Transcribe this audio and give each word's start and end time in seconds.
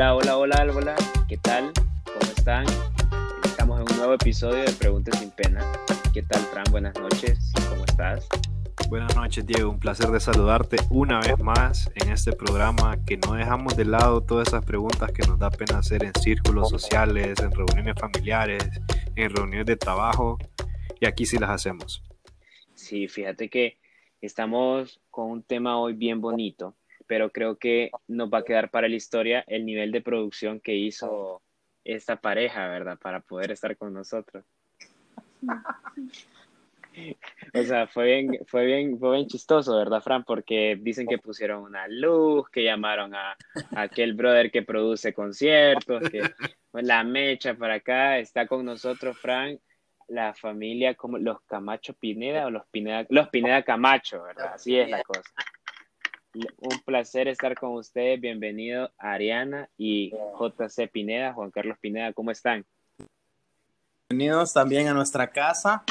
Hola, 0.00 0.14
hola, 0.14 0.38
hola, 0.38 0.72
hola, 0.76 0.96
¿qué 1.28 1.36
tal? 1.38 1.72
¿Cómo 2.04 2.30
están? 2.36 2.64
Estamos 3.44 3.80
en 3.80 3.90
un 3.90 3.98
nuevo 3.98 4.14
episodio 4.14 4.62
de 4.62 4.70
Preguntas 4.74 5.18
sin 5.18 5.32
Pena. 5.32 5.60
¿Qué 6.14 6.22
tal, 6.22 6.40
Fran? 6.42 6.62
Buenas 6.70 6.94
noches, 7.00 7.52
¿cómo 7.68 7.84
estás? 7.84 8.28
Buenas 8.88 9.16
noches, 9.16 9.44
Diego. 9.44 9.68
Un 9.68 9.80
placer 9.80 10.06
de 10.10 10.20
saludarte 10.20 10.76
una 10.90 11.18
vez 11.18 11.36
más 11.40 11.90
en 11.96 12.12
este 12.12 12.30
programa 12.32 13.04
que 13.04 13.16
no 13.16 13.32
dejamos 13.32 13.76
de 13.76 13.86
lado 13.86 14.22
todas 14.22 14.46
esas 14.46 14.64
preguntas 14.64 15.10
que 15.10 15.26
nos 15.26 15.36
da 15.36 15.50
pena 15.50 15.78
hacer 15.80 16.04
en 16.04 16.12
círculos 16.14 16.70
sociales, 16.70 17.36
en 17.40 17.50
reuniones 17.50 17.96
familiares, 17.98 18.62
en 19.16 19.34
reuniones 19.34 19.66
de 19.66 19.76
trabajo. 19.76 20.38
Y 21.00 21.06
aquí 21.06 21.26
sí 21.26 21.38
las 21.38 21.50
hacemos. 21.50 22.04
Sí, 22.76 23.08
fíjate 23.08 23.50
que 23.50 23.78
estamos 24.20 25.00
con 25.10 25.28
un 25.28 25.42
tema 25.42 25.76
hoy 25.76 25.94
bien 25.94 26.20
bonito 26.20 26.77
pero 27.08 27.30
creo 27.30 27.56
que 27.56 27.90
nos 28.06 28.30
va 28.30 28.38
a 28.38 28.44
quedar 28.44 28.70
para 28.70 28.88
la 28.88 28.94
historia 28.94 29.42
el 29.48 29.66
nivel 29.66 29.90
de 29.90 30.02
producción 30.02 30.60
que 30.60 30.76
hizo 30.76 31.42
esta 31.82 32.20
pareja, 32.20 32.68
¿verdad? 32.68 32.98
Para 32.98 33.20
poder 33.20 33.50
estar 33.50 33.76
con 33.76 33.92
nosotros. 33.92 34.44
O 37.54 37.62
sea, 37.62 37.86
fue 37.86 38.06
bien, 38.06 38.38
fue 38.46 38.66
bien, 38.66 38.98
fue 38.98 39.16
bien 39.16 39.28
chistoso, 39.28 39.76
¿verdad, 39.76 40.02
Fran? 40.02 40.24
Porque 40.24 40.76
dicen 40.80 41.06
que 41.06 41.18
pusieron 41.18 41.62
una 41.62 41.86
luz, 41.88 42.48
que 42.50 42.64
llamaron 42.64 43.14
a, 43.14 43.36
aquel 43.76 44.14
brother 44.14 44.50
que 44.50 44.62
produce 44.62 45.14
conciertos, 45.14 46.10
que 46.10 46.22
la 46.72 47.04
mecha 47.04 47.54
para 47.54 47.74
acá, 47.74 48.18
está 48.18 48.46
con 48.46 48.64
nosotros, 48.64 49.16
Fran, 49.18 49.58
la 50.08 50.34
familia 50.34 50.94
como 50.94 51.18
los 51.18 51.40
Camacho 51.42 51.94
Pineda 51.94 52.46
o 52.46 52.50
los 52.50 52.66
Pineda, 52.66 53.06
los 53.10 53.28
Pineda 53.28 53.62
Camacho, 53.62 54.24
¿verdad? 54.24 54.54
Así 54.54 54.78
es 54.78 54.90
la 54.90 55.02
cosa. 55.02 55.30
Un 56.34 56.80
placer 56.84 57.28
estar 57.28 57.54
con 57.54 57.72
ustedes. 57.72 58.20
Bienvenido 58.20 58.92
Ariana 58.98 59.70
y 59.78 60.10
JC 60.10 60.90
Pineda, 60.90 61.32
Juan 61.32 61.50
Carlos 61.50 61.78
Pineda, 61.80 62.12
¿cómo 62.12 62.30
están? 62.30 62.66
Bienvenidos 64.10 64.52
también 64.52 64.88
a 64.88 64.94
nuestra 64.94 65.30
casa. 65.30 65.84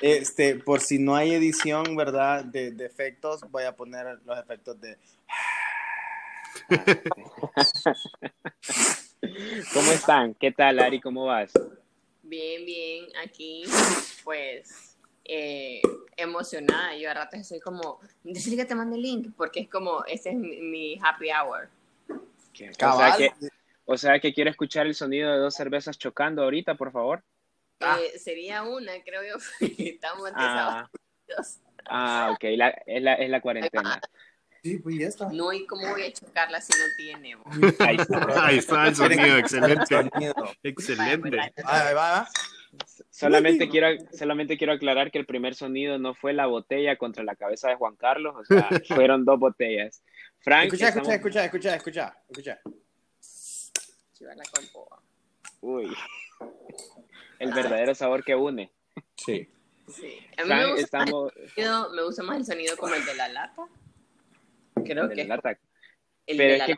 Este, 0.00 0.56
por 0.56 0.80
si 0.80 0.98
no 0.98 1.16
hay 1.16 1.34
edición, 1.34 1.96
¿verdad? 1.96 2.44
De, 2.44 2.68
efectos, 2.84 3.42
voy 3.50 3.64
a 3.64 3.76
poner 3.76 4.18
los 4.24 4.38
efectos 4.38 4.80
de. 4.80 4.96
¿Cómo 9.74 9.92
están? 9.92 10.34
¿Qué 10.34 10.50
tal, 10.50 10.78
Ari? 10.78 11.00
¿Cómo 11.00 11.26
vas? 11.26 11.52
Bien, 12.22 12.64
bien. 12.64 13.04
Aquí, 13.22 13.64
pues, 14.24 14.87
eh, 15.28 15.82
emocionada. 16.16 16.96
Yo 16.96 17.10
a 17.10 17.14
ratos 17.14 17.40
estoy 17.40 17.60
como, 17.60 18.00
decirle 18.24 18.56
que 18.56 18.64
te 18.64 18.74
mande 18.74 18.96
el 18.96 19.02
link, 19.02 19.28
porque 19.36 19.60
es 19.60 19.68
como, 19.68 20.04
ese 20.06 20.30
es 20.30 20.36
mi, 20.36 20.98
happy 21.02 21.28
hour. 21.30 21.68
O 22.10 22.96
sea, 22.96 23.16
que, 23.16 23.32
o 23.84 23.96
sea 23.96 24.20
que 24.20 24.32
quiero 24.32 24.50
escuchar 24.50 24.86
el 24.86 24.94
sonido 24.94 25.30
de 25.30 25.38
dos 25.38 25.54
cervezas 25.54 25.98
chocando 25.98 26.42
ahorita, 26.42 26.74
por 26.74 26.90
favor. 26.90 27.22
Eh, 27.80 28.18
sería 28.18 28.62
una, 28.62 28.92
creo 29.04 29.22
yo. 29.22 29.36
Estamos 29.78 30.30
ah. 30.34 30.90
ah, 31.86 32.30
ok, 32.32 32.44
la, 32.56 32.68
es, 32.86 33.02
la, 33.02 33.14
es 33.14 33.30
la 33.30 33.40
cuarentena. 33.40 34.00
Sí, 34.62 34.78
pues 34.78 34.96
ya 34.98 35.06
está. 35.06 35.28
No, 35.30 35.52
¿y 35.52 35.66
cómo 35.66 35.88
voy 35.88 36.02
a 36.02 36.12
chocarla 36.12 36.60
si 36.60 36.72
no 36.72 36.84
tiene? 36.96 37.36
Ahí 37.78 37.96
está, 37.96 38.46
Ahí 38.46 38.58
está 38.58 38.88
el 38.88 38.96
sonido, 38.96 39.36
excelente. 39.36 39.94
Excelente. 40.64 41.38
Ahí 41.64 41.94
va, 41.94 42.28
Solamente 43.10 43.68
quiero, 43.68 43.88
solamente 44.12 44.58
quiero 44.58 44.72
aclarar 44.72 45.10
que 45.10 45.18
el 45.18 45.26
primer 45.26 45.54
sonido 45.54 45.98
no 45.98 46.14
fue 46.14 46.32
la 46.32 46.46
botella 46.46 46.96
contra 46.96 47.24
la 47.24 47.36
cabeza 47.36 47.68
de 47.68 47.76
Juan 47.76 47.96
Carlos, 47.96 48.34
o 48.36 48.44
sea, 48.44 48.68
fueron 48.88 49.24
dos 49.24 49.38
botellas. 49.38 50.02
Frank, 50.40 50.66
escucha, 50.66 50.88
escucha, 50.88 51.14
escucha, 51.14 51.44
escucha, 51.44 51.74
escucha, 51.76 52.16
escucha. 52.28 52.60
Uy. 55.60 55.94
El 57.38 57.52
verdadero 57.52 57.94
sabor 57.94 58.24
que 58.24 58.34
une. 58.34 58.72
Sí. 59.16 59.48
Sí. 59.86 60.18
A 60.36 60.42
mí 60.42 60.48
me, 60.48 60.72
gusta 60.72 61.04
me 61.04 62.02
gusta 62.02 62.22
más 62.22 62.38
el 62.38 62.44
sonido 62.44 62.76
como 62.76 62.94
el 62.94 63.04
de 63.06 63.14
la 63.14 63.28
lata. 63.28 63.66
Creo 64.84 65.08
que. 65.08 65.24
lata. 65.24 65.58
Pero 66.26 66.54
es 66.54 66.62
que 66.64 66.76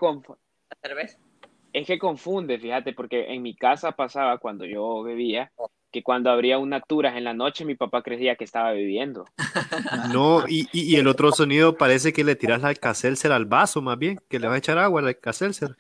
Es 1.73 1.87
que 1.87 1.99
confunde, 1.99 2.59
fíjate, 2.59 2.93
porque 2.93 3.33
en 3.33 3.43
mi 3.43 3.57
casa 3.57 3.93
pasaba 3.93 4.39
cuando 4.39 4.65
yo 4.65 5.03
bebía 5.03 5.51
que 5.91 6.03
cuando 6.03 6.31
abría 6.31 6.59
una 6.59 6.81
turas 6.81 7.17
en 7.17 7.25
la 7.25 7.35
noche 7.35 7.65
mi 7.65 7.75
papá 7.75 8.03
creía 8.03 8.37
que 8.37 8.45
estaba 8.45 8.73
bebiendo. 8.73 9.25
No, 10.13 10.45
y, 10.49 10.69
y, 10.73 10.97
el 10.97 11.07
otro 11.07 11.33
sonido 11.33 11.77
parece 11.77 12.13
que 12.13 12.25
le 12.25 12.37
tiras 12.37 12.63
la 12.63 12.75
cacelser 12.75 13.33
al 13.33 13.47
vaso 13.47 13.83
más 13.83 13.99
bien, 13.99 14.21
que 14.29 14.39
le 14.39 14.49
va 14.49 14.55
a 14.55 14.59
echar 14.59 14.79
agua 14.79 15.01
al 15.01 15.19
cacelser. 15.19 15.77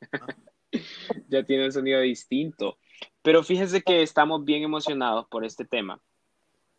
ya 1.28 1.42
tiene 1.44 1.66
un 1.66 1.72
sonido 1.72 2.00
distinto. 2.00 2.78
Pero 3.22 3.42
fíjense 3.42 3.82
que 3.82 4.02
estamos 4.02 4.44
bien 4.44 4.62
emocionados 4.62 5.26
por 5.28 5.44
este 5.44 5.64
tema. 5.64 6.00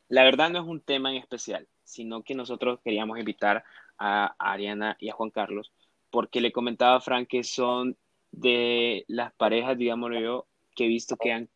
La 0.07 0.23
verdad 0.23 0.49
no 0.49 0.59
es 0.59 0.65
un 0.65 0.81
tema 0.81 1.11
en 1.11 1.17
especial, 1.17 1.67
sino 1.83 2.23
que 2.23 2.35
nosotros 2.35 2.79
queríamos 2.83 3.17
invitar 3.17 3.63
a 3.97 4.35
Ariana 4.37 4.95
y 4.99 5.09
a 5.09 5.13
Juan 5.13 5.31
Carlos, 5.31 5.71
porque 6.11 6.41
le 6.41 6.51
comentaba 6.51 6.97
a 6.97 7.01
Frank 7.01 7.27
que 7.27 7.43
son 7.43 7.97
de 8.31 9.05
las 9.07 9.33
parejas, 9.33 9.77
digámoslo 9.77 10.19
yo, 10.19 10.47
que 10.75 10.85
he 10.85 10.87
visto 10.87 11.15
que 11.15 11.31
han 11.31 11.49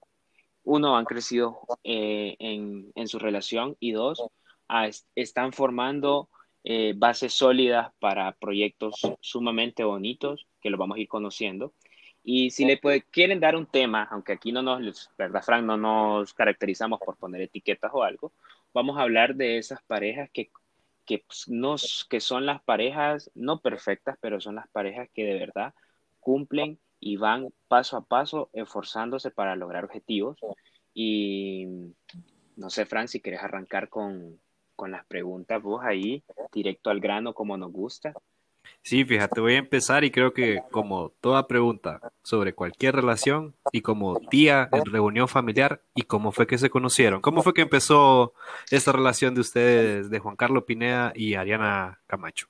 uno, 0.70 0.96
han 0.96 1.06
crecido 1.06 1.62
eh, 1.84 2.36
en, 2.40 3.08
su 3.08 3.18
relación 3.18 3.76
y 3.80 3.92
dos, 3.92 4.22
están 5.16 5.52
formando 5.52 6.30
eh, 6.64 6.94
bases 6.96 7.34
sólidas 7.34 7.92
para 8.00 8.34
proyectos 8.34 9.02
sumamente 9.20 9.84
bonitos 9.84 10.46
que 10.62 10.70
los 10.70 10.80
vamos 10.80 10.98
a 10.98 11.00
ir 11.00 11.08
conociendo. 11.08 11.74
Y 12.24 12.52
si 12.52 12.66
le 12.66 12.80
quieren 13.10 13.40
dar 13.40 13.56
un 13.56 13.66
tema, 13.66 14.08
aunque 14.12 14.34
aquí 14.34 14.52
no 14.52 14.62
nos, 14.62 15.10
¿verdad, 15.18 15.42
Frank? 15.42 15.64
No 15.66 15.76
nos 15.76 16.34
caracterizamos 16.36 17.00
por 17.00 17.18
poner 17.18 17.42
etiquetas 17.42 17.90
o 17.92 18.04
algo, 18.04 18.32
vamos 18.72 18.98
a 18.98 19.02
hablar 19.02 19.36
de 19.36 19.58
esas 19.58 19.82
parejas 19.84 20.30
que, 20.32 20.52
que, 21.04 21.24
pues, 21.26 21.48
nos, 21.48 22.06
que 22.08 22.20
son 22.20 22.46
las 22.46 22.62
parejas 22.62 23.32
no 23.34 23.60
perfectas, 23.60 24.18
pero 24.22 24.40
son 24.40 24.56
las 24.56 24.68
parejas 24.68 25.10
que 25.16 25.24
de 25.24 25.40
verdad 25.40 25.74
cumplen 26.20 26.78
y 27.00 27.18
van 27.18 27.50
paso 27.68 27.98
a 27.98 28.02
paso 28.02 28.50
esforzándose 28.54 29.32
para 29.32 29.56
lograr 29.56 29.86
objetivos. 29.86 30.38
Y 30.94 31.94
no 32.56 32.70
sé, 32.70 32.86
Fran, 32.86 33.08
si 33.08 33.22
quieres 33.22 33.42
arrancar 33.42 33.90
con, 33.90 34.40
con 34.76 34.92
las 34.92 35.06
preguntas, 35.06 35.62
vos 35.62 35.82
ahí, 35.84 36.24
directo 36.54 36.90
al 36.90 37.00
grano, 37.00 37.34
como 37.34 37.58
nos 37.58 37.72
gusta. 37.72 38.14
Sí, 38.82 39.04
fíjate, 39.06 39.42
voy 39.42 39.56
a 39.56 39.60
empezar 39.60 40.04
y 40.04 40.12
creo 40.12 40.34
que 40.34 40.62
como 40.72 41.10
toda 41.22 41.48
pregunta 41.48 42.00
sobre 42.24 42.54
cualquier 42.54 42.96
relación 42.96 43.56
y 43.72 43.82
como 43.82 44.20
tía 44.30 44.70
en 44.72 44.86
reunión 44.86 45.28
familiar 45.28 45.84
y 45.96 46.04
cómo 46.04 46.32
fue 46.32 46.48
que 46.48 46.58
se 46.58 46.70
conocieron, 46.70 47.22
cómo 47.22 47.44
fue 47.44 47.54
que 47.54 47.62
empezó 47.62 48.34
esta 48.72 48.92
relación 48.92 49.36
de 49.36 49.42
ustedes, 49.42 50.10
de 50.10 50.20
Juan 50.20 50.36
Carlos 50.36 50.64
Pineda 50.64 51.12
y 51.16 51.36
Ariana 51.36 52.02
Camacho. 52.08 52.48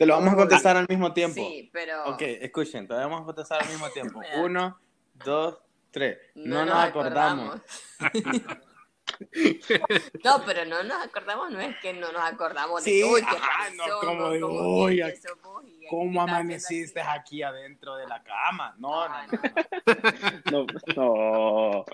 Te 0.00 0.06
lo 0.06 0.14
vamos 0.14 0.32
a 0.32 0.36
contestar 0.36 0.78
al 0.78 0.88
mismo 0.88 1.12
tiempo. 1.12 1.34
Sí, 1.34 1.68
pero. 1.70 2.06
Ok, 2.06 2.22
escuchen, 2.22 2.88
te 2.88 2.94
lo 2.94 3.00
vamos 3.00 3.20
a 3.20 3.24
contestar 3.24 3.62
al 3.62 3.68
mismo 3.68 3.90
tiempo. 3.90 4.22
Uno, 4.38 4.80
dos, 5.12 5.58
tres. 5.90 6.16
No, 6.34 6.64
nos, 6.64 6.76
acordamos. 6.76 7.60
no, 10.24 10.42
pero 10.46 10.64
no 10.64 10.82
nos 10.84 11.04
acordamos, 11.04 11.50
no 11.50 11.60
es 11.60 11.76
que 11.82 11.92
no 11.92 12.10
nos 12.12 12.22
acordamos 12.22 12.82
de 12.82 12.90
sí, 12.90 13.04
uy, 13.04 13.20
qué 13.20 13.36
no, 13.76 14.00
como 14.00 14.30
de, 14.30 14.42
uy, 14.42 15.02
¿cómo 15.90 16.22
amaneciste 16.22 17.02
aquí 17.02 17.42
adentro 17.42 17.96
de 17.96 18.06
la 18.06 18.22
cama? 18.22 18.74
No, 18.78 19.06
no, 19.06 19.26
no. 19.26 19.38
no, 20.50 20.64
no. 20.96 21.84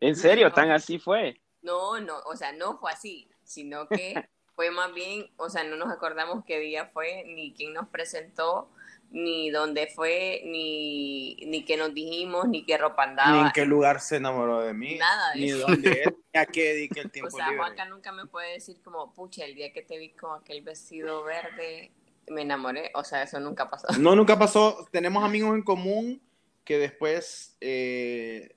¿En 0.00 0.16
serio? 0.16 0.50
¿Tan 0.50 0.70
así 0.70 0.98
fue? 0.98 1.38
No, 1.60 2.00
no, 2.00 2.20
o 2.20 2.34
sea, 2.36 2.52
no 2.52 2.78
fue 2.78 2.90
así, 2.90 3.28
sino 3.44 3.86
que 3.86 4.14
fue 4.60 4.70
más 4.70 4.92
bien, 4.92 5.30
o 5.38 5.48
sea, 5.48 5.64
no 5.64 5.74
nos 5.76 5.90
acordamos 5.90 6.44
qué 6.44 6.58
día 6.58 6.90
fue, 6.92 7.24
ni 7.24 7.54
quién 7.54 7.72
nos 7.72 7.88
presentó, 7.88 8.68
ni 9.10 9.48
dónde 9.48 9.86
fue, 9.86 10.42
ni, 10.44 11.36
ni 11.46 11.64
qué 11.64 11.78
nos 11.78 11.94
dijimos, 11.94 12.46
ni 12.46 12.66
qué 12.66 12.76
ropa 12.76 13.04
andaba. 13.04 13.32
Ni 13.32 13.40
en 13.40 13.52
qué 13.52 13.64
lugar 13.64 14.02
se 14.02 14.16
enamoró 14.16 14.60
de 14.60 14.74
mí. 14.74 14.96
Nada 14.96 15.32
de 15.32 15.40
Ni 15.40 15.50
dónde 15.52 16.02
es, 16.02 16.12
ni 16.34 16.40
a 16.40 16.44
qué 16.44 16.74
dediqué 16.74 17.00
el 17.00 17.10
tiempo 17.10 17.28
O 17.28 17.30
sea, 17.30 17.56
Juanca 17.56 17.86
nunca 17.86 18.12
me 18.12 18.26
puede 18.26 18.52
decir 18.52 18.82
como, 18.82 19.14
pucha, 19.14 19.46
el 19.46 19.54
día 19.54 19.72
que 19.72 19.80
te 19.80 19.96
vi 19.96 20.10
con 20.10 20.38
aquel 20.38 20.60
vestido 20.60 21.24
verde, 21.24 21.90
me 22.28 22.42
enamoré. 22.42 22.90
O 22.96 23.02
sea, 23.02 23.22
eso 23.22 23.40
nunca 23.40 23.70
pasó. 23.70 23.86
No, 23.98 24.14
nunca 24.14 24.38
pasó. 24.38 24.86
Tenemos 24.90 25.24
amigos 25.24 25.54
en 25.54 25.62
común 25.62 26.20
que 26.64 26.76
después, 26.76 27.56
eh, 27.62 28.54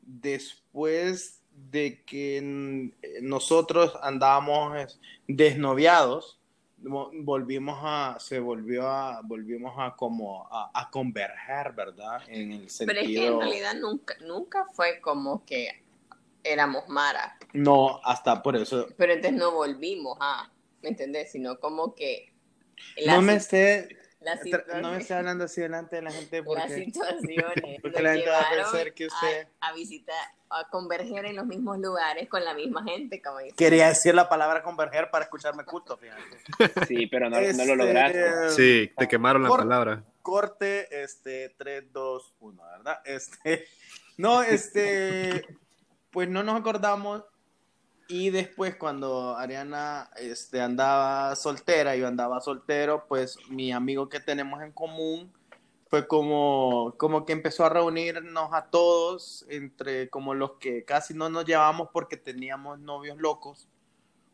después 0.00 1.41
de 1.54 2.02
que 2.04 2.90
nosotros 3.22 3.94
andábamos 4.02 4.98
desnoviados, 5.26 6.38
volvimos 6.76 7.78
a, 7.82 8.16
se 8.18 8.40
volvió 8.40 8.88
a, 8.88 9.20
volvimos 9.22 9.74
a 9.78 9.94
como 9.96 10.48
a, 10.50 10.90
converger, 10.90 11.72
¿verdad? 11.72 12.22
En 12.28 12.52
el 12.52 12.70
sentido... 12.70 13.00
Pero 13.00 13.00
es 13.00 13.06
que 13.06 13.26
en 13.26 13.38
realidad 13.38 13.74
nunca, 13.74 14.14
nunca 14.20 14.66
fue 14.72 15.00
como 15.00 15.44
que 15.44 15.82
éramos 16.42 16.88
Mara. 16.88 17.38
No, 17.52 18.00
hasta 18.04 18.42
por 18.42 18.56
eso. 18.56 18.88
Pero 18.96 19.12
entonces 19.12 19.38
no 19.38 19.52
volvimos 19.52 20.18
a, 20.20 20.50
¿me 20.82 20.90
entendés? 20.90 21.32
Sino 21.32 21.58
como 21.60 21.94
que... 21.94 22.32
No 23.06 23.22
me 23.22 23.36
esté 23.36 24.01
Las 24.22 24.40
No 24.80 24.92
me 24.92 24.98
esté 24.98 25.14
hablando 25.14 25.44
así 25.44 25.60
delante 25.60 25.96
de 25.96 26.02
la 26.02 26.10
gente 26.12 26.36
las 26.38 26.44
porque, 26.46 26.84
situaciones 26.84 27.80
porque 27.82 27.98
lo 27.98 28.02
la 28.08 28.12
gente 28.14 28.30
va 28.30 28.40
a 28.40 28.50
pensar 28.50 28.94
que 28.94 29.06
usted- 29.06 29.48
a, 29.60 29.68
a 29.68 29.72
visitar, 29.72 30.16
a 30.50 30.68
converger 30.68 31.24
en 31.26 31.36
los 31.36 31.46
mismos 31.46 31.78
lugares 31.78 32.28
con 32.28 32.44
la 32.44 32.54
misma 32.54 32.84
gente, 32.84 33.20
como 33.22 33.38
dice. 33.38 33.56
quería 33.56 33.88
decir 33.88 34.14
la 34.14 34.28
palabra 34.28 34.62
converger 34.62 35.10
para 35.10 35.24
escucharme 35.24 35.64
culto, 35.64 35.96
fíjate. 35.96 36.86
Sí, 36.86 37.06
pero 37.06 37.28
no, 37.30 37.36
no 37.36 37.42
Este, 37.42 37.66
lo 37.66 37.74
lograste. 37.76 38.50
Sí, 38.50 38.92
te 38.96 39.08
quemaron 39.08 39.42
la 39.42 39.48
palabra. 39.48 40.04
Corte, 40.22 41.02
este, 41.02 41.54
3, 41.58 41.92
2, 41.92 42.34
1, 42.40 42.62
¿verdad? 42.64 43.00
Este, 43.04 43.66
no, 44.18 44.42
este, 44.42 45.44
pues 46.10 46.28
no 46.28 46.42
nos 46.42 46.60
acordamos. 46.60 47.24
Y 48.08 48.30
después 48.30 48.76
cuando 48.76 49.36
Ariana 49.36 50.10
este, 50.16 50.60
andaba 50.60 51.34
soltera, 51.36 51.96
yo 51.96 52.06
andaba 52.06 52.40
soltero, 52.40 53.06
pues 53.08 53.38
mi 53.48 53.72
amigo 53.72 54.08
que 54.08 54.20
tenemos 54.20 54.62
en 54.62 54.72
común 54.72 55.32
fue 55.92 56.06
como, 56.06 56.94
como 56.96 57.26
que 57.26 57.34
empezó 57.34 57.66
a 57.66 57.68
reunirnos 57.68 58.48
a 58.52 58.70
todos, 58.70 59.44
entre 59.50 60.08
como 60.08 60.32
los 60.32 60.52
que 60.52 60.86
casi 60.86 61.12
no 61.12 61.28
nos 61.28 61.44
llevábamos 61.44 61.90
porque 61.92 62.16
teníamos 62.16 62.80
novios 62.80 63.18
locos 63.18 63.68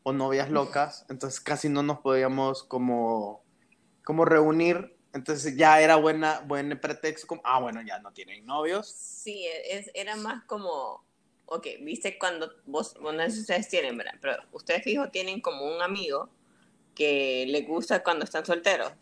o 0.04 0.12
novias 0.12 0.50
locas, 0.50 1.04
entonces 1.10 1.40
casi 1.40 1.68
no 1.68 1.82
nos 1.82 1.98
podíamos 1.98 2.62
como, 2.62 3.42
como 4.04 4.24
reunir, 4.24 4.96
entonces 5.12 5.56
ya 5.56 5.80
era 5.80 5.96
buena, 5.96 6.38
buen 6.46 6.80
pretexto, 6.80 7.26
como, 7.26 7.42
ah, 7.44 7.58
bueno, 7.58 7.82
ya 7.82 7.98
no 7.98 8.12
tienen 8.12 8.46
novios. 8.46 8.88
Sí, 8.88 9.44
es, 9.68 9.90
era 9.94 10.14
más 10.14 10.44
como, 10.44 11.04
ok, 11.50 11.66
viste 11.80 12.18
cuando 12.18 12.52
vos, 12.66 12.94
bueno, 13.00 13.22
no 13.22 13.24
sé 13.24 13.36
si 13.36 13.40
ustedes 13.40 13.68
tienen, 13.68 13.96
¿verdad? 13.96 14.14
Pero 14.20 14.36
ustedes 14.52 14.82
fijo 14.82 15.08
tienen 15.08 15.40
como 15.40 15.64
un 15.64 15.82
amigo 15.82 16.28
que 16.94 17.46
le 17.48 17.62
gusta 17.62 18.02
cuando 18.02 18.24
están 18.24 18.44
solteros. 18.44 18.92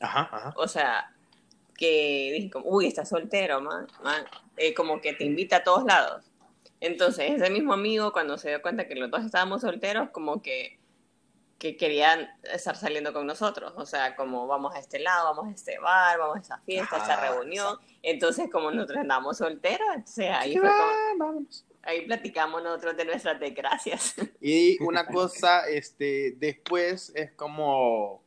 Ajá, 0.00 0.28
ajá. 0.30 0.54
O 0.56 0.68
sea, 0.68 1.12
que 1.76 2.30
dije 2.34 2.50
como, 2.50 2.66
uy, 2.68 2.86
está 2.86 3.04
soltero, 3.04 3.60
man, 3.60 3.86
man. 4.02 4.24
Eh, 4.56 4.74
como 4.74 5.00
que 5.00 5.14
te 5.14 5.24
invita 5.24 5.56
a 5.56 5.64
todos 5.64 5.84
lados. 5.84 6.24
Entonces, 6.80 7.32
ese 7.32 7.50
mismo 7.50 7.72
amigo, 7.72 8.12
cuando 8.12 8.38
se 8.38 8.50
dio 8.50 8.62
cuenta 8.62 8.86
que 8.86 8.94
los 8.94 9.10
dos 9.10 9.24
estábamos 9.24 9.62
solteros, 9.62 10.10
como 10.10 10.42
que, 10.42 10.77
que 11.58 11.76
querían 11.76 12.28
estar 12.44 12.76
saliendo 12.76 13.12
con 13.12 13.26
nosotros. 13.26 13.72
O 13.76 13.84
sea, 13.84 14.14
como 14.14 14.46
vamos 14.46 14.74
a 14.74 14.78
este 14.78 15.00
lado, 15.00 15.34
vamos 15.34 15.48
a 15.48 15.50
este 15.50 15.78
bar, 15.78 16.18
vamos 16.18 16.36
a 16.36 16.40
esa 16.40 16.58
fiesta, 16.58 16.96
a 16.96 17.02
esa 17.02 17.20
reunión. 17.20 17.76
Entonces, 18.02 18.48
como 18.50 18.70
nosotros 18.70 18.98
andamos 18.98 19.38
solteros, 19.38 19.88
entonces 19.94 20.30
ahí 20.30 20.56
fue 20.56 20.70
como, 21.18 21.44
ahí 21.82 22.06
platicamos 22.06 22.62
nosotros 22.62 22.96
de 22.96 23.04
nuestras 23.04 23.40
desgracias. 23.40 24.14
Y 24.40 24.80
una 24.82 25.06
cosa, 25.06 25.68
este, 25.68 26.36
después 26.38 27.12
es 27.16 27.32
como, 27.32 28.22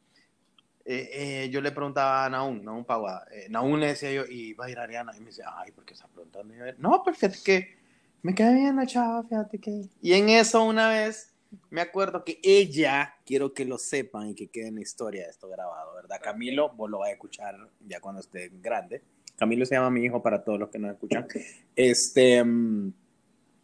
eh, 0.84 1.10
eh, 1.14 1.50
yo 1.50 1.62
le 1.62 1.72
preguntaba 1.72 2.26
a 2.26 2.30
Naún, 2.30 2.66
Naún 2.66 2.84
Pagua, 2.84 3.26
eh, 3.32 3.48
Naún 3.50 3.80
le 3.80 3.88
decía 3.88 4.12
yo, 4.12 4.26
y 4.26 4.54
va 4.54 4.66
a 4.66 4.70
ir 4.70 4.78
Ariana, 4.78 5.16
y 5.16 5.22
me 5.22 5.28
decía, 5.28 5.46
ay, 5.56 5.72
¿por 5.72 5.86
qué 5.86 5.94
estás 5.94 6.10
preguntando? 6.10 6.54
Y 6.54 6.58
yo, 6.58 6.66
no, 6.80 7.02
pues 7.02 7.18
fíjate 7.18 7.40
que 7.46 7.78
me 8.24 8.36
quedé 8.36 8.56
bien 8.56 8.76
la 8.76 8.86
chava, 8.86 9.24
fíjate 9.24 9.58
que... 9.58 9.86
Y 10.02 10.14
en 10.14 10.30
eso 10.30 10.64
una 10.64 10.90
vez, 10.90 11.31
me 11.70 11.82
acuerdo 11.82 12.24
que 12.24 12.40
ella, 12.44 13.16
quiero 13.26 13.54
que 13.54 13.66
lo 13.66 13.78
sepan 13.78 14.30
y 14.30 14.36
que 14.36 14.48
quede 14.48 14.68
en 14.68 14.76
la 14.76 14.82
historia 14.82 15.28
esto 15.30 15.48
grabado, 15.50 15.94
¿verdad? 15.96 16.20
Camilo, 16.22 16.70
vos 16.74 16.90
lo 16.90 17.00
vas 17.00 17.10
a 17.10 17.14
escuchar 17.14 17.56
ya 17.88 18.00
cuando 18.00 18.22
esté 18.22 18.50
grande. 18.62 19.02
Camilo 19.38 19.66
se 19.66 19.76
llama 19.76 19.90
mi 19.90 20.04
hijo 20.06 20.22
para 20.22 20.44
todos 20.44 20.60
los 20.60 20.70
que 20.70 20.80
nos 20.80 20.92
escuchan. 20.94 21.28
Este... 21.76 22.44
mm, 22.44 22.94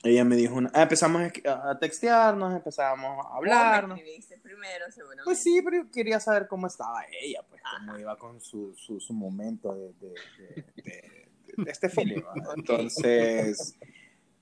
ella 0.03 0.23
me 0.23 0.35
dijo, 0.35 0.55
una- 0.55 0.71
ah, 0.73 0.83
empezamos 0.83 1.21
a 1.45 1.79
textearnos, 1.79 2.53
empezamos 2.53 3.25
a 3.25 3.35
hablar. 3.35 3.87
Me 3.87 3.95
primero. 4.41 4.85
Pues 5.25 5.39
sí, 5.39 5.59
pero 5.63 5.77
yo 5.83 5.91
quería 5.91 6.19
saber 6.19 6.47
cómo 6.47 6.67
estaba 6.67 7.03
ella, 7.21 7.41
pues 7.49 7.61
cómo 7.79 7.97
iba 7.97 8.15
con 8.17 8.39
su, 8.39 8.73
su, 8.75 8.99
su 8.99 9.13
momento 9.13 9.73
de, 9.75 9.93
de, 9.93 10.09
de- 10.83 11.29
de- 11.57 11.71
este. 11.71 11.89
¿va? 12.21 12.53
Entonces, 12.55 13.77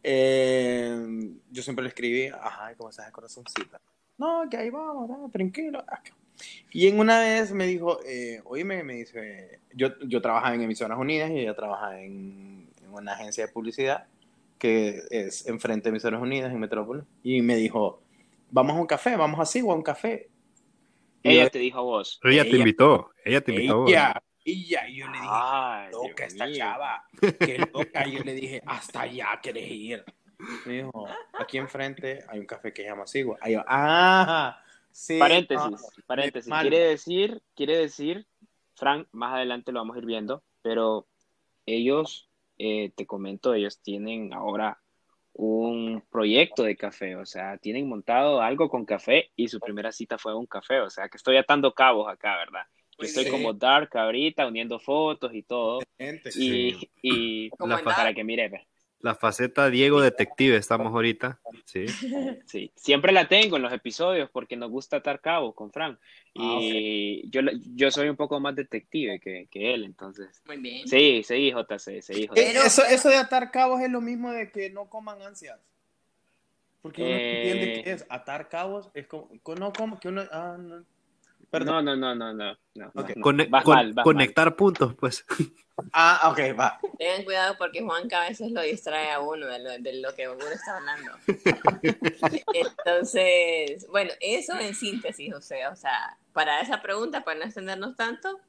eh, 0.07 1.33
yo 1.51 1.61
siempre 1.63 1.83
le 1.83 1.89
escribí, 1.89 2.27
ajá, 2.27 2.73
¿cómo 2.77 2.89
estás 2.89 3.07
de 3.07 3.11
corazoncita? 3.11 3.81
No, 4.17 4.43
que 4.49 4.57
ahí 4.57 4.69
vamos, 4.69 5.09
ah, 5.11 5.27
tranquilo. 5.31 5.79
acá. 5.79 6.03
Y 6.71 6.87
en 6.87 6.99
una 6.99 7.19
vez 7.19 7.51
me 7.53 7.65
dijo, 7.65 7.99
eh, 8.05 8.41
oíme, 8.45 8.83
me 8.83 8.93
dice, 8.95 9.59
yo, 9.73 9.97
yo 10.01 10.21
trabajaba 10.21 10.53
en 10.53 10.61
Emisoras 10.61 10.97
Unidas 10.99 11.31
y 11.31 11.39
ella 11.39 11.55
trabaja 11.55 11.99
en, 11.99 12.67
en 12.83 12.93
una 12.93 13.13
agencia 13.13 13.45
de 13.47 13.51
publicidad 13.51 14.05
que 14.59 15.01
es 15.09 15.47
enfrente 15.47 15.85
de 15.85 15.89
Emisoras 15.89 16.21
Unidas 16.21 16.51
en 16.51 16.59
Metrópolis. 16.59 17.03
Y 17.23 17.41
me 17.41 17.55
dijo, 17.55 18.01
vamos 18.51 18.75
a 18.75 18.79
un 18.81 18.87
café, 18.87 19.15
vamos 19.15 19.39
así 19.39 19.61
o 19.61 19.71
a 19.71 19.75
un 19.75 19.81
café. 19.83 20.29
Ella 21.23 21.49
te 21.49 21.59
dijo 21.59 21.79
a 21.79 21.81
vos. 21.81 22.19
Pero 22.21 22.33
ella 22.33 22.43
te 22.43 22.49
Ella- 22.49 22.57
invitó. 22.59 23.09
Ella 23.23 23.41
te 23.41 23.51
invitó 23.51 23.73
a 23.73 23.77
vos. 23.77 23.91
Y 24.45 24.65
yo 24.95 25.07
le 25.07 25.13
dije, 25.13 25.27
Ay, 25.27 25.91
loca 25.91 26.13
Dios 26.23 26.33
esta 26.33 26.45
mío. 26.45 26.55
chava, 26.57 27.05
qué 27.39 27.57
loca. 27.73 28.07
Y 28.07 28.11
yo 28.11 28.23
le 28.23 28.33
dije, 28.33 28.61
hasta 28.65 29.01
allá 29.01 29.39
querés 29.41 29.71
ir. 29.71 30.05
Me 30.65 30.73
dijo, 30.73 31.07
aquí 31.33 31.57
enfrente 31.57 32.23
hay 32.27 32.39
un 32.39 32.45
café 32.45 32.71
que 32.71 32.83
se 32.83 32.89
llama 32.89 33.07
Sigua. 33.07 33.37
Ahí 33.41 33.53
yo, 33.53 33.63
ah, 33.67 34.61
sí. 34.91 35.17
Paréntesis, 35.17 35.65
ah, 35.65 36.03
paréntesis. 36.05 36.47
mal. 36.47 36.67
Quiere 36.67 36.85
decir, 36.85 37.41
quiere 37.55 37.77
decir, 37.77 38.27
Frank, 38.75 39.07
más 39.11 39.33
adelante 39.33 39.71
lo 39.71 39.79
vamos 39.79 39.95
a 39.95 39.99
ir 39.99 40.05
viendo, 40.05 40.43
pero 40.61 41.07
ellos, 41.65 42.29
eh, 42.59 42.91
te 42.95 43.07
comento, 43.07 43.55
ellos 43.55 43.81
tienen 43.81 44.31
ahora 44.31 44.79
un 45.33 46.03
proyecto 46.11 46.63
de 46.63 46.77
café, 46.77 47.15
o 47.15 47.25
sea, 47.25 47.57
tienen 47.57 47.89
montado 47.89 48.41
algo 48.41 48.69
con 48.69 48.85
café 48.85 49.31
y 49.35 49.47
su 49.47 49.59
primera 49.59 49.91
cita 49.91 50.17
fue 50.17 50.31
a 50.31 50.35
un 50.35 50.45
café, 50.45 50.79
o 50.81 50.89
sea, 50.89 51.09
que 51.09 51.17
estoy 51.17 51.35
atando 51.37 51.73
cabos 51.73 52.07
acá, 52.07 52.37
¿verdad? 52.37 52.65
Yo 52.95 52.97
Pues 52.97 53.09
estoy 53.09 53.25
sí. 53.25 53.29
como 53.31 53.51
dark 53.53 53.89
ahorita, 53.97 54.47
uniendo 54.47 54.79
fotos 54.79 55.33
y 55.33 55.43
todo, 55.43 55.81
Gente, 55.97 56.29
y, 56.33 57.49
para 57.83 58.13
que 58.13 58.23
mire, 58.23 58.47
ve. 58.47 58.67
La 59.01 59.13
faceta 59.13 59.69
Diego 59.69 60.01
Detective 60.01 60.55
estamos 60.55 60.87
ahorita. 60.87 61.39
Sí. 61.65 61.85
Sí, 62.47 62.71
siempre 62.75 63.11
la 63.11 63.27
tengo 63.27 63.57
en 63.57 63.63
los 63.63 63.73
episodios 63.73 64.29
porque 64.31 64.55
nos 64.55 64.71
gusta 64.71 64.97
atar 64.97 65.19
cabos 65.19 65.53
con 65.53 65.71
Frank. 65.71 65.99
Ah, 66.37 66.57
Y 66.61 67.29
yo, 67.29 67.41
yo 67.75 67.91
soy 67.91 68.07
un 68.07 68.15
poco 68.15 68.39
más 68.39 68.55
detective 68.55 69.19
que, 69.19 69.47
que 69.51 69.73
él, 69.73 69.83
entonces. 69.83 70.41
Muy 70.45 70.57
bien. 70.57 70.87
Sí, 70.87 71.21
sí, 71.23 71.51
JC, 71.51 72.01
sí, 72.01 72.23
Eh, 72.35 72.53
JC. 72.53 72.65
eso, 72.65 72.83
eso 72.85 73.09
de 73.09 73.17
atar 73.17 73.51
cabos 73.51 73.81
es 73.81 73.91
lo 73.91 73.99
mismo 74.01 74.31
de 74.31 74.49
que 74.49 74.69
no 74.69 74.89
coman 74.89 75.21
ansias. 75.21 75.59
Porque 76.81 77.01
uno 77.03 77.11
Eh. 77.11 77.51
entiende 77.51 77.83
que 77.83 77.91
es 77.91 78.05
atar 78.09 78.47
cabos, 78.47 78.89
es 78.93 79.05
como, 79.07 79.29
no 79.59 79.73
como 79.73 79.99
que 79.99 80.07
uno, 80.07 80.23
ah, 80.31 80.55
no. 80.57 80.83
Perdón. 81.59 81.85
No, 81.85 81.95
no, 81.95 82.15
no, 82.15 82.33
no, 82.33 82.33
no. 82.33 82.57
no, 82.75 82.91
Ok. 83.01 83.15
no. 83.15 83.21
Cone- 83.21 83.47
Vas 83.49 83.63
con- 83.63 83.75
mal, 83.75 83.93
vas 83.93 84.03
conectar 84.03 84.55
puntos, 84.55 84.95
pues. 84.95 85.25
Ah, 85.91 86.29
ok, 86.31 86.57
va. 86.57 86.79
Tengan 86.97 87.25
cuidado 87.25 87.55
porque 87.57 87.81
Juanca 87.81 88.23
a 88.23 88.29
veces 88.29 88.49
lo 88.53 88.61
distrae 88.61 89.11
a 89.11 89.19
uno 89.19 89.45
de 89.45 89.59
lo, 89.59 89.69
de 89.77 89.93
lo 89.99 90.15
que 90.15 90.29
uno 90.29 90.47
está 90.47 90.77
hablando. 90.77 91.11
Entonces, 92.53 93.85
bueno, 93.89 94.11
eso 94.19 94.57
en 94.59 94.73
síntesis, 94.73 95.33
o 95.33 95.41
sea, 95.41 95.69
o 95.71 95.75
sea, 95.75 96.17
para 96.33 96.61
esa 96.61 96.81
pregunta, 96.81 97.23
para 97.23 97.39
no 97.39 97.45
extendernos 97.45 97.95
tanto, 97.95 98.39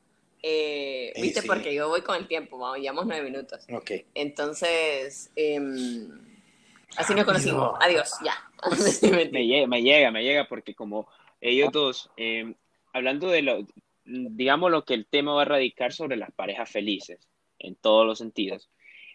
eh, 0.42 1.12
Ey, 1.14 1.22
viste, 1.22 1.40
sí. 1.42 1.46
porque 1.48 1.74
yo 1.74 1.88
voy 1.88 2.02
con 2.02 2.16
el 2.16 2.28
tiempo, 2.28 2.58
vamos, 2.58 2.78
llevamos 2.78 3.06
nueve 3.06 3.28
minutos. 3.28 3.64
Ok. 3.72 3.90
Entonces, 4.14 5.30
em, 5.34 6.08
así 6.96 7.14
nos 7.14 7.24
conocimos. 7.24 7.74
Adiós. 7.80 8.12
Adiós, 8.20 8.24
ya. 8.24 8.34
Me 9.32 9.46
llega, 9.46 9.66
me 9.66 9.82
llega, 9.82 10.10
me 10.10 10.22
llega 10.22 10.46
porque 10.48 10.74
como 10.74 11.08
ellos 11.40 11.70
dos, 11.72 12.10
eh, 12.16 12.54
hablando 12.96 13.28
de 13.28 13.42
lo, 13.42 13.66
digamos 14.04 14.70
lo 14.70 14.84
que 14.84 14.94
el 14.94 15.06
tema 15.06 15.34
va 15.34 15.42
a 15.42 15.46
radicar 15.46 15.92
sobre 15.92 16.16
las 16.16 16.32
parejas 16.32 16.70
felices, 16.70 17.28
en 17.58 17.76
todos 17.76 18.06
los 18.06 18.18
sentidos. 18.18 18.70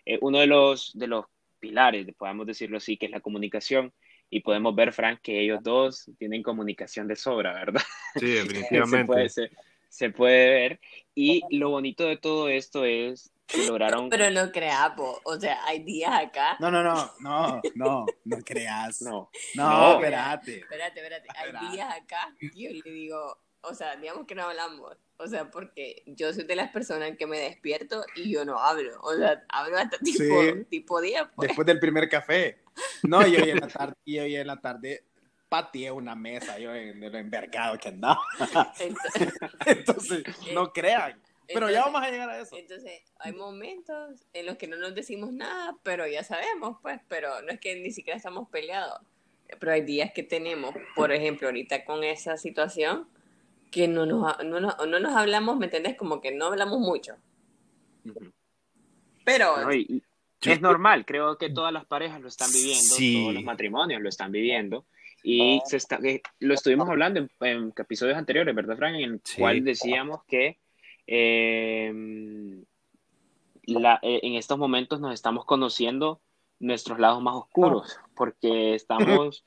Eh, 0.06 0.20
uno 0.22 0.40
de 0.40 0.48
los, 0.48 0.92
de 0.94 1.08
los 1.08 1.26
pilares, 1.60 2.08
podemos 2.18 2.46
decirlo 2.46 2.78
así, 2.78 2.98
que 2.98 3.08
es 3.08 3.12
la 3.12 3.22
comunicación. 3.22 3.94
Y 4.30 4.42
podemos 4.42 4.74
ver, 4.76 4.94
Frank, 4.94 5.20
que 5.22 5.42
ellos 5.42 5.60
dos 5.62 6.10
tienen 6.18 6.42
comunicación 6.42 7.08
de 7.08 7.16
sobra, 7.16 7.54
¿verdad? 7.54 7.82
Sí, 8.16 8.20
se, 8.38 8.46
puede, 8.46 8.54
definitivamente. 8.60 9.30
se, 9.30 9.52
se 9.90 10.10
puede 10.10 10.50
ver. 10.50 10.80
Y 11.16 11.42
lo 11.58 11.70
bonito 11.72 12.06
de 12.06 12.18
todo 12.18 12.48
esto 12.48 12.86
es 12.86 13.32
que 13.48 13.58
lograron... 13.68 14.10
Pero 14.10 14.30
no 14.32 14.52
creas, 14.52 14.92
po. 14.96 15.20
o 15.26 15.40
sea, 15.40 15.66
hay 15.66 15.84
días 15.84 16.12
acá. 16.14 16.56
No, 16.60 16.72
no, 16.72 16.82
no, 16.84 17.12
no, 17.20 17.62
no, 17.76 18.06
no 18.24 18.38
creas. 18.38 19.02
No, 19.02 19.30
No, 19.56 19.70
No. 19.70 19.94
espérate. 19.96 20.60
Espérate, 20.60 21.00
espérate. 21.00 21.28
Hay 21.36 21.72
días 21.72 21.94
acá 21.94 22.34
que 22.40 22.50
yo 22.56 22.70
le 22.70 22.92
digo, 22.92 23.38
o 23.64 23.74
sea, 23.74 23.96
digamos 23.96 24.26
que 24.28 24.36
no 24.36 24.44
hablamos. 24.44 24.98
O 25.18 25.28
sea, 25.28 25.52
porque 25.52 26.04
yo 26.08 26.34
soy 26.34 26.46
de 26.46 26.56
las 26.56 26.72
personas 26.72 27.16
que 27.18 27.28
me 27.28 27.40
despierto 27.40 28.04
y 28.16 28.32
yo 28.32 28.44
no 28.44 28.58
hablo. 28.60 29.00
O 29.02 29.14
sea, 29.16 29.44
hablo 29.50 29.78
hasta 29.78 29.98
tipo, 30.00 30.24
Sí. 30.42 30.66
tipo 30.70 31.00
día, 31.02 31.30
pues. 31.36 31.50
Después 31.50 31.66
del 31.68 31.80
primer 31.80 32.10
café. 32.10 32.58
No, 33.04 33.26
y 33.28 33.36
hoy 33.36 33.50
en 33.52 33.60
la 33.60 33.68
tarde, 33.68 33.94
y 34.04 34.18
hoy 34.20 34.36
en 34.36 34.48
la 34.48 34.60
tarde 34.60 35.04
pateé 35.50 35.92
una 35.92 36.16
mesa, 36.16 36.58
yo 36.58 36.74
en 36.74 37.00
de 37.00 37.10
lo 37.10 37.18
envergado 37.18 37.78
que 37.78 37.90
andaba. 37.90 38.20
Entonces, 38.80 39.34
Entonces, 39.66 40.24
no 40.54 40.72
crean. 40.74 41.22
Pero 41.54 41.70
ya 41.70 41.80
entonces- 41.80 41.94
vamos 41.94 42.02
a 42.08 42.12
llegar 42.12 42.30
a 42.30 42.40
eso. 42.40 42.56
Entonces, 42.58 43.02
hay 43.20 43.34
momentos 43.34 44.26
en 44.34 44.46
los 44.46 44.56
que 44.58 44.68
no 44.68 44.78
nos 44.78 44.96
decimos 44.96 45.34
nada, 45.34 45.76
pero 45.84 46.08
ya 46.08 46.24
sabemos, 46.24 46.78
pues, 46.82 47.00
pero 47.10 47.42
no 47.42 47.52
es 47.52 47.60
que 47.60 47.76
ni 47.76 47.92
siquiera 47.92 48.18
estamos 48.18 48.48
peleados. 48.50 49.02
Pero 49.60 49.74
hay 49.74 49.82
días 49.82 50.12
que 50.14 50.24
tenemos, 50.24 50.74
por 50.96 51.12
ejemplo, 51.12 51.48
ahorita 51.50 51.84
con 51.84 52.06
esa 52.06 52.38
situación, 52.38 53.10
que 53.72 53.88
no 53.88 54.06
nos, 54.06 54.44
no, 54.44 54.60
nos, 54.60 54.78
no 54.88 55.00
nos 55.00 55.16
hablamos, 55.16 55.58
¿me 55.58 55.66
entendés? 55.66 55.96
Como 55.98 56.22
que 56.22 56.32
no 56.32 56.46
hablamos 56.48 56.80
mucho. 56.80 57.16
Pero 59.26 59.58
No, 59.64 59.74
y- 59.74 59.86
y 59.90 60.04
Yo- 60.42 60.52
es 60.52 60.62
normal, 60.62 61.06
creo 61.06 61.38
que 61.38 61.50
todas 61.50 61.72
las 61.72 61.86
parejas 61.86 62.20
lo 62.22 62.28
están 62.28 62.52
viviendo, 62.52 62.96
Sí. 62.96 63.20
todos 63.22 63.34
los 63.36 63.44
matrimonios 63.44 64.02
lo 64.02 64.10
están 64.10 64.32
viviendo. 64.32 64.86
Y 65.24 65.62
se 65.66 65.78
está, 65.78 65.98
eh, 66.04 66.22
lo 66.40 66.56
estuvimos 66.56 66.90
hablando 66.90 67.20
en, 67.20 67.30
en 67.42 67.74
episodios 67.78 68.18
anteriores, 68.18 68.56
¿verdad, 68.56 68.76
Frank? 68.76 68.96
En 68.96 69.04
el 69.14 69.22
Sí. 69.24 69.40
cual 69.40 69.64
decíamos 69.64 70.24
que 70.28 70.58
eh, 71.08 71.94
la- 73.66 74.00
eh, 74.02 74.20
en 74.24 74.34
estos 74.36 74.58
momentos 74.58 75.00
nos 75.00 75.14
estamos 75.14 75.46
conociendo 75.46 76.22
nuestros 76.60 77.00
lados 77.00 77.22
más 77.22 77.36
oscuros, 77.36 78.00
porque 78.16 78.74
estamos 78.76 79.44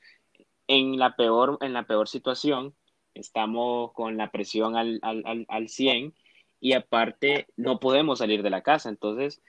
en 0.67 0.97
la 0.99 1.15
peor, 1.15 1.57
en 1.61 1.73
la 1.73 1.83
peor 1.83 2.07
situación, 2.07 2.73
estamos 3.15 3.91
con 3.93 4.17
la 4.17 4.29
presión 4.31 4.75
al, 4.75 4.99
al, 5.01 5.23
al, 5.25 5.45
al 5.49 5.69
100 5.69 6.13
y 6.59 6.73
aparte 6.73 7.47
no 7.57 7.79
podemos 7.79 8.19
salir 8.19 8.43
de 8.43 8.49
la 8.49 8.61
casa. 8.61 8.89
Entonces, 8.89 9.41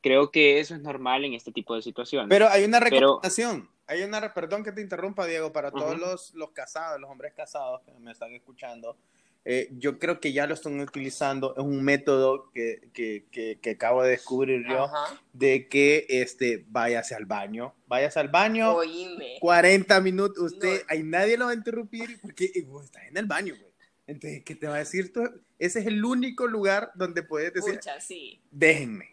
creo 0.00 0.30
que 0.30 0.60
eso 0.60 0.74
es 0.74 0.82
normal 0.82 1.24
en 1.24 1.34
este 1.34 1.52
tipo 1.52 1.74
de 1.74 1.82
situaciones. 1.82 2.28
Pero 2.28 2.48
hay 2.48 2.64
una 2.64 2.78
Pero- 2.80 2.90
recomendación. 3.06 3.70
Hay 3.88 4.02
una, 4.04 4.32
perdón 4.32 4.62
que 4.64 4.72
te 4.72 4.80
interrumpa, 4.80 5.26
Diego, 5.26 5.52
para 5.52 5.70
todos 5.70 5.98
los, 5.98 6.32
los 6.34 6.50
casados, 6.52 7.00
los 7.00 7.10
hombres 7.10 7.34
casados 7.34 7.80
que 7.82 7.92
me 7.98 8.12
están 8.12 8.32
escuchando. 8.32 8.96
Eh, 9.44 9.68
yo 9.72 9.98
creo 9.98 10.20
que 10.20 10.32
ya 10.32 10.46
lo 10.46 10.54
están 10.54 10.78
utilizando. 10.80 11.54
Es 11.56 11.62
un 11.64 11.82
método 11.82 12.50
que, 12.52 12.88
que, 12.92 13.26
que, 13.32 13.58
que 13.60 13.70
acabo 13.70 14.02
de 14.02 14.10
descubrir 14.10 14.64
yo 14.68 14.84
Ajá. 14.84 15.20
de 15.32 15.68
que 15.68 16.06
este, 16.08 16.64
váyase 16.68 17.14
al 17.14 17.26
baño. 17.26 17.74
Váyase 17.86 18.20
al 18.20 18.28
baño. 18.28 18.72
Oíme. 18.74 19.38
40 19.40 20.00
minutos. 20.00 20.38
Usted, 20.52 20.80
No. 20.82 20.86
ahí 20.88 21.02
nadie 21.02 21.36
lo 21.36 21.46
va 21.46 21.50
a 21.50 21.54
interrumpir 21.54 22.20
porque 22.20 22.50
vos 22.66 22.84
estás 22.84 23.02
en 23.08 23.16
el 23.16 23.26
baño, 23.26 23.54
güey. 23.58 23.72
Entonces, 24.06 24.42
¿qué 24.44 24.54
te 24.54 24.66
va 24.66 24.76
a 24.76 24.78
decir 24.78 25.12
tú? 25.12 25.22
Ese 25.58 25.80
es 25.80 25.86
el 25.86 26.04
único 26.04 26.46
lugar 26.46 26.90
donde 26.94 27.22
puedes 27.22 27.52
decir, 27.52 27.74
Pucha, 27.74 28.00
sí. 28.00 28.40
déjenme. 28.50 29.12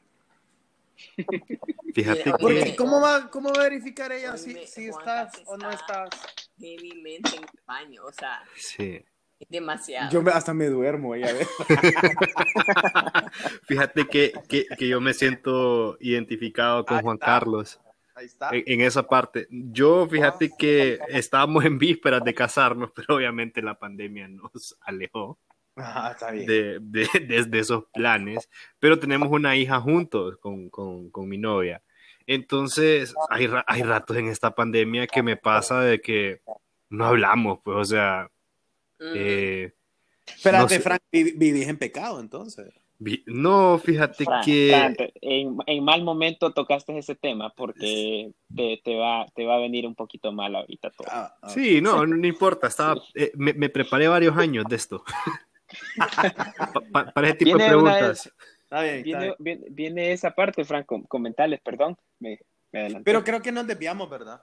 Fíjate 1.93 2.31
Porque, 2.39 2.63
que... 2.65 2.75
¿cómo, 2.75 2.99
va, 3.01 3.29
¿Cómo 3.29 3.49
va 3.53 3.61
a 3.61 3.69
verificar 3.69 4.11
ella 4.11 4.35
si, 4.37 4.65
si 4.67 4.89
Juanca, 4.89 5.23
estás 5.23 5.43
o 5.47 5.57
no 5.57 5.71
está. 5.71 6.05
estás? 6.05 6.49
Heavymente 6.59 7.35
en 7.37 7.43
el 7.43 7.49
baño, 7.65 8.03
o 8.05 8.11
sea, 8.11 8.43
Sí. 8.57 9.03
Demasiado. 9.47 10.11
Yo 10.11 10.21
me- 10.21 10.31
hasta 10.31 10.53
me 10.53 10.67
duermo, 10.67 11.15
ya 11.15 11.31
ves. 11.31 11.47
Fíjate 13.63 14.07
que, 14.07 14.33
que, 14.47 14.65
que 14.77 14.87
yo 14.87 14.99
me 15.01 15.13
siento 15.13 15.97
identificado 15.99 16.85
con 16.85 16.97
Ahí 16.97 17.03
Juan 17.03 17.15
está. 17.15 17.25
Carlos 17.25 17.79
Ahí 18.15 18.25
está. 18.25 18.49
en, 18.51 18.63
en 18.65 18.81
esa 18.81 19.03
parte. 19.07 19.47
Yo, 19.49 20.07
fíjate 20.07 20.51
que 20.57 20.99
estábamos 21.09 21.63
en 21.65 21.77
vísperas 21.77 22.23
de 22.23 22.33
casarnos, 22.33 22.91
pero 22.95 23.15
obviamente 23.15 23.61
la 23.61 23.77
pandemia 23.77 24.27
nos 24.27 24.77
alejó 24.81 25.39
Ah, 25.75 26.09
está 26.11 26.31
bien. 26.31 26.45
de, 26.45 26.79
de, 26.81 27.07
de- 27.25 27.45
de 27.45 27.59
esos 27.59 27.85
planes, 27.93 28.49
pero 28.79 28.99
tenemos 28.99 29.29
una 29.31 29.55
hija 29.55 29.79
juntos 29.79 30.37
con, 30.41 30.69
con, 30.69 31.09
con 31.09 31.29
mi 31.29 31.37
novia. 31.37 31.81
Entonces, 32.27 33.15
hay, 33.29 33.49
hay 33.65 33.81
ratos 33.83 34.15
en 34.17 34.27
esta 34.27 34.53
pandemia 34.53 35.07
que 35.07 35.23
me 35.23 35.35
pasa 35.37 35.81
de 35.81 35.99
que 36.01 36.41
no 36.89 37.05
hablamos, 37.05 37.59
pues, 37.63 37.77
o 37.77 37.85
sea. 37.85 38.29
Eh, 38.99 39.73
Espérate, 40.25 40.63
no 40.63 40.69
sé. 40.69 40.79
Frank, 40.79 41.01
vi- 41.11 41.31
vivís 41.31 41.67
en 41.67 41.77
pecado 41.77 42.19
entonces. 42.19 42.71
vi- 42.99 43.23
no, 43.27 43.77
fíjate 43.79 44.25
Fran, 44.25 44.43
que... 44.43 44.67
Fran, 44.69 44.95
te- 44.95 45.13
en, 45.21 45.57
en 45.65 45.83
mal 45.83 46.03
momento 46.03 46.51
tocaste 46.53 46.97
ese 46.97 47.15
tema 47.15 47.49
porque 47.55 48.31
te, 48.55 48.81
te 48.83 48.95
va, 48.95 49.25
te 49.33 49.45
va 49.45 49.55
a 49.55 49.59
venir 49.59 49.87
un 49.87 49.95
poquito 49.95 50.31
mal 50.31 50.55
ahorita 50.55 50.91
todo. 50.91 51.07
Ah, 51.09 51.35
ah. 51.41 51.49
Sí, 51.49 51.81
no, 51.81 52.05
no, 52.05 52.15
no 52.17 52.27
importa, 52.27 52.67
estaba, 52.67 53.01
eh, 53.15 53.31
me, 53.35 53.53
me 53.53 53.69
preparé 53.69 54.07
varios 54.07 54.37
años 54.37 54.65
de 54.67 54.75
esto. 54.75 55.03
Pa- 56.73 56.81
pa- 56.91 57.11
para 57.13 57.27
ese 57.27 57.37
tipo 57.37 57.57
de 57.57 57.57
Viene 57.65 57.75
una 57.75 57.91
preguntas. 57.97 58.33
Está 58.63 58.81
bien, 58.81 58.95
está 58.95 59.03
Viene, 59.03 59.23
bien. 59.25 59.35
viene, 59.39 59.65
viene 59.69 60.11
esa 60.11 60.31
parte, 60.31 60.63
Frank, 60.65 60.85
com- 60.85 61.03
comentales, 61.03 61.59
perdón. 61.61 61.95
Me, 62.19 62.39
me 62.71 62.79
adelanté. 62.81 63.03
Pero 63.05 63.23
creo 63.23 63.41
que 63.41 63.51
nos 63.51 63.65
desviamos, 63.67 64.09
¿verdad? 64.09 64.41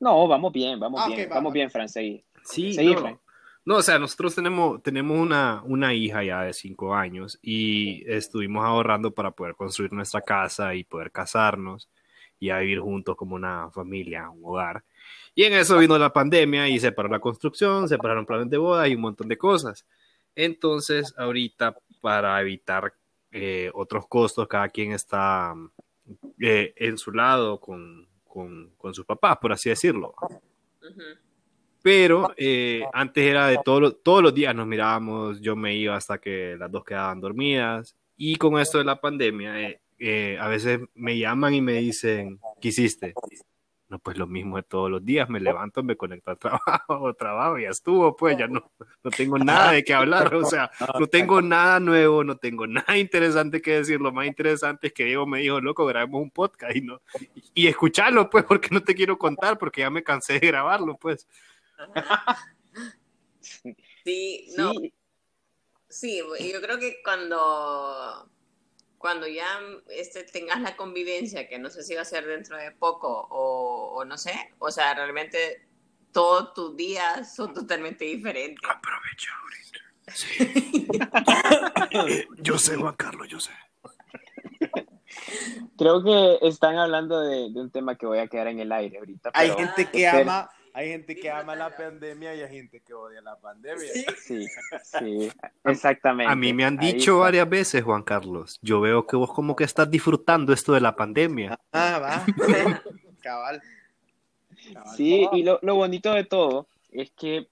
No, 0.00 0.26
vamos 0.28 0.52
bien, 0.52 0.78
vamos 0.78 1.00
Ah, 1.02 1.06
bien, 1.08 1.20
ok, 1.22 1.30
va, 1.30 1.34
vamos 1.36 1.50
va. 1.50 1.54
bien, 1.54 1.70
Fran, 1.70 1.88
seguí. 1.88 2.24
Sí, 2.44 2.74
Seguí, 2.74 2.94
no. 2.94 3.00
Frank. 3.00 3.20
No, 3.66 3.76
o 3.76 3.82
sea, 3.82 3.98
nosotros 3.98 4.34
tenemos, 4.34 4.82
tenemos 4.82 5.18
una, 5.18 5.62
una 5.64 5.94
hija 5.94 6.22
ya 6.22 6.42
de 6.42 6.52
cinco 6.52 6.94
años 6.94 7.38
y 7.40 8.04
estuvimos 8.10 8.64
ahorrando 8.64 9.14
para 9.14 9.30
poder 9.30 9.54
construir 9.54 9.92
nuestra 9.92 10.20
casa 10.20 10.74
y 10.74 10.84
poder 10.84 11.10
casarnos 11.10 11.88
y 12.38 12.50
a 12.50 12.58
vivir 12.58 12.80
juntos 12.80 13.16
como 13.16 13.34
una 13.36 13.70
familia, 13.70 14.28
un 14.28 14.42
hogar. 14.44 14.84
Y 15.34 15.44
en 15.44 15.54
eso 15.54 15.78
vino 15.78 15.96
la 15.98 16.12
pandemia 16.12 16.68
y 16.68 16.78
se 16.78 16.92
paró 16.92 17.08
la 17.08 17.20
construcción, 17.20 17.88
se 17.88 17.96
pararon 17.96 18.26
planes 18.26 18.50
de 18.50 18.58
boda 18.58 18.86
y 18.86 18.94
un 18.94 19.00
montón 19.00 19.28
de 19.28 19.38
cosas. 19.38 19.86
Entonces, 20.34 21.14
ahorita, 21.16 21.74
para 22.02 22.38
evitar 22.42 22.92
eh, 23.32 23.70
otros 23.72 24.06
costos, 24.08 24.46
cada 24.46 24.68
quien 24.68 24.92
está 24.92 25.54
eh, 26.38 26.74
en 26.76 26.98
su 26.98 27.12
lado 27.12 27.58
con, 27.58 28.06
con, 28.24 28.74
con 28.76 28.92
sus 28.92 29.06
papás, 29.06 29.38
por 29.38 29.52
así 29.52 29.70
decirlo. 29.70 30.14
Pero 31.84 32.32
eh, 32.38 32.82
antes 32.94 33.22
era 33.26 33.46
de 33.48 33.58
todo 33.62 33.78
lo- 33.78 33.92
todos 33.92 34.22
los 34.22 34.32
días 34.34 34.54
nos 34.54 34.66
mirábamos, 34.66 35.38
yo 35.42 35.54
me 35.54 35.76
iba 35.76 35.94
hasta 35.94 36.16
que 36.16 36.56
las 36.58 36.70
dos 36.72 36.82
quedaban 36.82 37.20
dormidas. 37.20 37.94
Y 38.16 38.36
con 38.36 38.58
esto 38.58 38.78
de 38.78 38.84
la 38.84 38.98
pandemia, 38.98 39.60
eh, 39.60 39.80
eh, 39.98 40.38
a 40.40 40.48
veces 40.48 40.80
me 40.94 41.18
llaman 41.18 41.52
y 41.52 41.60
me 41.60 41.74
dicen, 41.74 42.40
¿qué 42.58 42.68
hiciste? 42.68 43.12
No, 43.90 43.98
pues 43.98 44.16
lo 44.16 44.26
mismo 44.26 44.56
de 44.56 44.62
todos 44.62 44.90
los 44.90 45.04
días, 45.04 45.28
me 45.28 45.40
levanto, 45.40 45.82
me 45.82 45.94
conecto 45.94 46.30
al 46.30 46.38
trabajo, 46.38 47.12
trabajo, 47.12 47.58
ya 47.58 47.68
estuvo, 47.68 48.16
pues 48.16 48.38
ya 48.38 48.48
no, 48.48 48.72
no 49.02 49.10
tengo 49.10 49.36
nada 49.36 49.72
de 49.72 49.84
qué 49.84 49.92
hablar, 49.92 50.34
o 50.34 50.44
sea, 50.46 50.70
no 50.98 51.06
tengo 51.06 51.42
nada 51.42 51.80
nuevo, 51.80 52.24
no 52.24 52.38
tengo 52.38 52.66
nada 52.66 52.96
interesante 52.96 53.60
que 53.60 53.72
decir. 53.72 54.00
Lo 54.00 54.10
más 54.10 54.26
interesante 54.26 54.86
es 54.86 54.94
que 54.94 55.04
Diego 55.04 55.26
me 55.26 55.40
dijo, 55.40 55.60
loco, 55.60 55.84
grabemos 55.84 56.22
un 56.22 56.30
podcast 56.30 56.74
y 56.74 56.80
no, 56.80 57.02
y 57.52 57.66
escucharlo, 57.66 58.30
pues, 58.30 58.44
porque 58.44 58.68
no 58.70 58.82
te 58.82 58.94
quiero 58.94 59.18
contar, 59.18 59.58
porque 59.58 59.82
ya 59.82 59.90
me 59.90 60.02
cansé 60.02 60.40
de 60.40 60.46
grabarlo, 60.46 60.96
pues. 60.96 61.28
Sí, 64.04 64.48
no, 64.56 64.72
Sí, 65.88 66.20
sí, 66.38 66.52
yo 66.52 66.60
creo 66.60 66.78
que 66.78 67.00
cuando, 67.04 68.28
cuando 68.98 69.26
ya 69.28 69.46
este, 69.88 70.24
tengas 70.24 70.60
la 70.60 70.76
convivencia, 70.76 71.48
que 71.48 71.58
no 71.58 71.70
sé 71.70 71.82
si 71.84 71.94
va 71.94 72.02
a 72.02 72.06
ser 72.06 72.26
dentro 72.26 72.56
de 72.56 72.70
poco 72.72 73.08
o, 73.30 73.94
o 73.96 74.04
no 74.04 74.18
sé, 74.18 74.32
o 74.58 74.70
sea, 74.70 74.94
realmente 74.94 75.66
todos 76.12 76.52
tus 76.54 76.76
días 76.76 77.34
son 77.34 77.54
totalmente 77.54 78.04
diferentes. 78.04 78.62
Aprovecha 78.68 79.30
ahorita. 79.42 79.80
Yo 82.42 82.58
sé, 82.58 82.76
Juan 82.76 82.94
Carlos, 82.96 83.26
yo 83.28 83.40
sé. 83.40 83.52
creo 85.78 86.02
que 86.04 86.38
están 86.46 86.76
hablando 86.76 87.20
de, 87.20 87.50
de 87.50 87.60
un 87.60 87.70
tema 87.70 87.96
que 87.96 88.06
voy 88.06 88.18
a 88.18 88.26
quedar 88.28 88.48
en 88.48 88.60
el 88.60 88.70
aire 88.72 88.98
ahorita. 88.98 89.30
Hay 89.34 89.48
pero- 89.50 89.58
gente 89.66 89.90
que 89.90 90.06
ama, 90.06 90.50
hay 90.74 90.88
gente 90.88 91.14
que 91.14 91.30
ama 91.30 91.54
la 91.54 91.74
pandemia 91.74 92.34
y 92.34 92.42
hay 92.42 92.50
gente 92.50 92.80
que 92.80 92.92
odia 92.92 93.20
la 93.20 93.38
pandemia. 93.38 93.88
Sí. 93.92 94.04
Sí, 94.18 94.46
sí, 94.82 95.30
exactamente. 95.64 96.32
A 96.32 96.34
mí 96.34 96.52
me 96.52 96.64
han 96.64 96.76
dicho 96.76 97.20
varias 97.20 97.48
veces, 97.48 97.84
Juan 97.84 98.02
Carlos, 98.02 98.58
yo 98.60 98.80
veo 98.80 99.06
que 99.06 99.16
vos 99.16 99.32
como 99.32 99.54
que 99.54 99.62
estás 99.62 99.88
disfrutando 99.88 100.52
esto 100.52 100.72
de 100.72 100.80
la 100.80 100.96
pandemia. 100.96 101.60
Ah, 101.72 101.98
va. 102.02 102.26
Cabal. 103.22 103.62
Cabal. 104.72 104.96
Sí, 104.96 105.28
y 105.32 105.44
lo, 105.44 105.60
lo 105.62 105.76
bonito 105.76 106.12
de 106.12 106.24
todo 106.24 106.66
es 106.90 107.12
que 107.12 107.48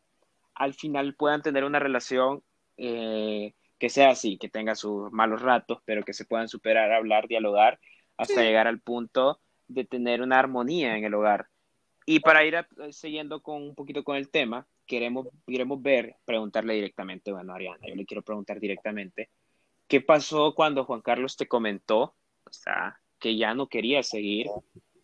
al 0.57 0.75
final 0.75 1.15
puedan 1.15 1.43
tener 1.43 1.63
una 1.63 1.79
relación 1.79 2.43
eh, 2.77 3.55
que 3.79 3.89
sea 3.89 4.11
así, 4.11 4.37
que 4.37 4.49
tenga 4.49 4.75
sus 4.75 5.13
malos 5.13 5.43
ratos, 5.43 5.79
pero 5.85 6.03
que 6.03 6.13
se 6.13 6.25
puedan 6.25 6.49
superar, 6.49 6.93
hablar, 6.93 7.29
dialogar, 7.29 7.79
hasta 8.17 8.43
llegar 8.43 8.67
al 8.67 8.81
punto 8.81 9.41
de 9.69 9.85
tener 9.85 10.23
una 10.23 10.41
armonía 10.41 10.97
en 10.97 11.05
el 11.05 11.15
hogar. 11.15 11.49
Y 12.07 12.21
para 12.21 12.45
ir 12.45 12.57
a- 12.57 12.67
siguiendo 12.91 13.43
con 13.43 13.63
un 13.63 13.75
poquito 13.75 14.03
con 14.05 14.17
el 14.17 14.29
tema, 14.31 14.67
queremos, 14.87 15.29
queremos 15.47 15.81
ver, 15.83 16.17
preguntarle 16.25 16.75
directamente, 16.75 17.33
bueno, 17.33 17.55
Ariana, 17.55 17.87
yo 17.87 17.95
le 17.95 18.05
quiero 18.05 18.23
preguntar 18.23 18.59
directamente, 18.61 19.31
¿qué 19.89 20.01
pasó 20.01 20.55
cuando 20.55 20.85
Juan 20.85 21.01
Carlos 21.01 21.37
te 21.37 21.47
comentó, 21.47 22.03
o 22.45 22.53
sea, 22.53 22.99
que 23.19 23.37
ya 23.37 23.55
no 23.55 23.69
quería 23.69 24.03
seguir 24.03 24.49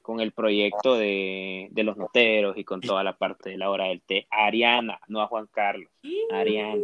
con 0.03 0.21
el 0.21 0.33
proyecto 0.33 0.97
de, 0.97 1.69
de 1.71 1.83
los 1.85 1.97
noteros 1.97 2.57
y 2.57 2.65
con 2.65 2.81
toda 2.81 3.05
la 3.05 3.17
parte 3.17 3.51
de 3.51 3.59
la 3.59 3.71
hora 3.71 3.87
del 3.87 4.03
té? 4.03 4.27
Ariana, 4.31 4.99
no 5.09 5.21
a 5.21 5.27
Juan 5.29 5.47
Carlos, 5.53 5.91
Ariana. 6.31 6.83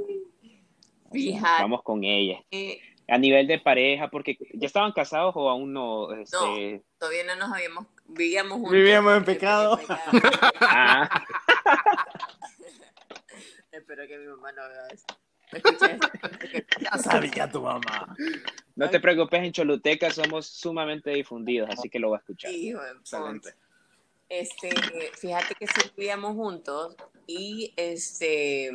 Fíjate. 1.12 1.62
Vamos 1.62 1.83
con 1.83 2.02
ella. 2.04 2.40
que 2.50 2.80
A 3.07 3.19
nivel 3.19 3.47
de 3.47 3.59
pareja, 3.59 4.09
porque 4.09 4.39
ya 4.55 4.67
estaban 4.67 4.93
casados 4.93 5.35
o 5.37 5.51
aún 5.51 5.73
no. 5.73 6.13
Este... 6.13 6.83
todavía 6.99 7.25
no 7.25 7.37
nos 7.37 7.53
habíamos, 7.53 7.87
vivíamos 8.07 8.55
juntos. 8.55 8.73
Vivíamos 8.73 9.17
en 9.17 9.25
pecado. 9.25 9.79
Ah, 10.61 11.25
Espero 13.73 14.07
que 14.07 14.19
mi 14.19 14.27
mamá 14.27 14.53
no 14.53 14.69
vea 14.69 14.87
esto. 14.93 15.15
Ya 16.81 16.99
sabía 16.99 17.51
tu 17.51 17.61
mamá. 17.63 18.17
no 18.77 18.91
te 18.91 19.01
preocupes, 19.01 19.43
en 19.43 19.53
Choluteca 19.53 20.11
somos 20.11 20.47
sumamente 20.47 21.11
difundidos, 21.11 21.71
así 21.71 21.89
que 21.89 21.99
lo 21.99 22.11
va 22.11 22.17
a 22.17 22.21
escuchar. 22.21 22.51
Hijo 22.53 22.81
de 22.81 22.91
Excelente. 22.93 23.55
Este, 24.29 24.71
fíjate 25.19 25.55
que 25.55 25.67
sí 25.67 25.91
vivíamos 25.97 26.35
juntos 26.35 26.97
y 27.27 27.73
este 27.77 28.71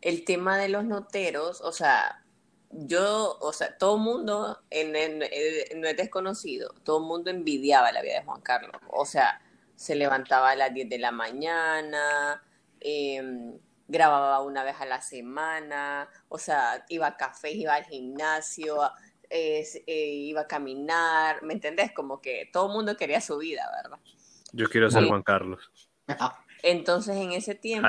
el 0.00 0.24
tema 0.24 0.56
de 0.56 0.68
los 0.68 0.84
noteros, 0.84 1.60
o 1.60 1.72
sea, 1.72 2.24
yo, 2.70 3.36
o 3.40 3.52
sea, 3.52 3.76
todo 3.76 3.96
el 3.96 4.02
mundo, 4.02 4.62
en, 4.70 4.92
no 5.20 5.88
es 5.88 5.96
desconocido, 5.96 6.72
todo 6.84 6.98
el 6.98 7.04
mundo 7.04 7.30
envidiaba 7.30 7.92
la 7.92 8.02
vida 8.02 8.20
de 8.20 8.24
Juan 8.24 8.40
Carlos. 8.40 8.80
O 8.88 9.04
sea, 9.04 9.40
se 9.74 9.94
levantaba 9.96 10.50
a 10.50 10.56
las 10.56 10.72
10 10.72 10.88
de 10.88 10.98
la 10.98 11.10
mañana, 11.10 12.42
em, 12.80 13.58
grababa 13.88 14.40
una 14.42 14.62
vez 14.62 14.76
a 14.80 14.86
la 14.86 15.00
semana, 15.00 16.08
o 16.28 16.38
sea, 16.38 16.84
iba 16.88 17.08
a 17.08 17.16
café, 17.16 17.50
iba 17.50 17.74
al 17.74 17.84
gimnasio, 17.84 18.78
eh, 19.28 19.64
iba 19.86 20.42
a 20.42 20.46
caminar, 20.46 21.42
¿me 21.42 21.54
entendés? 21.54 21.92
Como 21.92 22.20
que 22.20 22.48
todo 22.52 22.66
el 22.66 22.72
mundo 22.72 22.96
quería 22.96 23.20
su 23.20 23.38
vida, 23.38 23.68
¿verdad? 23.82 23.98
Yo 24.52 24.68
quiero 24.68 24.90
ser 24.90 25.06
Juan 25.06 25.22
Carlos. 25.22 25.70
Entonces, 26.62 27.16
en 27.16 27.32
ese 27.32 27.54
tiempo, 27.54 27.88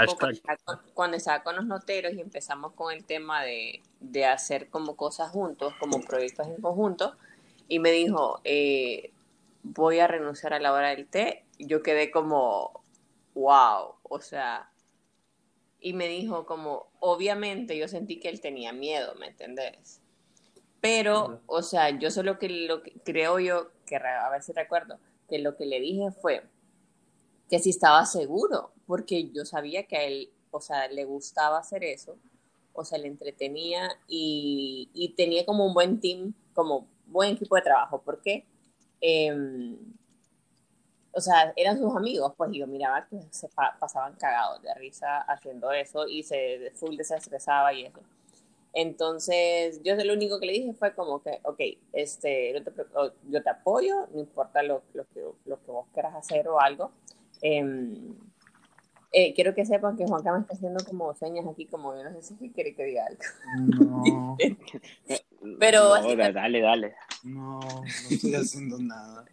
cuando 0.93 1.17
estaba, 1.17 1.43
con, 1.43 1.55
los 1.55 1.65
noteros 1.65 2.13
y 2.13 2.21
empezamos 2.21 2.73
con 2.73 2.93
el 2.93 3.05
tema 3.05 3.43
de, 3.43 3.81
hacer 4.25 4.69
como 4.69 4.95
cosas 4.95 5.31
juntos, 5.31 5.73
como 5.79 6.01
proyectos 6.01 6.47
en 6.47 6.61
conjunto, 6.61 7.15
y 7.67 7.79
me 7.79 7.91
dijo, 7.91 8.41
eh, 8.43 9.11
voy 9.63 9.99
a 9.99 10.07
renunciar 10.07 10.53
a 10.53 10.59
la 10.59 10.73
hora 10.73 10.89
del 10.89 11.07
té, 11.07 11.45
yo 11.57 11.81
quedé 11.83 12.11
como, 12.11 12.83
wow, 13.33 13.95
o 14.03 14.21
sea, 14.21 14.69
y 15.79 15.93
me 15.93 16.07
dijo 16.07 16.45
como, 16.45 16.87
obviamente 16.99 17.77
yo 17.77 17.87
sentí 17.87 18.19
que 18.19 18.29
él 18.29 18.41
tenía 18.41 18.71
miedo, 18.73 19.15
¿me 19.15 19.27
entendés? 19.27 20.01
Pero, 20.79 21.41
o 21.45 21.61
sea, 21.61 21.91
yo 21.91 22.09
solo 22.09 22.39
que 22.39 22.49
lo 22.49 22.81
que 22.81 22.93
creo 23.03 23.39
yo, 23.39 23.71
que 23.85 23.95
a 23.95 24.29
ver 24.29 24.41
si 24.41 24.51
recuerdo, 24.51 24.99
que 25.29 25.39
lo 25.39 25.55
que 25.55 25.65
le 25.65 25.79
dije 25.79 26.11
fue 26.11 26.43
que 27.51 27.59
si 27.59 27.69
estaba 27.69 28.03
seguro, 28.07 28.71
porque 28.87 29.29
yo 29.29 29.45
sabía 29.45 29.85
que 29.85 29.97
a 29.97 30.03
él, 30.05 30.31
o 30.49 30.59
sea, 30.59 30.87
le 30.87 31.05
gustaba 31.05 31.59
hacer 31.59 31.83
eso, 31.83 32.17
o 32.73 32.83
sea, 32.83 32.97
le 32.97 33.07
entretenía 33.07 33.91
y, 34.07 34.89
y 34.93 35.09
tenía 35.09 35.45
como 35.45 35.67
un 35.67 35.75
buen 35.75 35.99
team, 35.99 36.33
como 36.55 36.87
buen 37.05 37.33
equipo 37.33 37.55
de 37.55 37.61
trabajo, 37.61 38.01
porque 38.03 38.45
eh, 39.01 39.77
o 41.13 41.19
sea, 41.19 41.53
eran 41.55 41.77
sus 41.77 41.95
amigos, 41.95 42.33
pues 42.37 42.51
yo 42.53 42.67
miraba 42.67 43.05
que 43.07 43.19
se 43.31 43.49
pasaban 43.79 44.15
cagados 44.15 44.61
de 44.61 44.73
risa 44.75 45.19
haciendo 45.21 45.71
eso 45.71 46.07
y 46.07 46.23
se 46.23 46.71
full 46.75 46.95
desestresaba 46.95 47.73
y 47.73 47.85
eso. 47.85 47.99
Entonces, 48.73 49.81
yo 49.83 49.95
lo 49.95 50.13
único 50.13 50.39
que 50.39 50.45
le 50.45 50.53
dije 50.53 50.73
fue 50.73 50.95
como 50.95 51.21
que, 51.21 51.41
ok, 51.43 51.59
este, 51.91 52.53
yo 53.27 53.43
te, 53.43 53.49
apoyo, 53.49 54.07
no 54.13 54.19
importa 54.21 54.63
lo, 54.63 54.81
lo, 54.93 55.05
que, 55.09 55.21
lo 55.45 55.61
que 55.61 55.71
vos 55.71 55.87
quieras 55.93 56.15
hacer 56.15 56.47
o 56.47 56.61
algo. 56.61 56.91
Em, 57.41 58.15
eh, 59.11 59.33
quiero 59.33 59.53
que 59.53 59.65
sepan 59.65 59.97
que 59.97 60.05
Juanca 60.05 60.31
me 60.31 60.39
está 60.39 60.53
haciendo 60.53 60.83
como 60.85 61.13
señas 61.15 61.45
aquí, 61.45 61.65
como 61.65 61.95
yo 61.95 62.09
no 62.09 62.21
sé 62.21 62.35
si 62.37 62.49
quiere 62.51 62.73
que 62.73 62.85
diga 62.85 63.05
algo. 63.05 63.77
No. 63.85 64.37
Pero 65.59 66.01
no, 66.01 66.15
dale, 66.15 66.61
dale. 66.61 66.95
No, 67.23 67.59
no 67.59 67.83
estoy 68.09 68.35
haciendo 68.35 68.77
nada. 68.79 69.25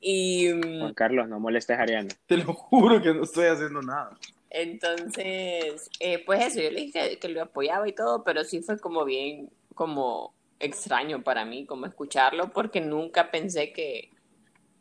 Y, 0.00 0.52
mm, 0.52 0.80
Juan 0.80 0.94
Carlos, 0.94 1.28
no 1.28 1.38
molestes 1.38 1.78
a 1.78 1.82
Ariana. 1.82 2.08
Te 2.26 2.38
lo 2.38 2.52
juro 2.54 3.00
que 3.02 3.14
no 3.14 3.24
estoy 3.24 3.46
haciendo 3.46 3.82
nada. 3.82 4.18
Entonces, 4.50 5.88
eh, 6.00 6.24
pues 6.24 6.44
eso, 6.44 6.60
yo 6.60 6.70
le 6.70 6.80
dije 6.80 7.18
que, 7.18 7.28
lo 7.28 7.42
apoyaba 7.42 7.88
y 7.88 7.92
todo, 7.92 8.24
pero 8.24 8.42
sí 8.42 8.62
fue 8.62 8.80
como 8.80 9.04
bien, 9.04 9.50
como 9.74 10.34
extraño 10.58 11.22
para 11.22 11.44
mí, 11.44 11.66
como 11.66 11.86
escucharlo, 11.86 12.50
porque 12.50 12.80
nunca 12.80 13.30
pensé 13.30 13.72
que, 13.72 14.10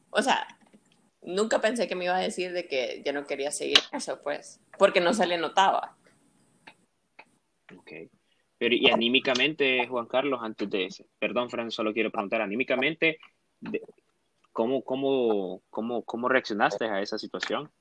o 0.10 0.22
sea, 0.24 0.48
nunca 1.22 1.60
pensé 1.62 1.88
que 1.88 1.96
me 1.96 2.06
iba 2.06 2.16
a 2.16 2.22
decir 2.22 2.54
de 2.54 2.68
que 2.68 3.02
ya 3.06 3.14
no 3.14 3.26
quería 3.26 3.52
seguir 3.52 3.80
eso, 3.92 4.22
pues, 4.22 4.62
porque 4.78 5.02
no 5.02 5.14
se 5.14 5.28
le 5.28 5.38
notaba. 5.38 5.98
Ok. 7.76 7.92
Pero, 8.58 8.76
y 8.76 8.90
anímicamente, 8.90 9.88
Juan 9.88 10.08
Carlos, 10.08 10.42
antes 10.44 10.70
de 10.70 10.86
ese, 10.86 11.06
perdón, 11.18 11.50
Fran, 11.50 11.72
solo 11.72 11.94
quiero 11.94 12.12
preguntar, 12.12 12.42
anímicamente, 12.42 13.20
¿Cómo, 14.52 14.84
cómo, 14.84 15.62
cómo, 15.70 16.04
cómo 16.04 16.28
reaccionaste 16.28 16.86
a 16.86 17.02
esa 17.02 17.18
situación? 17.18 17.72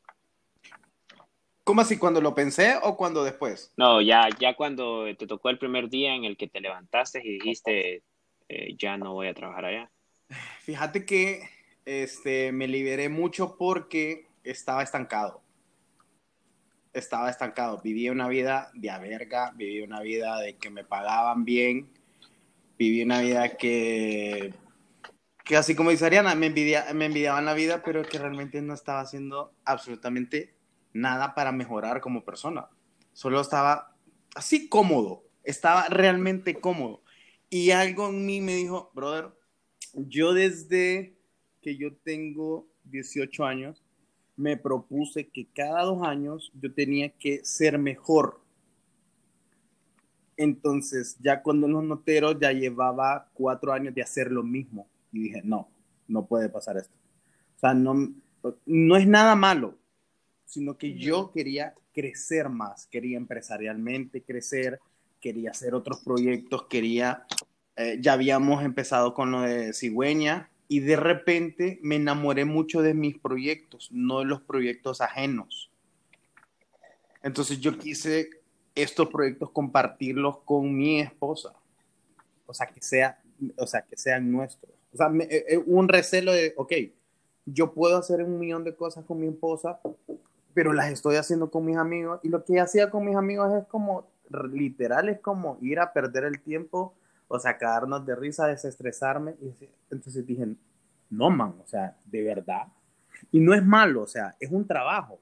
¿Cómo 1.65 1.81
así? 1.81 1.99
¿Cuando 1.99 2.21
lo 2.21 2.35
pensé 2.37 2.77
o 2.83 2.97
cuando 2.97 3.25
después? 3.25 3.73
No, 3.77 4.01
ya, 4.01 4.29
ya 4.39 4.55
cuando 4.55 5.05
te 5.17 5.27
tocó 5.27 5.51
el 5.51 5.59
primer 5.59 5.89
día 5.89 6.15
en 6.15 6.25
el 6.25 6.37
que 6.37 6.49
te 6.49 6.61
levantaste 6.61 7.21
y 7.23 7.33
dijiste, 7.33 8.05
eh, 8.49 8.77
ya 8.79 8.97
no 8.97 9.15
voy 9.15 9.27
a 9.27 9.35
trabajar 9.35 9.65
allá. 9.65 9.91
Fíjate 10.61 11.05
que 11.05 11.43
este, 11.89 12.53
me 12.53 12.69
liberé 12.69 13.09
mucho 13.09 13.57
porque 13.57 14.29
estaba 14.45 14.83
estancado. 14.83 15.43
Estaba 16.93 17.31
estancado. 17.31 17.81
Vivía 17.83 18.13
una 18.13 18.29
vida 18.29 18.71
de 18.75 18.91
averga, 18.91 19.53
vivía 19.57 19.85
una 19.85 20.03
vida 20.03 20.39
de 20.39 20.57
que 20.59 20.69
me 20.69 20.85
pagaban 20.85 21.47
bien, 21.47 21.89
vivía 22.77 23.07
una 23.07 23.23
vida 23.23 23.57
que 23.57 24.53
que 25.45 25.57
así 25.57 25.75
como 25.75 25.89
dice 25.89 26.05
Ariana, 26.05 26.35
me 26.35 26.47
envidiaban 26.47 27.47
la 27.47 27.55
vida, 27.55 27.83
pero 27.83 28.03
que 28.03 28.19
realmente 28.19 28.61
no 28.61 28.75
estaba 28.75 29.01
haciendo 29.01 29.55
absolutamente 29.65 30.55
nada 30.93 31.35
para 31.35 31.53
mejorar 31.53 32.03
como 32.03 32.23
persona. 32.23 32.69
Solo 33.15 33.41
estaba 33.41 33.97
así 34.35 34.69
cómodo, 34.69 35.25
estaba 35.43 35.87
realmente 35.89 36.61
cómodo. 36.61 37.03
Y 37.49 37.71
algo 37.71 38.11
en 38.11 38.27
mí 38.27 38.43
me 38.43 38.57
dijo, 38.57 38.91
brother, 38.95 39.31
yo 39.95 40.35
desde 40.35 41.18
que 41.61 41.77
yo 41.77 41.95
tengo 41.95 42.67
18 42.85 43.45
años, 43.45 43.83
me 44.37 44.57
propuse 44.57 45.29
que 45.29 45.47
cada 45.53 45.83
dos 45.83 46.03
años 46.07 46.53
yo 46.61 46.73
tenía 46.73 47.11
que 47.11 47.45
ser 47.45 47.79
mejor. 47.79 48.41
Entonces, 50.37 51.17
ya 51.21 51.43
cuando 51.43 51.67
los 51.67 51.83
noteros 51.83 52.37
ya 52.41 52.53
llevaba 52.53 53.29
cuatro 53.35 53.73
años 53.73 53.95
de 53.95 54.03
hacer 54.03 54.31
lo 54.31 54.45
mismo 54.45 54.87
y 55.13 55.25
dije, 55.25 55.43
no, 55.43 55.69
no 56.07 56.25
puede 56.27 56.49
pasar 56.49 56.77
esto. 56.77 56.95
O 57.57 57.59
sea, 57.59 57.75
no, 57.75 58.15
no 58.65 58.97
es 58.97 59.09
nada 59.09 59.35
malo, 59.35 59.77
sino 60.45 60.79
que 60.79 60.95
yo 60.95 61.33
quería 61.33 61.75
crecer 61.93 62.49
más, 62.49 62.87
quería 62.87 63.17
empresarialmente 63.17 64.23
crecer, 64.23 64.79
quería 65.21 65.51
hacer 65.51 65.75
otros 65.75 65.99
proyectos, 66.05 66.67
quería, 66.69 67.25
eh, 67.75 67.99
ya 68.01 68.13
habíamos 68.13 68.63
empezado 68.63 69.15
con 69.15 69.33
lo 69.33 69.41
de 69.41 69.73
cigüeña 69.73 70.49
y 70.69 70.81
de 70.81 70.97
repente 70.97 71.79
me 71.83 71.97
enamoré 71.97 72.45
mucho 72.45 72.83
de 72.83 72.93
mis 72.93 73.19
proyectos, 73.19 73.89
no 73.91 74.21
de 74.21 74.27
los 74.27 74.43
proyectos 74.43 75.01
ajenos. 75.01 75.73
Entonces 77.23 77.59
yo 77.59 77.79
quise 77.79 78.29
estos 78.75 79.09
proyectos 79.09 79.51
compartirlos 79.51 80.39
con 80.45 80.77
mi 80.77 81.01
esposa, 81.01 81.55
o 82.47 82.55
sea, 82.55 82.67
que, 82.67 82.81
sea, 82.81 83.21
o 83.57 83.67
sea, 83.67 83.83
que 83.83 83.97
sean 83.97 84.31
nuestros. 84.31 84.73
O 84.93 84.97
sea, 84.97 85.11
eh, 85.21 85.45
eh, 85.49 85.59
un 85.67 85.89
recelo 85.89 86.33
de, 86.33 86.55
ok, 86.57 86.73
yo 87.47 87.73
puedo 87.73 87.97
hacer 87.97 88.23
un 88.23 88.39
millón 88.39 88.65
de 88.65 88.77
cosas 88.77 89.05
con 89.05 89.21
mi 89.21 89.27
esposa, 89.27 89.81
pero 90.55 90.73
las 90.73 90.91
estoy 90.91 91.17
haciendo 91.17 91.51
con 91.51 91.65
mis 91.65 91.77
amigos. 91.77 92.21
Y 92.23 92.29
lo 92.29 92.45
que 92.45 92.61
hacía 92.61 92.91
con 92.91 93.05
mis 93.05 93.17
amigos 93.17 93.53
es 93.55 93.67
como, 93.67 94.11
literal, 94.53 95.09
es 95.09 95.21
como 95.21 95.59
ir 95.61 95.81
a 95.81 95.93
perder 95.93 96.25
el 96.25 96.41
tiempo, 96.41 96.95
o 97.29 97.39
sea, 97.39 97.57
de 98.05 98.17
risa, 98.17 98.47
desestresarme. 98.47 99.37
Y 99.41 99.55
entonces 99.91 100.27
dije, 100.27 100.47
no, 101.11 101.31
man, 101.31 101.55
o 101.63 101.67
sea, 101.67 101.97
de 102.05 102.23
verdad. 102.23 102.67
Y 103.31 103.41
no 103.41 103.55
es 103.55 103.65
malo, 103.65 104.03
o 104.03 104.07
sea, 104.07 104.35
es 104.41 104.51
un 104.51 104.67
trabajo. 104.67 105.21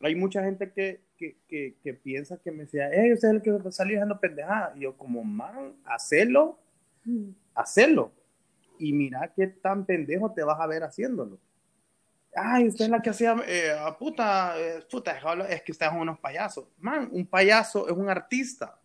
Hay 0.00 0.14
mucha 0.14 0.42
gente 0.42 0.72
que, 0.72 1.00
que, 1.16 1.36
que, 1.48 1.76
que 1.82 1.94
piensa 1.94 2.38
que 2.38 2.50
me 2.50 2.64
decía, 2.64 2.90
hey, 2.92 3.12
usted 3.12 3.28
es 3.28 3.34
el 3.34 3.42
que 3.42 3.72
salió 3.72 3.94
diciendo 3.94 4.18
pendejada. 4.20 4.72
Y 4.76 4.80
yo, 4.80 4.96
como, 4.96 5.24
man, 5.24 5.74
hacelo, 5.84 6.58
mm. 7.04 7.30
hacelo 7.54 8.12
y 8.78 8.92
mira 8.92 9.32
qué 9.34 9.46
tan 9.46 9.84
pendejo 9.84 10.32
te 10.32 10.42
vas 10.42 10.60
a 10.60 10.66
ver 10.66 10.82
haciéndolo. 10.82 11.38
Ay, 12.36 12.66
usted 12.66 12.86
es 12.86 12.90
la 12.90 13.00
que 13.00 13.10
hacía, 13.10 13.36
eh, 13.46 13.76
puta, 13.98 14.54
eh, 14.58 14.84
puta, 14.90 15.16
es 15.48 15.62
que 15.62 15.72
ustedes 15.72 15.92
son 15.92 16.00
unos 16.00 16.18
payasos. 16.18 16.66
Man, 16.78 17.08
un 17.12 17.26
payaso 17.26 17.88
es 17.88 17.96
un 17.96 18.08
artista. 18.08 18.76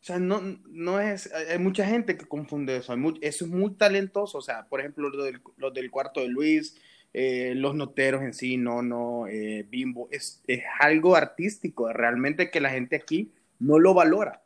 O 0.00 0.04
sea, 0.04 0.18
no, 0.18 0.40
no 0.68 1.00
es, 1.00 1.32
hay 1.32 1.58
mucha 1.58 1.84
gente 1.86 2.16
que 2.16 2.26
confunde 2.26 2.76
eso. 2.76 2.94
eso 3.20 3.44
es 3.44 3.50
muy 3.50 3.72
talentoso. 3.74 4.38
O 4.38 4.42
sea, 4.42 4.66
por 4.68 4.80
ejemplo, 4.80 5.08
los 5.10 5.24
del, 5.24 5.40
del 5.74 5.90
cuarto 5.90 6.20
de 6.20 6.28
Luis, 6.28 6.76
eh, 7.12 7.52
los 7.56 7.74
noteros 7.74 8.22
en 8.22 8.32
sí, 8.32 8.56
no, 8.56 8.82
no, 8.82 9.26
eh, 9.26 9.66
Bimbo, 9.68 10.08
es, 10.10 10.42
es 10.46 10.62
algo 10.80 11.16
artístico. 11.16 11.92
Realmente 11.92 12.50
que 12.50 12.60
la 12.60 12.70
gente 12.70 12.96
aquí 12.96 13.32
no 13.58 13.78
lo 13.78 13.92
valora 13.94 14.42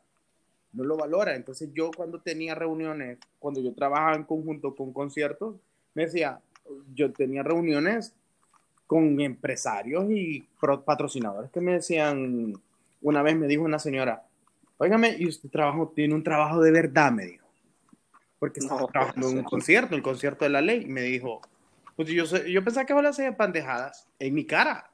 no 0.73 0.83
lo 0.83 0.97
valora. 0.97 1.35
Entonces 1.35 1.69
yo 1.73 1.91
cuando 1.95 2.19
tenía 2.19 2.55
reuniones, 2.55 3.19
cuando 3.39 3.61
yo 3.61 3.73
trabajaba 3.73 4.15
en 4.15 4.23
conjunto 4.23 4.75
con 4.75 4.91
conciertos, 4.91 5.55
me 5.93 6.05
decía, 6.05 6.39
yo 6.93 7.11
tenía 7.13 7.43
reuniones 7.43 8.13
con 8.87 9.19
empresarios 9.21 10.11
y 10.11 10.45
patrocinadores 10.85 11.51
que 11.51 11.61
me 11.61 11.73
decían, 11.73 12.53
una 13.01 13.21
vez 13.21 13.37
me 13.37 13.47
dijo 13.47 13.63
una 13.63 13.79
señora, 13.79 14.23
óigame, 14.77 15.15
y 15.17 15.27
usted 15.27 15.49
trabajo, 15.49 15.91
tiene 15.95 16.15
un 16.15 16.23
trabajo 16.23 16.61
de 16.61 16.71
verdad, 16.71 17.11
me 17.11 17.25
dijo. 17.25 17.47
Porque 18.39 18.59
estaba 18.59 18.87
trabajando 18.87 19.29
en 19.29 19.37
un 19.37 19.43
concierto, 19.43 19.95
el 19.95 20.01
concierto 20.01 20.45
de 20.45 20.49
la 20.49 20.61
ley, 20.61 20.85
me 20.85 21.01
dijo, 21.01 21.41
pues 21.95 22.09
yo, 22.09 22.25
yo 22.25 22.63
pensaba 22.63 22.85
que 22.85 22.93
vos 22.93 23.03
le 23.03 23.09
hacía 23.09 23.37
pandejadas 23.37 24.07
en 24.19 24.33
mi 24.33 24.45
cara. 24.45 24.89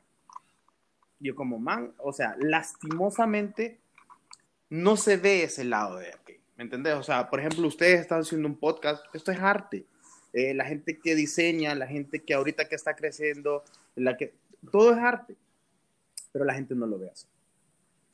yo 1.20 1.36
como 1.36 1.60
man, 1.60 1.94
o 1.98 2.14
sea, 2.14 2.36
lastimosamente 2.40 3.80
no 4.70 4.98
se 4.98 5.18
ve 5.18 5.44
ese 5.44 5.64
lado 5.64 5.98
de 5.98 6.10
aquí, 6.10 6.40
¿me 6.58 6.64
entendés? 6.64 6.94
O 6.96 7.04
sea, 7.04 7.30
por 7.30 7.40
ejemplo, 7.40 7.68
ustedes 7.68 8.02
están 8.02 8.22
haciendo 8.22 8.48
un 8.48 8.58
podcast, 8.58 9.04
esto 9.14 9.32
es 9.32 9.40
arte. 9.40 9.86
Eh, 10.32 10.54
la 10.54 10.66
gente 10.66 11.00
que 11.00 11.16
diseña, 11.16 11.74
la 11.74 11.88
gente 11.88 12.24
que 12.24 12.36
ahorita 12.36 12.70
que 12.70 12.76
está 12.76 12.96
creciendo, 12.96 13.64
la 13.96 14.16
que, 14.16 14.36
todo 14.72 14.92
es 14.92 15.00
arte, 15.00 15.36
pero 16.32 16.46
la 16.46 16.54
gente 16.54 16.76
no 16.76 16.86
lo 16.86 17.00
ve 17.00 17.10
así. 17.10 17.26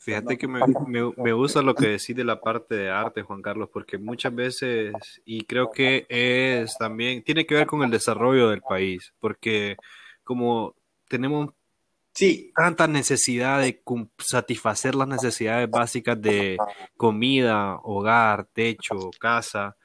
Fíjate 0.05 0.37
que 0.37 0.47
me, 0.47 0.59
me, 0.87 1.11
me, 1.17 1.33
gusta 1.33 1.63
lo 1.63 1.73
que 1.73 1.87
decís 1.87 2.15
de 2.15 2.23
la 2.23 2.39
parte 2.39 2.75
de 2.75 2.91
arte, 2.91 3.23
Juan 3.23 3.41
Carlos, 3.41 3.69
porque 3.73 3.97
muchas 3.97 4.35
veces, 4.35 4.93
y 5.25 5.45
creo 5.45 5.71
que 5.71 6.05
es 6.09 6.77
también, 6.77 7.23
tiene 7.23 7.47
que 7.47 7.55
ver 7.55 7.65
con 7.65 7.81
el 7.81 7.89
desarrollo 7.89 8.49
del 8.49 8.61
país, 8.61 9.15
porque 9.19 9.77
como 10.23 10.75
tenemos 11.07 11.49
sí. 12.13 12.51
tanta 12.55 12.87
necesidad 12.87 13.61
de 13.61 13.81
satisfacer 14.19 14.93
las 14.93 15.07
necesidades 15.07 15.67
básicas 15.71 16.21
de 16.21 16.59
comida, 16.95 17.79
hogar, 17.81 18.45
techo, 18.53 19.09
casa, 19.19 19.75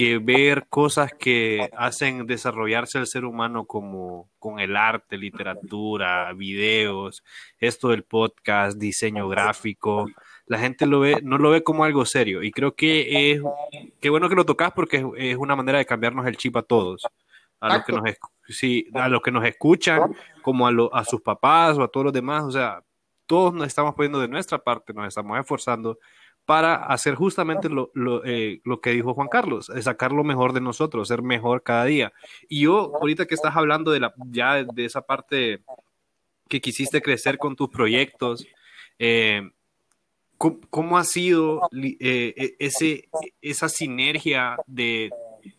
que 0.00 0.16
ver 0.16 0.66
cosas 0.70 1.12
que 1.12 1.68
hacen 1.76 2.26
desarrollarse 2.26 2.96
al 2.96 3.06
ser 3.06 3.26
humano 3.26 3.66
como 3.66 4.30
con 4.38 4.58
el 4.58 4.74
arte, 4.74 5.18
literatura, 5.18 6.32
videos, 6.32 7.22
esto 7.58 7.88
del 7.88 8.04
podcast, 8.04 8.78
diseño 8.78 9.28
gráfico, 9.28 10.06
la 10.46 10.58
gente 10.58 10.86
lo 10.86 11.00
ve, 11.00 11.20
no 11.22 11.36
lo 11.36 11.50
ve 11.50 11.62
como 11.62 11.84
algo 11.84 12.06
serio. 12.06 12.42
Y 12.42 12.50
creo 12.50 12.74
que 12.74 13.30
es, 13.30 13.42
qué 14.00 14.08
bueno 14.08 14.30
que 14.30 14.36
lo 14.36 14.46
tocas 14.46 14.72
porque 14.72 14.96
es, 14.96 15.04
es, 15.18 15.36
una 15.36 15.54
manera 15.54 15.76
de 15.76 15.84
cambiarnos 15.84 16.26
el 16.26 16.38
chip 16.38 16.56
a 16.56 16.62
todos, 16.62 17.06
a 17.60 17.76
los 17.76 17.84
que 17.84 17.92
nos, 17.92 18.02
sí, 18.48 18.88
a 18.94 19.06
los 19.10 19.20
que 19.20 19.30
nos 19.30 19.44
escuchan, 19.44 20.16
como 20.40 20.66
a, 20.66 20.70
lo, 20.70 20.94
a 20.94 21.04
sus 21.04 21.20
papás 21.20 21.76
o 21.76 21.82
a 21.82 21.88
todos 21.88 22.04
los 22.04 22.14
demás, 22.14 22.44
o 22.44 22.50
sea, 22.50 22.82
todos 23.26 23.52
nos 23.52 23.66
estamos 23.66 23.94
poniendo 23.94 24.18
de 24.18 24.28
nuestra 24.28 24.56
parte, 24.56 24.94
nos 24.94 25.08
estamos 25.08 25.38
esforzando 25.38 25.98
para 26.50 26.74
hacer 26.74 27.14
justamente 27.14 27.68
lo, 27.68 27.92
lo, 27.94 28.24
eh, 28.24 28.60
lo, 28.64 28.80
que 28.80 28.90
dijo 28.90 29.14
Juan 29.14 29.28
Carlos, 29.28 29.70
sacar 29.82 30.10
lo 30.10 30.24
mejor 30.24 30.52
de 30.52 30.60
nosotros, 30.60 31.06
ser 31.06 31.22
mejor 31.22 31.62
cada 31.62 31.84
día. 31.84 32.12
Y 32.48 32.62
yo, 32.62 32.90
ahorita 33.00 33.26
que 33.26 33.36
estás 33.36 33.54
hablando 33.54 33.92
de 33.92 34.00
la, 34.00 34.12
ya 34.32 34.64
de 34.64 34.84
esa 34.84 35.00
parte 35.00 35.60
que 36.48 36.60
quisiste 36.60 37.02
crecer 37.02 37.38
con 37.38 37.54
tus 37.54 37.68
proyectos, 37.68 38.48
eh, 38.98 39.48
¿cómo, 40.38 40.58
¿cómo, 40.70 40.98
ha 40.98 41.04
sido 41.04 41.60
eh, 41.72 42.56
ese, 42.58 43.08
esa 43.40 43.68
sinergia 43.68 44.56
de 44.66 45.10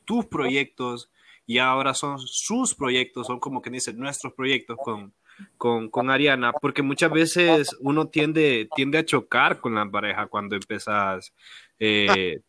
tus 0.03 0.25
proyectos 0.25 1.09
y 1.45 1.59
ahora 1.59 1.93
son 1.93 2.19
sus 2.19 2.75
proyectos, 2.75 3.27
son 3.27 3.39
como 3.39 3.61
que 3.61 3.69
dicen 3.69 3.97
nuestros 3.97 4.33
proyectos 4.33 4.77
con, 4.83 5.13
con, 5.57 6.09
Ariana, 6.09 6.53
porque 6.53 6.81
muchas 6.81 7.11
veces 7.11 7.75
uno 7.79 8.07
tiende, 8.07 8.67
tiende 8.75 8.97
a 8.97 9.05
chocar 9.05 9.59
con 9.59 9.75
la 9.75 9.89
pareja 9.89 10.27
cuando 10.27 10.55
empezás. 10.55 11.33
Eh, 11.83 12.41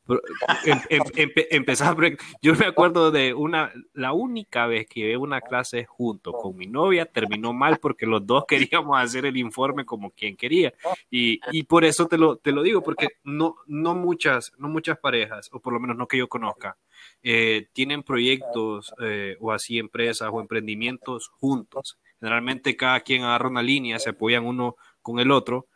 em, 0.90 1.30
em, 1.50 2.16
yo 2.42 2.54
me 2.54 2.66
acuerdo 2.66 3.10
de 3.10 3.32
una, 3.32 3.72
la 3.94 4.12
única 4.12 4.66
vez 4.66 4.86
que 4.86 5.00
llevé 5.00 5.16
una 5.16 5.40
clase 5.40 5.86
junto 5.86 6.32
con 6.32 6.54
mi 6.54 6.66
novia, 6.66 7.06
terminó 7.06 7.54
mal 7.54 7.78
porque 7.78 8.04
los 8.04 8.26
dos 8.26 8.44
queríamos 8.46 8.98
hacer 8.98 9.24
el 9.24 9.38
informe 9.38 9.86
como 9.86 10.10
quien 10.10 10.36
quería. 10.36 10.74
Y, 11.10 11.40
y 11.50 11.62
por 11.62 11.84
eso 11.84 12.06
te 12.06 12.18
lo, 12.18 12.36
te 12.36 12.52
lo 12.52 12.62
digo, 12.62 12.82
porque 12.82 13.08
no, 13.24 13.56
no, 13.66 13.94
muchas, 13.94 14.52
no 14.58 14.68
muchas 14.68 14.98
parejas, 14.98 15.48
o 15.52 15.60
por 15.60 15.72
lo 15.72 15.80
menos 15.80 15.96
no 15.96 16.06
que 16.06 16.18
yo 16.18 16.28
conozca, 16.28 16.76
eh, 17.22 17.68
tienen 17.72 18.02
proyectos 18.02 18.92
eh, 19.00 19.36
o 19.40 19.52
así 19.52 19.78
empresas 19.78 20.28
o 20.30 20.40
emprendimientos 20.40 21.28
juntos. 21.40 21.98
Generalmente 22.22 22.76
cada 22.76 23.00
quien 23.00 23.24
agarra 23.24 23.48
una 23.48 23.64
línea, 23.64 23.98
se 23.98 24.10
apoyan 24.10 24.46
uno 24.46 24.76
con 25.02 25.18
el 25.18 25.32
otro, 25.32 25.66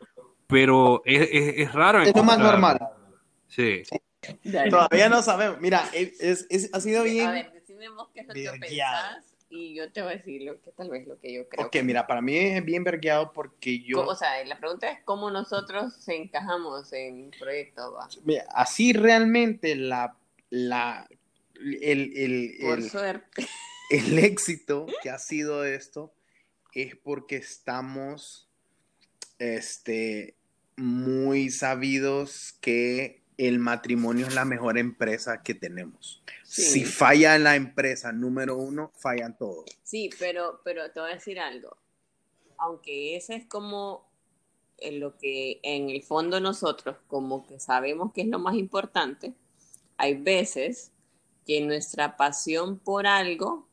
pero 0.47 1.01
es, 1.03 1.27
es, 1.29 1.53
es 1.57 1.73
raro. 1.73 2.01
Es 2.01 2.15
lo 2.15 2.23
más 2.23 2.39
normal. 2.39 2.79
Sí. 3.49 3.83
sí. 3.83 4.69
Todavía 4.69 5.09
no 5.09 5.21
sabemos. 5.21 5.59
Mira, 5.59 5.83
es, 5.91 6.47
es, 6.49 6.69
ha 6.71 6.79
sido 6.79 7.03
bien. 7.03 7.27
A 7.27 7.31
ver, 7.31 7.51
decime 7.51 7.89
vos 7.89 8.07
qué 8.13 8.21
es 8.21 8.27
lo 8.27 8.33
que 8.33 8.59
pensás 8.61 9.25
y 9.49 9.75
yo 9.75 9.91
te 9.91 10.01
voy 10.01 10.13
a 10.13 10.15
decir 10.15 10.41
lo 10.43 10.61
que 10.61 10.71
tal 10.71 10.89
vez 10.89 11.05
lo 11.05 11.19
que 11.19 11.33
yo 11.33 11.49
creo. 11.49 11.65
Ok, 11.65 11.71
que... 11.73 11.83
mira, 11.83 12.07
para 12.07 12.21
mí 12.21 12.37
es 12.37 12.63
bien 12.63 12.85
vergueado 12.85 13.33
porque 13.33 13.79
yo. 13.79 14.05
O 14.05 14.15
sea, 14.15 14.41
la 14.45 14.57
pregunta 14.57 14.89
es 14.89 14.99
cómo 15.03 15.29
nosotros 15.29 16.07
encajamos 16.07 16.93
en 16.93 17.29
proyectos. 17.37 18.21
Mira, 18.23 18.45
así 18.53 18.93
realmente 18.93 19.75
la, 19.75 20.15
la 20.49 21.05
el, 21.59 22.13
el, 22.15 22.55
Por 22.61 22.79
el, 22.79 22.89
suerte. 22.89 23.47
el 23.89 24.19
éxito 24.19 24.85
que 25.03 25.09
ha 25.09 25.19
sido 25.19 25.65
esto 25.65 26.13
es 26.73 26.95
porque 26.95 27.37
estamos 27.37 28.49
este, 29.39 30.35
muy 30.75 31.49
sabidos 31.49 32.55
que 32.61 33.23
el 33.37 33.59
matrimonio 33.59 34.27
es 34.27 34.33
la 34.33 34.45
mejor 34.45 34.77
empresa 34.77 35.43
que 35.43 35.53
tenemos. 35.53 36.23
Sí. 36.43 36.63
Si 36.63 36.85
falla 36.85 37.37
la 37.37 37.55
empresa 37.55 38.11
número 38.11 38.57
uno, 38.57 38.91
fallan 38.95 39.37
todos. 39.37 39.65
Sí, 39.83 40.09
pero, 40.19 40.61
pero 40.63 40.91
te 40.91 40.99
voy 40.99 41.11
a 41.11 41.15
decir 41.15 41.39
algo. 41.39 41.77
Aunque 42.57 43.15
ese 43.15 43.35
es 43.35 43.45
como 43.45 44.07
en 44.79 44.99
lo 44.99 45.17
que 45.17 45.59
en 45.63 45.89
el 45.89 46.03
fondo 46.03 46.39
nosotros 46.39 46.97
como 47.07 47.45
que 47.45 47.59
sabemos 47.59 48.11
que 48.13 48.21
es 48.21 48.27
lo 48.27 48.39
más 48.39 48.55
importante, 48.55 49.33
hay 49.97 50.15
veces 50.15 50.91
que 51.45 51.61
nuestra 51.61 52.17
pasión 52.17 52.79
por 52.79 53.07
algo 53.07 53.67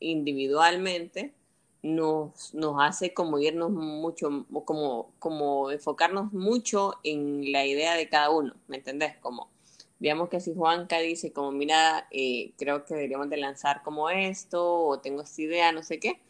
individualmente 0.00 1.34
nos, 1.82 2.54
nos 2.54 2.76
hace 2.78 3.14
como 3.14 3.38
irnos 3.38 3.70
mucho, 3.70 4.46
como, 4.64 5.12
como 5.18 5.70
enfocarnos 5.70 6.32
mucho 6.32 6.94
en 7.04 7.52
la 7.52 7.64
idea 7.64 7.94
de 7.94 8.08
cada 8.08 8.30
uno, 8.30 8.54
¿me 8.68 8.76
entendés? 8.76 9.16
Como, 9.18 9.50
digamos 9.98 10.28
que 10.28 10.40
si 10.40 10.54
Juanca 10.54 10.98
dice 10.98 11.32
como, 11.32 11.52
mira, 11.52 12.06
eh, 12.10 12.52
creo 12.58 12.84
que 12.84 12.94
deberíamos 12.94 13.30
de 13.30 13.38
lanzar 13.38 13.82
como 13.82 14.10
esto, 14.10 14.84
o 14.84 15.00
tengo 15.00 15.22
esta 15.22 15.42
idea, 15.42 15.72
no 15.72 15.82
sé 15.82 15.98
qué, 15.98 16.20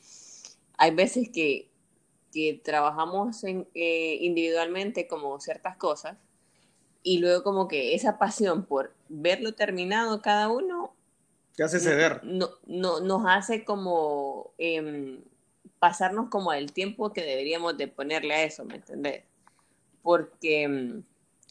hay 0.76 0.94
veces 0.94 1.28
que, 1.30 1.68
que 2.32 2.60
trabajamos 2.62 3.42
en, 3.44 3.68
eh, 3.74 4.18
individualmente 4.20 5.08
como 5.08 5.40
ciertas 5.40 5.76
cosas, 5.76 6.16
y 7.02 7.18
luego 7.18 7.42
como 7.42 7.66
que 7.66 7.94
esa 7.94 8.18
pasión 8.18 8.66
por 8.66 8.94
verlo 9.08 9.54
terminado 9.54 10.20
cada 10.20 10.48
uno 10.48 10.94
te 11.56 11.64
hace 11.64 11.80
ceder. 11.80 12.20
No, 12.24 12.48
no, 12.66 13.00
nos 13.00 13.22
hace 13.26 13.64
como 13.64 14.52
eh, 14.56 15.18
pasarnos 15.80 16.28
como 16.28 16.52
el 16.52 16.72
tiempo 16.72 17.12
que 17.12 17.22
deberíamos 17.22 17.76
de 17.76 17.88
ponerle 17.88 18.34
a 18.34 18.44
eso, 18.44 18.64
¿me 18.64 18.76
entendés? 18.76 19.24
Porque 20.02 20.62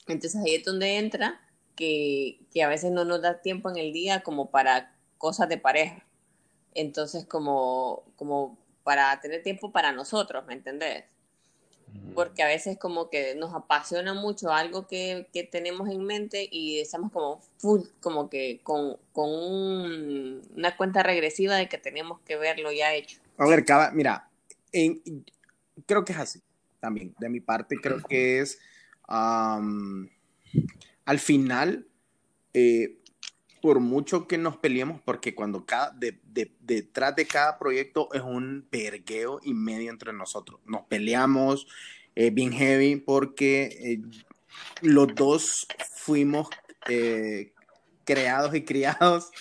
entonces 0.07 0.35
ahí 0.37 0.55
es 0.55 0.63
donde 0.63 0.97
entra 0.97 1.41
que, 1.75 2.39
que, 2.53 2.63
a 2.63 2.69
veces 2.69 2.91
no 2.91 3.05
nos 3.05 3.21
da 3.21 3.41
tiempo 3.41 3.69
en 3.69 3.77
el 3.77 3.91
día 3.91 4.21
como 4.21 4.51
para 4.51 4.95
cosas 5.17 5.49
de 5.49 5.57
pareja. 5.57 6.05
Entonces 6.75 7.25
como, 7.25 8.03
como 8.15 8.57
para 8.83 9.19
tener 9.19 9.41
tiempo 9.43 9.71
para 9.71 9.91
nosotros, 9.91 10.45
¿me 10.45 10.53
entendés? 10.53 11.05
Porque 12.13 12.43
a 12.43 12.47
veces 12.47 12.77
como 12.77 13.09
que 13.09 13.33
nos 13.33 13.55
apasiona 13.55 14.13
mucho 14.13 14.51
algo 14.51 14.85
que, 14.85 15.27
que 15.33 15.43
tenemos 15.43 15.89
en 15.89 16.03
mente 16.03 16.47
y 16.51 16.79
estamos 16.79 17.11
como 17.11 17.41
full, 17.57 17.81
como 17.99 18.29
que 18.29 18.61
con, 18.61 18.97
con 19.11 19.29
un, 19.31 20.41
una 20.55 20.77
cuenta 20.77 21.01
regresiva 21.01 21.55
de 21.55 21.67
que 21.67 21.79
tenemos 21.79 22.19
que 22.21 22.35
verlo 22.35 22.71
ya 22.71 22.93
hecho. 22.93 23.19
A 23.39 23.47
ver, 23.47 23.63
cada, 23.63 23.91
mira, 23.91 24.29
en, 24.73 25.01
creo 25.85 26.03
que 26.03 26.11
es 26.11 26.19
así 26.19 26.41
también. 26.79 27.15
De 27.19 27.29
mi 27.29 27.39
parte, 27.39 27.77
creo 27.81 28.01
que 28.03 28.39
es 28.39 28.59
um, 29.07 30.07
al 31.05 31.19
final, 31.19 31.87
eh, 32.53 32.97
por 33.61 33.79
mucho 33.79 34.27
que 34.27 34.37
nos 34.37 34.57
peleemos, 34.57 35.01
porque 35.01 35.33
cuando 35.33 35.65
cada, 35.65 35.91
de, 35.91 36.19
de, 36.23 36.53
detrás 36.59 37.15
de 37.15 37.25
cada 37.25 37.57
proyecto 37.57 38.09
es 38.13 38.21
un 38.21 38.67
pergueo 38.69 39.39
y 39.41 39.53
medio 39.53 39.89
entre 39.89 40.11
nosotros. 40.13 40.59
Nos 40.65 40.83
peleamos 40.83 41.65
eh, 42.15 42.29
bien 42.31 42.51
heavy 42.51 42.97
porque 42.97 43.63
eh, 43.81 44.01
los 44.81 45.15
dos 45.15 45.65
fuimos 45.93 46.49
creados 48.03 48.55
y 48.55 48.63
criados 48.63 49.31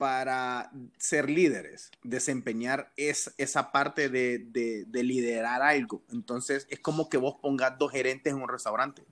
para 0.00 0.70
ser 0.96 1.28
líderes, 1.28 1.90
desempeñar 2.02 2.90
es, 2.96 3.34
esa 3.36 3.70
parte 3.70 4.08
de, 4.08 4.38
de, 4.38 4.86
de, 4.86 5.02
liderar 5.02 5.60
algo. 5.60 6.00
Entonces, 6.10 6.66
es 6.70 6.80
como 6.80 7.10
que 7.10 7.18
vos 7.18 7.34
pongas 7.42 7.76
dos 7.76 7.92
gerentes 7.92 8.32
en 8.32 8.40
un 8.40 8.48
restaurante. 8.48 9.02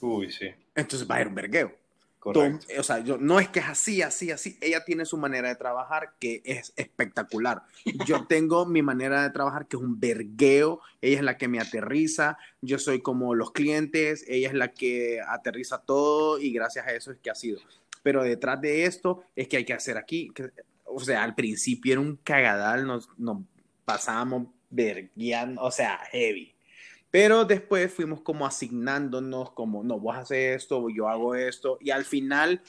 Uy, 0.00 0.30
sí. 0.30 0.46
Entonces 0.76 1.10
va 1.10 1.16
a 1.16 1.22
ir 1.22 1.26
un 1.26 1.34
vergueo. 1.34 1.74
Correcto. 2.20 2.64
O 2.78 2.82
sea, 2.84 3.00
yo, 3.00 3.18
no 3.18 3.40
es 3.40 3.48
que 3.48 3.58
es 3.58 3.66
así, 3.66 4.02
así, 4.02 4.30
así. 4.30 4.56
Ella 4.60 4.84
tiene 4.84 5.04
su 5.04 5.16
manera 5.16 5.48
de 5.48 5.56
trabajar 5.56 6.12
que 6.20 6.42
es 6.44 6.72
espectacular. 6.76 7.62
Yo 8.06 8.24
tengo 8.28 8.66
mi 8.66 8.82
manera 8.82 9.24
de 9.24 9.30
trabajar 9.30 9.66
que 9.66 9.78
es 9.78 9.82
un 9.82 9.98
vergueo. 9.98 10.80
Ella 11.00 11.16
es 11.16 11.24
la 11.24 11.38
que 11.38 11.48
me 11.48 11.58
aterriza. 11.58 12.38
Yo 12.60 12.78
soy 12.78 13.02
como 13.02 13.34
los 13.34 13.50
clientes. 13.50 14.24
Ella 14.28 14.46
es 14.46 14.54
la 14.54 14.68
que 14.68 15.20
aterriza 15.26 15.78
todo 15.78 16.38
y 16.38 16.52
gracias 16.52 16.86
a 16.86 16.92
eso 16.92 17.10
es 17.10 17.18
que 17.18 17.30
ha 17.30 17.34
sido 17.34 17.58
pero 18.02 18.22
detrás 18.22 18.60
de 18.60 18.84
esto 18.84 19.22
es 19.36 19.48
que 19.48 19.58
hay 19.58 19.64
que 19.64 19.72
hacer 19.72 19.96
aquí. 19.96 20.32
O 20.84 21.00
sea, 21.00 21.22
al 21.22 21.34
principio 21.34 21.92
era 21.92 22.00
un 22.00 22.16
cagadal, 22.16 22.86
nos, 22.86 23.08
nos 23.18 23.42
pasábamos 23.84 24.48
verguiando, 24.70 25.62
o 25.62 25.70
sea, 25.70 25.98
heavy. 26.12 26.54
Pero 27.10 27.44
después 27.44 27.92
fuimos 27.92 28.20
como 28.20 28.46
asignándonos, 28.46 29.52
como, 29.52 29.82
no, 29.82 29.98
vos 29.98 30.16
haces 30.16 30.62
esto, 30.62 30.88
yo 30.90 31.08
hago 31.08 31.34
esto, 31.34 31.78
y 31.80 31.90
al 31.90 32.04
final 32.04 32.62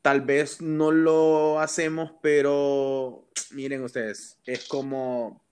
tal 0.00 0.22
vez 0.22 0.62
no 0.62 0.90
lo 0.90 1.60
hacemos, 1.60 2.12
pero 2.22 3.26
miren 3.52 3.84
ustedes, 3.84 4.38
es 4.46 4.66
como, 4.66 5.42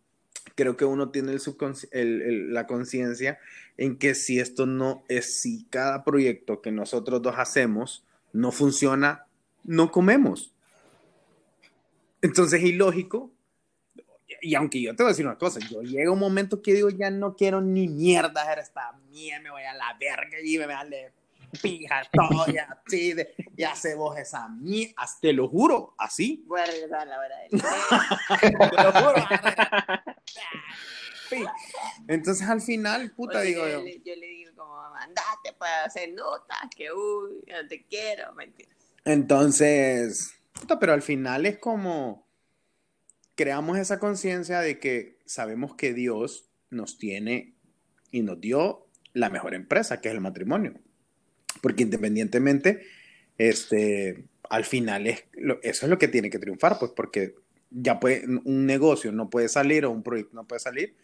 creo 0.54 0.76
que 0.76 0.84
uno 0.84 1.10
tiene 1.10 1.32
el 1.32 1.40
el, 1.90 2.22
el, 2.22 2.54
la 2.54 2.66
conciencia 2.66 3.38
en 3.76 3.98
que 3.98 4.14
si 4.14 4.40
esto 4.40 4.66
no 4.66 5.04
es, 5.08 5.40
si 5.40 5.64
cada 5.70 6.04
proyecto 6.04 6.62
que 6.62 6.70
nosotros 6.70 7.20
dos 7.22 7.34
hacemos 7.36 8.04
no 8.32 8.52
funciona, 8.52 9.26
no 9.64 9.90
comemos. 9.90 10.52
Entonces 12.20 12.60
es 12.60 12.68
ilógico. 12.68 13.30
Y 14.40 14.54
aunque 14.54 14.80
yo 14.80 14.96
te 14.96 15.02
voy 15.02 15.10
a 15.10 15.12
decir 15.12 15.26
una 15.26 15.38
cosa, 15.38 15.60
yo 15.60 15.82
llega 15.82 16.10
un 16.10 16.18
momento 16.18 16.62
que 16.62 16.72
digo, 16.72 16.90
ya 16.90 17.10
no 17.10 17.36
quiero 17.36 17.60
ni 17.60 17.86
mierda 17.86 18.42
hacer 18.42 18.58
esta 18.58 18.92
mierda, 19.10 19.42
me 19.42 19.50
voy 19.50 19.62
a 19.62 19.74
la 19.74 19.96
verga 20.00 20.38
y 20.42 20.58
me 20.58 20.66
vale 20.66 21.12
pija 21.60 22.02
todo, 22.10 22.46
ya, 22.46 22.78
así, 22.84 23.12
de, 23.12 23.34
ya 23.54 23.74
se 23.76 23.94
vos 23.94 24.16
esa 24.18 24.48
mierda, 24.48 24.94
te 25.20 25.32
lo 25.32 25.48
juro, 25.48 25.94
así. 25.98 26.42
Voy 26.46 26.60
a 26.60 26.66
regresar 26.66 27.00
a 27.00 27.04
la 27.04 27.18
hora 27.18 27.36
del 27.38 27.60
Te 28.70 28.82
lo 28.82 28.92
juro. 28.92 29.14
Entonces 32.08 32.48
al 32.48 32.60
final, 32.60 33.12
puta, 33.12 33.38
Oye, 33.40 33.48
digo 33.48 33.62
yo, 33.66 33.78
yo. 33.78 33.82
le- 33.84 34.00
yo 34.04 34.14
le 34.16 34.26
digo 34.26 34.52
como, 34.56 34.80
andate 34.94 35.52
para 35.58 35.84
hacer 35.84 36.12
notas, 36.12 36.58
que 36.76 36.92
uy, 36.92 37.42
no 37.48 37.68
te 37.68 37.84
quiero, 37.86 38.32
mentira. 38.34 38.70
Entonces, 39.04 40.34
puta, 40.52 40.78
pero 40.78 40.92
al 40.92 41.02
final 41.02 41.46
es 41.46 41.58
como 41.58 42.26
creamos 43.34 43.78
esa 43.78 43.98
conciencia 43.98 44.60
de 44.60 44.78
que 44.78 45.18
sabemos 45.26 45.74
que 45.74 45.94
Dios 45.94 46.48
nos 46.70 46.98
tiene 46.98 47.54
y 48.10 48.22
nos 48.22 48.40
dio 48.40 48.86
la 49.14 49.30
mejor 49.30 49.54
empresa, 49.54 50.00
que 50.00 50.08
es 50.08 50.14
el 50.14 50.20
matrimonio. 50.20 50.74
Porque 51.62 51.82
independientemente, 51.82 52.86
este, 53.38 54.26
al 54.48 54.64
final 54.64 55.06
es, 55.06 55.24
eso 55.62 55.86
es 55.86 55.90
lo 55.90 55.98
que 55.98 56.08
tiene 56.08 56.30
que 56.30 56.38
triunfar, 56.38 56.78
pues 56.78 56.92
porque 56.94 57.34
ya 57.70 57.98
puede, 58.00 58.24
un 58.26 58.66
negocio 58.66 59.12
no 59.12 59.30
puede 59.30 59.48
salir 59.48 59.84
o 59.86 59.90
un 59.90 60.02
proyecto 60.02 60.34
no 60.36 60.46
puede 60.46 60.60
salir, 60.60 60.94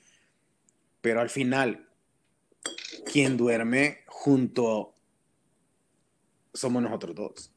pero 1.01 1.21
al 1.21 1.31
final, 1.31 1.89
quien 3.11 3.37
duerme 3.37 4.01
junto 4.07 4.95
somos 6.53 6.83
nosotros 6.83 7.15
dos, 7.15 7.53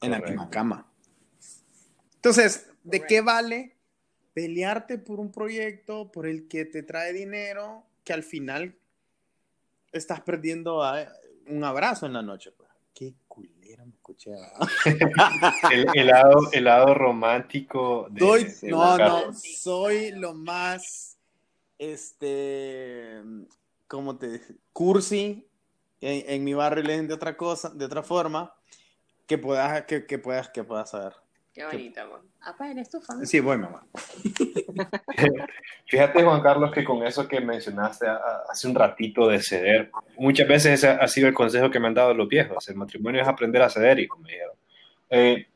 en 0.00 0.10
la 0.12 0.20
misma 0.20 0.48
cama. 0.50 0.90
Entonces, 2.16 2.68
¿de 2.82 3.04
qué 3.06 3.20
vale 3.20 3.76
pelearte 4.32 4.96
por 4.98 5.20
un 5.20 5.30
proyecto 5.30 6.10
por 6.10 6.26
el 6.26 6.48
que 6.48 6.64
te 6.64 6.82
trae 6.82 7.12
dinero 7.12 7.84
que 8.04 8.12
al 8.12 8.22
final 8.22 8.78
estás 9.92 10.20
perdiendo 10.22 10.82
a- 10.82 11.06
un 11.48 11.64
abrazo 11.64 12.06
en 12.06 12.14
la 12.14 12.22
noche? 12.22 12.52
Pues? 12.52 12.70
Qué 12.94 13.14
culero 13.28 13.84
me 13.84 13.92
escuché. 13.94 14.30
El, 15.70 15.86
el 15.94 16.06
lado, 16.06 16.38
el 16.52 16.64
lado 16.64 16.94
romántico 16.94 18.08
de, 18.10 18.20
Soy, 18.20 18.44
de 18.44 18.68
no, 18.68 18.98
no, 18.98 19.32
soy 19.34 20.12
lo 20.12 20.34
más, 20.34 21.11
este, 21.78 23.22
¿cómo 23.88 24.16
te 24.18 24.40
cursi? 24.72 25.48
En, 26.00 26.24
en 26.26 26.44
mi 26.44 26.54
barrio 26.54 26.82
le 26.82 26.92
dicen 26.92 27.08
de 27.08 27.14
otra 27.14 27.36
cosa, 27.36 27.70
de 27.70 27.84
otra 27.84 28.02
forma, 28.02 28.54
que 29.26 29.38
puedas, 29.38 29.84
que, 29.84 30.06
que 30.06 30.18
puedas, 30.18 30.48
que 30.48 30.64
puedas 30.64 30.90
saber. 30.90 31.14
Qué 31.54 31.66
bonito, 31.66 32.00
amor. 32.00 32.22
Apaga 32.40 32.72
la 32.72 32.80
estufa. 32.80 33.14
¿no? 33.14 33.26
Sí, 33.26 33.38
voy, 33.40 33.58
mamá. 33.58 33.86
Fíjate, 35.86 36.22
Juan 36.22 36.40
Carlos, 36.40 36.72
que 36.72 36.82
con 36.82 37.06
eso 37.06 37.28
que 37.28 37.40
mencionaste 37.40 38.06
hace 38.48 38.68
un 38.68 38.74
ratito 38.74 39.28
de 39.28 39.42
ceder, 39.42 39.90
muchas 40.16 40.48
veces 40.48 40.72
ese 40.72 40.88
ha 40.88 41.06
sido 41.08 41.28
el 41.28 41.34
consejo 41.34 41.70
que 41.70 41.78
me 41.78 41.88
han 41.88 41.94
dado 41.94 42.14
los 42.14 42.26
viejos. 42.26 42.66
El 42.70 42.76
matrimonio 42.76 43.20
es 43.20 43.28
aprender 43.28 43.60
a 43.60 43.68
ceder, 43.68 43.98
y 43.98 44.08
como 44.08 44.24
me 44.24 44.32
dijeron. 44.32 44.56
Eh, 45.10 45.46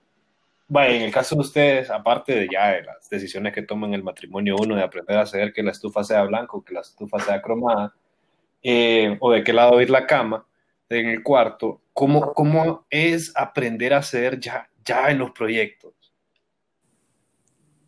vaya, 0.68 0.96
en 0.96 1.02
el 1.02 1.12
caso 1.12 1.34
de 1.34 1.42
ustedes, 1.42 1.90
aparte 1.90 2.34
de 2.34 2.48
ya 2.50 2.72
de 2.72 2.82
las 2.82 3.08
decisiones 3.08 3.52
que 3.52 3.62
toman 3.62 3.94
el 3.94 4.02
matrimonio 4.02 4.56
uno, 4.58 4.76
de 4.76 4.82
aprender 4.82 5.18
a 5.18 5.26
ceder 5.26 5.52
que 5.52 5.62
la 5.62 5.70
estufa 5.72 6.04
sea 6.04 6.22
blanca 6.24 6.52
o 6.56 6.64
que 6.64 6.74
la 6.74 6.80
estufa 6.80 7.18
sea 7.20 7.40
cromada, 7.42 7.94
eh, 8.62 9.16
o 9.20 9.32
de 9.32 9.44
qué 9.44 9.52
lado 9.52 9.80
ir 9.80 9.90
la 9.90 10.06
cama 10.06 10.46
en 10.88 11.06
el 11.08 11.22
cuarto, 11.22 11.80
¿cómo, 11.92 12.32
cómo 12.34 12.86
es 12.90 13.32
aprender 13.36 13.94
a 13.94 14.02
ceder 14.02 14.38
ya, 14.40 14.68
ya 14.84 15.10
en 15.10 15.18
los 15.18 15.32
proyectos? 15.32 15.94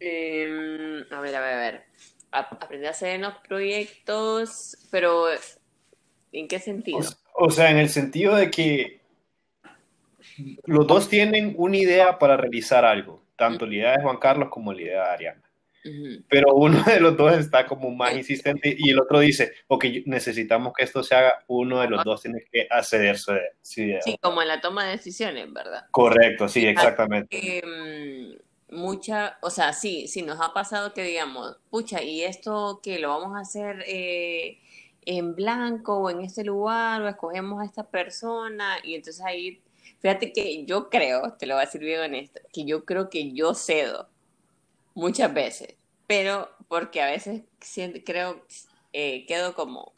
Em, 0.01 1.05
a 1.13 1.21
ver, 1.21 1.35
a 1.35 1.41
ver, 1.41 1.55
a 1.55 1.59
ver. 1.59 1.85
A- 2.31 2.41
aprender 2.41 2.89
a 2.89 2.91
hacer 2.91 3.15
en 3.17 3.23
los 3.23 3.35
proyectos, 3.49 4.77
pero 4.91 5.27
¿en 6.33 6.47
qué 6.47 6.59
sentido? 6.59 6.99
O, 7.35 7.47
o 7.47 7.51
sea, 7.51 7.71
en 7.71 7.79
el 7.79 7.89
sentido 7.89 8.37
de 8.37 8.51
que 8.51 8.98
los 10.65 10.87
dos 10.87 11.09
tienen 11.09 11.55
una 11.57 11.77
idea 11.77 12.19
para 12.19 12.37
realizar 12.37 12.85
algo, 12.85 13.23
tanto 13.37 13.67
la 13.67 13.75
idea 13.75 13.93
de 13.93 14.03
Juan 14.03 14.19
Carlos 14.19 14.49
como 14.51 14.73
la 14.73 14.83
idea 14.83 15.05
de 15.05 15.11
Ariana. 15.11 15.43
Pero 16.29 16.55
uno 16.55 16.83
de 16.85 17.01
los 17.01 17.17
dos 17.17 17.33
está 17.33 17.67
como 17.67 17.91
más 17.91 18.15
insistente 18.15 18.75
y 18.77 18.91
el 18.91 19.01
otro 19.01 19.21
dice, 19.21 19.53
ok, 19.69 19.85
necesitamos 20.07 20.73
que 20.77 20.85
esto 20.85 21.03
se 21.03 21.15
haga, 21.15 21.45
uno 21.47 21.81
de 21.81 21.89
los 21.89 22.05
dos 22.05 22.23
tiene 22.23 22.45
que 22.51 22.67
acceder 22.71 23.19
su 23.19 23.33
su 23.63 23.83
idea. 23.83 24.03
Sí, 24.03 24.19
como 24.21 24.43
en 24.43 24.49
la 24.49 24.61
toma 24.61 24.85
de 24.85 24.93
decisiones, 24.93 25.53
¿verdad? 25.53 25.87
Correcto, 25.91 26.49
sí, 26.49 26.67
exactamente. 26.67 27.59
Em, 27.59 28.37
mucha, 28.71 29.39
o 29.41 29.51
sea, 29.51 29.73
sí, 29.73 30.09
sí 30.09 30.23
nos 30.23 30.41
ha 30.41 30.53
pasado 30.53 30.93
que 30.93 31.03
digamos, 31.03 31.57
pucha, 31.71 32.03
y 32.03 32.23
esto 32.23 32.81
que 32.83 32.99
lo 32.99 33.09
vamos 33.09 33.37
a 33.37 33.41
hacer 33.41 33.85
eh, 33.87 34.59
en 35.07 35.35
blanco 35.35 35.99
o 35.99 36.11
en 36.11 36.21
este 36.21 36.45
lugar 36.45 37.03
o 37.03 37.09
escogemos 37.09 37.63
a 37.63 37.65
esta 37.65 37.85
persona 37.85 38.77
y 38.85 38.95
entonces 38.95 39.25
ahí, 39.25 39.63
fíjate 40.01 40.33
que 40.33 40.65
yo 40.65 40.89
creo, 40.91 41.35
te 41.35 41.47
lo 41.47 41.55
voy 41.55 41.63
a 41.63 41.67
decir 41.67 41.81
bien 41.81 42.01
honesto, 42.01 42.41
que 42.53 42.65
yo 42.65 42.85
creo 42.85 43.11
que 43.11 43.33
yo 43.33 43.55
cedo 43.55 44.09
muchas 44.95 45.33
veces, 45.33 45.75
pero 46.07 46.51
porque 46.69 47.01
a 47.03 47.07
veces 47.07 47.43
siento, 47.61 48.01
creo, 48.05 48.45
eh, 48.93 49.27
quedo 49.27 49.55
como, 49.55 49.93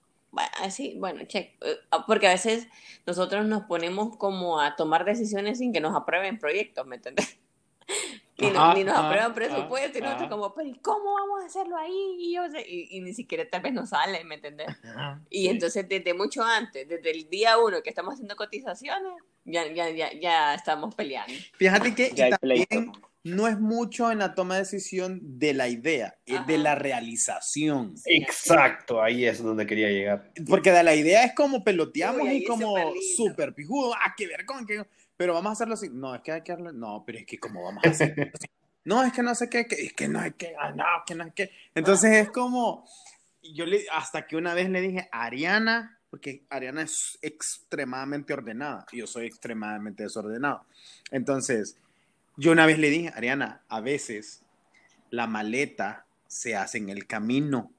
así, 0.61 0.97
bueno, 0.99 1.25
check, 1.27 1.55
eh, 1.63 1.79
porque 2.07 2.29
a 2.29 2.33
veces 2.33 2.67
nosotros 3.07 3.47
nos 3.47 3.63
ponemos 3.65 4.17
como 4.17 4.61
a 4.61 4.77
tomar 4.77 5.05
decisiones 5.05 5.59
sin 5.59 5.73
que 5.73 5.81
nos 5.81 5.95
aprueben 5.97 6.39
proyectos, 6.39 6.87
¿me 6.87 6.97
entiendes? 6.97 7.39
Ni, 8.39 8.47
Ajá, 8.49 8.73
ni 8.73 8.85
nos 8.85 8.95
ajá, 8.95 9.07
aprueban 9.07 9.35
presupuesto 9.35 9.99
y 9.99 10.01
ajá. 10.01 10.15
nosotros 10.15 10.31
como, 10.31 10.55
pero 10.55 10.67
¿y 10.67 10.79
cómo 10.79 11.13
vamos 11.13 11.43
a 11.43 11.47
hacerlo 11.47 11.77
ahí? 11.77 12.17
Y, 12.21 12.35
yo 12.35 12.43
y, 12.67 12.89
y 12.97 13.01
ni 13.03 13.13
siquiera 13.13 13.47
tal 13.47 13.61
vez 13.61 13.75
nos 13.75 13.91
sale, 13.91 14.25
¿me 14.25 14.37
entiendes? 14.37 14.67
Y 15.29 15.43
Sí. 15.43 15.49
entonces 15.49 15.87
desde 15.87 16.15
mucho 16.15 16.43
antes, 16.43 16.89
desde 16.89 17.11
el 17.11 17.29
día 17.29 17.59
uno 17.59 17.83
que 17.83 17.91
estamos 17.91 18.15
haciendo 18.15 18.37
cotizaciones, 18.37 19.13
ya, 19.51 19.67
ya, 19.73 19.91
ya, 19.91 20.13
ya 20.13 20.55
estamos 20.55 20.95
peleando. 20.95 21.33
Fíjate 21.57 21.95
que 21.95 22.11
también 22.41 22.93
no 23.23 23.49
es 23.49 23.59
mucho 23.59 24.11
en 24.11 24.19
la 24.19 24.35
toma 24.35 24.55
de 24.55 24.61
decisión 24.63 25.21
de 25.23 25.53
la 25.53 25.69
idea, 25.69 26.17
es 26.25 26.47
de 26.47 26.55
Ajá. 26.55 26.63
la 26.63 26.75
realización. 26.75 27.95
Exacto, 28.07 29.03
ahí 29.03 29.27
es 29.27 29.43
donde 29.43 29.67
quería 29.67 29.89
llegar. 29.89 30.33
Porque 30.49 30.73
de 30.73 30.83
la 30.83 30.95
idea 30.95 31.25
es 31.25 31.35
como 31.35 31.63
peloteamos 31.63 32.23
Uy, 32.23 32.37
y 32.39 32.45
como 32.45 32.75
súper 33.17 33.55
pijudo, 33.55 33.93
ah, 33.95 34.15
qué 34.17 34.27
vergón, 34.27 34.67
qué... 34.67 34.85
pero 35.17 35.35
vamos 35.35 35.51
a 35.51 35.53
hacerlo 35.53 35.75
así. 35.75 35.89
No, 35.93 36.15
es 36.15 36.23
que 36.23 36.33
hay 36.33 36.43
que 36.43 36.53
hacerlo, 36.53 36.73
no, 36.73 37.05
pero 37.07 37.19
es 37.19 37.27
que 37.27 37.39
cómo 37.39 37.63
vamos 37.65 37.85
a 37.85 37.91
hacerlo 37.91 38.25
así? 38.35 38.47
No, 38.85 39.05
es 39.05 39.13
que 39.13 39.23
no 39.23 39.35
sé 39.35 39.51
qué, 39.51 39.67
que- 39.67 39.85
es 39.85 39.93
que 39.93 40.09
no 40.09 40.21
hay 40.21 40.33
que, 40.33 40.55
ah, 40.59 40.73
no, 40.73 40.85
que 41.07 41.15
no 41.15 41.25
hay 41.25 41.33
que. 41.33 41.51
Entonces 41.75 42.13
es 42.13 42.31
como, 42.31 42.89
yo 43.43 43.67
le, 43.67 43.85
hasta 43.93 44.27
que 44.27 44.37
una 44.37 44.55
vez 44.55 44.71
le 44.71 44.81
dije, 44.81 45.09
Ariana, 45.13 46.00
porque 46.11 46.43
Ariana 46.51 46.83
es 46.83 47.19
extremadamente 47.23 48.33
ordenada, 48.33 48.85
y 48.93 48.99
yo 48.99 49.07
soy 49.07 49.27
extremadamente 49.27 50.03
desordenado. 50.03 50.65
Entonces, 51.11 51.77
yo 52.37 52.53
una 52.53 52.67
vez 52.67 52.79
le 52.79 52.91
dije, 52.91 53.13
Ariana, 53.15 53.63
a 53.69 53.81
veces 53.81 54.43
la 55.11 55.27
maleta 55.27 56.07
se 56.27 56.57
hace 56.57 56.79
en 56.79 56.89
el 56.91 57.07
camino, 57.07 57.73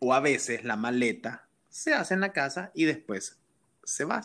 o 0.00 0.12
a 0.14 0.20
veces 0.20 0.64
la 0.64 0.76
maleta 0.76 1.46
se 1.68 1.94
hace 1.94 2.14
en 2.14 2.20
la 2.20 2.32
casa 2.32 2.70
y 2.74 2.84
después 2.84 3.38
se 3.84 4.04
va. 4.04 4.22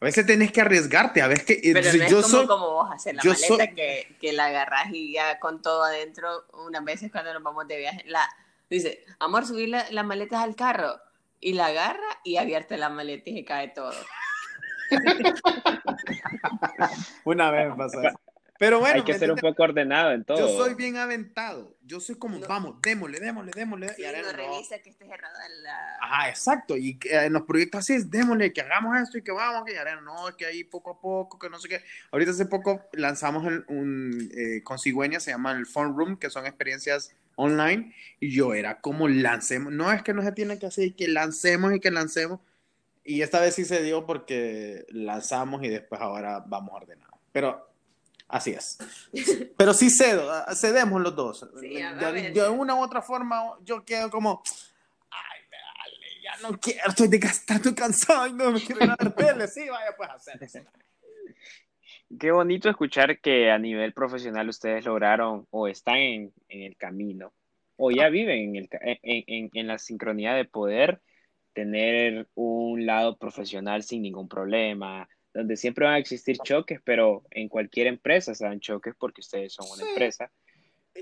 A 0.00 0.04
veces 0.04 0.24
tenés 0.26 0.52
que 0.52 0.60
arriesgarte, 0.60 1.22
a 1.22 1.26
ver 1.28 1.44
que 1.44 1.58
Pero 1.62 1.78
entonces 1.78 2.00
no 2.00 2.04
es 2.04 2.10
yo 2.10 2.22
como, 2.22 2.28
soy 2.28 2.46
como 2.46 2.70
vos 2.70 2.90
hacer 2.92 3.14
la 3.16 3.24
maleta 3.24 3.46
soy- 3.48 3.74
que, 3.74 4.16
que 4.20 4.32
la 4.32 4.46
agarras 4.46 4.86
y 4.92 5.12
ya 5.14 5.40
con 5.40 5.60
todo 5.60 5.82
adentro, 5.82 6.46
unas 6.52 6.84
veces 6.84 7.10
cuando 7.10 7.34
nos 7.34 7.42
vamos 7.42 7.66
de 7.66 7.78
viaje, 7.78 8.02
la 8.06 8.28
dice, 8.70 9.04
amor, 9.18 9.46
subir 9.46 9.70
la- 9.70 9.90
las 9.90 10.04
maletas 10.04 10.40
al 10.40 10.54
carro. 10.54 11.00
Y 11.44 11.54
la 11.54 11.66
agarra 11.66 12.06
y 12.24 12.36
abierta 12.36 12.76
la 12.76 12.88
maleta 12.88 13.28
y 13.28 13.34
se 13.38 13.44
cae 13.44 13.68
todo. 13.68 13.92
una 17.24 17.50
vez 17.50 17.70
me 17.70 17.76
pasó 17.76 18.00
eso. 18.00 18.20
Pero 18.58 18.78
bueno, 18.78 18.94
Hay 18.94 19.02
que 19.02 19.14
¿me 19.14 19.18
ser 19.18 19.32
un 19.32 19.38
poco 19.38 19.64
ordenado 19.64 20.12
en 20.12 20.22
todo. 20.24 20.38
yo 20.38 20.46
soy 20.46 20.74
bien 20.74 20.96
aventado. 20.96 21.76
Yo 21.82 21.98
soy 21.98 22.14
como, 22.16 22.38
No. 22.38 22.46
vamos, 22.46 22.76
démosle, 22.80 23.18
démosle, 23.18 23.50
démosle. 23.52 23.88
Sí, 23.88 24.02
y 24.02 24.04
Ariana, 24.04 24.30
no 24.30 24.38
no. 24.38 24.52
revisa 24.52 24.78
que 24.78 24.90
esté 24.90 25.04
cerrada 25.04 25.36
la... 25.62 25.96
Ajá, 26.00 26.28
exacto. 26.28 26.76
Y 26.76 26.96
que, 26.96 27.08
eh, 27.08 27.24
en 27.24 27.32
los 27.32 27.42
proyectos 27.42 27.80
así 27.80 27.94
es, 27.94 28.08
démosle, 28.08 28.52
que 28.52 28.60
hagamos 28.60 28.96
esto 28.98 29.18
y 29.18 29.22
que 29.22 29.32
vamos, 29.32 29.64
que 29.64 29.76
Ariana, 29.76 30.02
no, 30.02 30.28
es 30.28 30.36
que 30.36 30.46
ahí 30.46 30.62
poco 30.62 30.90
a 30.92 31.00
poco, 31.00 31.40
que 31.40 31.50
no 31.50 31.58
sé 31.58 31.68
qué. 31.68 31.82
Ahorita 32.12 32.30
hace 32.30 32.46
poco 32.46 32.82
lanzamos 32.92 33.44
el- 33.46 33.64
un, 33.66 34.30
eh, 34.32 34.62
con 34.62 34.78
Cigüeña, 34.78 35.18
se 35.18 35.32
llama 35.32 35.50
el 35.52 35.66
Fun 35.66 35.96
Room, 35.98 36.16
que 36.16 36.30
son 36.30 36.46
experiencias 36.46 37.16
online 37.36 37.94
y 38.20 38.30
yo 38.30 38.54
era 38.54 38.80
como 38.80 39.08
lancemos, 39.08 39.72
no 39.72 39.92
es 39.92 40.02
que 40.02 40.14
no 40.14 40.22
se 40.22 40.32
tiene 40.32 40.58
que 40.58 40.66
hacer, 40.66 40.94
que 40.94 41.08
lancemos 41.08 41.74
y 41.74 41.80
que 41.80 41.90
lancemos. 41.90 42.40
Y 43.04 43.22
esta 43.22 43.40
vez 43.40 43.54
sí 43.54 43.64
se 43.64 43.82
dio 43.82 44.06
porque 44.06 44.86
lanzamos 44.90 45.62
y 45.64 45.68
después 45.68 46.00
ahora 46.00 46.44
vamos 46.46 46.70
ordenados. 46.72 47.18
Pero 47.32 47.68
así 48.28 48.52
es. 48.52 48.78
Pero 49.56 49.74
sí 49.74 49.90
cedo, 49.90 50.30
cedemos 50.54 51.00
los 51.00 51.16
dos. 51.16 51.48
Sí, 51.60 51.80
a 51.80 51.94
de, 51.94 52.12
ver. 52.12 52.32
de 52.32 52.48
una 52.48 52.74
u 52.74 52.82
otra 52.82 53.02
forma 53.02 53.42
yo 53.64 53.84
quedo 53.84 54.08
como, 54.10 54.42
ay, 55.10 55.40
dale, 55.50 56.22
ya 56.22 56.48
no 56.48 56.58
quiero, 56.60 56.88
estoy 56.88 57.08
desgastado, 57.08 57.56
estoy 57.56 57.74
cansado 57.74 58.28
no 58.28 58.52
me 58.52 58.60
quiero 58.60 58.84
ir 58.84 58.90
a 58.90 58.96
la 58.98 59.14
tele. 59.14 59.48
Sí, 59.48 59.68
vaya 59.68 59.96
pues 59.96 60.08
a 60.08 60.14
hacer. 60.14 60.66
Qué 62.18 62.30
bonito 62.30 62.68
escuchar 62.68 63.20
que 63.20 63.50
a 63.50 63.58
nivel 63.58 63.92
profesional 63.92 64.48
ustedes 64.48 64.84
lograron 64.84 65.46
o 65.50 65.66
están 65.68 65.96
en, 65.96 66.32
en 66.48 66.62
el 66.62 66.76
camino 66.76 67.32
o 67.76 67.90
ya 67.90 68.08
viven 68.10 68.54
en, 68.54 68.56
el, 68.56 68.68
en, 69.02 69.24
en- 69.26 69.50
en 69.54 69.66
la 69.66 69.78
sincronía 69.78 70.34
de 70.34 70.44
poder 70.44 71.00
tener 71.54 72.28
un 72.34 72.86
lado 72.86 73.16
profesional 73.18 73.82
sin 73.82 74.02
ningún 74.02 74.28
problema, 74.28 75.08
donde 75.34 75.56
siempre 75.56 75.84
van 75.86 75.94
a 75.94 75.98
existir 75.98 76.38
choques, 76.38 76.80
pero 76.84 77.24
en 77.30 77.48
cualquier 77.48 77.86
empresa 77.86 78.34
se 78.34 78.44
dan 78.44 78.60
choques 78.60 78.94
porque 78.98 79.20
ustedes 79.20 79.54
son 79.54 79.66
una 79.66 79.82
Sí. 79.82 79.88
empresa. 79.88 80.30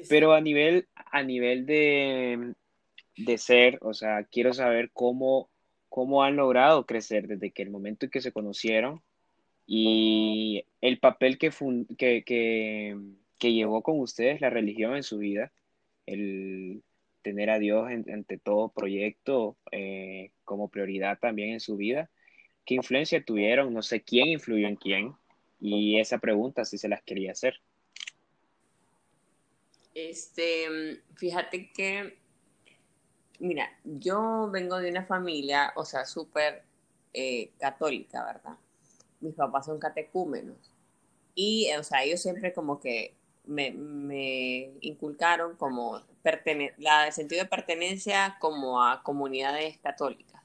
Pero 0.09 0.33
a 0.33 0.41
nivel, 0.41 0.89
a 0.95 1.23
nivel 1.23 1.67
de, 1.67 2.55
de 3.17 3.39
ser, 3.39 3.79
o 3.83 3.93
sea, 3.95 4.25
quiero 4.25 4.53
saber 4.53 4.91
cómo, 4.93 5.51
cómo 5.89 6.23
han 6.23 6.37
logrado 6.37 6.87
crecer 6.87 7.27
desde 7.27 7.51
que 7.51 7.63
el 7.63 7.71
momento 7.71 8.07
en 8.07 8.11
que 8.11 8.21
se 8.21 8.33
conocieron 8.33 9.03
y 9.73 10.65
el 10.81 10.99
papel 10.99 11.39
que, 11.39 11.51
que, 11.97 12.25
que, 12.25 12.99
que 13.39 13.53
llevó 13.53 13.83
con 13.85 14.01
ustedes 14.01 14.41
la 14.41 14.51
religión 14.51 14.97
en 14.97 15.05
su 15.05 15.19
vida, 15.19 15.53
el 16.07 16.83
tener 17.23 17.51
a 17.51 17.61
Dios 17.61 17.89
en- 17.89 18.11
ante 18.13 18.37
todo 18.37 18.71
proyecto 18.71 19.57
eh, 19.71 20.33
como 20.43 20.71
prioridad 20.71 21.21
también 21.21 21.51
en 21.51 21.61
su 21.61 21.77
vida. 21.77 22.11
¿Qué 22.65 22.75
influencia 22.75 23.25
tuvieron? 23.25 23.73
No 23.73 23.83
sé 23.83 24.03
quién 24.03 24.27
influyó 24.27 24.67
en 24.67 24.75
quién. 24.75 25.15
Y 25.61 26.01
esa 26.01 26.19
pregunta 26.19 26.65
sí 26.65 26.77
se 26.77 26.89
las 26.89 27.05
quería 27.05 27.31
hacer. 27.31 27.55
Este, 29.95 31.01
fíjate 31.15 31.71
que, 31.71 32.19
mira, 33.39 33.71
yo 33.85 34.51
vengo 34.51 34.79
de 34.81 34.91
una 34.91 35.05
familia, 35.05 35.73
o 35.77 35.85
sea, 35.85 36.05
súper 36.07 36.65
eh, 37.13 37.53
católica, 37.61 38.25
¿verdad? 38.25 38.59
Mis 39.21 39.35
papás 39.35 39.67
son 39.67 39.79
catecúmenos. 39.79 40.57
Y, 41.35 41.67
eh, 41.67 41.79
o 41.79 41.83
sea, 41.83 42.05
ellos 42.05 42.21
siempre 42.21 42.53
como 42.53 42.81
que 42.81 43.15
me, 43.45 43.73
me 43.73 44.73
inculcaron 44.81 45.57
como 45.57 46.01
pertene 46.23 46.73
la, 46.79 47.07
el 47.07 47.13
sentido 47.13 47.43
de 47.43 47.49
pertenencia 47.49 48.37
como 48.41 48.83
a 48.83 49.03
comunidades 49.03 49.79
católicas. 49.79 50.41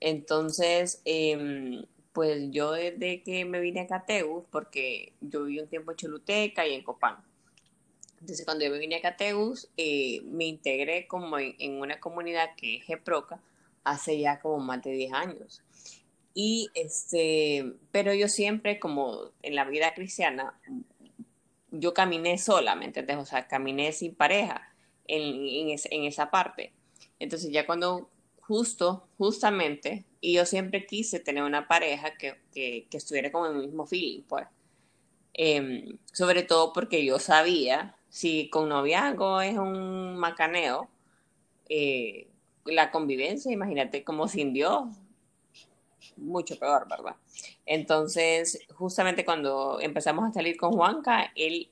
Entonces, 0.00 1.00
em, 1.04 1.84
pues 2.12 2.50
yo 2.50 2.72
desde 2.72 3.22
que 3.22 3.44
me 3.44 3.60
vine 3.60 3.80
a 3.82 3.86
Cateus, 3.86 4.44
porque 4.50 5.12
yo 5.20 5.44
viví 5.44 5.60
un 5.60 5.68
tiempo 5.68 5.90
en 5.92 5.96
Choluteca 5.96 6.66
y 6.66 6.74
en 6.74 6.82
Copán. 6.82 7.16
Entonces, 8.20 8.44
cuando 8.44 8.64
yo 8.64 8.70
me 8.70 8.78
vine 8.78 8.96
a 8.96 9.02
Cateus, 9.02 9.68
eh, 9.76 10.22
me 10.24 10.46
integré 10.46 11.06
como 11.06 11.38
en, 11.38 11.54
en 11.58 11.80
una 11.80 12.00
comunidad 12.00 12.50
que 12.56 12.76
es 12.76 12.84
GEPROCA 12.84 13.40
hace 13.84 14.18
ya 14.18 14.40
como 14.40 14.58
más 14.58 14.82
de 14.82 14.92
10 14.92 15.12
años. 15.12 15.62
Y 16.36 16.70
este, 16.74 17.74
pero 17.92 18.14
yo 18.14 18.28
siempre, 18.28 18.78
como 18.80 19.32
en 19.42 19.56
la 19.56 19.64
vida 19.64 19.94
cristiana, 19.94 20.60
yo 21.70 21.94
caminé 21.94 22.38
sola, 22.38 22.74
¿me 22.76 22.86
entiendes? 22.86 23.16
O 23.18 23.24
sea, 23.26 23.46
caminé 23.48 23.92
sin 23.92 24.14
pareja 24.14 24.72
en, 25.06 25.22
en, 25.48 25.70
es- 25.70 25.88
en 25.90 26.04
esa 26.04 26.30
parte. 26.30 26.72
Entonces, 27.18 27.50
ya 27.52 27.66
cuando 27.66 28.10
justo, 28.40 29.08
justamente, 29.18 30.04
y 30.20 30.34
yo 30.34 30.46
siempre 30.46 30.86
quise 30.86 31.20
tener 31.20 31.42
una 31.42 31.66
pareja 31.68 32.16
que, 32.16 32.36
que, 32.52 32.86
que 32.90 32.96
estuviera 32.96 33.32
como 33.32 33.46
en 33.48 33.56
el 33.56 33.62
mismo 33.66 33.86
feeling, 33.86 34.22
pues. 34.22 34.46
Em, 35.34 35.98
sobre 36.12 36.42
todo 36.44 36.72
porque 36.72 37.04
yo 37.04 37.18
sabía, 37.18 37.96
si 38.10 38.50
con 38.50 38.68
noviazgo 38.70 39.40
es 39.42 39.58
un 39.58 40.16
macaneo, 40.18 40.90
eh, 41.68 42.28
la 42.64 42.90
convivencia, 42.90 43.52
imagínate 43.52 44.04
como 44.04 44.28
sin 44.28 44.52
Dios, 44.52 44.84
mucho 46.16 46.58
peor, 46.58 46.88
¿verdad? 46.88 47.16
Entonces, 47.64 48.60
justamente 48.74 49.24
cuando 49.24 49.80
empezamos 49.80 50.28
a 50.28 50.32
salir 50.32 50.56
con 50.56 50.72
Juanca, 50.72 51.32
él 51.34 51.70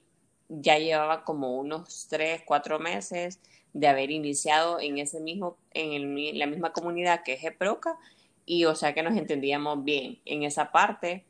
ya 0.48 0.78
llevaba 0.78 1.24
como 1.24 1.58
unos 1.58 2.06
tres, 2.08 2.42
cuatro 2.44 2.78
meses 2.78 3.40
de 3.72 3.88
haber 3.88 4.10
iniciado 4.10 4.80
en 4.80 4.98
ese 4.98 5.20
mismo, 5.20 5.56
en 5.72 6.18
el 6.18 6.38
la 6.38 6.46
misma 6.46 6.72
comunidad 6.72 7.22
que 7.24 7.34
es 7.34 7.40
Geproca, 7.40 7.98
y 8.46 8.64
o 8.66 8.74
sea 8.74 8.94
que 8.94 9.02
nos 9.02 9.16
entendíamos 9.16 9.84
bien 9.84 10.20
en 10.24 10.42
esa 10.42 10.70
parte. 10.70 11.24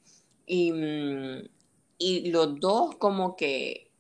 Y, 0.46 0.72
mm, 0.72 1.48
y 1.98 2.30
los 2.30 2.60
dos 2.60 2.96
como 2.96 3.36
que, 3.36 3.90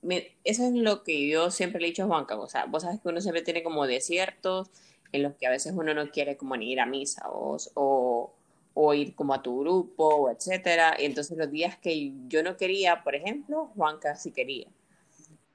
eso 0.44 0.64
es 0.66 0.72
lo 0.72 1.02
que 1.04 1.28
yo 1.28 1.50
siempre 1.50 1.80
le 1.80 1.86
he 1.86 1.90
dicho 1.90 2.04
a 2.04 2.06
Juanca, 2.06 2.36
o 2.36 2.48
sea, 2.48 2.66
vos 2.66 2.82
sabes 2.82 3.00
que 3.00 3.08
uno 3.08 3.20
siempre 3.20 3.42
tiene 3.42 3.62
como 3.62 3.86
desiertos 3.86 4.70
en 5.12 5.22
los 5.22 5.34
que 5.36 5.46
a 5.46 5.50
veces 5.50 5.72
uno 5.76 5.94
no 5.94 6.10
quiere 6.10 6.36
como 6.36 6.56
ni 6.56 6.72
ir 6.72 6.80
a 6.80 6.86
misa 6.86 7.22
o, 7.30 8.33
o 8.74 8.92
ir 8.92 9.14
como 9.14 9.32
a 9.34 9.42
tu 9.42 9.60
grupo, 9.60 10.04
o 10.08 10.30
etcétera. 10.30 10.96
Y 10.98 11.04
entonces 11.04 11.36
los 11.38 11.50
días 11.50 11.78
que 11.78 12.12
yo 12.28 12.42
no 12.42 12.56
quería, 12.56 13.02
por 13.04 13.14
ejemplo, 13.14 13.70
Juanca 13.76 14.16
sí 14.16 14.32
quería. 14.32 14.66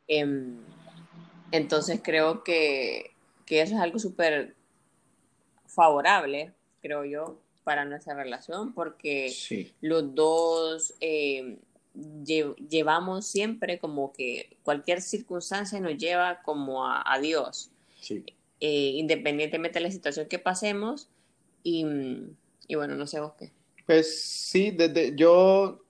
Em, 0.07 0.57
entonces 1.51 1.99
creo 2.03 2.43
que, 2.43 3.11
que 3.45 3.61
eso 3.61 3.75
es 3.75 3.81
algo 3.81 3.99
súper 3.99 4.55
favorable, 5.67 6.53
creo 6.81 7.05
yo, 7.05 7.39
para 7.63 7.85
nuestra 7.85 8.15
relación, 8.15 8.73
porque 8.73 9.29
Sí. 9.29 9.71
los 9.81 10.15
dos 10.15 10.93
eh, 11.01 11.57
lle- 12.23 12.55
llevamos 12.67 13.27
siempre 13.27 13.79
como 13.79 14.11
que 14.13 14.57
cualquier 14.63 15.01
circunstancia 15.01 15.79
nos 15.79 15.97
lleva 15.97 16.41
como 16.43 16.85
a, 16.87 17.03
a 17.05 17.19
Dios, 17.19 17.69
Sí. 18.01 18.23
eh, 18.61 18.91
independientemente 18.95 19.79
de 19.79 19.83
la 19.85 19.91
situación 19.91 20.27
que 20.27 20.39
pasemos. 20.39 21.09
Y, 21.63 21.85
y 22.69 22.75
bueno, 22.75 22.95
no 22.95 23.05
sé 23.07 23.19
qué. 23.37 23.51
Pues 23.85 24.23
sí, 24.23 24.69
desde 24.69 25.15
yo 25.15 25.83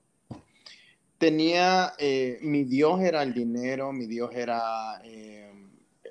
tenía, 1.18 1.94
eh, 2.00 2.40
mi 2.42 2.64
Dios 2.64 3.02
era 3.02 3.22
el 3.22 3.34
dinero, 3.34 3.92
mi 3.92 4.08
Dios 4.08 4.32
era 4.34 5.02
eh, 5.04 5.52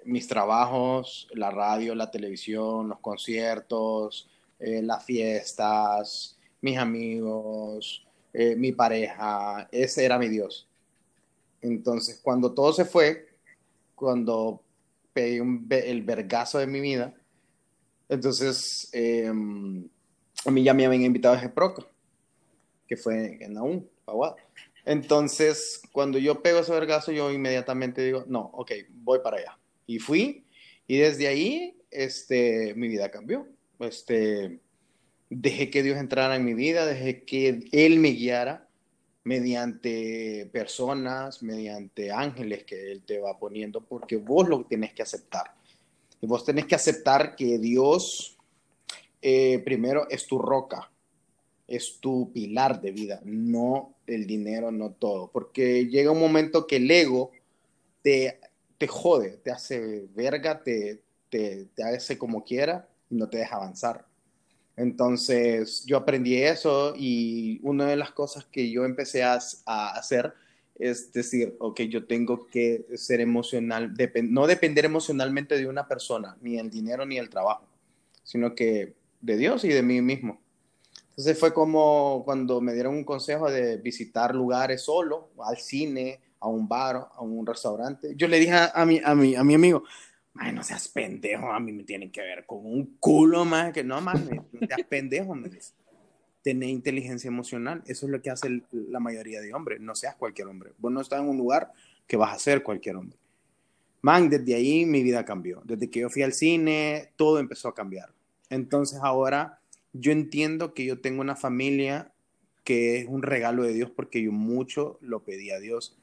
mis 0.04 0.28
trabajos, 0.28 1.26
la 1.33 1.50
radio, 1.50 1.94
la 1.94 2.11
televisión, 2.11 2.90
los 2.90 3.00
conciertos, 3.00 4.28
eh, 4.61 4.83
las 4.83 5.04
fiestas, 5.04 6.38
mis 6.61 6.78
amigos, 6.78 8.04
mi 8.57 8.70
pareja, 8.70 9.68
ese 9.72 10.04
era 10.04 10.16
mi 10.18 10.28
Dios. 10.28 10.68
Entonces, 11.62 12.20
cuando 12.22 12.52
todo 12.52 12.72
se 12.72 12.85
fue, 12.85 13.37
cuando 13.94 14.62
pegué 15.12 15.40
un 15.40 15.66
el 15.70 16.02
vergazo 16.02 16.59
de 16.59 16.66
mi 16.66 16.78
vida, 16.78 17.14
entonces 18.09 18.88
eh, 18.92 19.33
a 20.48 20.50
mí 20.50 20.62
ya 20.62 20.74
me 20.74 20.87
habían 20.87 21.02
invitado 21.02 21.34
a 21.34 21.54
Proca, 21.54 21.87
que 22.87 22.96
fue 22.96 23.38
en 23.40 23.54
Naum, 23.54 23.84
Paguada. 24.04 24.37
Entonces, 24.84 25.82
cuando 25.92 26.18
yo 26.18 26.42
pego 26.42 26.61
ese 26.61 26.72
vergazo, 26.72 27.12
yo 27.12 27.30
inmediatamente 27.30 28.02
digo, 28.02 28.24
no, 28.26 28.50
ok, 28.54 28.72
voy 29.02 29.18
para 29.22 29.37
allá. 29.37 29.58
Y 29.87 29.98
fui, 29.98 30.46
y 30.87 30.96
desde 30.96 31.28
ahí, 31.28 31.76
este, 31.90 32.74
mi 32.74 32.88
vida 32.88 33.11
cambió. 33.11 33.46
Este, 33.80 34.61
dejé 35.28 35.68
que 35.68 35.82
Dios 35.82 35.98
entrara 35.98 36.37
en 36.37 36.44
mi 36.46 36.54
vida, 36.54 36.87
dejé 36.87 37.24
que 37.24 37.68
Él 37.72 37.98
me 38.00 38.12
guiara 38.12 38.66
mediante 39.24 40.48
personas, 40.50 41.42
mediante 41.42 42.10
ángeles 42.10 42.64
que 42.64 42.92
Él 42.92 43.02
te 43.02 43.18
va 43.18 43.38
poniendo, 43.38 43.83
porque 43.83 44.16
vos 44.16 44.48
lo 44.48 44.64
tienes 44.64 44.94
que 44.94 45.02
aceptar. 45.02 45.52
Y 46.23 46.27
vos 46.27 46.46
tenés 46.46 46.64
que 46.64 46.75
aceptar 46.75 47.37
que 47.37 47.58
Dios, 47.58 48.37
eh, 49.23 49.60
primero, 49.64 50.08
es 50.08 50.27
tu 50.27 50.38
roca, 50.38 50.90
es 51.66 52.00
tu 52.00 52.33
pilar 52.33 52.81
de 52.81 52.92
vida, 52.92 53.21
no 53.25 53.94
el 54.06 54.27
dinero, 54.27 54.71
no 54.71 54.92
todo. 54.92 55.31
Porque 55.31 55.87
llega 55.87 56.10
un 56.10 56.21
momento 56.21 56.66
que 56.66 56.77
el 56.77 56.90
ego 56.90 57.31
te, 58.02 58.40
te 58.79 58.87
jode, 58.87 59.38
te 59.38 59.50
hace 59.50 60.06
verga, 60.14 60.62
te, 60.62 61.02
te, 61.29 61.66
te 61.75 61.83
hace 61.83 62.16
como 62.16 62.44
quiera 62.44 62.88
y 63.10 63.16
no 63.16 63.29
te 63.29 63.38
deja 63.38 63.56
avanzar. 63.56 64.06
Entonces 64.77 65.85
yo 65.87 65.96
aprendí 65.96 66.37
eso 66.37 66.94
y 66.96 67.60
una 67.64 67.87
de 67.87 67.96
las 67.96 68.12
cosas 68.12 68.44
que 68.46 68.71
yo 68.71 68.85
empecé 68.85 69.25
a, 69.25 69.38
a 69.66 69.90
hacer 69.98 70.33
es 70.79 71.12
decir, 71.12 71.56
ok, 71.58 71.81
yo 71.83 72.06
tengo 72.06 72.46
que 72.46 72.87
ser 72.94 73.21
emocional, 73.21 73.94
dep 73.94 74.16
no 74.23 74.46
depender 74.46 74.85
emocionalmente 74.85 75.56
de 75.56 75.66
una 75.66 75.88
persona, 75.88 76.37
ni 76.40 76.56
el 76.56 76.71
dinero 76.71 77.04
ni 77.04 77.19
el 77.19 77.29
trabajo, 77.29 77.66
sino 78.23 78.54
que 78.54 78.94
de 79.21 79.37
Dios 79.37 79.64
y 79.64 79.69
de 79.69 79.83
mí 79.83 80.00
mismo. 80.00 80.40
Entonces 81.10 81.38
fue 81.38 81.52
como 81.52 82.23
cuando 82.25 82.60
me 82.60 82.73
dieron 82.73 82.94
un 82.94 83.04
consejo 83.04 83.50
de 83.50 83.77
visitar 83.79 84.35
lugares 84.35 84.83
solo, 84.83 85.31
al 85.44 85.56
cine, 85.58 86.21
a 86.40 86.48
un 86.48 86.69
bar, 86.69 87.08
a 87.14 87.23
un 87.23 87.44
restaurante. 87.44 88.14
Yo 88.14 88.29
le 88.29 88.38
dije 88.38 88.54
a, 88.73 88.85
mi, 88.87 89.00
a, 89.04 89.14
mi, 89.14 89.35
a 89.35 89.42
mi 89.42 89.54
amigo, 89.54 89.83
Ay, 90.40 90.52
no 90.52 90.62
seas 90.62 90.88
pendejo, 90.88 91.52
a 91.52 91.58
mí 91.58 91.73
me 91.73 91.83
tienen 91.83 92.12
que 92.12 92.21
ver 92.21 92.46
con 92.46 92.64
un 92.64 92.96
culo 93.00 93.44
más 93.44 93.73
que 93.73 93.83
no 93.83 94.00
más, 94.00 94.21
no 94.25 94.46
seas 94.69 94.87
pendejo, 94.88 95.35
me 95.35 95.48
dice. 95.48 95.73
Tener 96.42 96.69
inteligencia 96.69 97.27
emocional, 97.27 97.83
eso 97.87 98.06
es 98.06 98.12
lo 98.12 98.23
que 98.23 98.31
hace 98.31 98.62
la 98.71 99.00
mayoría 99.00 99.40
de 99.40 99.52
hombres, 99.52 99.81
no 99.81 99.96
seas 99.96 100.14
cualquier 100.14 100.46
hombre. 100.46 100.73
Vos 100.79 100.92
no 100.92 101.00
estás 101.00 101.21
en 101.21 101.29
un 101.29 101.37
lugar 101.37 101.73
que 102.06 102.16
vas 102.16 102.37
a 102.37 102.38
ser 102.38 102.62
cualquier 102.62 102.94
hombre. 102.94 103.19
Man, 104.00 104.31
desde 104.31 104.54
ahí 104.54 104.87
mi 104.87 105.02
vida 105.02 105.25
cambió. 105.25 105.60
Desde 105.64 105.90
que 105.90 106.00
yo 106.00 106.08
fui 106.08 106.23
al 106.23 106.33
cine, 106.33 107.10
todo 107.16 107.40
empezó 107.40 107.69
a 107.69 107.75
cambiar. 107.75 108.14
Entonces 108.51 109.01
ahora 109.03 109.61
yo 109.92 110.13
entiendo 110.13 110.75
que 110.75 110.85
yo 110.85 111.01
tengo 111.01 111.21
una 111.21 111.37
familia 111.37 112.13
que 112.65 112.99
es 112.99 113.07
un 113.09 113.23
regalo 113.23 113.63
de 113.63 113.73
Dios 113.73 113.90
porque 113.90 114.23
yo 114.23 114.33
mucho 114.33 114.99
lo 115.01 115.25
pedí 115.25 115.51
a 115.51 115.59
Dios. 115.59 115.96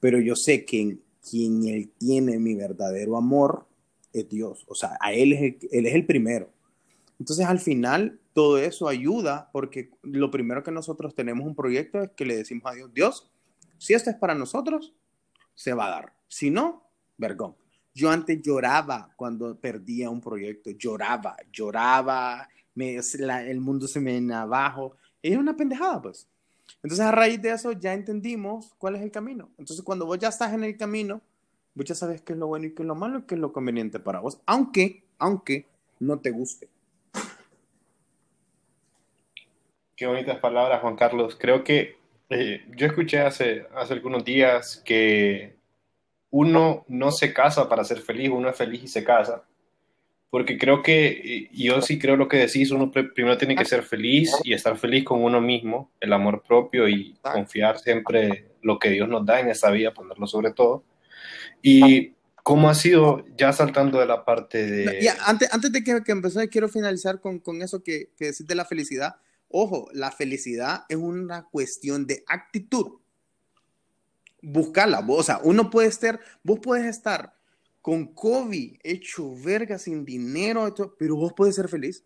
Pero 0.00 0.20
yo 0.20 0.36
sé 0.36 0.64
que 0.64 0.98
quien 1.28 1.66
Él 1.66 1.90
tiene 1.98 2.38
mi 2.38 2.54
verdadero 2.54 3.16
amor 3.16 3.66
es 4.12 4.28
Dios. 4.28 4.64
O 4.68 4.74
sea, 4.74 4.96
a 5.00 5.12
Él 5.12 5.32
es 5.32 5.42
el, 5.42 5.58
él 5.72 5.86
es 5.86 5.94
el 5.94 6.06
primero. 6.06 6.50
Entonces 7.18 7.46
al 7.46 7.58
final 7.58 8.20
todo 8.32 8.58
eso 8.58 8.88
ayuda 8.88 9.48
porque 9.52 9.90
lo 10.02 10.30
primero 10.30 10.62
que 10.62 10.70
nosotros 10.70 11.14
tenemos 11.14 11.46
un 11.46 11.54
proyecto 11.54 12.02
es 12.02 12.10
que 12.10 12.26
le 12.26 12.36
decimos 12.36 12.66
a 12.66 12.74
Dios, 12.74 12.92
Dios, 12.92 13.30
si 13.78 13.94
esto 13.94 14.10
es 14.10 14.16
para 14.16 14.34
nosotros, 14.34 14.94
se 15.54 15.72
va 15.72 15.86
a 15.86 15.90
dar. 15.90 16.12
Si 16.28 16.50
no, 16.50 16.84
vergón. 17.16 17.56
Yo 17.96 18.10
antes 18.10 18.42
lloraba 18.42 19.10
cuando 19.16 19.58
perdía 19.58 20.10
un 20.10 20.20
proyecto, 20.20 20.68
lloraba, 20.72 21.34
lloraba, 21.50 22.46
me, 22.74 22.96
el 22.98 23.60
mundo 23.62 23.88
se 23.88 24.00
me 24.00 24.12
venía 24.12 24.42
abajo. 24.42 24.96
Es 25.22 25.34
una 25.38 25.56
pendejada, 25.56 26.02
pues. 26.02 26.28
Entonces, 26.82 27.06
a 27.06 27.10
raíz 27.10 27.40
de 27.40 27.52
eso, 27.52 27.72
ya 27.72 27.94
entendimos 27.94 28.74
cuál 28.76 28.96
es 28.96 29.02
el 29.02 29.10
camino. 29.10 29.48
Entonces, 29.56 29.82
cuando 29.82 30.04
vos 30.04 30.18
ya 30.18 30.28
estás 30.28 30.52
en 30.52 30.62
el 30.62 30.76
camino, 30.76 31.22
vos 31.72 31.86
ya 31.86 31.94
sabes 31.94 32.20
qué 32.20 32.34
es 32.34 32.38
lo 32.38 32.48
bueno 32.48 32.66
y 32.66 32.74
qué 32.74 32.82
es 32.82 32.86
lo 32.86 32.94
malo 32.94 33.20
y 33.20 33.22
qué 33.22 33.34
es 33.34 33.40
lo 33.40 33.50
conveniente 33.50 33.98
para 33.98 34.20
vos, 34.20 34.42
aunque, 34.44 35.02
aunque 35.16 35.64
no 35.98 36.18
te 36.18 36.32
guste. 36.32 36.68
Qué 39.96 40.06
bonitas 40.06 40.38
palabras, 40.40 40.82
Juan 40.82 40.96
Carlos. 40.96 41.34
Creo 41.40 41.64
que 41.64 41.96
eh, 42.28 42.62
yo 42.76 42.88
escuché 42.88 43.20
hace, 43.20 43.66
hace 43.74 43.94
algunos 43.94 44.22
días 44.22 44.82
que 44.84 45.55
uno 46.36 46.84
no 46.88 47.12
se 47.12 47.32
casa 47.32 47.66
para 47.66 47.82
ser 47.82 48.00
feliz, 48.02 48.28
uno 48.30 48.50
es 48.50 48.56
feliz 48.56 48.82
y 48.84 48.88
se 48.88 49.02
casa. 49.02 49.44
Porque 50.28 50.58
creo 50.58 50.82
que, 50.82 51.48
yo 51.50 51.80
sí 51.80 51.98
creo 51.98 52.16
lo 52.16 52.28
que 52.28 52.36
decís, 52.36 52.70
uno 52.70 52.90
primero 52.90 53.38
tiene 53.38 53.56
que 53.56 53.64
ser 53.64 53.82
feliz 53.82 54.30
y 54.44 54.52
estar 54.52 54.76
feliz 54.76 55.04
con 55.04 55.24
uno 55.24 55.40
mismo, 55.40 55.90
el 55.98 56.12
amor 56.12 56.42
propio 56.46 56.88
y 56.88 57.16
confiar 57.22 57.78
siempre 57.78 58.50
lo 58.60 58.78
que 58.78 58.90
Dios 58.90 59.08
nos 59.08 59.24
da 59.24 59.40
en 59.40 59.48
esta 59.48 59.70
vida, 59.70 59.94
ponerlo 59.94 60.26
sobre 60.26 60.52
todo. 60.52 60.84
Y 61.62 62.12
cómo 62.42 62.68
ha 62.68 62.74
sido, 62.74 63.24
ya 63.38 63.54
saltando 63.54 63.98
de 63.98 64.06
la 64.06 64.26
parte 64.26 64.66
de... 64.66 65.08
antes, 65.24 65.50
antes 65.54 65.72
de 65.72 65.82
que, 65.82 66.02
que 66.04 66.12
empecé, 66.12 66.50
quiero 66.50 66.68
finalizar 66.68 67.18
con, 67.18 67.38
con 67.38 67.62
eso 67.62 67.82
que, 67.82 68.10
que 68.18 68.26
decís 68.26 68.46
de 68.46 68.54
la 68.54 68.66
felicidad. 68.66 69.16
Ojo, 69.48 69.88
la 69.94 70.10
felicidad 70.10 70.84
es 70.90 70.96
una 70.96 71.46
cuestión 71.50 72.06
de 72.06 72.24
actitud 72.28 72.98
buscarla. 74.42 75.04
O 75.06 75.22
sea, 75.22 75.40
uno 75.42 75.70
puede 75.70 75.88
estar, 75.88 76.20
vos 76.42 76.60
puedes 76.62 76.86
estar 76.86 77.34
con 77.80 78.12
COVID, 78.14 78.78
hecho 78.82 79.34
verga, 79.36 79.78
sin 79.78 80.04
dinero, 80.04 80.74
pero 80.98 81.16
vos 81.16 81.32
puedes 81.36 81.54
ser 81.54 81.68
feliz. 81.68 82.04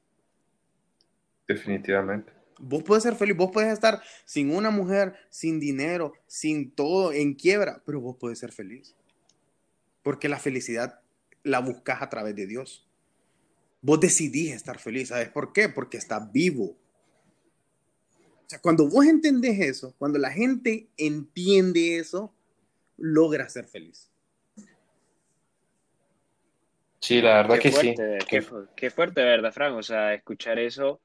Definitivamente. 1.49 2.33
Vos 2.59 2.83
puedes 2.83 3.03
ser 3.03 3.15
feliz, 3.15 3.37
vos 3.37 3.51
puedes 3.51 3.73
estar 3.73 4.03
sin 4.27 4.55
una 4.55 4.71
mujer, 4.71 5.15
sin 5.31 5.59
dinero, 5.59 6.13
sin 6.27 6.73
todo, 6.73 7.13
en 7.13 7.35
quiebra, 7.35 7.83
pero 7.87 8.01
vos 8.01 8.17
puedes 8.21 8.39
ser 8.39 8.53
feliz. 8.53 8.95
Porque 10.03 10.29
la 10.29 10.39
felicidad 10.39 11.01
la 11.43 11.61
buscas 11.61 12.03
a 12.03 12.11
través 12.11 12.37
de 12.37 12.47
Dios. 12.47 12.87
Vos 13.81 13.99
decidís 13.99 14.53
estar 14.53 14.79
feliz, 14.79 15.09
¿sabes 15.09 15.31
por 15.31 15.55
qué? 15.55 15.71
Porque 15.71 15.97
estás 15.97 16.31
vivo 16.31 16.77
sea, 18.51 18.61
cuando 18.61 18.89
vos 18.89 19.07
entendés 19.07 19.61
eso, 19.61 19.95
cuando 19.97 20.19
la 20.19 20.31
gente 20.31 20.89
entiende 20.97 21.99
eso, 21.99 22.35
logra 22.97 23.49
ser 23.49 23.67
feliz. 23.67 24.11
Sí, 26.99 27.23
la 27.23 27.37
verdad 27.37 27.61
que 27.61 27.71
sí. 27.71 27.95
Qué, 28.29 28.45
qué, 28.77 28.91
fuerte, 28.91 29.23
¿verdad, 29.23 29.53
Frank? 29.53 29.77
O 29.77 29.83
sea, 29.85 30.15
escuchar 30.15 30.59
eso, 30.59 31.01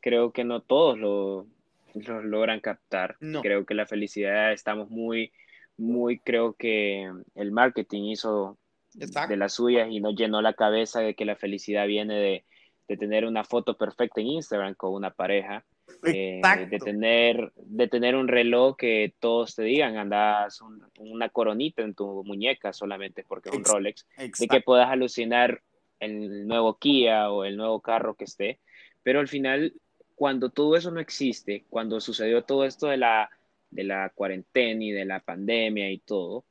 creo 0.00 0.32
que 0.32 0.44
no 0.44 0.62
todos 0.62 0.98
lo, 0.98 1.46
logran 1.94 2.60
captar. 2.60 3.16
Creo 3.42 3.66
que 3.66 3.74
la 3.74 3.86
felicidad 3.86 4.52
estamos 4.52 4.88
muy, 4.88 5.32
muy, 5.76 6.18
creo 6.18 6.54
que 6.54 7.12
el 7.34 7.52
marketing 7.52 8.04
hizo 8.04 8.56
de 8.94 9.36
las 9.36 9.52
suyas 9.52 9.88
y 9.90 10.00
nos 10.00 10.16
llenó 10.16 10.40
la 10.40 10.54
cabeza 10.54 11.00
de 11.00 11.14
que 11.14 11.26
la 11.26 11.36
felicidad 11.36 11.86
viene 11.86 12.14
de, 12.14 12.44
de 12.88 12.96
tener 12.96 13.26
una 13.26 13.44
foto 13.44 13.76
perfecta 13.76 14.22
en 14.22 14.28
Instagram 14.28 14.74
con 14.74 14.94
una 14.94 15.10
pareja 15.10 15.62
eh, 16.06 16.40
de, 16.70 16.78
tener, 16.78 17.52
de 17.56 17.88
tener 17.88 18.16
un 18.16 18.28
reloj 18.28 18.76
que 18.76 19.14
todos 19.18 19.54
te 19.54 19.62
digan, 19.62 19.96
andas 19.96 20.60
una 20.98 21.28
coronita 21.28 21.82
en 21.82 21.94
tu 21.94 22.24
muñeca 22.24 22.72
solamente 22.72 23.24
porque 23.26 23.50
es 23.50 23.56
un 23.56 23.64
Rolex, 23.64 24.06
de 24.16 24.48
que 24.48 24.60
puedas 24.60 24.88
alucinar 24.88 25.62
el 26.00 26.46
nuevo 26.46 26.78
Kia 26.78 27.30
o 27.30 27.44
el 27.44 27.56
nuevo 27.56 27.80
carro 27.80 28.14
que 28.14 28.24
esté, 28.24 28.60
pero 29.02 29.20
al 29.20 29.28
final, 29.28 29.74
cuando 30.14 30.50
todo 30.50 30.76
eso 30.76 30.90
no 30.90 31.00
existe, 31.00 31.64
cuando 31.70 32.00
sucedió 32.00 32.42
todo 32.44 32.64
esto 32.64 32.88
de 32.88 32.96
la, 32.96 33.30
de 33.70 33.84
la 33.84 34.10
cuarentena 34.10 34.84
y 34.84 34.90
de 34.90 35.04
la 35.04 35.20
pandemia 35.20 35.90
y 35.90 35.98
todo, 35.98 36.44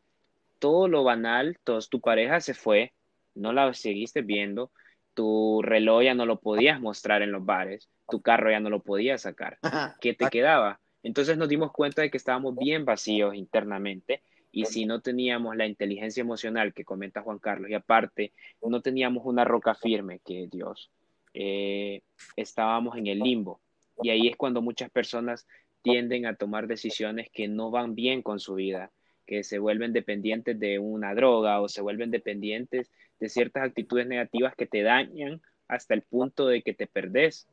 todo 0.59 0.87
lo 0.87 1.03
banal, 1.03 1.57
toda 1.63 1.79
tu 1.81 1.99
pareja 1.99 2.39
se 2.41 2.53
fue, 2.53 2.93
no 3.33 3.53
la 3.53 3.73
seguiste 3.73 4.21
viendo, 4.21 4.71
tu 5.13 5.61
reloj 5.61 6.03
ya 6.03 6.13
no 6.13 6.25
lo 6.25 6.39
podías 6.39 6.79
mostrar 6.79 7.21
en 7.21 7.31
los 7.31 7.45
bares, 7.45 7.89
tu 8.07 8.21
carro 8.21 8.51
ya 8.51 8.59
no 8.59 8.69
lo 8.69 8.81
podías 8.81 9.21
sacar. 9.21 9.57
¿Qué 10.01 10.13
te 10.13 10.29
quedaba? 10.29 10.79
Entonces 11.03 11.37
nos 11.37 11.49
dimos 11.49 11.71
cuenta 11.71 12.01
de 12.01 12.09
que 12.09 12.17
estábamos 12.17 12.55
bien 12.55 12.85
vacíos 12.85 13.35
internamente 13.35 14.21
y 14.51 14.65
si 14.65 14.85
no 14.85 15.01
teníamos 15.01 15.55
la 15.55 15.67
inteligencia 15.67 16.21
emocional 16.21 16.73
que 16.73 16.85
comenta 16.85 17.21
Juan 17.21 17.39
Carlos 17.39 17.69
y 17.69 17.73
aparte 17.73 18.33
no 18.61 18.81
teníamos 18.81 19.25
una 19.25 19.43
roca 19.43 19.75
firme 19.75 20.19
que 20.25 20.45
es 20.45 20.49
Dios, 20.49 20.91
eh, 21.33 22.01
estábamos 22.37 22.97
en 22.97 23.07
el 23.07 23.19
limbo. 23.19 23.59
Y 24.01 24.09
ahí 24.09 24.27
es 24.27 24.35
cuando 24.35 24.61
muchas 24.61 24.89
personas 24.89 25.45
tienden 25.81 26.25
a 26.25 26.35
tomar 26.35 26.67
decisiones 26.67 27.29
que 27.31 27.47
no 27.47 27.69
van 27.69 27.93
bien 27.93 28.21
con 28.21 28.39
su 28.39 28.55
vida, 28.55 28.91
que 29.25 29.43
se 29.43 29.59
vuelven 29.59 29.93
dependientes 29.93 30.59
de 30.59 30.79
una 30.79 31.13
droga 31.13 31.61
o 31.61 31.67
se 31.67 31.81
vuelven 31.81 32.09
dependientes 32.09 32.91
de 33.19 33.29
ciertas 33.29 33.63
actitudes 33.63 34.07
negativas 34.07 34.55
que 34.55 34.65
te 34.65 34.81
dañan 34.81 35.41
hasta 35.67 35.93
el 35.93 36.01
punto 36.01 36.47
de 36.47 36.61
que 36.61 36.73
te 36.73 36.87
perdés. 36.87 37.47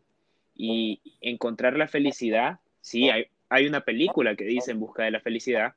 Y 0.54 1.00
encontrar 1.20 1.76
la 1.76 1.88
felicidad, 1.88 2.60
sí, 2.80 3.10
hay, 3.10 3.26
hay 3.48 3.66
una 3.66 3.82
película 3.82 4.36
que 4.36 4.44
dice 4.44 4.72
En 4.72 4.80
busca 4.80 5.04
de 5.04 5.10
la 5.10 5.20
felicidad, 5.20 5.74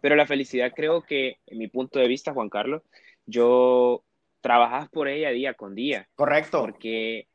pero 0.00 0.16
la 0.16 0.26
felicidad 0.26 0.72
creo 0.74 1.02
que, 1.02 1.38
en 1.46 1.58
mi 1.58 1.68
punto 1.68 1.98
de 1.98 2.08
vista, 2.08 2.32
Juan 2.32 2.48
Carlos, 2.48 2.82
yo 3.24 4.02
trabajas 4.40 4.88
por 4.90 5.08
ella 5.08 5.30
día 5.30 5.54
con 5.54 5.74
día. 5.74 6.08
Correcto. 6.16 6.60
Porque 6.60 7.28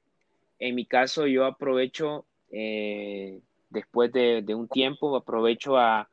en 0.60 0.76
mi 0.76 0.86
caso 0.86 1.26
yo 1.28 1.46
aprovecho, 1.46 2.26
eh, 2.52 3.40
después 3.70 4.12
de, 4.12 4.42
de, 4.42 4.54
un 4.54 4.68
tiempo, 4.68 5.16
aprovecho 5.16 5.78
a, 5.78 6.10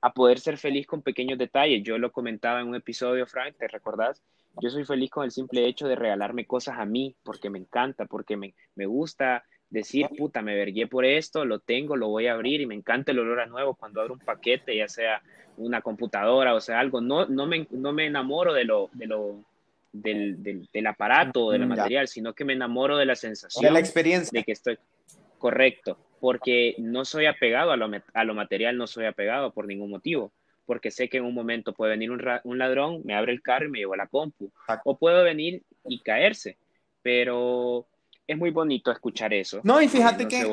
a 0.00 0.12
poder 0.12 0.40
ser 0.40 0.56
feliz 0.56 0.86
con 0.86 1.02
pequeños 1.02 1.38
detalles. 1.38 1.82
Yo 1.84 1.98
lo 1.98 2.10
comentaba 2.10 2.60
en 2.60 2.68
un 2.68 2.74
episodio, 2.74 3.26
Frank, 3.26 3.56
¿te 3.58 3.68
recordás? 3.68 4.22
Yo 4.60 4.70
soy 4.70 4.84
feliz 4.84 5.10
con 5.10 5.24
el 5.24 5.30
simple 5.30 5.66
hecho 5.66 5.86
de 5.86 5.96
regalarme 5.96 6.46
cosas 6.46 6.78
a 6.78 6.84
mí, 6.84 7.14
porque 7.22 7.50
me 7.50 7.58
encanta, 7.58 8.06
porque 8.06 8.36
me, 8.36 8.54
me 8.74 8.86
gusta 8.86 9.44
decir, 9.70 10.08
puta, 10.16 10.42
me 10.42 10.54
vergué 10.54 10.86
por 10.86 11.04
esto, 11.04 11.44
lo 11.44 11.60
tengo, 11.60 11.96
lo 11.96 12.08
voy 12.08 12.26
a 12.26 12.32
abrir 12.32 12.60
y 12.60 12.66
me 12.66 12.74
encanta 12.74 13.12
el 13.12 13.20
olor 13.20 13.40
a 13.40 13.46
nuevo 13.46 13.74
cuando 13.74 14.00
abro 14.00 14.14
un 14.14 14.20
paquete, 14.20 14.76
ya 14.76 14.88
sea 14.88 15.22
una 15.56 15.80
computadora 15.80 16.54
o 16.54 16.60
sea 16.60 16.80
algo. 16.80 17.00
No, 17.00 17.26
no, 17.26 17.46
me, 17.46 17.66
no 17.70 17.92
me 17.92 18.06
enamoro 18.06 18.52
de 18.52 18.64
lo, 18.64 18.90
de 18.92 19.06
lo, 19.06 19.44
del, 19.92 20.42
del, 20.42 20.68
del 20.72 20.86
aparato 20.86 21.46
o 21.46 21.52
del 21.52 21.66
material, 21.66 22.08
sino 22.08 22.34
que 22.34 22.44
me 22.44 22.52
enamoro 22.52 22.96
de 22.96 23.06
la 23.06 23.14
sensación. 23.16 23.64
De 23.64 23.70
la 23.70 23.80
experiencia. 23.80 24.38
De 24.38 24.44
que 24.44 24.52
estoy 24.52 24.78
correcto, 25.38 25.96
porque 26.20 26.74
no 26.78 27.04
soy 27.04 27.26
apegado 27.26 27.70
a 27.70 27.76
lo, 27.76 27.88
a 28.12 28.24
lo 28.24 28.34
material, 28.34 28.76
no 28.76 28.86
soy 28.86 29.06
apegado 29.06 29.52
por 29.52 29.66
ningún 29.66 29.90
motivo 29.90 30.32
porque 30.66 30.92
sé 30.92 31.08
que 31.08 31.16
en 31.16 31.24
un 31.24 31.34
momento 31.34 31.72
puede 31.72 31.90
venir 31.90 32.12
un, 32.12 32.22
un 32.44 32.58
ladrón, 32.58 33.00
me 33.04 33.16
abre 33.16 33.32
el 33.32 33.42
carro 33.42 33.66
y 33.66 33.70
me 33.70 33.80
lleva 33.80 33.96
la 33.96 34.06
compu. 34.06 34.52
O 34.84 34.96
puedo 34.96 35.24
venir 35.24 35.64
y 35.84 35.98
caerse, 35.98 36.58
pero 37.02 37.88
es 38.30 38.38
muy 38.38 38.50
bonito 38.50 38.92
escuchar 38.92 39.34
eso. 39.34 39.60
No, 39.64 39.82
y 39.82 39.88
fíjate 39.88 40.28
que, 40.28 40.46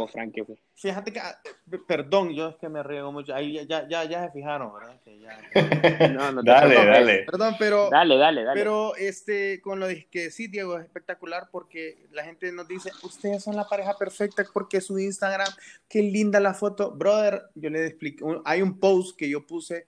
fíjate 0.73 1.13
que, 1.13 1.19
ah, 1.19 1.39
perdón, 1.88 2.34
yo 2.34 2.49
es 2.49 2.55
que 2.55 2.69
me 2.69 2.82
riego 2.82 3.11
mucho, 3.11 3.36
ahí 3.36 3.53
ya, 3.67 3.88
ya, 3.88 4.03
ya 4.03 4.25
se 4.25 4.32
fijaron, 4.32 4.73
¿verdad? 4.73 4.99
Que 5.03 5.19
ya, 5.19 5.38
no, 6.09 6.32
no 6.32 6.41
dale, 6.41 6.75
perdón, 6.75 6.91
dale. 6.91 7.23
Perdón, 7.25 7.55
pero, 7.59 7.89
dale, 7.91 8.17
dale, 8.17 8.43
dale. 8.43 8.59
Pero 8.59 8.95
este, 8.95 9.61
con 9.61 9.80
lo 9.80 9.88
que 10.09 10.32
sí, 10.32 10.47
Diego, 10.47 10.75
es 10.80 10.86
espectacular 10.86 11.49
porque 11.51 12.07
la 12.11 12.23
gente 12.23 12.51
nos 12.51 12.67
dice, 12.67 12.89
ustedes 13.03 13.43
son 13.43 13.55
la 13.55 13.67
pareja 13.67 13.95
perfecta 13.95 14.43
porque 14.51 14.82
su 14.82 14.97
Instagram, 14.97 15.49
qué 15.88 16.01
linda 16.01 16.39
la 16.39 16.55
foto. 16.55 16.91
Brother, 16.91 17.43
yo 17.53 17.69
le 17.69 17.86
explico, 17.86 18.41
hay 18.43 18.63
un 18.63 18.80
post 18.80 19.15
que 19.15 19.30
yo 19.30 19.45
puse 19.45 19.86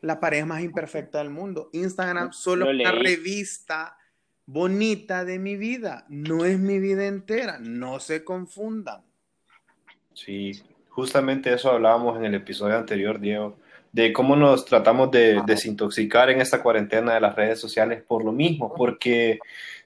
la 0.00 0.18
pareja 0.18 0.46
más 0.46 0.62
imperfecta 0.62 1.18
del 1.18 1.28
mundo. 1.28 1.68
Instagram 1.74 2.32
solo 2.32 2.70
una 2.70 2.90
revista 2.90 3.98
bonita 4.46 5.24
de 5.24 5.38
mi 5.38 5.56
vida, 5.56 6.04
no 6.08 6.44
es 6.44 6.58
mi 6.58 6.78
vida 6.78 7.06
entera, 7.06 7.58
no 7.60 8.00
se 8.00 8.24
confundan. 8.24 9.02
Sí, 10.14 10.62
justamente 10.88 11.52
eso 11.52 11.70
hablábamos 11.70 12.18
en 12.18 12.24
el 12.24 12.34
episodio 12.34 12.76
anterior, 12.76 13.20
Diego, 13.20 13.56
de 13.92 14.12
cómo 14.12 14.36
nos 14.36 14.64
tratamos 14.64 15.10
de 15.10 15.42
desintoxicar 15.46 16.30
en 16.30 16.40
esta 16.40 16.62
cuarentena 16.62 17.14
de 17.14 17.20
las 17.20 17.36
redes 17.36 17.60
sociales 17.60 18.02
por 18.02 18.24
lo 18.24 18.32
mismo, 18.32 18.74
porque 18.74 19.38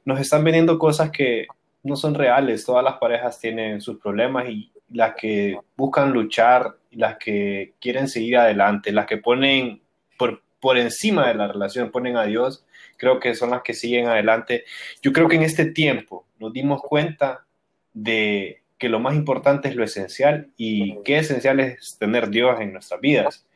nos 0.04 0.20
están 0.20 0.44
vendiendo 0.44 0.78
cosas 0.78 1.10
que 1.10 1.46
no 1.82 1.96
son 1.96 2.14
reales. 2.14 2.64
Todas 2.64 2.84
las 2.84 2.98
parejas 2.98 3.38
tienen 3.40 3.80
sus 3.80 3.98
problemas 3.98 4.48
y 4.48 4.70
las 4.90 5.14
que 5.14 5.58
buscan 5.76 6.12
luchar, 6.12 6.76
las 6.92 7.16
que 7.18 7.74
quieren 7.80 8.08
seguir 8.08 8.38
adelante, 8.38 8.92
las 8.92 9.06
que 9.06 9.18
ponen 9.18 9.80
por, 10.16 10.42
por 10.60 10.78
encima 10.78 11.28
de 11.28 11.34
la 11.34 11.48
relación, 11.48 11.90
ponen 11.90 12.16
a 12.16 12.24
Dios, 12.24 12.64
creo 12.96 13.20
que 13.20 13.34
son 13.34 13.50
las 13.50 13.62
que 13.62 13.74
siguen 13.74 14.06
adelante. 14.06 14.64
Yo 15.02 15.12
creo 15.12 15.28
que 15.28 15.36
en 15.36 15.42
este 15.42 15.66
tiempo 15.66 16.26
nos 16.38 16.52
dimos 16.52 16.82
cuenta 16.82 17.46
de 17.92 18.62
que 18.78 18.88
lo 18.88 19.00
más 19.00 19.14
importante 19.14 19.68
es 19.68 19.76
lo 19.76 19.84
esencial 19.84 20.50
y 20.56 21.02
qué 21.02 21.18
esencial 21.18 21.60
es 21.60 21.96
tener 21.98 22.28
Dios 22.28 22.60
en 22.60 22.72
nuestras 22.72 23.00
vidas. 23.00 23.46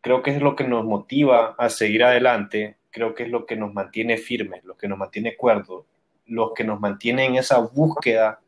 Creo 0.00 0.22
que 0.22 0.30
es 0.30 0.40
lo 0.40 0.56
que 0.56 0.64
nos 0.64 0.84
motiva 0.84 1.54
a 1.58 1.68
seguir 1.68 2.04
adelante, 2.04 2.76
creo 2.90 3.14
que 3.14 3.24
es 3.24 3.30
lo 3.30 3.46
que 3.46 3.56
nos 3.56 3.74
mantiene 3.74 4.16
firmes, 4.16 4.64
lo 4.64 4.76
que 4.76 4.88
nos 4.88 4.98
mantiene 4.98 5.36
cuerdos, 5.36 5.86
lo 6.26 6.54
que 6.54 6.64
nos 6.64 6.80
mantiene 6.80 7.24
en 7.26 7.34
esa 7.36 7.58
búsqueda 7.58 8.40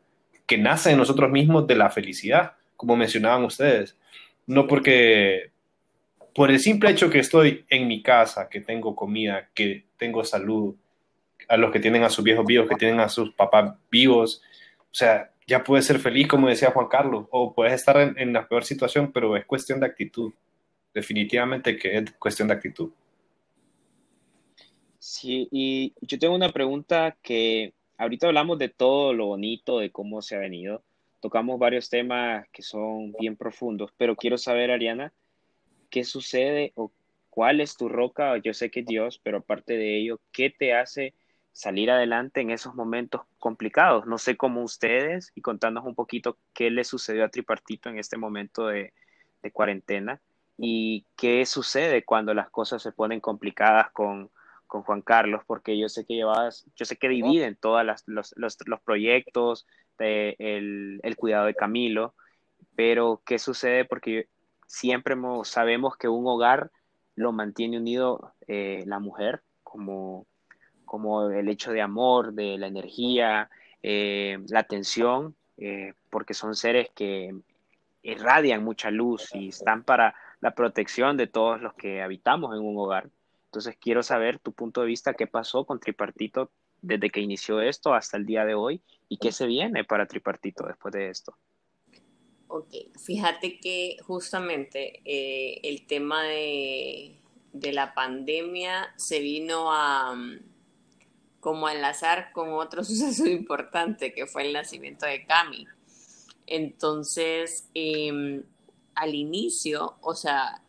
que 0.46 0.58
nace 0.58 0.90
de 0.90 0.96
nosotros 0.96 1.30
mismos 1.30 1.66
de 1.66 1.76
la 1.76 1.90
felicidad, 1.90 2.52
como 2.76 2.96
mencionaban 2.96 3.44
ustedes. 3.44 3.96
No 4.46 4.66
porque 4.66 5.51
por 6.34 6.50
el 6.50 6.60
simple 6.60 6.90
hecho 6.90 7.10
que 7.10 7.18
estoy 7.18 7.64
en 7.68 7.86
mi 7.88 8.02
casa, 8.02 8.48
que 8.48 8.60
tengo 8.60 8.94
comida, 8.96 9.50
que 9.54 9.86
tengo 9.96 10.24
salud, 10.24 10.74
a 11.48 11.56
los 11.56 11.70
que 11.70 11.80
tienen 11.80 12.02
a 12.02 12.10
sus 12.10 12.24
viejos 12.24 12.46
vivos, 12.46 12.68
que 12.68 12.76
tienen 12.76 13.00
a 13.00 13.08
sus 13.08 13.34
papás 13.34 13.74
vivos, 13.90 14.42
o 14.78 14.94
sea, 14.94 15.32
ya 15.46 15.64
puedes 15.64 15.86
ser 15.86 15.98
feliz, 15.98 16.28
como 16.28 16.48
decía 16.48 16.70
Juan 16.70 16.88
Carlos, 16.88 17.26
o 17.30 17.54
puedes 17.54 17.74
estar 17.74 18.14
en, 18.16 18.32
la 18.32 18.46
peor 18.46 18.64
situación, 18.64 19.12
pero 19.12 19.36
es 19.36 19.44
cuestión 19.44 19.80
de 19.80 19.86
actitud. 19.86 20.32
Definitivamente 20.94 21.76
que 21.76 21.98
es 21.98 22.12
cuestión 22.12 22.48
de 22.48 22.54
actitud. 22.54 22.90
Sí, 24.98 25.48
y 25.50 25.94
yo 26.02 26.18
tengo 26.18 26.34
una 26.34 26.50
pregunta 26.50 27.16
que 27.22 27.72
ahorita 27.96 28.28
hablamos 28.28 28.58
de 28.58 28.68
todo 28.68 29.12
lo 29.12 29.26
bonito, 29.26 29.78
de 29.78 29.90
cómo 29.90 30.22
se 30.22 30.36
ha 30.36 30.38
venido. 30.38 30.82
Tocamos 31.20 31.58
varios 31.58 31.88
temas 31.88 32.46
que 32.52 32.62
son 32.62 33.12
bien 33.18 33.36
profundos, 33.36 33.90
pero 33.96 34.16
quiero 34.16 34.38
saber, 34.38 34.70
Ariana, 34.70 35.12
¿qué 35.92 36.02
sucede 36.04 36.72
o 36.74 36.90
cuál 37.30 37.60
es 37.60 37.76
tu 37.76 37.88
roca? 37.88 38.36
Yo 38.38 38.54
sé 38.54 38.70
que 38.70 38.80
es 38.80 38.86
Dios, 38.86 39.20
pero 39.22 39.38
aparte 39.38 39.74
de 39.74 39.98
ello, 39.98 40.20
¿qué 40.32 40.50
te 40.50 40.74
hace 40.74 41.14
salir 41.52 41.90
adelante 41.90 42.40
en 42.40 42.50
esos 42.50 42.74
momentos 42.74 43.20
complicados? 43.38 44.06
No 44.06 44.18
sé 44.18 44.36
cómo 44.36 44.62
ustedes 44.62 45.30
y 45.36 45.42
contarnos 45.42 45.84
un 45.84 45.94
poquito 45.94 46.38
qué 46.54 46.70
le 46.70 46.82
sucedió 46.84 47.24
a 47.24 47.28
Tripartito 47.28 47.90
en 47.90 47.98
este 47.98 48.16
momento 48.16 48.66
de, 48.68 48.94
de 49.42 49.50
cuarentena 49.52 50.20
y 50.56 51.04
qué 51.16 51.44
sucede 51.44 52.04
cuando 52.04 52.32
las 52.34 52.50
cosas 52.50 52.82
se 52.82 52.92
ponen 52.92 53.20
complicadas 53.20 53.90
con, 53.92 54.30
con 54.66 54.82
Juan 54.82 55.02
Carlos, 55.02 55.42
porque 55.46 55.78
yo 55.78 55.90
sé 55.90 56.06
que 56.06 56.14
llevas, 56.14 56.66
yo 56.74 56.86
sé 56.86 56.96
que 56.96 57.08
dividen 57.08 57.56
todos 57.56 57.84
los, 57.84 58.02
los, 58.36 58.56
los, 58.66 58.80
proyectos, 58.80 59.66
de 59.98 60.36
el, 60.38 61.00
el, 61.02 61.16
cuidado 61.16 61.44
de 61.46 61.54
Camilo, 61.54 62.14
pero 62.74 63.22
¿qué 63.26 63.38
sucede? 63.38 63.84
Porque 63.84 64.28
siempre 64.72 65.14
sabemos 65.44 65.98
que 65.98 66.08
un 66.08 66.26
hogar 66.26 66.70
lo 67.14 67.30
mantiene 67.30 67.76
unido 67.76 68.32
eh, 68.48 68.84
la 68.86 69.00
mujer, 69.00 69.42
como, 69.62 70.26
como 70.86 71.28
el 71.28 71.48
hecho 71.50 71.72
de 71.72 71.82
amor, 71.82 72.32
de 72.32 72.56
la 72.56 72.68
energía, 72.68 73.50
eh, 73.82 74.38
la 74.48 74.60
atención, 74.60 75.36
eh, 75.58 75.92
porque 76.08 76.32
son 76.32 76.54
seres 76.54 76.88
que 76.94 77.34
irradian 78.02 78.64
mucha 78.64 78.90
luz 78.90 79.28
y 79.34 79.48
están 79.48 79.84
para 79.84 80.14
la 80.40 80.54
protección 80.54 81.18
de 81.18 81.26
todos 81.26 81.60
los 81.60 81.74
que 81.74 82.00
habitamos 82.00 82.56
en 82.56 82.64
un 82.64 82.78
hogar. 82.78 83.10
Entonces 83.44 83.76
quiero 83.78 84.02
saber 84.02 84.38
tu 84.38 84.52
punto 84.52 84.80
de 84.80 84.86
vista, 84.86 85.12
qué 85.12 85.26
pasó 85.26 85.66
con 85.66 85.80
Tripartito 85.80 86.50
desde 86.80 87.10
que 87.10 87.20
inició 87.20 87.60
esto 87.60 87.92
hasta 87.92 88.16
el 88.16 88.24
día 88.24 88.46
de 88.46 88.54
hoy 88.54 88.82
y 89.10 89.18
qué 89.18 89.32
se 89.32 89.46
viene 89.46 89.84
para 89.84 90.06
Tripartito 90.06 90.66
después 90.66 90.94
de 90.94 91.10
esto. 91.10 91.36
Ok, 92.54 92.68
fíjate 93.02 93.58
que 93.60 93.96
justamente 94.06 95.00
eh, 95.06 95.58
el 95.62 95.86
tema 95.86 96.22
de, 96.22 97.16
la 97.54 97.94
pandemia 97.94 98.92
se 98.98 99.20
vino 99.20 99.72
a 99.72 100.14
como 101.40 101.66
a 101.66 101.72
enlazar 101.72 102.30
con 102.32 102.52
otro 102.52 102.84
suceso 102.84 103.24
importante 103.24 104.12
que 104.12 104.26
fue 104.26 104.46
el 104.46 104.52
nacimiento 104.52 105.06
de 105.06 105.24
Cami. 105.24 105.66
Entonces, 106.46 107.70
eh, 107.72 108.42
al 108.96 109.14
inicio, 109.14 109.96
o 110.02 110.14
sea, 110.14 110.62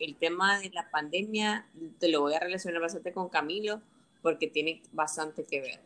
el 0.00 0.16
tema 0.16 0.58
de 0.58 0.70
la 0.70 0.90
pandemia 0.90 1.68
te 2.00 2.08
lo 2.08 2.22
voy 2.22 2.34
a 2.34 2.40
relacionar 2.40 2.82
bastante 2.82 3.12
con 3.12 3.28
Camilo 3.28 3.80
porque 4.22 4.48
tiene 4.48 4.82
bastante 4.90 5.44
que 5.44 5.60
ver. 5.60 5.80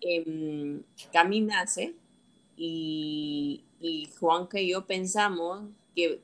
Eh, 0.00 0.80
Cami 1.12 1.42
nace 1.42 1.94
y, 2.56 3.64
y 3.80 4.08
Juanca 4.18 4.60
y 4.60 4.70
yo 4.70 4.86
pensamos 4.86 5.64
que, 5.94 6.20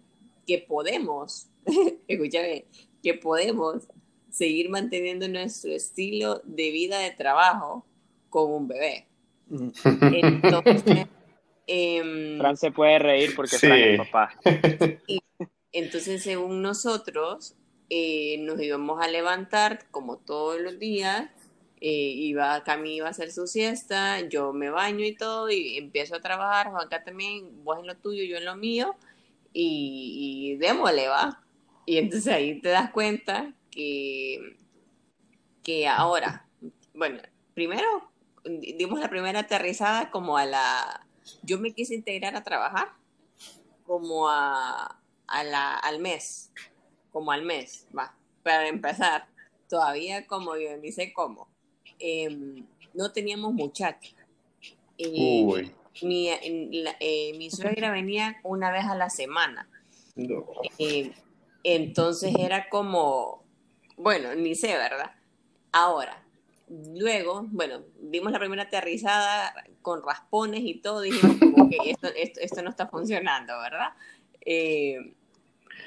que 0.47 0.59
podemos, 0.59 1.49
escúchame, 2.09 2.65
que 3.03 3.15
podemos 3.15 3.89
seguir 4.31 4.71
manteniendo 4.71 5.29
nuestro 5.29 5.73
estilo 5.73 6.41
de 6.45 6.71
vida 6.71 6.99
de 6.99 7.11
trabajo 7.11 7.87
con 8.31 8.51
un 8.51 8.69
bebé. 8.69 9.07
Entonces, 9.51 11.07
eh, 11.67 12.37
Fran 12.39 12.57
se 12.57 12.71
puede 12.71 12.99
reír 12.99 13.35
porque 13.37 13.57
sí. 13.57 13.67
Fran 13.67 13.79
es 13.79 13.99
papá. 13.99 14.35
Y, 15.07 15.21
entonces, 15.73 16.23
según 16.23 16.61
nosotros, 16.61 17.55
eh, 17.89 18.37
nos 18.41 18.61
íbamos 18.61 19.03
a 19.03 19.09
levantar 19.09 19.87
como 19.91 20.19
todos 20.19 20.61
los 20.61 20.79
días 20.79 21.31
eh, 21.85 22.15
iba, 22.15 22.63
Cami 22.63 22.95
iba 22.95 23.09
a 23.09 23.11
hacer 23.11 23.33
su 23.33 23.49
siesta, 23.49 24.21
yo 24.29 24.53
me 24.53 24.71
baño 24.71 25.05
y 25.05 25.17
todo, 25.17 25.51
y 25.51 25.79
empiezo 25.79 26.15
a 26.15 26.21
trabajar, 26.21 26.71
Juanca 26.71 27.03
también, 27.03 27.65
vos 27.65 27.81
en 27.81 27.89
lo 27.89 27.97
tuyo, 27.97 28.23
yo 28.23 28.37
en 28.37 28.45
lo 28.45 28.55
mío, 28.55 28.95
y, 29.53 30.53
y 30.53 30.57
démosle, 30.59 31.09
va. 31.09 31.43
Y 31.85 31.97
entonces 31.99 32.33
ahí 32.33 32.61
te 32.61 32.69
das 32.69 32.93
cuenta 32.93 33.53
que, 33.73 34.57
que 35.65 35.89
ahora, 35.89 36.47
bueno, 36.95 37.21
primero 37.53 38.13
dimos 38.45 39.01
la 39.01 39.11
primera 39.11 39.41
aterrizada 39.41 40.13
como 40.13 40.39
a 40.39 40.47
la, 40.47 41.09
yo 41.43 41.59
me 41.59 41.73
quise 41.73 41.97
integrar 41.97 42.37
a 42.37 42.45
trabajar 42.45 42.93
como 43.83 44.29
a, 44.29 45.01
a 45.27 45.43
la, 45.43 45.79
al 45.79 45.99
mes, 45.99 46.53
como 47.11 47.33
al 47.33 47.43
mes, 47.43 47.89
va, 47.97 48.15
para 48.45 48.69
empezar, 48.69 49.27
todavía 49.69 50.29
como 50.29 50.57
yo 50.57 50.77
ni 50.77 50.93
sé 50.93 51.13
cómo 51.13 51.52
eh, 52.03 52.65
no 52.95 53.13
teníamos 53.13 53.55
muchachos. 53.55 54.15
Eh, 54.99 55.71
mi, 56.03 56.29
la, 56.83 56.97
eh, 57.01 57.33
mi, 57.37 57.51
suegra 57.51 57.91
venía 57.91 58.41
una 58.43 58.71
vez 58.71 58.85
a 58.85 58.95
la 58.95 59.11
semana. 59.11 59.69
No. 60.15 60.45
Eh, 60.79 61.13
entonces 61.65 62.35
era 62.39 62.69
como, 62.69 63.45
bueno, 63.97 64.35
ni 64.35 64.55
sé, 64.55 64.69
¿verdad? 64.77 65.13
Ahora, 65.71 66.23
luego, 66.69 67.47
bueno, 67.51 67.83
dimos 68.01 68.33
la 68.33 68.39
primera 68.39 68.65
aterrizada 68.65 69.55
con 69.81 70.03
raspones 70.03 70.61
y 70.65 70.75
todo, 70.81 71.01
dijimos 71.01 71.37
como 71.39 71.69
que 71.69 71.79
esto, 71.91 72.09
esto, 72.17 72.41
esto 72.41 72.63
no 72.63 72.71
está 72.71 72.89
funcionando, 72.89 73.59
¿verdad? 73.59 73.91
Eh, 74.41 75.15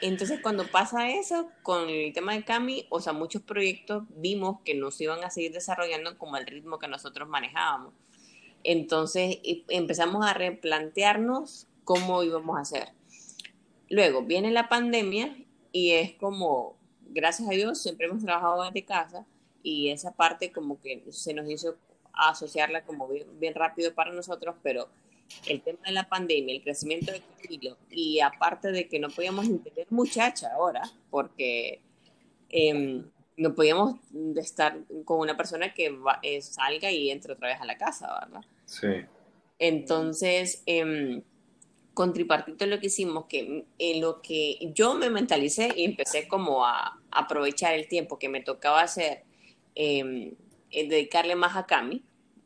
entonces, 0.07 0.39
cuando 0.39 0.67
pasa 0.67 1.09
eso, 1.09 1.49
con 1.63 1.89
el 1.89 2.13
tema 2.13 2.33
de 2.33 2.43
Cami, 2.43 2.85
o 2.89 3.01
sea, 3.01 3.11
muchos 3.11 3.41
proyectos 3.41 4.03
vimos 4.09 4.59
que 4.63 4.75
no 4.75 4.91
se 4.91 5.05
iban 5.05 5.23
a 5.23 5.31
seguir 5.31 5.51
desarrollando 5.51 6.17
como 6.19 6.37
el 6.37 6.45
ritmo 6.45 6.77
que 6.77 6.87
nosotros 6.87 7.27
manejábamos. 7.27 7.91
Entonces, 8.63 9.39
empezamos 9.67 10.23
a 10.23 10.33
replantearnos 10.33 11.67
cómo 11.83 12.21
íbamos 12.21 12.55
a 12.55 12.61
hacer. 12.61 12.89
Luego 13.89 14.21
viene 14.21 14.51
la 14.51 14.69
pandemia 14.69 15.35
y 15.71 15.91
es 15.91 16.13
como, 16.13 16.77
gracias 17.07 17.49
a 17.49 17.53
Dios, 17.53 17.81
siempre 17.81 18.05
hemos 18.05 18.23
trabajado 18.23 18.63
desde 18.63 18.85
casa 18.85 19.25
y 19.63 19.89
esa 19.89 20.15
parte 20.15 20.51
como 20.51 20.79
que 20.81 21.03
se 21.09 21.33
nos 21.33 21.49
hizo 21.49 21.77
asociarla 22.13 22.85
como 22.85 23.07
bien, 23.07 23.39
bien 23.39 23.55
rápido 23.55 23.93
para 23.95 24.13
nosotros, 24.13 24.55
pero 24.61 24.87
el 25.47 25.61
tema 25.61 25.79
de 25.85 25.91
la 25.91 26.07
pandemia, 26.07 26.55
el 26.55 26.61
crecimiento 26.61 27.11
de 27.11 27.21
Camilo, 27.41 27.77
y 27.89 28.19
aparte 28.19 28.71
de 28.71 28.87
que 28.87 28.99
no 28.99 29.09
podíamos 29.09 29.45
entender 29.45 29.87
muchacha 29.89 30.53
ahora, 30.53 30.83
porque 31.09 31.81
eh, 32.49 33.03
no 33.37 33.53
podíamos 33.53 33.95
estar 34.37 34.77
con 35.03 35.19
una 35.19 35.35
persona 35.35 35.73
que 35.73 35.89
va, 35.89 36.19
eh, 36.23 36.41
salga 36.41 36.91
y 36.91 37.11
entre 37.11 37.33
otra 37.33 37.49
vez 37.49 37.61
a 37.61 37.65
la 37.65 37.77
casa, 37.77 38.07
¿verdad? 38.21 38.45
Sí. 38.65 39.05
Entonces, 39.59 40.63
eh, 40.65 41.21
con 41.95 42.13
Tripartito 42.13 42.65
lo 42.65 42.79
que 42.79 42.87
hicimos, 42.87 43.25
que 43.25 43.65
en 43.79 44.01
lo 44.01 44.21
que 44.21 44.71
yo 44.73 44.95
me 44.95 45.09
mentalicé 45.09 45.73
y 45.75 45.85
empecé 45.85 46.27
como 46.27 46.65
a, 46.65 46.99
aprovechar 47.09 47.73
el 47.73 47.87
tiempo 47.87 48.19
que 48.19 48.29
me 48.29 48.41
tocaba 48.41 48.81
hacer, 48.81 49.23
eh, 49.75 50.33
dedicarle 50.69 51.35
más 51.35 51.55
a 51.55 51.65
Cami, 51.65 52.03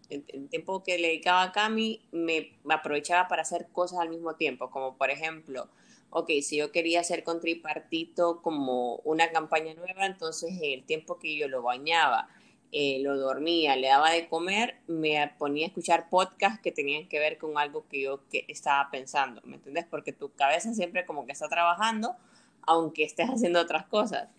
el, 0.09 0.49
tiempo 0.49 0.83
que 0.83 0.97
le 0.97 1.07
dedicaba 1.07 1.43
a 1.43 1.51
Cami, 1.51 2.01
me, 2.11 2.57
aprovechaba 2.69 3.27
para 3.27 3.43
hacer 3.43 3.67
cosas 3.71 3.99
al 3.99 4.09
mismo 4.09 4.35
tiempo, 4.35 4.69
como 4.69 4.97
por 4.97 5.09
ejemplo, 5.09 5.69
ok, 6.09 6.29
si 6.41 6.57
yo 6.57 6.71
quería 6.71 7.01
hacer 7.01 7.23
con 7.23 7.39
tripartito 7.39 8.41
como 8.41 8.97
una 8.97 9.31
campaña 9.31 9.73
nueva, 9.73 10.05
entonces 10.05 10.51
el 10.61 10.83
tiempo 10.83 11.19
que 11.19 11.35
yo 11.35 11.47
lo 11.47 11.61
bañaba, 11.61 12.29
eh, 12.71 12.99
lo 13.01 13.17
dormía, 13.17 13.75
le 13.75 13.87
daba 13.87 14.11
de 14.11 14.27
comer, 14.27 14.75
me 14.87 15.33
ponía 15.39 15.65
a 15.65 15.69
escuchar 15.69 16.09
podcasts 16.09 16.61
que 16.61 16.71
tenían 16.71 17.07
que 17.07 17.19
ver 17.19 17.37
con 17.39 17.57
algo 17.57 17.87
que 17.87 18.01
yo 18.01 18.21
que 18.29 18.45
estaba 18.47 18.89
pensando, 18.91 19.41
¿me 19.43 19.55
entiendes? 19.55 19.85
Porque 19.89 20.13
tu 20.13 20.31
cabeza 20.33 20.73
siempre 20.73 21.05
como 21.05 21.25
que 21.25 21.31
está 21.31 21.49
trabajando, 21.49 22.15
aunque 22.61 23.03
estés 23.03 23.27
haciendo 23.27 23.59
otras 23.59 23.87
cosas. 23.87 24.29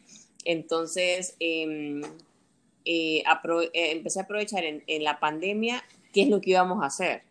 Entonces, 0.45 1.37
em, 1.41 2.03
eh, 2.85 3.22
eh, 3.22 3.91
empecé 3.93 4.20
a 4.20 4.22
aprovechar 4.24 4.64
en, 4.64 5.05
la 5.05 5.20
pandemia 5.20 5.83
qué 6.12 6.22
es 6.22 6.28
lo 6.28 6.41
que 6.41 6.51
íbamos 6.51 6.83
a 6.83 6.87
hacer. 6.87 7.22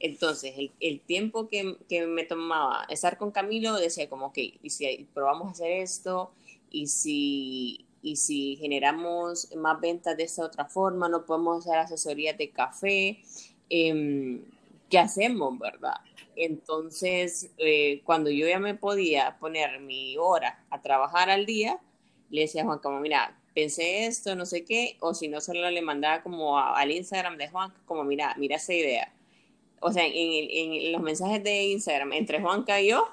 Entonces, 0.00 0.54
el, 0.78 1.00
tiempo 1.00 1.48
que, 1.48 1.76
que, 1.88 2.06
me 2.06 2.24
tomaba 2.24 2.84
estar 2.88 3.18
con 3.18 3.32
Camilo, 3.32 3.74
decía 3.74 4.08
como, 4.08 4.26
ok, 4.26 4.38
y 4.62 4.70
si 4.70 5.08
probamos 5.12 5.48
a 5.48 5.50
hacer 5.50 5.72
esto, 5.72 6.30
y 6.70 6.86
si, 6.86 7.86
y 8.02 8.16
si 8.16 8.56
generamos 8.56 9.54
más 9.56 9.80
ventas 9.80 10.16
de 10.16 10.24
esta 10.24 10.44
otra 10.44 10.66
forma, 10.66 11.08
no 11.08 11.26
podemos 11.26 11.66
hacer 11.66 11.78
asesorías 11.78 12.38
de 12.38 12.50
café, 12.50 13.20
eh, 13.70 14.40
¿qué 14.88 14.98
hacemos, 14.98 15.58
verdad? 15.58 15.96
Entonces, 16.36 17.50
eh, 17.58 18.00
cuando 18.04 18.30
yo 18.30 18.46
ya 18.46 18.60
me 18.60 18.74
podía 18.74 19.36
poner 19.40 19.80
mi 19.80 20.16
hora 20.16 20.64
a 20.70 20.80
trabajar 20.80 21.30
al 21.30 21.46
día, 21.46 21.80
le 22.30 22.42
decía 22.42 22.62
a 22.62 22.66
Juan 22.66 22.78
como, 22.78 23.00
mira, 23.00 23.36
pensé 23.58 24.06
esto, 24.06 24.36
no 24.36 24.46
sé 24.46 24.64
qué, 24.64 24.96
o 25.00 25.14
si 25.14 25.26
no, 25.26 25.40
solo 25.40 25.68
le 25.68 25.82
mandaba 25.82 26.22
como 26.22 26.60
al 26.60 26.92
Instagram 26.92 27.36
de 27.36 27.48
Juan, 27.48 27.74
como, 27.86 28.04
mira, 28.04 28.32
mira 28.38 28.54
esa 28.54 28.72
idea. 28.72 29.12
O 29.80 29.92
sea, 29.92 30.06
en, 30.06 30.12
en, 30.14 30.92
los 30.92 31.02
mensajes 31.02 31.42
de 31.42 31.64
Instagram, 31.64 32.12
entre 32.12 32.40
Juanca 32.40 32.80
y 32.80 32.90
yo, 32.90 33.08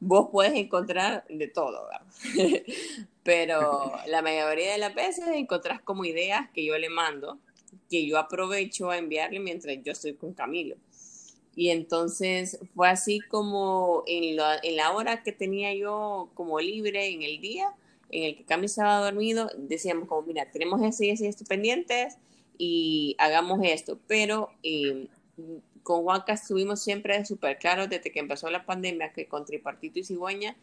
vos 0.00 0.30
puedes 0.32 0.54
encontrar 0.54 1.26
de 1.28 1.48
todo, 1.48 1.84
¿verdad? 1.84 2.62
Pero 3.24 3.92
la 4.06 4.22
mayoría 4.22 4.72
de 4.72 4.78
las 4.78 4.94
veces 4.94 5.26
encontrás 5.34 5.82
como 5.82 6.06
ideas 6.06 6.48
que 6.54 6.64
yo 6.64 6.78
le 6.78 6.88
mando, 6.88 7.38
que 7.90 8.06
yo 8.06 8.16
aprovecho 8.16 8.88
a 8.88 8.96
enviarle 8.96 9.38
mientras 9.38 9.76
yo 9.84 9.92
estoy 9.92 10.14
con 10.14 10.32
Camilo. 10.32 10.76
Y 11.54 11.68
entonces 11.68 12.58
fue 12.74 12.88
así 12.88 13.20
como 13.20 14.02
en 14.06 14.36
la, 14.36 14.58
en 14.62 14.76
la 14.76 14.92
hora 14.92 15.22
que 15.22 15.32
tenía 15.32 15.74
yo 15.74 16.30
como 16.32 16.58
libre 16.58 17.08
en 17.08 17.20
el 17.20 17.38
día, 17.42 17.74
en 18.10 18.24
el 18.24 18.36
que 18.36 18.44
Camilo 18.44 18.66
estaba 18.66 19.04
dormido, 19.04 19.50
decíamos 19.56 20.08
como, 20.08 20.22
mira, 20.22 20.50
tenemos 20.50 20.82
ese 20.82 21.06
y 21.06 21.10
ese 21.10 21.28
esto 21.28 21.44
pendientes 21.44 22.18
y 22.58 23.16
hagamos 23.18 23.60
esto. 23.62 23.98
Pero 24.06 24.50
eh, 24.62 25.08
con 25.82 26.02
Juanca 26.02 26.32
estuvimos 26.32 26.82
siempre 26.82 27.24
súper 27.24 27.58
claros 27.58 27.88
desde 27.88 28.12
que 28.12 28.20
empezó 28.20 28.50
la 28.50 28.64
pandemia 28.64 29.12
que 29.12 29.26
con 29.26 29.44
Tripartito 29.44 29.98
y 29.98 30.04
Cigüeña 30.04 30.56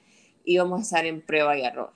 íbamos 0.46 0.80
a 0.80 0.84
estar 0.84 1.06
en 1.06 1.22
prueba 1.22 1.58
y 1.58 1.64
error. 1.64 1.92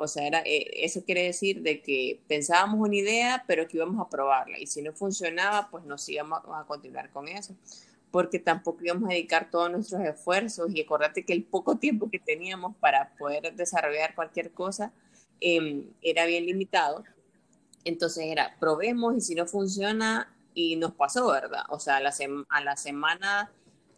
O 0.00 0.06
sea, 0.06 0.26
era, 0.26 0.42
eh, 0.44 0.84
eso 0.84 1.04
quiere 1.04 1.24
decir 1.24 1.62
de 1.62 1.82
que 1.82 2.20
pensábamos 2.28 2.78
una 2.80 2.94
idea, 2.94 3.44
pero 3.48 3.66
que 3.66 3.78
íbamos 3.78 4.00
a 4.00 4.08
probarla. 4.08 4.58
Y 4.58 4.66
si 4.66 4.80
no 4.80 4.92
funcionaba, 4.92 5.68
pues 5.70 5.84
nos 5.84 6.08
íbamos 6.08 6.40
a 6.54 6.64
continuar 6.66 7.10
con 7.10 7.26
eso. 7.26 7.56
Porque 8.10 8.38
tampoco 8.38 8.84
íbamos 8.84 9.10
a 9.10 9.12
dedicar 9.12 9.50
todos 9.50 9.70
nuestros 9.70 10.02
esfuerzos. 10.02 10.74
Y 10.74 10.80
acordate 10.80 11.24
que 11.24 11.32
el 11.32 11.44
poco 11.44 11.76
tiempo 11.76 12.10
que 12.10 12.18
teníamos 12.18 12.76
para 12.76 13.14
poder 13.16 13.54
desarrollar 13.54 14.14
cualquier 14.14 14.52
cosa 14.52 14.92
em, 15.40 15.84
era 16.02 16.26
bien 16.26 16.46
limitado. 16.46 17.04
Entonces 17.84 18.24
era, 18.26 18.56
probemos 18.58 19.16
y 19.16 19.20
si 19.20 19.34
no 19.34 19.46
funciona, 19.46 20.34
y 20.58 20.74
nos 20.74 20.92
pasó, 20.92 21.28
¿verdad? 21.30 21.62
O 21.68 21.78
sea, 21.78 21.98
a 21.98 22.00
la, 22.00 22.12
a 22.48 22.60
la 22.60 22.76
semana 22.76 23.48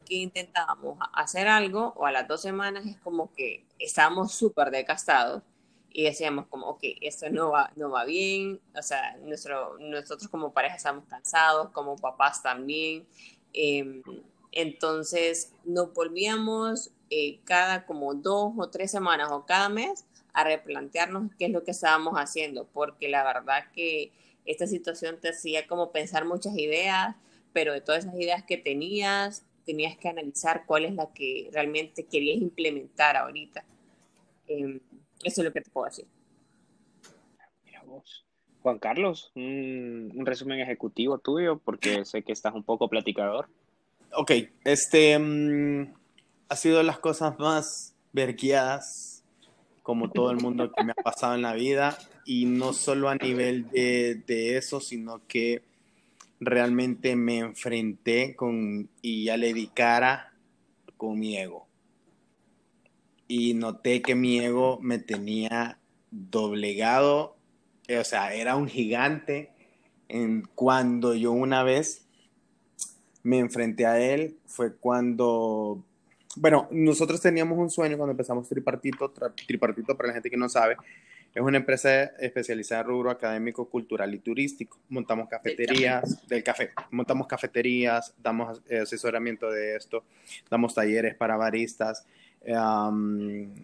que 0.05 0.17
intentábamos 0.17 0.99
hacer 1.15 1.49
algo 1.49 1.95
o 1.97 2.05
a 2.05 2.13
las 2.13 2.29
dos 2.29 2.43
semanas 2.43 2.85
es 2.85 2.99
como 2.99 3.33
que 3.33 3.65
estábamos 3.79 4.35
súper 4.35 4.71
desgastados 4.71 5.43
y 5.89 6.05
decíamos 6.05 6.49
como, 6.49 6.67
ok, 6.67 6.81
esto 7.01 7.31
no 7.31 7.53
va, 7.53 7.73
no 7.77 7.91
va 7.91 8.05
bien, 8.05 8.61
o 8.77 8.83
sea, 8.83 9.17
nuestro, 9.23 9.79
nosotros 9.79 10.29
como 10.29 10.53
pareja 10.53 10.77
estamos 10.77 11.07
cansados, 11.07 11.71
como 11.71 11.97
papás 11.97 12.43
también. 12.43 13.07
Em, 13.53 14.03
entonces 14.53 15.53
nos 15.65 15.93
volvíamos 15.95 16.91
eh, 17.11 17.41
cada 17.45 17.87
como 17.87 18.15
dos 18.15 18.53
o 18.57 18.69
tres 18.69 18.91
semanas 18.91 19.31
o 19.33 19.45
cada 19.47 19.69
mes 19.69 20.05
a 20.33 20.45
replantearnos 20.45 21.33
qué 21.39 21.47
es 21.47 21.51
lo 21.51 21.65
que 21.65 21.73
estábamos 21.73 22.15
haciendo, 22.15 22.67
porque 22.73 23.09
la 23.09 23.25
verdad 23.25 23.65
que 23.73 24.13
esta 24.45 24.67
situación 24.67 25.21
te 25.21 25.31
hacía 25.31 25.67
como 25.67 25.93
pensar 25.93 26.25
muchas 26.25 26.57
ideas, 26.57 27.17
pero 27.53 27.73
de 27.73 27.81
todas 27.81 28.05
esas 28.05 28.15
ideas 28.17 28.45
que 28.45 28.57
tenías, 28.57 29.45
tenías 29.65 29.97
que 29.97 30.09
analizar 30.09 30.65
cuál 30.67 30.85
es 30.85 30.95
la 30.95 31.13
que 31.13 31.49
realmente 31.53 32.07
querías 32.07 32.39
implementar 32.39 33.17
ahorita. 33.17 33.65
Em, 34.47 34.81
eso 35.25 35.41
es 35.41 35.45
lo 35.45 35.53
que 35.53 35.61
te 35.61 35.71
puedo 35.71 35.87
decir. 35.87 36.07
Mira 37.65 37.83
vos. 37.85 38.25
Juan 38.63 38.79
Carlos, 38.79 39.33
un, 39.35 40.13
resumen 40.25 40.61
ejecutivo 40.61 41.19
tuyo, 41.19 41.59
porque 41.59 42.05
sé 42.05 42.23
que 42.23 42.33
estás 42.33 42.55
un 42.55 42.63
poco 42.63 42.89
platicador. 42.89 43.49
Ok, 44.13 44.33
este 44.65 45.19
mm, 45.19 45.95
ha 46.49 46.57
sido 46.57 46.83
las 46.83 46.99
cosas 46.99 47.39
más 47.39 47.95
verguiadas, 48.13 49.25
como 49.83 50.11
todo 50.11 50.31
el 50.31 50.39
mundo 50.39 50.73
que 50.73 50.85
me 50.85 50.93
ha 50.93 51.03
pasado 51.03 51.35
en 51.35 51.43
la 51.43 51.55
vida 51.55 51.97
y 52.25 52.45
no 52.45 52.73
solo 52.73 53.09
a 53.09 53.15
nivel 53.15 53.69
de, 53.71 54.23
de, 54.27 54.57
eso, 54.57 54.81
sino 54.81 55.27
que 55.27 55.63
realmente 56.39 57.17
me 57.17 57.39
enfrenté 57.39 58.37
con 58.37 58.89
y 59.01 59.25
ya 59.25 59.37
le 59.37 59.49
dedicara 59.49 60.33
con 60.97 61.19
mi 61.19 61.37
ego. 61.39 61.67
Y 63.27 63.55
noté 63.55 64.03
que 64.03 64.15
mi 64.15 64.39
ego 64.39 64.79
me 64.83 64.99
tenía 64.99 65.79
doblegado, 66.11 67.37
o 67.99 68.05
sea, 68.05 68.34
era 68.34 68.57
un 68.57 68.68
gigante. 68.68 69.51
En 70.09 70.43
cuando 70.55 71.14
yo 71.14 71.30
una 71.30 71.62
vez 71.62 72.07
me 73.22 73.38
enfrenté 73.38 73.86
a 73.86 74.01
él, 74.01 74.38
fue 74.45 74.74
cuando 74.74 75.84
bueno, 76.36 76.68
nosotros 76.70 77.20
teníamos 77.20 77.59
un 77.59 77.70
sueño 77.70 77.97
cuando 77.97 78.12
empezamos 78.12 78.49
Tripartito, 78.49 79.12
Tripartito 79.47 79.97
para 79.97 80.09
la 80.09 80.14
gente 80.14 80.30
que 80.30 80.36
no 80.36 80.49
sabe, 80.49 80.76
es 81.34 81.43
una 81.43 81.59
empresa 81.59 82.05
especializada 82.18 82.82
en 82.82 82.88
rubro 82.88 83.11
académico, 83.11 83.68
cultural 83.68 84.12
y 84.14 84.18
turístico. 84.18 84.78
Montamos 84.88 85.28
cafeterías 85.28 86.26
del 86.26 86.43
café. 86.43 86.70
Montamos 86.91 87.26
cafeterías, 87.26 88.14
damos 88.18 88.61
eh, 88.68 88.80
asesoramiento 88.80 89.51
de 89.51 89.76
esto, 89.76 90.05
damos 90.51 90.74
talleres 90.74 91.14
para 91.14 91.36
baristas, 91.36 92.05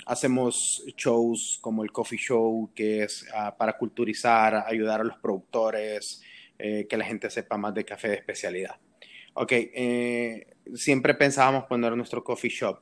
hacemos 0.05 0.85
shows 0.97 1.59
como 1.61 1.83
el 1.83 1.93
coffee 1.93 2.19
show, 2.19 2.71
que 2.75 3.05
es 3.05 3.27
ah, 3.35 3.57
para 3.57 3.77
culturizar, 3.77 4.65
ayudar 4.67 5.01
a 5.01 5.05
los 5.05 5.17
productores, 5.19 6.23
eh, 6.59 6.87
que 6.89 6.97
la 6.97 7.05
gente 7.05 7.31
sepa 7.31 7.57
más 7.57 7.75
de 7.75 7.85
café 7.85 8.09
de 8.09 8.15
especialidad. 8.15 8.77
Ok, 9.35 9.53
eh, 9.53 10.47
siempre 10.75 11.15
pensábamos 11.15 11.65
poner 11.65 11.97
nuestro 11.97 12.23
coffee 12.23 12.51
shop. 12.51 12.81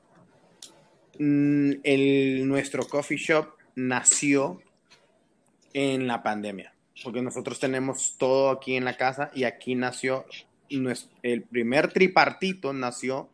Mm, 1.18 1.72
el, 1.82 2.48
nuestro 2.48 2.86
coffee 2.86 3.16
shop 3.16 3.54
nació 3.76 4.60
en 5.72 6.06
la 6.06 6.22
pandemia, 6.22 6.74
porque 7.02 7.22
nosotros 7.22 7.58
tenemos 7.58 8.16
todo 8.18 8.50
aquí 8.50 8.76
en 8.76 8.84
la 8.84 8.96
casa 8.96 9.30
y 9.34 9.44
aquí 9.44 9.74
nació, 9.74 10.26
el 11.22 11.42
primer 11.42 11.92
tripartito 11.92 12.72
nació 12.72 13.28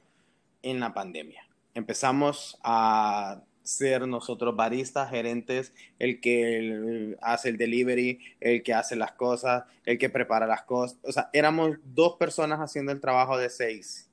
en 0.63 0.81
la 0.81 0.93
pandemia. 0.93 1.50
Empezamos 1.75 2.59
a 2.63 3.43
ser 3.63 4.07
nosotros 4.09 4.57
baristas, 4.57 5.11
gerentes, 5.11 5.73
el 5.99 6.21
que 6.21 7.17
hace 7.21 7.51
el 7.51 7.59
delivery, 7.59 8.19
el 8.41 8.63
que 8.63 8.75
hace 8.75 8.97
las 8.97 9.13
cosas, 9.13 9.65
el 9.85 9.99
que 9.99 10.11
prepara 10.11 10.47
las 10.47 10.63
cosas. 10.63 10.99
O 11.05 11.13
sea, 11.13 11.31
éramos 11.33 11.77
dos 11.85 12.17
personas 12.17 12.59
haciendo 12.59 12.93
el 12.93 13.01
trabajo 13.01 13.39
de 13.39 13.51
seis 13.51 14.11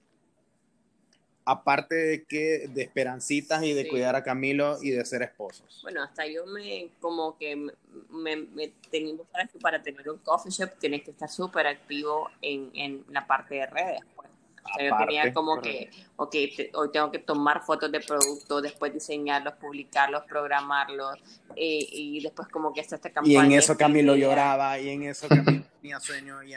aparte 1.48 1.96
de 1.96 2.26
que 2.26 2.68
de 2.68 2.82
esperancitas 2.82 3.64
y 3.64 3.74
de 3.74 3.88
cuidar 3.88 4.18
a 4.18 4.24
Camilo 4.24 4.80
y 4.82 4.92
de 4.92 5.06
ser 5.06 5.22
esposos. 5.22 5.80
Bueno, 5.82 6.04
hasta 6.04 6.28
yo 6.28 6.46
me 6.46 6.90
como 7.00 7.38
que 7.38 7.56
me, 7.56 8.36
me, 8.36 8.74
para, 9.32 9.50
para 9.62 9.82
tener 9.82 10.10
un 10.10 10.18
coffee 10.18 10.52
shop 10.52 10.72
tienes 10.78 11.04
que 11.04 11.12
estar 11.12 11.30
súper 11.30 11.68
activo 11.68 12.30
en, 12.42 12.70
en 12.74 13.06
la 13.12 13.26
parte 13.26 13.56
de 13.56 13.66
redes. 13.66 14.02
Pues 14.14 14.30
yo 14.80 14.98
tenía 14.98 15.34
como 15.34 15.62
que, 15.62 15.90
ok, 16.16 16.36
hoy 16.74 16.92
tengo 16.92 17.12
que 17.12 17.20
tomar 17.20 17.64
fotos 17.64 17.92
de 17.92 18.00
productos, 18.00 18.64
después 18.64 18.94
diseñarlos, 18.94 19.54
publicarlos, 19.56 20.24
programarlos, 20.26 21.18
eh, 21.56 21.88
y 21.92 22.22
después 22.22 22.48
como 22.48 22.74
que 22.74 22.82
está 22.82 22.96
esta 22.96 23.10
campaña. 23.10 23.34
Y 23.34 23.46
en 23.46 23.52
eso 23.54 23.78
Camilo 23.78 24.16
lloraba, 24.16 24.80
y 24.80 24.90
en 24.90 25.04
eso 25.04 25.28
Camilo 25.28 25.64
tenía 25.82 26.00
sueño, 26.00 26.44
y, 26.44 26.54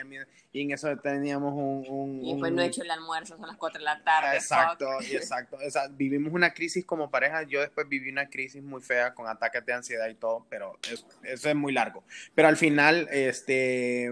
y, 0.52 0.62
en 0.62 0.70
eso 0.72 0.96
teníamos 0.98 1.54
un... 1.54 2.20
y 2.22 2.32
después 2.32 2.52
no 2.52 2.62
he 2.62 2.66
hecho 2.66 2.82
el 2.82 2.90
almuerzo, 2.90 3.36
son 3.36 3.46
las 3.46 3.56
4 3.56 3.78
de 3.78 3.84
la 3.84 4.02
tarde. 4.02 4.36
Exacto, 4.36 4.86
exacto. 5.00 5.58
O 5.64 5.70
sea, 5.70 5.88
vivimos 5.88 6.32
una 6.32 6.52
crisis 6.52 6.84
como 6.84 7.10
pareja, 7.10 7.42
yo 7.44 7.60
después 7.60 7.88
viví 7.88 8.10
una 8.10 8.28
crisis 8.28 8.62
muy 8.62 8.82
fea 8.82 9.14
con 9.14 9.26
ataques 9.26 9.64
de 9.64 9.72
ansiedad 9.72 10.08
y 10.08 10.14
todo, 10.14 10.46
pero 10.48 10.78
eso 11.22 11.48
es 11.48 11.56
muy 11.56 11.72
largo. 11.72 12.04
Pero 12.34 12.48
al 12.48 12.56
final, 12.56 13.08
este... 13.10 14.10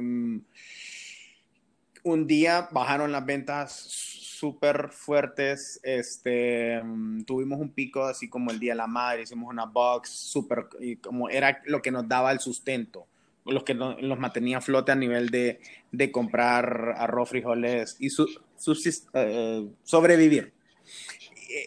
Un 2.10 2.26
día 2.26 2.70
bajaron 2.72 3.12
las 3.12 3.26
ventas 3.26 3.70
súper 3.74 4.88
fuertes. 4.92 5.78
Este, 5.82 6.80
mm, 6.82 7.24
tuvimos 7.24 7.60
un 7.60 7.68
pico 7.68 8.04
así 8.04 8.30
como 8.30 8.50
el 8.50 8.58
Día 8.58 8.72
de 8.72 8.76
la 8.78 8.86
Madre, 8.86 9.24
hicimos 9.24 9.50
una 9.52 9.66
box 9.66 10.08
súper, 10.08 10.68
como 11.02 11.28
era 11.28 11.60
lo 11.66 11.82
que 11.82 11.90
nos 11.90 12.08
daba 12.08 12.32
el 12.32 12.40
sustento, 12.40 13.06
los 13.44 13.62
que 13.62 13.74
no- 13.74 14.00
los 14.00 14.18
mantenía 14.18 14.56
a 14.56 14.60
flote 14.62 14.90
a 14.90 14.94
nivel 14.94 15.28
de, 15.28 15.60
de 15.92 16.10
comprar 16.10 16.94
arroz, 16.96 17.28
frijoles 17.28 17.96
y 17.98 18.08
su, 18.08 18.26
subsist- 18.58 19.08
eh, 19.12 19.66
sobrevivir. 19.82 20.54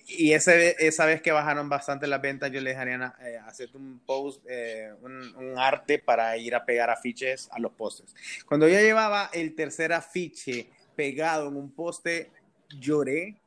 Y, 0.08 0.34
ese, 0.34 0.76
esa 0.78 1.06
vez 1.06 1.24
que 1.24 1.32
bajaron 1.32 1.68
bastante 1.68 2.06
las 2.06 2.22
ventas, 2.22 2.52
yo 2.52 2.62
le 2.62 2.70
dije 2.70 2.80
a 2.80 2.82
Ariana, 2.84 3.16
eh, 3.22 3.40
hacerte 3.44 3.78
un 3.78 4.00
post, 4.06 4.46
eh, 4.48 4.94
un, 5.02 5.58
arte 5.58 5.98
para 5.98 6.38
ir 6.38 6.54
a 6.54 6.64
pegar 6.66 6.92
afiches 6.92 7.50
a 7.52 7.60
los 7.60 7.72
postes. 7.72 8.16
Cuando 8.46 8.68
yo 8.68 8.80
llevaba 8.80 9.32
el 9.34 9.56
tercer 9.56 9.92
afiche 9.92 10.70
pegado 10.96 11.48
en 11.48 11.58
un 11.58 11.72
poste, 11.72 12.32
lloré 12.70 13.42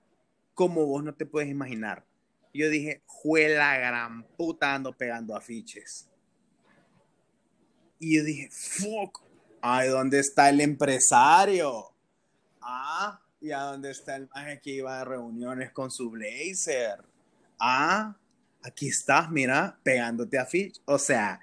como 0.55 0.87
vos 0.87 1.05
no 1.05 1.15
te 1.15 1.25
puedes 1.25 1.49
imaginar. 1.49 2.05
Yo 2.53 2.69
dije, 2.69 3.03
fue 3.23 3.49
la 3.49 3.77
gran 3.79 4.25
puta 4.37 4.75
ando 4.75 4.93
pegando 4.93 5.37
afiches. 5.37 6.09
Y 7.99 8.17
yo 8.17 8.25
dije, 8.25 8.49
fuck, 8.51 9.23
ay, 9.61 9.89
¿dónde 9.89 10.19
está 10.19 10.49
el 10.51 10.61
empresario? 10.61 11.93
Ah, 12.61 13.21
¿y 13.45 13.53
a 13.53 13.61
dónde 13.61 13.91
está 13.91 14.17
el 14.17 14.27
maje 14.35 14.59
que 14.61 14.71
iba 14.71 14.99
a 15.01 15.05
reuniones 15.05 15.71
con 15.71 15.91
su 15.91 16.11
blazer? 16.11 17.05
Ah, 17.59 18.17
aquí 18.63 18.89
estás, 18.89 19.31
mira, 19.31 19.79
pegándote 19.83 20.39
afiches. 20.39 20.81
O 20.87 20.99
sea, 20.99 21.41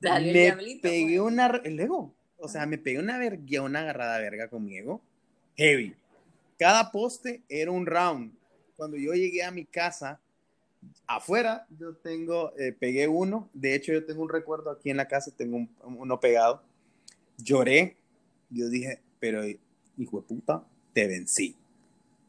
Dale, 0.00 0.32
me 0.32 0.32
diablito, 0.32 0.82
pegué 0.82 1.20
pues. 1.20 1.32
una, 1.32 1.46
el 1.64 1.78
ego, 1.78 2.12
o 2.38 2.48
sea, 2.48 2.66
me 2.66 2.76
pegué 2.76 2.98
una 2.98 3.18
verga, 3.18 3.62
una 3.62 3.80
agarrada 3.80 4.18
verga 4.18 4.48
con 4.48 4.64
mi 4.64 4.76
ego, 4.78 5.00
heavy. 5.56 5.94
Cada 6.58 6.90
poste 6.90 7.42
era 7.48 7.70
un 7.70 7.86
round. 7.86 8.32
Cuando 8.76 8.96
yo 8.96 9.12
llegué 9.12 9.44
a 9.44 9.52
mi 9.52 9.64
casa, 9.64 10.20
afuera, 11.06 11.66
yo 11.78 11.94
tengo, 11.94 12.52
eh, 12.58 12.72
pegué 12.72 13.06
uno, 13.08 13.48
de 13.52 13.74
hecho 13.76 13.92
yo 13.92 14.04
tengo 14.04 14.22
un 14.22 14.28
recuerdo 14.28 14.70
aquí 14.70 14.90
en 14.90 14.96
la 14.96 15.06
casa, 15.08 15.30
tengo 15.36 15.56
un- 15.56 15.70
uno 15.84 16.18
pegado, 16.20 16.62
lloré, 17.38 17.96
yo 18.50 18.68
dije, 18.68 19.00
pero 19.20 19.42
hijo 19.98 20.20
de 20.20 20.26
puta, 20.26 20.64
te 20.92 21.06
vencí, 21.06 21.56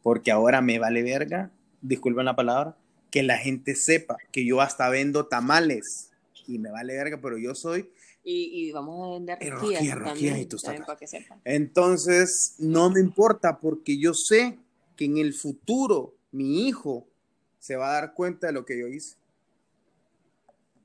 porque 0.01 0.31
ahora 0.31 0.61
me 0.61 0.79
vale 0.79 1.03
verga, 1.03 1.51
disculpen 1.81 2.25
la 2.25 2.35
palabra, 2.35 2.77
que 3.11 3.23
la 3.23 3.37
gente 3.37 3.75
sepa 3.75 4.17
que 4.31 4.45
yo 4.45 4.61
hasta 4.61 4.89
vendo 4.89 5.27
tamales 5.27 6.11
y 6.47 6.59
me 6.59 6.71
vale 6.71 6.95
verga, 6.95 7.19
pero 7.21 7.37
yo 7.37 7.55
soy 7.55 7.89
Y, 8.25 8.67
y 8.67 8.71
vamos 8.71 9.07
a 9.07 9.13
vender 9.13 9.37
Eh, 9.41 9.49
rosquillas 9.49 9.83
también, 10.03 10.47
también 10.47 10.59
sacas. 10.59 10.85
para 10.85 10.97
que 10.97 11.07
sepan. 11.07 11.41
Entonces, 11.43 12.55
no 12.57 12.89
me 12.89 12.99
importa 13.01 13.59
porque 13.59 13.97
yo 13.97 14.13
sé 14.13 14.57
que 14.95 15.05
en 15.05 15.17
el 15.17 15.33
futuro 15.33 16.15
mi 16.31 16.67
hijo 16.67 17.05
se 17.59 17.75
va 17.75 17.89
a 17.89 17.93
dar 17.93 18.13
cuenta 18.13 18.47
de 18.47 18.53
lo 18.53 18.65
que 18.65 18.79
yo 18.79 18.87
hice. 18.87 19.17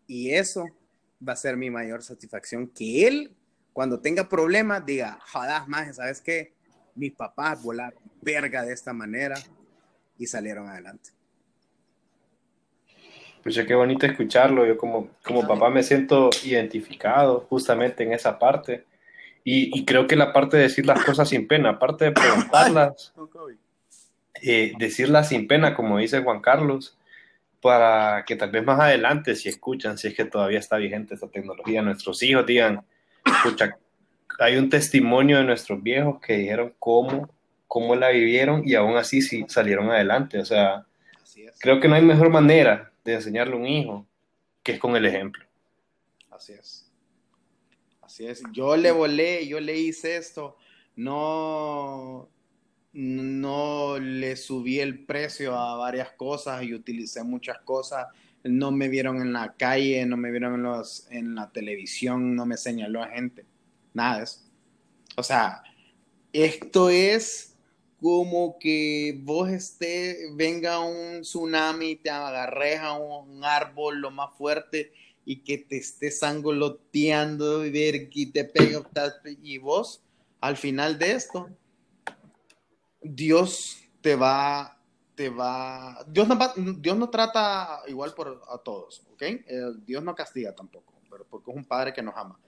Y 0.07 0.31
eso 0.31 0.65
va 1.27 1.35
a 1.35 1.37
ser 1.37 1.57
mi 1.57 1.71
mayor 1.71 2.03
satisfacción, 2.03 2.69
que 2.69 3.07
él, 3.07 3.37
cuando 3.73 4.01
tenga 4.01 4.29
problemas, 4.29 4.85
diga, 4.85 5.19
jodas 5.33 5.69
más, 5.69 5.97
¿sabes 5.97 6.21
qué? 6.21 6.53
Mis 6.99 7.13
papás 7.13 7.63
volaron 7.63 7.99
verga 8.21 8.65
de 8.65 8.73
esta 8.73 8.93
manera 8.93 9.37
y 10.19 10.27
salieron 10.27 10.69
adelante. 10.69 11.11
Pucha, 13.43 13.65
qué 13.65 13.75
bonito 13.75 14.05
escucharlo. 14.05 14.67
Yo 14.67 14.77
como, 14.77 15.11
como 15.23 15.47
papá 15.47 15.71
me 15.71 15.85
siento 15.85 16.29
identificado 16.45 17.47
justamente 17.49 18.03
en 18.03 18.13
esa 18.13 18.39
parte. 18.39 18.85
Y, 19.45 19.79
y 19.79 19.85
creo 19.85 20.07
que 20.07 20.17
la 20.17 20.33
parte 20.33 20.57
de 20.57 20.65
decir 20.65 20.85
las 20.85 21.05
cosas 21.05 21.29
sin 21.29 21.47
pena, 21.47 21.71
aparte 21.71 22.07
de 22.07 22.13
preguntarlas, 22.13 23.15
eh, 24.43 24.73
decirlas 24.79 25.29
sin 25.29 25.47
pena, 25.47 25.75
como 25.75 25.99
dice 25.99 26.21
Juan 26.21 26.41
Carlos, 26.41 26.99
para 27.63 28.25
que 28.25 28.37
tal 28.37 28.51
vez 28.51 28.65
más 28.65 28.81
adelante, 28.81 29.37
si 29.37 29.49
escuchan, 29.49 29.99
si 29.99 30.09
es 30.09 30.15
que 30.15 30.25
todavía 30.25 30.59
está 30.59 30.77
vigente 30.77 31.15
esta 31.15 31.29
tecnología, 31.29 31.81
nuestros 31.81 32.23
hijos 32.23 32.45
digan, 32.45 32.85
escucha, 33.25 33.79
hay 34.39 34.57
un 34.57 34.71
testimonio 34.71 35.39
de 35.39 35.45
nuestros 35.45 35.83
viejos 35.83 36.21
que 36.21 36.37
dijeron 36.37 36.75
cómo, 36.79 37.29
cómo 37.67 37.97
la 37.97 38.11
vivieron 38.11 38.63
y 38.67 38.75
aún 38.75 38.97
así 38.97 39.21
sí 39.21 39.45
salieron 39.49 39.91
adelante. 39.91 40.39
O 40.39 40.45
sea, 40.45 40.87
creo 41.59 41.81
que 41.81 41.89
no 41.89 41.97
hay 41.97 42.03
mejor 42.03 42.31
manera 42.31 42.93
de 43.05 43.15
enseñarle 43.15 43.55
a 43.55 43.59
un 43.59 43.67
hijo 43.67 44.07
que 44.63 44.73
es 44.73 44.79
con 44.79 44.95
el 44.97 45.07
ejemplo. 45.07 45.45
Así 46.31 46.53
es. 46.53 46.91
Así 48.01 48.27
es. 48.27 48.43
Yo 48.53 48.77
le 48.77 48.93
volé, 48.93 49.47
yo 49.47 49.61
le 49.61 49.77
hice 49.77 50.17
esto. 50.17 50.57
No, 50.95 52.29
no 52.93 53.99
le 53.99 54.37
subí 54.37 54.79
el 54.79 55.05
precio 55.05 55.57
a 55.57 55.77
varias 55.77 56.13
cosas 56.13 56.63
y 56.63 56.75
utilicé 56.75 57.25
muchas 57.25 57.59
cosas. 57.61 58.07
No 58.45 58.71
me 58.71 58.89
vieron 58.89 59.21
en 59.21 59.33
la 59.33 59.55
calle, 59.55 60.07
no 60.07 60.17
me 60.17 60.31
vieron 60.31 60.55
en, 60.55 60.63
los, 60.63 61.09
en 61.11 61.35
la 61.35 61.51
televisión, 61.51 62.37
no 62.37 62.47
me 62.47 62.57
señaló 62.57 63.03
a 63.03 63.09
gente. 63.09 63.45
Nada 63.99 64.19
de 64.19 64.25
eso. 64.25 64.39
O 65.17 65.25
sea, 65.25 65.65
esto 66.33 66.89
es 66.89 67.57
como 68.01 68.57
que 68.61 69.19
vos 69.25 69.49
esté, 69.49 70.31
venga 70.37 70.79
un 70.79 71.23
tsunami, 71.23 71.97
te 71.97 72.09
agarres 72.09 72.79
a 72.79 72.93
un, 72.93 73.43
árbol 73.45 74.01
lo 74.01 74.13
más 74.13 74.31
fuerte 74.39 74.93
y 75.25 75.43
que 75.43 75.59
te 75.59 75.79
estés 75.79 76.23
angoloteando 76.23 77.67
y 77.67 77.73
ver 77.73 78.09
que 78.09 78.27
te 78.27 78.45
pega 78.45 78.81
y 79.43 79.59
vos 79.59 80.01
al 80.41 80.57
final 80.57 80.97
de 80.97 81.13
esto 81.13 81.51
Dios 83.03 83.79
te 84.01 84.15
va 84.15 84.81
te 85.17 85.29
va 85.29 86.05
Dios 86.07 86.29
no 86.29 86.39
va- 86.39 86.55
Dios 86.57 86.97
no 86.97 87.11
trata 87.11 87.83
igual 87.89 88.15
por 88.15 88.43
a 88.49 88.59
todos 88.59 89.03
¿ok? 89.13 89.23
Eh, 89.23 89.73
Dios 89.85 90.03
no 90.03 90.15
castiga 90.15 90.55
tampoco 90.55 90.95
pero 91.11 91.27
porque 91.27 91.51
es 91.51 91.57
un 91.57 91.65
padre 91.65 91.93
que 91.93 92.03
nos 92.03 92.17
ama 92.17 92.39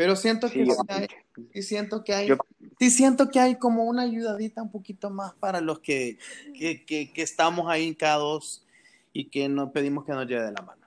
pero 0.00 0.16
siento 0.16 0.50
que 0.50 0.64
Sí, 0.64 0.70
sí 0.72 0.86
hay, 0.88 1.06
sí 1.52 1.62
siento 1.62 2.02
que 2.02 2.14
hay 2.14 2.28
yo- 2.28 2.38
sí 2.78 2.88
siento 2.90 3.28
que 3.28 3.38
hay 3.38 3.58
como 3.58 3.84
una 3.84 4.04
ayudadita 4.04 4.62
un 4.62 4.70
poquito 4.70 5.10
más 5.10 5.34
para 5.34 5.60
los 5.60 5.80
que 5.80 6.16
que, 6.58 6.86
que, 6.86 7.12
que 7.12 7.20
estamos 7.20 7.68
ahí 7.68 7.84
hincados 7.88 8.66
y 9.12 9.28
que 9.28 9.46
no 9.50 9.72
pedimos 9.72 10.06
que 10.06 10.12
nos 10.12 10.26
lleve 10.26 10.44
de 10.46 10.52
la 10.52 10.62
mano. 10.62 10.80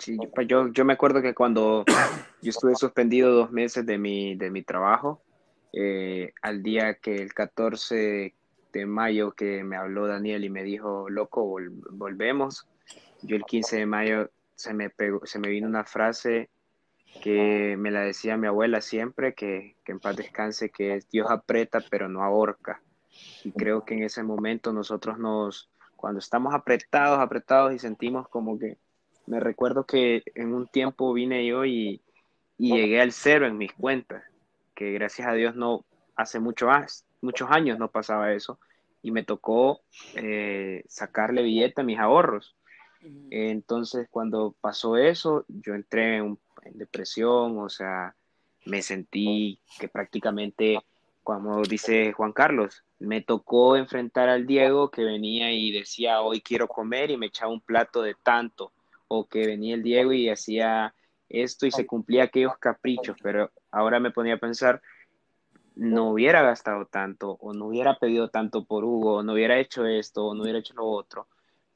Sí, 0.00 0.16
yo, 0.20 0.30
pues 0.32 0.48
yo, 0.48 0.66
yo 0.72 0.84
me 0.84 0.94
acuerdo 0.94 1.22
que 1.22 1.32
cuando 1.32 1.84
yo 2.42 2.50
estuve 2.50 2.74
suspendido 2.74 3.30
dos 3.32 3.52
meses 3.52 3.86
de 3.86 3.98
mi, 3.98 4.34
de 4.34 4.50
mi 4.50 4.62
trabajo, 4.64 5.22
eh, 5.72 6.32
al 6.42 6.60
día 6.64 6.94
que 6.94 7.14
el 7.22 7.32
14 7.32 8.34
de 8.72 8.86
mayo 8.86 9.30
que 9.30 9.62
me 9.62 9.76
habló 9.76 10.08
Daniel 10.08 10.42
y 10.44 10.50
me 10.50 10.64
dijo, 10.64 11.08
loco, 11.08 11.46
vol- 11.46 11.70
volvemos, 11.92 12.66
yo 13.22 13.36
el 13.36 13.44
15 13.44 13.76
de 13.76 13.86
mayo 13.86 14.28
se 14.56 14.74
me, 14.74 14.90
pegó, 14.90 15.24
se 15.24 15.38
me 15.38 15.50
vino 15.50 15.68
una 15.68 15.84
frase 15.84 16.50
que 17.20 17.76
me 17.78 17.90
la 17.90 18.00
decía 18.00 18.36
mi 18.36 18.46
abuela 18.46 18.80
siempre, 18.80 19.34
que, 19.34 19.76
que 19.84 19.92
en 19.92 20.00
paz 20.00 20.16
descanse, 20.16 20.70
que 20.70 21.00
Dios 21.10 21.30
aprieta 21.30 21.80
pero 21.90 22.08
no 22.08 22.22
ahorca. 22.22 22.82
Y 23.44 23.52
creo 23.52 23.84
que 23.84 23.94
en 23.94 24.04
ese 24.04 24.22
momento 24.22 24.72
nosotros 24.72 25.18
nos, 25.18 25.70
cuando 25.96 26.18
estamos 26.18 26.54
apretados, 26.54 27.18
apretados 27.18 27.74
y 27.74 27.78
sentimos 27.78 28.28
como 28.28 28.58
que 28.58 28.78
me 29.26 29.40
recuerdo 29.40 29.86
que 29.86 30.22
en 30.34 30.54
un 30.54 30.66
tiempo 30.66 31.12
vine 31.12 31.46
yo 31.46 31.64
y, 31.64 32.02
llegué 32.58 33.00
al 33.00 33.12
cero 33.12 33.46
en 33.46 33.58
mis 33.58 33.72
cuentas, 33.72 34.22
que 34.74 34.92
gracias 34.92 35.26
a 35.26 35.32
Dios 35.32 35.56
no, 35.56 35.84
hace 36.14 36.38
mucho 36.38 36.68
muchos 37.20 37.50
años 37.50 37.78
no 37.78 37.90
pasaba 37.90 38.32
eso, 38.32 38.60
y 39.02 39.10
me 39.10 39.24
tocó 39.24 39.80
eh, 40.14 40.84
sacarle 40.86 41.42
billete 41.42 41.80
a 41.80 41.84
mis 41.84 41.98
ahorros. 41.98 42.56
Entonces, 43.30 44.08
cuando 44.10 44.54
pasó 44.60 44.96
eso, 44.96 45.44
yo 45.48 45.74
entré 45.74 46.18
en, 46.18 46.38
depresión, 46.74 47.58
o 47.58 47.68
sea, 47.68 48.14
me 48.66 48.82
sentí 48.82 49.58
que 49.78 49.88
prácticamente, 49.88 50.78
como 51.22 51.62
dice 51.62 52.12
Juan 52.12 52.32
Carlos, 52.32 52.84
me 52.98 53.20
tocó 53.20 53.76
enfrentar 53.76 54.28
al 54.28 54.46
Diego 54.46 54.90
que 54.90 55.02
venía 55.02 55.52
y 55.52 55.72
decía, 55.72 56.20
hoy 56.20 56.40
quiero 56.40 56.68
comer 56.68 57.10
y 57.10 57.16
me 57.16 57.26
echaba 57.26 57.52
un 57.52 57.60
plato 57.60 58.02
de 58.02 58.14
tanto, 58.22 58.72
o 59.08 59.26
que 59.26 59.46
venía 59.46 59.74
el 59.74 59.82
Diego 59.82 60.12
y 60.12 60.28
hacía 60.28 60.94
esto 61.28 61.66
y 61.66 61.70
se 61.70 61.86
cumplía 61.86 62.24
aquellos 62.24 62.56
caprichos, 62.58 63.16
pero 63.22 63.50
ahora 63.70 63.98
me 63.98 64.10
ponía 64.10 64.34
a 64.34 64.38
pensar, 64.38 64.82
no 65.74 66.10
hubiera 66.10 66.42
gastado 66.42 66.86
tanto, 66.86 67.32
o 67.40 67.54
no 67.54 67.66
hubiera 67.66 67.98
pedido 67.98 68.28
tanto 68.28 68.64
por 68.64 68.84
Hugo, 68.84 69.16
o 69.16 69.22
no 69.22 69.32
hubiera 69.32 69.58
hecho 69.58 69.86
esto, 69.86 70.26
o 70.26 70.34
no 70.34 70.42
hubiera 70.42 70.58
hecho 70.58 70.74
lo 70.74 70.86
otro. 70.86 71.26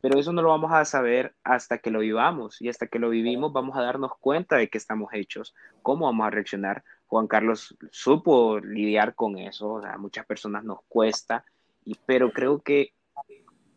Pero 0.07 0.21
eso 0.21 0.33
no 0.33 0.41
lo 0.41 0.51
vamos 0.51 0.71
a 0.73 0.85
saber 0.85 1.35
hasta 1.43 1.79
que 1.79 1.91
lo 1.91 1.99
vivamos 1.99 2.63
y 2.63 2.69
hasta 2.69 2.87
que 2.87 3.01
lo 3.01 3.11
vivimos 3.11 3.53
vamos 3.53 3.77
a 3.77 3.83
darnos 3.83 4.13
cuenta 4.21 4.55
de 4.55 4.69
que 4.69 4.79
estamos 4.79 5.13
hechos, 5.13 5.53
cómo 5.83 6.07
vamos 6.07 6.25
a 6.29 6.31
reaccionar. 6.31 6.85
Juan 7.09 7.27
Carlos 7.27 7.77
supo 7.91 8.61
lidiar 8.61 9.17
con 9.17 9.37
eso, 9.37 9.79
a 9.85 9.99
muchas 9.99 10.25
personas 10.25 10.63
nos 10.63 10.79
cuesta, 10.87 11.45
y, 11.85 11.97
pero 12.07 12.31
creo 12.31 12.61
que, 12.61 12.93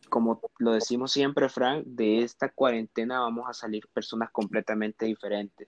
como 0.07 0.39
lo 0.59 0.73
decimos 0.73 1.11
siempre, 1.11 1.49
Frank, 1.49 1.83
de 1.87 2.19
esta 2.19 2.49
cuarentena 2.49 3.21
vamos 3.21 3.49
a 3.49 3.53
salir 3.53 3.87
personas 3.91 4.29
completamente 4.29 5.07
diferentes, 5.07 5.67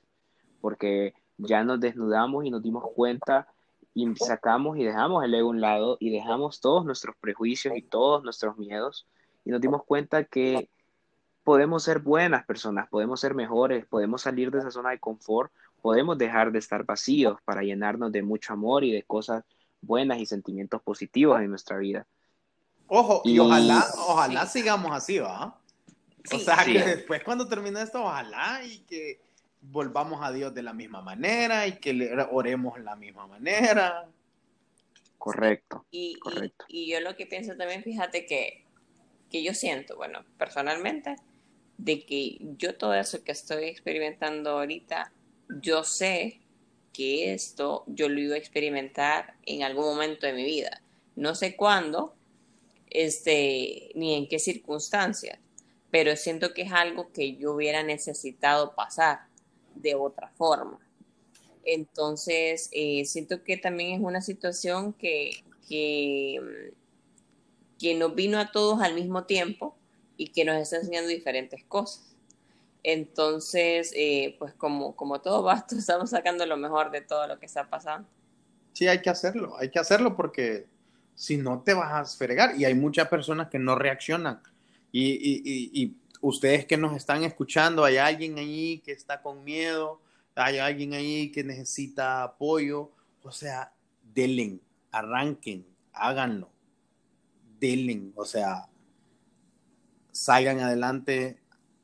porque 0.62 1.16
ya 1.38 1.64
nos 1.64 1.80
desnudamos 1.80 2.45
y 2.45 2.51
nos 2.51 2.62
dimos 2.62 2.84
cuenta 2.93 3.47
y 3.95 4.16
sacamos 4.16 4.78
y 4.78 4.84
dejamos 4.84 5.24
el 5.24 5.34
ego 5.34 5.47
a 5.47 5.49
un 5.53 5.62
lado 5.62 5.97
y 5.99 6.12
dejamos 6.12 6.62
todos 6.62 6.86
nuestros 6.86 7.16
prejuicios 7.20 7.76
y 7.76 7.82
todos 7.82 8.22
nuestros 8.24 8.59
miedos 8.59 9.07
y 9.46 9.50
nos 9.52 9.62
dimos 9.62 9.84
cuenta 9.84 10.24
que 10.24 10.70
podemos 11.44 11.84
ser 11.84 12.00
buenas 12.00 12.46
personas, 12.46 12.88
podemos 12.89 13.20
ser 13.20 13.34
mejores, 13.34 13.86
podemos 13.86 14.22
salir 14.22 14.52
de 14.52 14.60
esa 14.60 14.72
zona 14.72 14.92
de 14.92 15.00
confort, 15.00 15.52
podemos 15.82 16.18
dejar 16.18 16.52
de 16.52 16.60
estar 16.60 16.84
vacíos 16.86 17.39
para 17.44 17.64
llenarnos 17.64 18.12
de 18.12 18.22
mucho 18.22 18.54
amor 18.54 18.84
y 18.84 18.92
de 18.92 19.04
cosas 19.04 19.44
buenas 19.82 20.20
y 20.20 20.26
sentimientos 20.28 20.82
positivos 20.84 21.39
en 21.42 21.50
nuestra 21.50 21.78
vida. 21.78 22.06
Ojo, 22.88 23.22
y, 23.26 23.34
Y- 23.36 23.39
ojalá, 23.39 23.86
ojalá 24.08 24.46
sigamos 24.46 24.92
así, 24.92 25.18
¿va? 25.20 25.58
O 26.32 26.38
sea, 26.38 26.64
Sí. 26.64 26.74
que 26.74 26.84
después 26.84 27.24
cuando 27.24 27.48
termine 27.48 27.82
esto, 27.82 28.04
ojalá 28.04 28.64
y 28.64 28.80
que 28.80 29.20
volvamos 29.62 30.20
a 30.24 30.32
Dios 30.32 30.54
de 30.54 30.62
la 30.62 30.74
misma 30.74 31.02
manera 31.02 31.66
y 31.66 31.74
que 31.80 31.94
le 31.94 32.14
oremos 32.32 32.76
de 32.76 32.84
la 32.84 32.96
misma 32.96 33.26
manera. 33.26 34.08
Correcto. 35.18 35.86
Y, 35.92 36.14
y- 36.16 36.20
Correcto. 36.20 36.66
y 36.68 36.92
yo 36.92 37.00
lo 37.00 37.16
que 37.16 37.26
pienso 37.26 37.56
también, 37.56 37.84
fíjate 37.84 38.26
que, 38.26 38.66
que 39.32 39.43
yo 39.43 39.53
siento, 39.53 39.95
bueno, 39.95 40.23
personalmente, 40.38 41.15
de 41.77 42.05
que 42.05 42.38
yo 42.57 42.75
todo 42.75 42.93
eso 42.93 43.23
que 43.23 43.32
estoy 43.32 43.65
experimentando 43.65 44.51
ahorita, 44.51 45.11
yo 45.61 45.84
sé 45.84 46.41
que 46.93 47.34
esto 47.34 47.84
yo 47.88 48.09
lo 48.09 48.19
iba 48.19 48.36
a 48.36 48.38
experimentar 48.38 49.36
en 49.45 49.63
algún 49.63 49.86
momento 49.86 50.27
de 50.27 50.34
mi 50.34 50.45
vida. 50.45 50.82
No 51.15 51.34
sé 51.36 51.55
cuándo, 51.55 52.13
este, 52.89 53.91
ni 53.95 54.13
en 54.15 54.27
qué 54.27 54.38
circunstancias, 54.38 55.39
pero 55.89 56.15
siento 56.15 56.53
que 56.53 56.63
es 56.63 56.71
algo 56.71 57.11
que 57.11 57.36
yo 57.36 57.53
hubiera 57.53 57.84
necesitado 57.84 58.75
pasar 58.75 59.21
de 59.75 59.95
otra 59.95 60.29
forma. 60.29 60.79
Entonces, 61.63 62.69
eh, 62.71 63.05
siento 63.05 63.43
que 63.43 63.57
también 63.57 63.93
es 63.93 64.01
una 64.01 64.21
situación 64.21 64.93
que, 64.93 65.43
que, 65.67 66.39
mm, 66.41 66.80
que 67.82 67.95
nos 67.95 68.13
vino 68.15 68.39
a 68.39 68.51
todos 68.51 68.82
al 68.82 68.93
mismo 68.93 69.23
tiempo 69.25 69.75
y 70.17 70.27
que 70.27 70.45
nos 70.45 70.57
está 70.57 70.77
enseñando 70.77 71.09
diferentes 71.09 71.63
cosas. 71.65 72.15
Entonces, 72.84 73.91
eh, 73.95 74.36
pues 74.39 74.53
como, 74.53 74.95
como 74.95 75.19
todo 75.21 75.43
va, 75.43 75.65
estamos 75.71 76.11
sacando 76.11 76.45
lo 76.45 76.57
mejor 76.57 76.91
de 76.91 77.01
todo 77.01 77.27
lo 77.27 77.39
que 77.39 77.47
está 77.47 77.69
pasando. 77.69 78.07
Sí, 78.73 78.88
hay 78.88 79.01
que 79.01 79.09
hacerlo, 79.09 79.57
hay 79.57 79.69
que 79.69 79.79
hacerlo 79.79 80.15
porque 80.15 80.67
si 81.15 81.38
no 81.38 81.61
te 81.61 81.73
vas 81.73 81.91
a 81.91 82.17
fregar 82.17 82.55
y 82.59 82.65
hay 82.65 82.73
muchas 82.75 83.07
personas 83.07 83.49
que 83.49 83.59
no 83.59 83.75
reaccionan. 83.75 84.41
Y, 84.91 85.11
y- 85.13 85.41
y- 85.43 85.84
y 85.84 85.95
ustedes 86.21 86.65
que 86.65 86.77
nos 86.77 86.95
están 86.95 87.23
escuchando, 87.23 87.84
hay 87.84 87.97
alguien 87.97 88.38
ahí 88.38 88.79
que 88.86 88.91
está 88.91 89.21
con 89.21 89.43
miedo, 89.43 90.01
hay 90.36 90.59
alguien 90.59 90.93
ahí 90.93 91.32
que 91.32 91.43
necesita 91.43 92.23
apoyo, 92.23 92.91
o 93.23 93.32
sea, 93.32 93.73
denle, 94.13 94.59
arranquen, 94.91 95.65
háganlo, 95.93 96.51
denle, 97.62 98.12
o 98.16 98.26
sea, 98.26 98.68
salgan 100.12 100.59
adelante, 100.59 101.38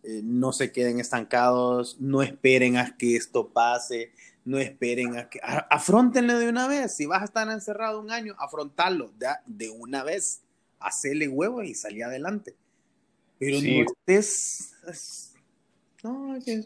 eh, 0.03 0.21
no 0.23 0.51
se 0.51 0.71
queden 0.71 0.99
estancados, 0.99 1.97
no 2.01 2.21
esperen 2.21 2.75
a 2.77 2.97
que 2.97 3.15
esto 3.15 3.49
pase, 3.49 4.11
no 4.43 4.57
esperen 4.57 5.17
a 5.17 5.29
que... 5.29 5.39
a- 5.43 5.67
Afróntenlo 5.69 6.37
de 6.39 6.49
una 6.49 6.67
vez. 6.67 6.95
Si 6.95 7.05
vas 7.05 7.21
a 7.21 7.25
estar 7.25 7.49
encerrado 7.49 7.99
un 8.01 8.11
año, 8.11 8.35
afrontarlo 8.39 9.11
de, 9.17 9.27
de 9.45 9.69
una 9.69 10.03
vez. 10.03 10.41
Hacerle 10.79 11.27
huevo 11.27 11.63
y 11.63 11.73
salir 11.73 12.03
adelante. 12.03 12.55
Pero 13.39 13.59
Sí. 13.59 13.79
no 13.79 13.85
estés... 13.85 14.73
es- 14.87 15.33
No, 16.03 16.37
que- 16.43 16.65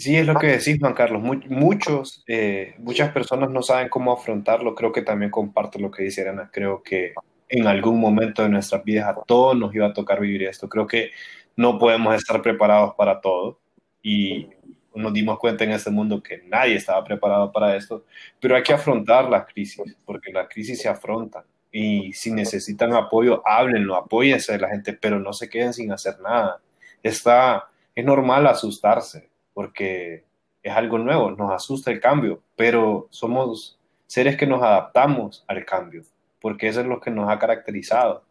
Sí, 0.00 0.16
es 0.16 0.26
lo 0.26 0.34
que 0.38 0.46
decís, 0.46 0.78
Juan 0.80 0.94
Carlos. 0.94 1.20
Mu- 1.22 1.40
muchos, 1.48 2.24
eh, 2.26 2.74
muchas 2.78 3.12
personas 3.12 3.50
no 3.50 3.62
saben 3.62 3.88
cómo 3.90 4.12
afrontarlo. 4.12 4.74
Creo 4.74 4.92
que 4.92 5.02
también 5.02 5.30
comparto 5.30 5.78
lo 5.78 5.90
que 5.90 6.04
dice 6.04 6.26
Ana. 6.28 6.48
Creo 6.52 6.82
que 6.82 7.12
en 7.48 7.66
algún 7.66 8.00
momento 8.00 8.42
de 8.42 8.48
nuestras 8.48 8.82
vidas 8.84 9.08
a 9.08 9.22
todos 9.26 9.56
nos 9.58 9.74
iba 9.74 9.86
a 9.88 9.92
tocar 9.92 10.20
vivir 10.20 10.44
esto. 10.44 10.68
Creo 10.70 10.86
que 10.86 11.10
no 11.56 11.78
podemos 11.78 12.14
estar 12.14 12.40
preparados 12.40 12.94
para 12.94 13.20
todo. 13.20 13.60
Y 14.02 14.48
nos 14.94 15.12
dimos 15.12 15.38
cuenta 15.38 15.64
en 15.64 15.72
este 15.72 15.90
mundo 15.90 16.22
que 16.22 16.38
nadie 16.46 16.76
estaba 16.76 17.04
preparado 17.04 17.52
para 17.52 17.76
esto. 17.76 18.06
Pero 18.40 18.56
hay 18.56 18.62
que 18.62 18.72
afrontar 18.72 19.28
las 19.28 19.46
crisis, 19.52 19.96
porque 20.06 20.32
las 20.32 20.48
crisis 20.48 20.80
se 20.80 20.88
afrontan. 20.88 21.44
Y 21.72 22.12
si 22.14 22.32
necesitan 22.32 22.94
apoyo, 22.94 23.42
háblenlo, 23.46 23.96
apóyense 23.96 24.52
de 24.52 24.58
la 24.60 24.70
gente, 24.70 24.94
pero 24.94 25.18
no 25.20 25.32
se 25.34 25.50
queden 25.50 25.74
sin 25.74 25.92
hacer 25.92 26.18
nada. 26.20 26.60
Está, 27.02 27.68
es 27.94 28.04
normal 28.04 28.46
asustarse 28.46 29.29
porque 29.54 30.24
es 30.62 30.72
algo 30.72 30.98
nuevo, 30.98 31.30
nos 31.30 31.52
asusta 31.52 31.90
el 31.90 32.00
cambio, 32.00 32.42
pero 32.56 33.08
somos 33.10 33.78
seres 34.06 34.36
que 34.36 34.46
nos 34.46 34.62
adaptamos 34.62 35.44
al 35.48 35.64
cambio, 35.64 36.02
porque 36.40 36.68
eso 36.68 36.80
es 36.80 36.86
lo 36.86 37.00
que 37.00 37.10
nos 37.10 37.30
ha 37.30 37.38
caracterizado, 37.38 38.24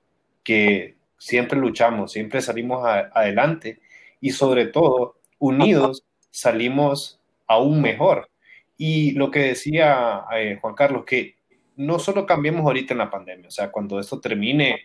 que 0.43 0.95
siempre 1.17 1.59
luchamos, 1.59 2.11
siempre 2.11 2.41
salimos 2.41 2.85
a- 2.85 3.09
adelante 3.13 3.79
y 4.21 4.31
sobre 4.31 4.65
todo 4.67 5.15
unidos 5.39 6.03
salimos 6.31 7.19
aún 7.47 7.81
mejor. 7.81 8.29
Y 8.77 9.11
lo 9.11 9.31
que 9.31 9.39
decía 9.39 10.23
eh, 10.35 10.57
Juan 10.61 10.75
Carlos, 10.75 11.03
que 11.05 11.35
no 11.75 11.99
solo 11.99 12.25
cambiemos 12.25 12.61
ahorita 12.65 12.93
en 12.93 12.97
la 12.99 13.09
pandemia, 13.09 13.47
o 13.47 13.51
sea, 13.51 13.71
cuando 13.71 13.99
esto 13.99 14.19
termine, 14.19 14.81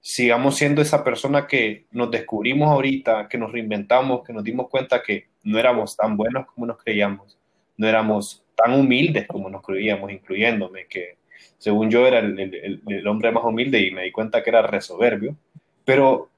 sigamos 0.00 0.56
siendo 0.56 0.80
esa 0.82 1.02
persona 1.02 1.46
que 1.46 1.86
nos 1.90 2.10
descubrimos 2.10 2.68
ahorita, 2.70 3.28
que 3.28 3.38
nos 3.38 3.52
reinventamos, 3.52 4.22
que 4.24 4.32
nos 4.32 4.44
dimos 4.44 4.68
cuenta 4.68 5.02
que 5.02 5.26
no 5.46 5.58
éramos 5.58 5.96
tan 5.96 6.16
buenos 6.16 6.46
como 6.46 6.66
nos 6.66 6.76
creíamos, 6.76 7.38
no 7.76 7.86
éramos 7.86 8.42
tan 8.56 8.72
humildes 8.72 9.28
como 9.28 9.48
nos 9.48 9.62
creíamos, 9.62 10.10
incluyéndome, 10.10 10.86
que 10.86 11.18
según 11.56 11.88
yo 11.88 12.04
era 12.06 12.18
el, 12.18 13.06
hombre 13.06 13.30
más 13.30 13.44
humilde 13.44 13.80
y 13.80 13.92
me 13.92 14.02
di 14.02 14.12
cuenta 14.12 14.42
que 14.42 14.50
era 14.50 14.62
re 14.62 14.80
soberbio, 14.80 15.36
pero 15.84 16.30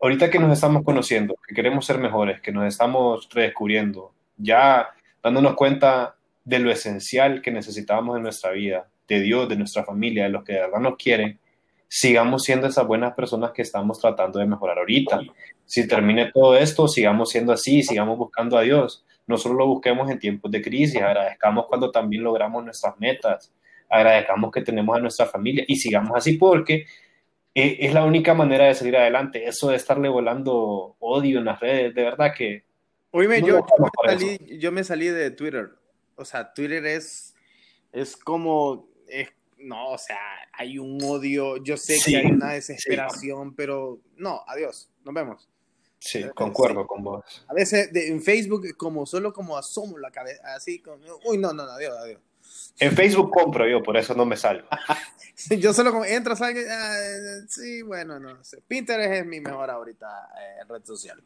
ahorita 0.00 0.30
que 0.30 0.38
nos 0.38 0.52
estamos 0.52 0.84
conociendo, 0.84 1.34
que 1.48 1.54
queremos 1.54 1.86
ser 1.86 1.98
mejores, 1.98 2.40
que 2.42 2.52
nos 2.52 2.66
estamos 2.66 3.26
redescubriendo, 3.32 4.12
ya 4.36 4.90
dándonos 5.22 5.54
cuenta 5.54 6.16
de 6.44 6.58
lo 6.58 6.70
esencial 6.70 7.40
que 7.40 7.50
necesitábamos 7.50 8.18
en 8.18 8.22
nuestra 8.22 8.50
vida, 8.50 8.86
de 9.08 9.20
Dios, 9.20 9.48
de 9.48 9.56
nuestra 9.56 9.84
familia, 9.84 10.24
de 10.24 10.30
los 10.30 10.44
que 10.44 10.52
de 10.52 10.60
verdad 10.60 10.80
nos 10.80 10.96
quieren, 10.96 11.38
sigamos 11.88 12.42
siendo 12.44 12.66
esas 12.66 12.86
buenas 12.86 13.14
personas 13.14 13.52
que 13.52 13.62
estamos 13.62 14.00
tratando 14.00 14.38
de 14.38 14.46
mejorar 14.46 14.78
ahorita. 14.78 15.20
Si 15.64 15.86
termine 15.86 16.30
todo 16.32 16.56
esto, 16.56 16.88
sigamos 16.88 17.30
siendo 17.30 17.52
así, 17.52 17.82
sigamos 17.82 18.18
buscando 18.18 18.56
a 18.58 18.62
Dios. 18.62 19.04
No 19.26 19.36
solo 19.38 19.54
lo 19.56 19.66
busquemos 19.66 20.10
en 20.10 20.18
tiempos 20.18 20.50
de 20.50 20.62
crisis, 20.62 21.00
agradezcamos 21.02 21.66
cuando 21.66 21.90
también 21.90 22.22
logramos 22.22 22.64
nuestras 22.64 22.98
metas, 22.98 23.52
agradezcamos 23.88 24.50
que 24.52 24.62
tenemos 24.62 24.96
a 24.96 25.00
nuestra 25.00 25.26
familia 25.26 25.64
y 25.66 25.76
sigamos 25.76 26.12
así 26.14 26.36
porque 26.36 26.86
eh, 27.54 27.78
es 27.80 27.94
la 27.94 28.04
única 28.04 28.34
manera 28.34 28.66
de 28.66 28.74
salir 28.74 28.96
adelante. 28.96 29.46
Eso 29.46 29.68
de 29.70 29.76
estarle 29.76 30.08
volando 30.08 30.96
odio 31.00 31.38
en 31.38 31.46
las 31.46 31.58
redes, 31.60 31.94
de 31.94 32.02
verdad 32.02 32.32
que 32.36 32.64
Oíme, 33.12 33.40
No 33.40 33.46
yo, 33.46 33.66
me 33.78 33.88
salí, 34.10 34.58
yo 34.58 34.72
me 34.72 34.84
salí 34.84 35.06
de 35.08 35.30
Twitter. 35.30 35.70
O 36.16 36.24
sea, 36.24 36.52
Twitter 36.52 36.84
es, 36.84 37.34
es 37.92 38.14
como, 38.16 38.88
es- 39.08 39.32
no, 39.58 39.90
o 39.92 39.98
sea, 39.98 40.18
hay 40.52 40.78
un 40.78 40.98
odio. 41.02 41.56
Yo 41.58 41.76
sé 41.76 41.98
Sí, 41.98 42.12
que 42.12 42.18
hay 42.18 42.26
una 42.26 42.52
desesperación, 42.52 43.54
pero 43.54 44.00
no, 44.16 44.42
adiós, 44.46 44.88
nos 45.04 45.14
vemos. 45.14 45.48
sí, 45.98 46.18
Eh, 46.18 46.30
concuerdo 46.34 46.86
con 46.86 47.02
vos. 47.02 47.44
A 47.48 47.54
veces 47.54 47.92
de- 47.92 48.08
en 48.08 48.22
Facebook, 48.22 48.76
como 48.76 49.06
solo 49.06 49.32
como 49.32 49.56
asomo 49.56 49.98
la 49.98 50.10
cabeza, 50.10 50.42
así 50.54 50.78
como, 50.80 50.98
uy, 51.24 51.38
no, 51.38 51.52
no, 51.52 51.64
no, 51.66 51.72
adiós, 51.72 51.96
adiós. 51.98 52.20
En 52.78 52.92
Facebook 52.92 53.30
compro 53.32 53.66
yo, 53.68 53.82
por 53.82 53.96
eso 53.96 54.14
no 54.14 54.24
me 54.24 54.36
salgo. 54.36 54.68
Yo 55.58 55.72
solo 55.74 55.90
como 55.90 56.04
entro, 56.04 56.34
salgo, 56.36 56.60
ah, 56.70 56.98
sí, 57.48 57.82
bueno, 57.82 58.18
no 58.20 58.42
sé. 58.44 58.62
Pinterest 58.66 59.12
es 59.12 59.26
mi 59.26 59.40
mejor 59.40 59.68
ahorita 59.70 60.06
eh, 60.40 60.64
red 60.68 60.82
social. 60.84 61.20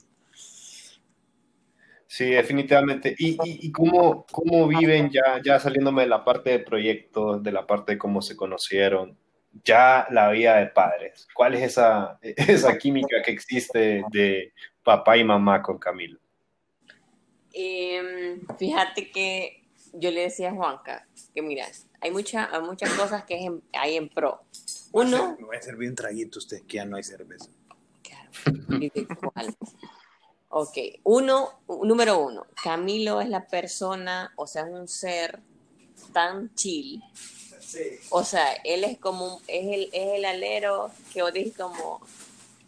Sí, 2.12 2.24
definitivamente. 2.30 3.14
¿Y, 3.16 3.34
y, 3.44 3.68
y 3.68 3.70
cómo, 3.70 4.26
cómo 4.32 4.66
viven 4.66 5.10
ya, 5.10 5.40
ya 5.44 5.60
saliéndome 5.60 6.02
de 6.02 6.08
la 6.08 6.24
parte 6.24 6.50
de 6.50 6.58
proyectos, 6.58 7.40
de 7.40 7.52
la 7.52 7.64
parte 7.68 7.92
de 7.92 7.98
cómo 7.98 8.20
se 8.20 8.34
conocieron, 8.34 9.16
ya 9.64 10.08
la 10.10 10.28
vida 10.32 10.56
de 10.56 10.66
padres? 10.66 11.28
¿Cuál 11.32 11.54
es 11.54 11.62
esa, 11.62 12.18
esa 12.22 12.76
química 12.78 13.22
que 13.24 13.30
existe 13.30 14.02
de 14.10 14.52
papá 14.82 15.16
y 15.18 15.22
mamá 15.22 15.62
con 15.62 15.78
Camilo? 15.78 16.18
Em, 17.52 18.40
fíjate 18.58 19.12
que 19.12 19.62
yo 19.92 20.10
le 20.10 20.22
decía 20.22 20.50
a 20.50 20.54
Juanca 20.54 21.06
que 21.32 21.42
mira, 21.42 21.66
hay, 22.00 22.10
mucha, 22.10 22.48
hay 22.52 22.60
muchas 22.62 22.90
cosas 22.94 23.24
que 23.24 23.36
en- 23.36 23.62
hay 23.72 23.94
en 23.96 24.08
pro. 24.08 24.40
Uno, 24.90 25.36
Me 25.38 25.46
voy 25.46 25.56
a 25.58 25.62
servir 25.62 25.88
un 25.90 25.94
traguito 25.94 26.40
usted, 26.40 26.62
que 26.66 26.78
ya 26.78 26.84
no 26.84 26.96
hay 26.96 27.04
cerveza. 27.04 27.48
Claro. 28.02 28.30
¿Y 28.80 28.90
de 28.90 29.06
cuál? 29.06 29.54
Ok, 30.52 30.76
uno, 31.04 31.60
número 31.84 32.18
uno, 32.18 32.44
Camilo 32.62 33.20
es 33.20 33.28
la 33.28 33.46
persona, 33.46 34.32
o 34.36 34.46
sea, 34.48 34.62
es 34.62 34.68
un 34.72 34.88
ser 34.88 35.38
tan 36.12 36.52
chill. 36.56 37.00
O 38.10 38.24
sea, 38.24 38.54
él 38.64 38.82
es 38.82 38.98
como, 38.98 39.36
un- 39.36 39.42
es 39.46 39.64
el, 39.66 39.82
es 39.92 40.08
el 40.18 40.24
alero 40.24 40.90
que 41.12 41.22
vos 41.22 41.32
decís 41.32 41.56
como, 41.56 42.00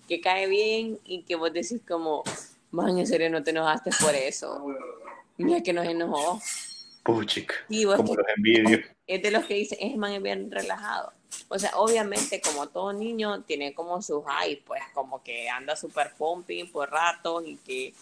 que 0.06 0.20
cae 0.20 0.46
bien 0.46 1.00
y 1.04 1.22
que 1.22 1.34
vos 1.34 1.52
decís 1.52 1.80
como, 1.86 2.22
man, 2.70 2.96
en 2.98 3.06
serio 3.06 3.28
no 3.30 3.42
te 3.42 3.50
enojaste 3.50 3.90
por 4.00 4.14
eso. 4.14 4.64
Mira 5.38 5.60
que 5.60 5.72
nos 5.72 5.86
enojó. 5.86 6.40
Puchica, 7.02 7.54
Sí, 7.68 7.84
vos 7.84 7.96
como 7.96 8.10
que- 8.14 8.22
los 8.22 8.26
envidio. 8.36 8.78
es 9.08 9.22
de 9.22 9.30
los 9.32 9.44
que 9.46 9.54
dicen, 9.54 9.78
es 9.80 9.96
man 9.96 10.12
es 10.12 10.22
bien 10.22 10.52
relajado. 10.52 11.12
O 11.48 11.58
sea, 11.58 11.72
obviamente, 11.76 12.40
como 12.40 12.68
todo 12.68 12.92
niño, 12.92 13.42
tiene 13.42 13.74
como 13.74 14.00
sus 14.02 14.24
high, 14.24 14.56
pues 14.66 14.82
como 14.94 15.22
que 15.22 15.48
anda 15.48 15.76
súper 15.76 16.12
pumping 16.16 16.70
por 16.70 16.90
ratos 16.90 17.44
y 17.46 17.56
que 17.56 17.94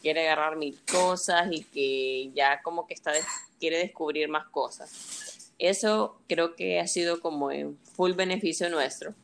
quiere 0.00 0.28
agarrar 0.28 0.56
mil 0.56 0.78
cosas 0.90 1.48
y 1.50 1.64
que 1.64 2.30
ya 2.34 2.62
como 2.62 2.86
que 2.86 2.94
está 2.94 3.12
des- 3.12 3.26
quiere 3.58 3.78
descubrir 3.78 4.28
más 4.28 4.46
cosas. 4.48 5.52
Eso 5.58 6.18
creo 6.28 6.56
que 6.56 6.80
ha 6.80 6.86
sido 6.86 7.20
como 7.20 7.50
en 7.50 7.78
full 7.96 8.12
beneficio 8.12 8.70
nuestro. 8.70 9.14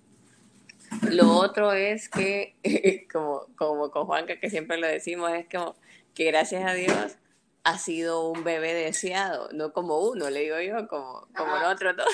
Lo 1.11 1.33
otro 1.33 1.73
es 1.73 2.09
que, 2.09 2.55
como, 3.13 3.47
como 3.57 3.91
con 3.91 4.07
Juanca, 4.07 4.39
que 4.39 4.51
siempre 4.51 4.77
lo 4.79 4.87
decimos, 4.87 5.33
es 5.33 5.47
como 5.51 5.75
que 6.15 6.25
gracias 6.25 6.65
a 6.65 6.75
Dios 6.75 7.17
ha 7.65 7.79
sido 7.79 8.29
un 8.29 8.45
bebé 8.45 8.75
deseado, 8.75 9.49
no 9.53 9.73
como 9.73 9.99
uno, 9.99 10.31
le 10.31 10.41
digo 10.41 10.61
yo, 10.61 10.87
como, 10.89 11.27
como 11.37 11.59
nosotros 11.59 11.97
dos. 11.97 12.07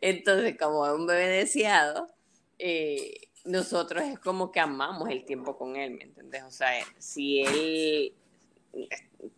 Entonces, 0.00 0.56
como 0.58 0.82
un 0.92 1.06
bebé 1.06 1.28
deseado, 1.28 2.10
eh, 2.58 3.28
nosotros 3.44 4.02
es 4.04 4.18
como 4.18 4.52
que 4.52 4.60
amamos 4.60 5.08
el 5.10 5.24
tiempo 5.24 5.56
con 5.56 5.76
él, 5.76 5.92
¿me 5.92 6.04
entiendes? 6.04 6.42
O 6.44 6.50
sea, 6.50 6.72
si 6.98 7.40
él, 7.40 8.14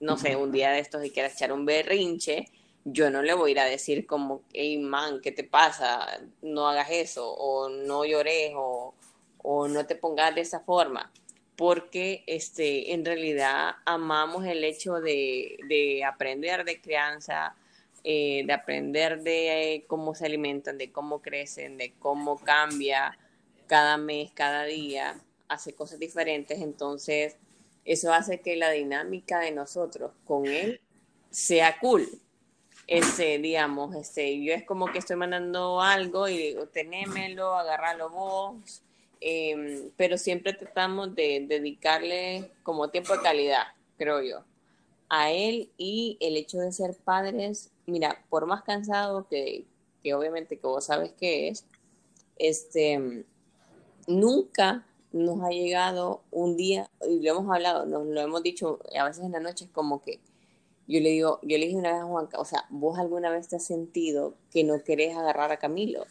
no 0.00 0.16
sé, 0.16 0.36
un 0.36 0.52
día 0.52 0.70
de 0.70 0.80
estos 0.80 1.04
y 1.04 1.10
quiere 1.10 1.28
echar 1.28 1.52
un 1.52 1.64
berrinche, 1.64 2.46
yo 2.84 3.10
no 3.10 3.22
le 3.22 3.34
voy 3.34 3.50
a 3.50 3.52
ir 3.52 3.60
a 3.60 3.64
decir 3.64 4.06
como, 4.06 4.42
hey 4.52 4.78
man, 4.78 5.20
¿qué 5.22 5.32
te 5.32 5.44
pasa? 5.44 6.20
No 6.42 6.68
hagas 6.68 6.90
eso, 6.90 7.30
o 7.30 7.68
no 7.68 8.04
llores, 8.04 8.52
o, 8.56 8.94
o 9.38 9.68
no 9.68 9.86
te 9.86 9.96
pongas 9.96 10.34
de 10.34 10.40
esa 10.40 10.60
forma 10.60 11.12
porque 11.60 12.24
este, 12.26 12.94
en 12.94 13.04
realidad 13.04 13.72
amamos 13.84 14.46
el 14.46 14.64
hecho 14.64 14.94
de, 14.94 15.58
de 15.68 16.02
aprender 16.02 16.64
de 16.64 16.80
crianza, 16.80 17.54
eh, 18.04 18.44
de 18.46 18.52
aprender 18.52 19.22
de 19.22 19.74
eh, 19.74 19.84
cómo 19.86 20.14
se 20.14 20.26
alimentan, 20.26 20.78
de 20.78 20.90
cómo 20.90 21.20
crecen, 21.20 21.76
de 21.76 21.92
cómo 21.98 22.38
cambia 22.38 23.18
cada 23.66 23.96
mes, 23.96 24.30
cada 24.32 24.64
día, 24.64 25.20
hace 25.48 25.74
cosas 25.74 25.98
diferentes. 25.98 26.60
Entonces, 26.60 27.36
eso 27.84 28.12
hace 28.12 28.40
que 28.40 28.56
la 28.56 28.70
dinámica 28.70 29.40
de 29.40 29.50
nosotros 29.52 30.12
con 30.24 30.46
él 30.46 30.80
sea 31.30 31.78
cool. 31.80 32.08
Este, 32.86 33.38
digamos, 33.38 33.94
este, 33.94 34.42
yo 34.42 34.52
es 34.52 34.64
como 34.64 34.86
que 34.90 34.98
estoy 34.98 35.16
mandando 35.16 35.80
algo 35.80 36.28
y 36.28 36.36
digo, 36.36 36.66
tenémelo, 36.66 37.54
agárralo 37.56 38.10
vos, 38.10 38.82
eh, 39.20 39.90
pero 39.96 40.18
siempre 40.18 40.54
tratamos 40.54 41.14
de 41.14 41.44
dedicarle 41.46 42.50
como 42.62 42.88
tiempo 42.88 43.14
de 43.14 43.22
calidad, 43.22 43.64
creo 43.96 44.22
yo, 44.22 44.44
a 45.08 45.30
él 45.30 45.70
y 45.76 46.16
el 46.20 46.36
hecho 46.36 46.58
de 46.58 46.72
ser 46.72 46.96
padres, 46.96 47.70
mira, 47.90 48.24
por 48.30 48.46
más 48.46 48.62
cansado 48.62 49.26
que, 49.28 49.66
que 50.02 50.14
obviamente 50.14 50.58
que 50.58 50.66
vos 50.66 50.84
sabes 50.84 51.12
que 51.12 51.48
es, 51.48 51.66
este, 52.36 53.24
nunca 54.06 54.86
nos 55.12 55.42
ha 55.42 55.50
llegado 55.50 56.22
un 56.30 56.56
día, 56.56 56.88
y 57.06 57.20
lo 57.20 57.32
hemos 57.32 57.54
hablado, 57.54 57.84
nos 57.84 58.06
lo 58.06 58.20
hemos 58.20 58.42
dicho 58.42 58.78
a 58.98 59.04
veces 59.04 59.24
en 59.24 59.32
la 59.32 59.40
noche, 59.40 59.64
es 59.64 59.70
como 59.70 60.00
que 60.00 60.20
yo 60.90 60.98
le 61.00 61.10
digo, 61.10 61.38
yo 61.42 61.56
le 61.56 61.66
dije 61.66 61.76
una 61.76 61.92
vez 61.92 62.02
a 62.02 62.04
Juanca, 62.04 62.40
o 62.40 62.44
sea, 62.44 62.64
vos 62.68 62.98
alguna 62.98 63.30
vez 63.30 63.48
te 63.48 63.56
has 63.56 63.64
sentido 63.64 64.34
que 64.50 64.64
no 64.64 64.82
querés 64.82 65.16
agarrar 65.16 65.52
a 65.52 65.58
Camilo. 65.58 66.04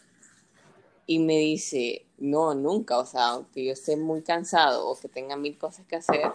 Y 1.06 1.20
me 1.20 1.38
dice, 1.38 2.06
no, 2.18 2.56
nunca, 2.56 2.98
o 2.98 3.06
sea, 3.06 3.30
aunque 3.30 3.66
yo 3.66 3.74
esté 3.74 3.98
muy 3.98 4.22
cansado 4.22 4.88
o 4.88 4.98
que 4.98 5.10
tenga 5.10 5.36
mil 5.36 5.58
cosas 5.58 5.86
que 5.86 5.98
hacer, 5.98 6.32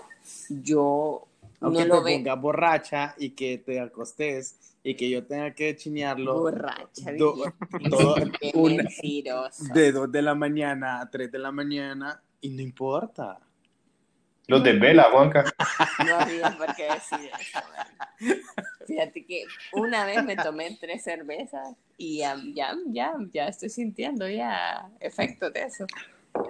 yo 0.51 1.27
Aunque 1.61 1.87
no 1.87 1.95
lo 1.97 2.03
te 2.03 2.11
veo 2.11 2.19
pongas 2.19 2.41
borracha 2.43 3.15
y 3.17 3.31
que 3.31 3.57
te 3.57 3.81
acostes 3.81 4.74
y 4.85 4.95
que 4.95 5.09
yo 5.11 5.25
tenga 5.27 5.53
que 5.55 5.75
chinearlo 5.75 6.41
borracha. 6.41 7.13
do- 7.19 7.53
todo- 7.91 8.15
Qué 8.41 8.53
un- 8.55 8.77
mentiroso. 8.77 9.65
de 9.75 9.91
2 9.91 10.13
de 10.13 10.23
la 10.23 10.35
mañana 10.37 11.01
a 11.01 11.11
3 11.11 11.33
de 11.33 11.39
la 11.41 11.51
mañana 11.51 12.23
y 12.41 12.51
no 12.51 12.63
importa. 12.63 13.41
Los 14.47 14.63
desvela, 14.63 15.05
Juanca. 15.11 15.43
No 16.07 16.17
había 16.17 16.55
por 16.59 16.77
qué 16.77 16.83
decir 16.85 17.31
eso. 17.41 18.39
Fíjate 18.87 19.25
que 19.25 19.45
una 19.73 20.05
vez 20.05 20.23
me 20.23 20.37
tomé 20.37 20.77
tres 20.79 21.03
cervezas 21.03 21.75
y 21.97 22.19
ya, 22.19 22.37
ya, 22.55 22.75
ya, 22.89 23.15
ya 23.33 23.49
estoy 23.49 23.71
sintiendo 23.71 24.29
ya 24.29 24.91
efectos 25.01 25.51
de 25.51 25.63
eso. 25.63 25.87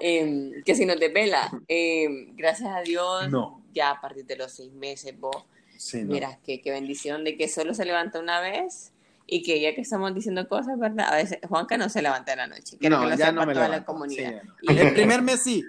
Em, 0.00 0.60
que 0.64 0.74
si 0.74 0.86
no 0.86 0.96
te 0.96 1.08
vela, 1.08 1.48
em, 1.68 2.34
gracias 2.34 2.74
a 2.74 2.80
Dios, 2.80 3.30
No. 3.30 3.62
ya 3.72 3.90
a 3.92 4.00
partir 4.00 4.24
de 4.26 4.36
los 4.38 4.50
seis 4.50 4.72
meses 4.72 5.16
vos, 5.20 5.44
Sí, 5.84 6.02
no. 6.02 6.14
mira, 6.14 6.38
qué, 6.46 6.62
qué 6.62 6.70
bendición 6.70 7.24
de 7.24 7.36
que 7.36 7.46
solo 7.46 7.74
se 7.74 7.84
levanta 7.84 8.18
una 8.18 8.40
vez 8.40 8.94
y 9.26 9.42
que 9.42 9.60
ya 9.60 9.74
que 9.74 9.82
estamos 9.82 10.14
diciendo 10.14 10.48
cosas, 10.48 10.78
¿verdad? 10.78 11.12
A 11.12 11.16
veces 11.16 11.38
Juanca 11.46 11.76
no 11.76 11.90
se 11.90 12.00
levanta 12.00 12.32
en 12.32 12.38
la 12.38 12.46
noche. 12.46 12.78
Quiero 12.78 12.96
que 13.00 13.04
no, 13.04 13.10
lo 13.10 13.10
ya 13.10 13.26
sepa 13.26 13.32
no 13.32 13.46
me 13.46 13.52
toda 13.52 13.68
la 13.68 13.84
comunidad. 13.84 14.40
Sí, 14.42 14.48
Y-. 14.62 14.78
El 14.78 14.94
primer 14.94 15.20
mes 15.20 15.42
sí. 15.42 15.62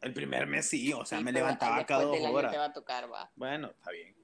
El 0.00 0.14
primer 0.14 0.46
mes 0.46 0.64
sí, 0.66 0.90
o 0.94 1.04
sea, 1.04 1.18
Sí, 1.18 1.24
me 1.24 1.32
levantaba 1.32 1.84
cada 1.84 2.04
dos 2.04 2.18
horas. 2.18 2.50
te 2.50 2.56
va 2.56 2.64
a 2.64 2.72
tocar, 2.72 3.12
va. 3.12 3.30
Bueno, 3.36 3.70
está 3.70 3.90
bien. 3.90 4.14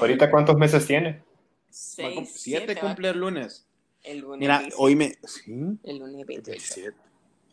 ¿Ahorita 0.00 0.30
cuántos 0.30 0.56
meses 0.56 0.86
tiene? 0.86 1.22
Seis, 1.68 2.30
Siete 2.32 2.66
siete 2.68 2.76
cumple 2.80 3.10
el 3.10 3.18
lunes. 3.18 3.66
El 4.02 4.20
lunes. 4.20 4.38
Mira, 4.40 4.60
17. 4.60 4.76
hoy 4.82 4.96
me. 4.96 5.18
¿Sí? 5.24 5.78
El 5.82 5.98
lunes 5.98 6.26
28. 6.26 6.58
Siete. 6.64 6.96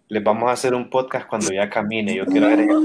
Les 0.10 0.24
vamos 0.24 0.50
a 0.50 0.54
hacer 0.54 0.74
un 0.74 0.90
podcast 0.90 1.28
cuando 1.28 1.52
ya 1.52 1.70
camine. 1.70 2.16
Yo 2.16 2.26
quiero 2.26 2.48
agregar 2.48 2.78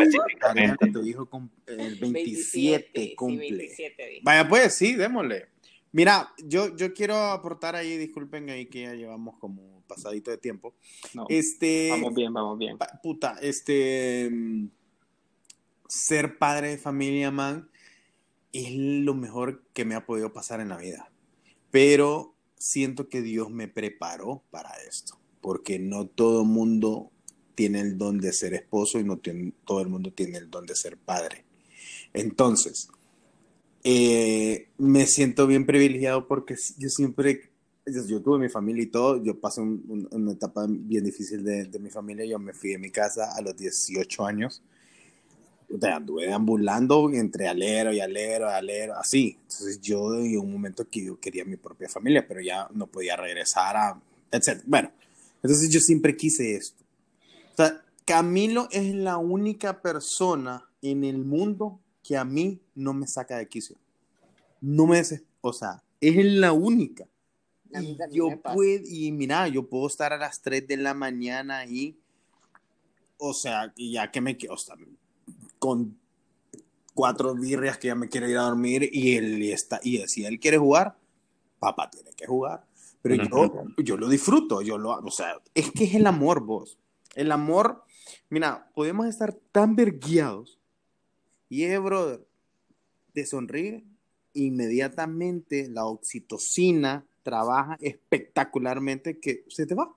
específicamente. 0.00 0.90
tu 0.90 1.04
hijo 1.04 1.28
el 1.66 1.96
27 1.96 2.90
sí, 2.94 3.14
cumple. 3.14 3.48
27 3.50 4.06
dije. 4.06 4.20
Vaya, 4.24 4.48
pues 4.48 4.74
sí, 4.74 4.94
démosle. 4.94 5.48
Mira, 5.92 6.32
yo, 6.42 6.74
yo 6.74 6.94
quiero 6.94 7.14
aportar 7.16 7.76
ahí, 7.76 7.98
disculpen 7.98 8.48
ahí 8.48 8.66
que 8.66 8.82
ya 8.82 8.94
llevamos 8.94 9.36
como 9.38 9.82
pasadito 9.86 10.30
de 10.30 10.38
tiempo. 10.38 10.74
No, 11.12 11.26
Este. 11.28 11.88
vamos 11.90 12.14
bien, 12.14 12.32
vamos 12.32 12.58
bien. 12.58 12.78
Puta, 13.02 13.36
este. 13.42 14.30
mm, 14.32 14.66
Ser 15.86 16.38
padre 16.38 16.68
de 16.70 16.78
familia, 16.78 17.30
man, 17.30 17.68
es 18.54 18.72
lo 18.74 19.12
mejor 19.12 19.62
que 19.74 19.84
me 19.84 19.94
ha 19.94 20.06
podido 20.06 20.32
pasar 20.32 20.60
en 20.60 20.70
la 20.70 20.78
vida. 20.78 21.10
Pero 21.70 22.34
siento 22.56 23.10
que 23.10 23.20
Dios 23.20 23.50
me 23.50 23.68
preparó 23.68 24.42
para 24.50 24.70
esto. 24.88 25.18
Porque 25.42 25.78
no 25.78 26.06
todo 26.06 26.44
mundo 26.46 27.10
tiene 27.56 27.80
el 27.82 27.98
don 27.98 28.18
de 28.20 28.32
ser 28.32 28.54
esposo 28.54 29.00
y 29.00 29.04
no 29.04 29.18
tiene- 29.18 29.52
todo 29.66 29.82
el 29.82 29.88
mundo 29.88 30.12
tiene 30.12 30.38
el 30.38 30.50
don 30.50 30.66
de 30.66 30.76
ser 30.76 30.96
padre. 30.98 31.44
Entonces, 32.14 32.88
eh, 33.84 34.68
me 34.78 35.06
siento 35.06 35.46
bien 35.46 35.66
privilegiado 35.66 36.26
porque 36.28 36.54
yo 36.78 36.88
siempre, 36.88 37.50
yo 37.86 38.22
tuve 38.22 38.38
mi 38.38 38.48
familia 38.48 38.84
y 38.84 38.86
todo, 38.86 39.22
yo 39.22 39.38
pasé 39.40 39.60
un- 39.60 39.84
un- 39.88 40.08
una 40.12 40.32
etapa 40.32 40.66
bien 40.68 41.04
difícil 41.04 41.44
de, 41.44 41.64
de 41.64 41.78
mi 41.78 41.90
familia, 41.90 42.24
yo 42.24 42.38
me 42.38 42.52
fui 42.54 42.70
de 42.70 42.78
mi 42.78 42.90
casa 42.90 43.32
a 43.36 43.40
los 43.42 43.56
18 43.56 44.24
años, 44.24 44.62
o 45.74 45.78
sea, 45.80 45.96
anduve 45.96 46.26
deambulando 46.26 47.10
entre 47.12 47.48
alero 47.48 47.92
y 47.92 48.00
alero, 48.00 48.48
alero, 48.48 48.94
así. 48.96 49.38
Entonces 49.42 49.80
yo 49.80 50.14
en 50.14 50.38
un 50.38 50.52
momento 50.52 50.86
que 50.88 51.04
yo 51.04 51.18
quería 51.18 51.44
mi 51.44 51.56
propia 51.56 51.88
familia, 51.88 52.26
pero 52.26 52.40
ya 52.40 52.68
no 52.74 52.86
podía 52.86 53.16
regresar 53.16 53.76
a, 53.76 54.00
etc. 54.30 54.62
Bueno, 54.66 54.90
entonces 55.42 55.70
yo 55.70 55.80
siempre 55.80 56.16
quise 56.16 56.54
esto. 56.54 56.84
O 57.52 57.56
sea, 57.56 57.84
Camilo 58.04 58.68
es 58.70 58.94
la 58.94 59.18
única 59.18 59.82
persona 59.82 60.68
en 60.80 61.04
el 61.04 61.18
mundo 61.18 61.80
que 62.02 62.16
a 62.16 62.24
mí 62.24 62.60
no 62.74 62.94
me 62.94 63.06
saca 63.06 63.36
de 63.36 63.48
quicio. 63.48 63.76
No 64.60 64.86
me 64.86 64.98
des, 64.98 65.22
o 65.40 65.52
sea, 65.52 65.82
es 66.00 66.24
la 66.24 66.52
única. 66.52 67.06
Y 67.80 67.96
yo 68.12 68.28
puedo, 68.40 68.84
y 68.86 69.10
mira, 69.12 69.48
yo 69.48 69.68
puedo 69.68 69.86
estar 69.86 70.12
a 70.12 70.18
las 70.18 70.42
3 70.42 70.68
de 70.68 70.76
la 70.76 70.94
mañana 70.94 71.58
ahí, 71.58 71.98
o 73.16 73.32
sea, 73.32 73.72
ya 73.76 74.10
que 74.10 74.20
me 74.20 74.36
o 74.50 74.56
sea, 74.56 74.76
con 75.58 75.96
cuatro 76.94 77.34
birrias 77.34 77.78
que 77.78 77.88
ya 77.88 77.94
me 77.94 78.08
quiere 78.08 78.30
ir 78.30 78.36
a 78.36 78.42
dormir 78.42 78.88
y 78.92 79.16
él 79.16 79.42
está, 79.44 79.80
y 79.82 79.98
si 80.08 80.24
él 80.24 80.38
quiere 80.38 80.58
jugar, 80.58 80.98
papá 81.58 81.88
tiene 81.90 82.10
que 82.12 82.26
jugar. 82.26 82.66
Pero 83.02 83.16
yo, 83.24 83.64
yo 83.78 83.96
lo 83.96 84.08
disfruto, 84.08 84.62
yo 84.62 84.78
lo, 84.78 84.90
o 84.90 85.10
sea, 85.10 85.40
es 85.54 85.70
que 85.72 85.84
es 85.84 85.94
el 85.94 86.06
amor, 86.06 86.40
vos. 86.44 86.78
El 87.14 87.32
amor, 87.32 87.84
mira, 88.30 88.70
podemos 88.74 89.06
estar 89.06 89.32
tan 89.50 89.74
verguiados 89.76 90.58
y, 91.48 91.64
eh, 91.64 91.78
brother, 91.78 92.24
te 93.12 93.26
sonríe, 93.26 93.84
inmediatamente 94.34 95.68
la 95.68 95.84
oxitocina 95.84 97.04
trabaja 97.22 97.76
espectacularmente 97.80 99.18
que 99.18 99.44
se 99.48 99.66
te 99.66 99.74
va. 99.74 99.94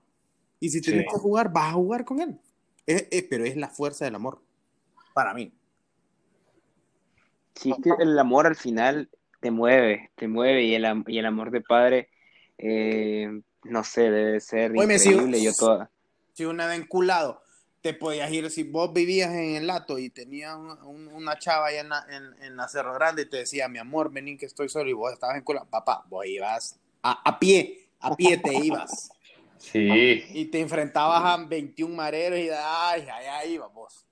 Y 0.60 0.70
si 0.70 0.80
tienes 0.80 1.04
Sí. 1.04 1.08
que 1.14 1.18
jugar, 1.18 1.52
vas 1.52 1.70
a 1.70 1.74
jugar 1.74 2.04
con 2.04 2.20
él. 2.20 2.38
Es- 2.86 3.06
es- 3.10 3.22
pero 3.24 3.44
es 3.44 3.56
la 3.56 3.68
fuerza 3.68 4.04
del 4.04 4.14
amor, 4.16 4.42
para 5.14 5.32
mí. 5.32 5.52
Sí, 7.54 7.70
es 7.70 7.76
que 7.82 7.90
el 8.02 8.18
amor 8.18 8.46
al 8.46 8.56
final 8.56 9.08
te 9.40 9.50
mueve, 9.50 10.10
te 10.16 10.28
mueve 10.28 10.64
y 10.64 10.74
el, 10.74 11.04
y 11.06 11.18
el 11.18 11.26
amor 11.26 11.50
de 11.50 11.62
padre, 11.62 12.08
eh, 12.58 13.28
no 13.64 13.84
sé, 13.84 14.10
debe 14.10 14.40
ser 14.40 14.72
Oye, 14.72 14.86
me 14.86 14.94
increíble. 14.94 15.38
sigo- 15.38 15.44
Yo 15.44 15.54
toda, 15.54 15.90
Si 16.32 16.44
una 16.44 16.66
vez 16.66 16.78
enculado, 16.80 17.42
te 17.80 17.94
podías 17.94 18.30
ir, 18.32 18.50
si 18.50 18.64
vos 18.64 18.92
vivías 18.92 19.30
en 19.32 19.54
el 19.56 19.66
Lato 19.66 19.98
y 19.98 20.10
tenías 20.10 20.54
un- 20.56 20.78
un- 20.82 21.08
una 21.08 21.38
chava 21.38 21.66
allá 21.68 21.80
en 21.80 21.88
la, 21.88 22.04
en, 22.10 22.42
en 22.42 22.56
la 22.56 22.68
Cerro 22.68 22.92
Grande 22.94 23.22
y 23.22 23.26
te 23.26 23.38
decía, 23.38 23.68
mi 23.68 23.78
amor, 23.78 24.12
vení 24.12 24.36
que 24.36 24.46
estoy 24.46 24.68
solo 24.68 24.90
y 24.90 24.92
vos 24.92 25.12
estabas 25.12 25.36
en 25.36 25.42
Cula, 25.44 25.64
papá, 25.64 26.04
vos 26.08 26.26
ibas 26.26 26.78
a, 27.02 27.12
a 27.24 27.38
pie, 27.38 27.88
a 28.00 28.14
pie 28.16 28.36
te 28.38 28.54
ibas. 28.54 29.10
Sí. 29.58 30.24
Y 30.34 30.44
te 30.46 30.60
enfrentabas 30.60 31.22
a 31.24 31.42
21 31.44 31.94
mareros 31.94 32.38
y 32.38 32.48
ay, 32.50 33.02
allá 33.08 33.44
ibas 33.46 33.72
vos. 33.72 34.04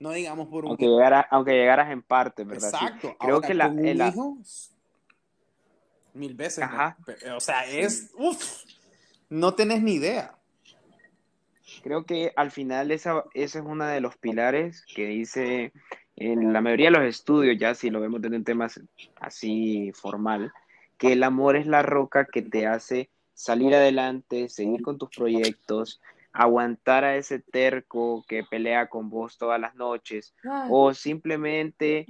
No 0.00 0.10
digamos 0.12 0.48
por 0.48 0.64
un... 0.64 0.70
Aunque, 0.70 0.86
llegara, 0.86 1.26
aunque 1.30 1.52
llegaras 1.52 1.90
en 1.90 2.02
parte, 2.02 2.44
¿verdad? 2.44 2.70
Sí. 2.78 2.86
Creo 3.00 3.16
Ahora, 3.36 3.46
que 3.48 3.54
la, 3.54 3.68
con 3.68 3.78
un 3.78 4.06
hijo, 4.06 4.38
mil 6.14 6.34
veces. 6.34 6.64
Ajá. 6.64 6.96
¿no? 6.98 7.04
Pe- 7.04 7.30
O 7.32 7.40
sea, 7.40 7.66
es... 7.66 8.10
Uf, 8.16 8.64
no 9.28 9.54
tenés 9.54 9.82
ni 9.82 9.94
idea. 9.94 10.34
Creo 11.82 12.04
que 12.04 12.32
al 12.34 12.50
final 12.50 12.90
esa, 12.90 13.24
ese 13.34 13.58
es 13.58 13.64
uno 13.64 13.84
de 13.84 14.00
los 14.00 14.16
pilares 14.16 14.84
que 14.94 15.06
dice 15.06 15.72
en 16.16 16.52
la 16.52 16.60
mayoría 16.60 16.90
de 16.90 16.98
los 16.98 17.06
estudios, 17.06 17.56
ya 17.58 17.74
si 17.74 17.90
lo 17.90 18.00
vemos 18.00 18.20
desde 18.20 18.36
un 18.36 18.44
tema 18.44 18.68
así 19.20 19.92
formal, 19.94 20.52
que 20.96 21.12
el 21.12 21.22
amor 21.22 21.56
es 21.56 21.66
la 21.66 21.82
roca 21.82 22.24
que 22.24 22.42
te 22.42 22.66
hace 22.66 23.10
salir 23.34 23.74
adelante, 23.74 24.48
seguir 24.48 24.82
con 24.82 24.98
tus 24.98 25.10
proyectos, 25.10 26.00
aguantar 26.32 27.04
a 27.04 27.16
ese 27.16 27.38
terco 27.38 28.24
que 28.26 28.42
pelea 28.42 28.88
con 28.88 29.10
vos 29.10 29.38
todas 29.38 29.60
las 29.60 29.76
noches, 29.76 30.34
o 30.70 30.92
simplemente 30.94 32.06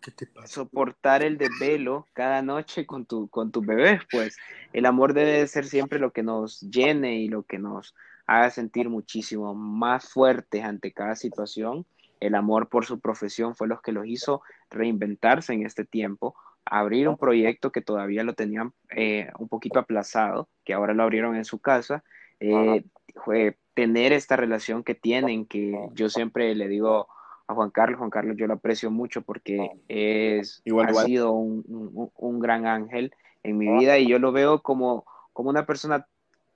¿Qué 0.00 0.10
te 0.10 0.26
pasa? 0.26 0.48
soportar 0.48 1.22
el 1.22 1.38
desvelo 1.38 2.08
cada 2.12 2.42
noche 2.42 2.84
con 2.84 3.06
tu, 3.06 3.28
con 3.28 3.52
tus 3.52 3.64
bebés, 3.64 4.00
pues 4.10 4.36
el 4.72 4.86
amor 4.86 5.14
debe 5.14 5.32
de 5.32 5.46
ser 5.46 5.66
siempre 5.66 6.00
lo 6.00 6.12
que 6.12 6.22
nos 6.22 6.60
llene 6.60 7.20
y 7.20 7.28
lo 7.28 7.44
que 7.44 7.58
nos 7.58 7.94
haga 8.26 8.50
sentir 8.50 8.88
muchísimo 8.88 9.54
más 9.54 10.08
fuertes 10.08 10.64
ante 10.64 10.92
cada 10.92 11.14
situación. 11.14 11.86
El 12.18 12.34
amor 12.34 12.68
por 12.68 12.86
su 12.86 13.00
profesión 13.00 13.54
fue 13.54 13.68
lo 13.68 13.80
que 13.80 13.92
los 13.92 14.06
hizo 14.06 14.42
reinventarse 14.70 15.52
en 15.52 15.64
este 15.64 15.84
tiempo, 15.84 16.34
abrir 16.64 17.08
un 17.08 17.16
proyecto 17.16 17.70
que 17.70 17.82
todavía 17.82 18.24
lo 18.24 18.34
tenían 18.34 18.72
eh, 18.90 19.30
un 19.38 19.48
poquito 19.48 19.78
aplazado, 19.78 20.48
que 20.64 20.74
ahora 20.74 20.94
lo 20.94 21.02
abrieron 21.02 21.36
en 21.36 21.44
su 21.44 21.58
casa, 21.58 22.02
eh, 22.40 22.84
fue 23.24 23.58
tener 23.74 24.12
esta 24.12 24.36
relación 24.36 24.82
que 24.82 24.94
tienen, 24.94 25.46
que 25.46 25.76
yo 25.92 26.08
siempre 26.08 26.54
le 26.54 26.68
digo 26.68 27.08
a 27.52 27.54
Juan 27.54 27.70
Carlos, 27.70 27.98
Juan 27.98 28.10
Carlos 28.10 28.36
yo 28.36 28.46
lo 28.46 28.54
aprecio 28.54 28.90
mucho 28.90 29.22
porque 29.22 29.70
es, 29.88 30.60
Igual, 30.64 30.86
ha 30.86 30.90
igual. 30.90 31.06
sido 31.06 31.32
un, 31.32 31.64
un- 31.68 32.10
un 32.14 32.38
gran 32.40 32.66
ángel 32.66 33.14
en 33.42 33.58
mi 33.58 33.68
vida 33.78 33.98
y 33.98 34.08
yo 34.08 34.18
lo 34.18 34.32
veo 34.32 34.62
como, 34.62 35.04
como 35.32 35.50
una 35.50 35.66
persona 35.66 36.06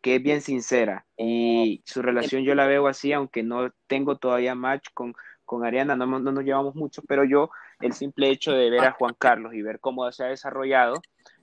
que 0.01 0.17
es 0.17 0.23
bien 0.23 0.41
sincera 0.41 1.05
y 1.17 1.83
su 1.85 2.01
relación 2.03 2.43
yo 2.45 2.55
la 2.55 2.67
veo 2.67 2.87
así, 2.87 3.13
aunque 3.13 3.43
no 3.43 3.71
tengo 3.89 4.19
todavía 4.19 4.55
match 4.55 4.89
con, 4.95 5.15
con 5.45 5.65
Ariana, 5.65 5.97
no, 5.97 6.07
no 6.07 6.31
nos 6.33 6.45
llevamos 6.45 6.75
mucho, 6.77 7.03
pero 7.09 7.25
yo 7.25 7.51
el 7.81 7.93
simple 7.93 8.31
hecho 8.31 8.53
de 8.53 8.71
ver 8.71 8.85
a 8.85 8.93
Juan 8.93 9.15
Carlos 9.19 9.55
y 9.55 9.63
ver 9.63 9.81
cómo 9.81 10.11
se 10.13 10.25
ha 10.25 10.29
desarrollado, 10.29 10.95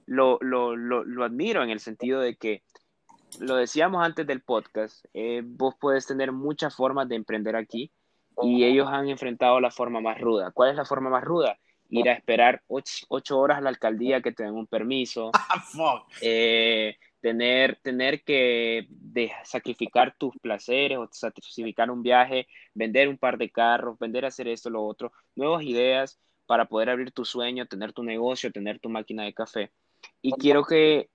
lo, 0.05 0.37
lo, 0.41 0.75
lo, 0.75 1.03
lo 1.03 1.23
admiro 1.25 1.61
en 1.63 1.69
el 1.71 1.79
sentido 1.79 2.19
de 2.21 2.35
que 2.35 2.63
lo 3.39 3.55
decíamos 3.55 4.03
antes 4.05 4.25
del 4.27 4.41
podcast, 4.41 5.05
eh, 5.13 5.41
vos 5.43 5.75
puedes 5.79 6.05
tener 6.05 6.31
muchas 6.31 6.75
formas 6.75 7.09
de 7.09 7.15
emprender 7.15 7.55
aquí 7.55 7.91
y 8.41 8.63
ellos 8.63 8.87
han 8.89 9.09
enfrentado 9.09 9.59
la 9.59 9.71
forma 9.71 10.01
más 10.01 10.19
ruda. 10.19 10.51
¿Cuál 10.51 10.71
es 10.71 10.75
la 10.75 10.85
forma 10.85 11.09
más 11.09 11.23
ruda? 11.23 11.57
Ir 11.89 12.09
a 12.09 12.13
esperar 12.13 12.61
ocho, 12.67 13.05
ocho 13.09 13.39
horas 13.39 13.59
a 13.59 13.61
la 13.61 13.69
alcaldía 13.69 14.21
que 14.21 14.31
te 14.31 14.43
den 14.43 14.55
un 14.55 14.67
permiso, 14.67 15.31
Ah, 15.75 16.05
eh, 16.21 16.95
tener, 17.19 17.79
tener 17.81 18.23
que 18.23 18.85
de- 18.89 19.31
sacrificar 19.43 20.15
tus 20.17 20.37
placeres 20.39 20.97
o 20.97 21.07
sacrificar 21.11 21.89
un 21.89 22.03
viaje, 22.03 22.47
vender 22.73 23.07
un 23.07 23.17
par 23.17 23.37
de 23.37 23.49
carros, 23.49 23.97
vender 23.99 24.25
hacer 24.25 24.47
esto, 24.47 24.69
lo 24.69 24.83
otro, 24.83 25.11
nuevas 25.35 25.63
ideas 25.63 26.19
para 26.45 26.65
poder 26.65 26.89
abrir 26.89 27.11
tu 27.11 27.25
sueño, 27.25 27.65
tener 27.65 27.93
tu 27.93 28.03
negocio, 28.03 28.51
tener 28.51 28.79
tu 28.79 28.89
máquina 28.89 29.23
de 29.23 29.33
café. 29.33 29.71
Y 30.21 30.33
quiero 30.33 30.63
que, 30.65 31.09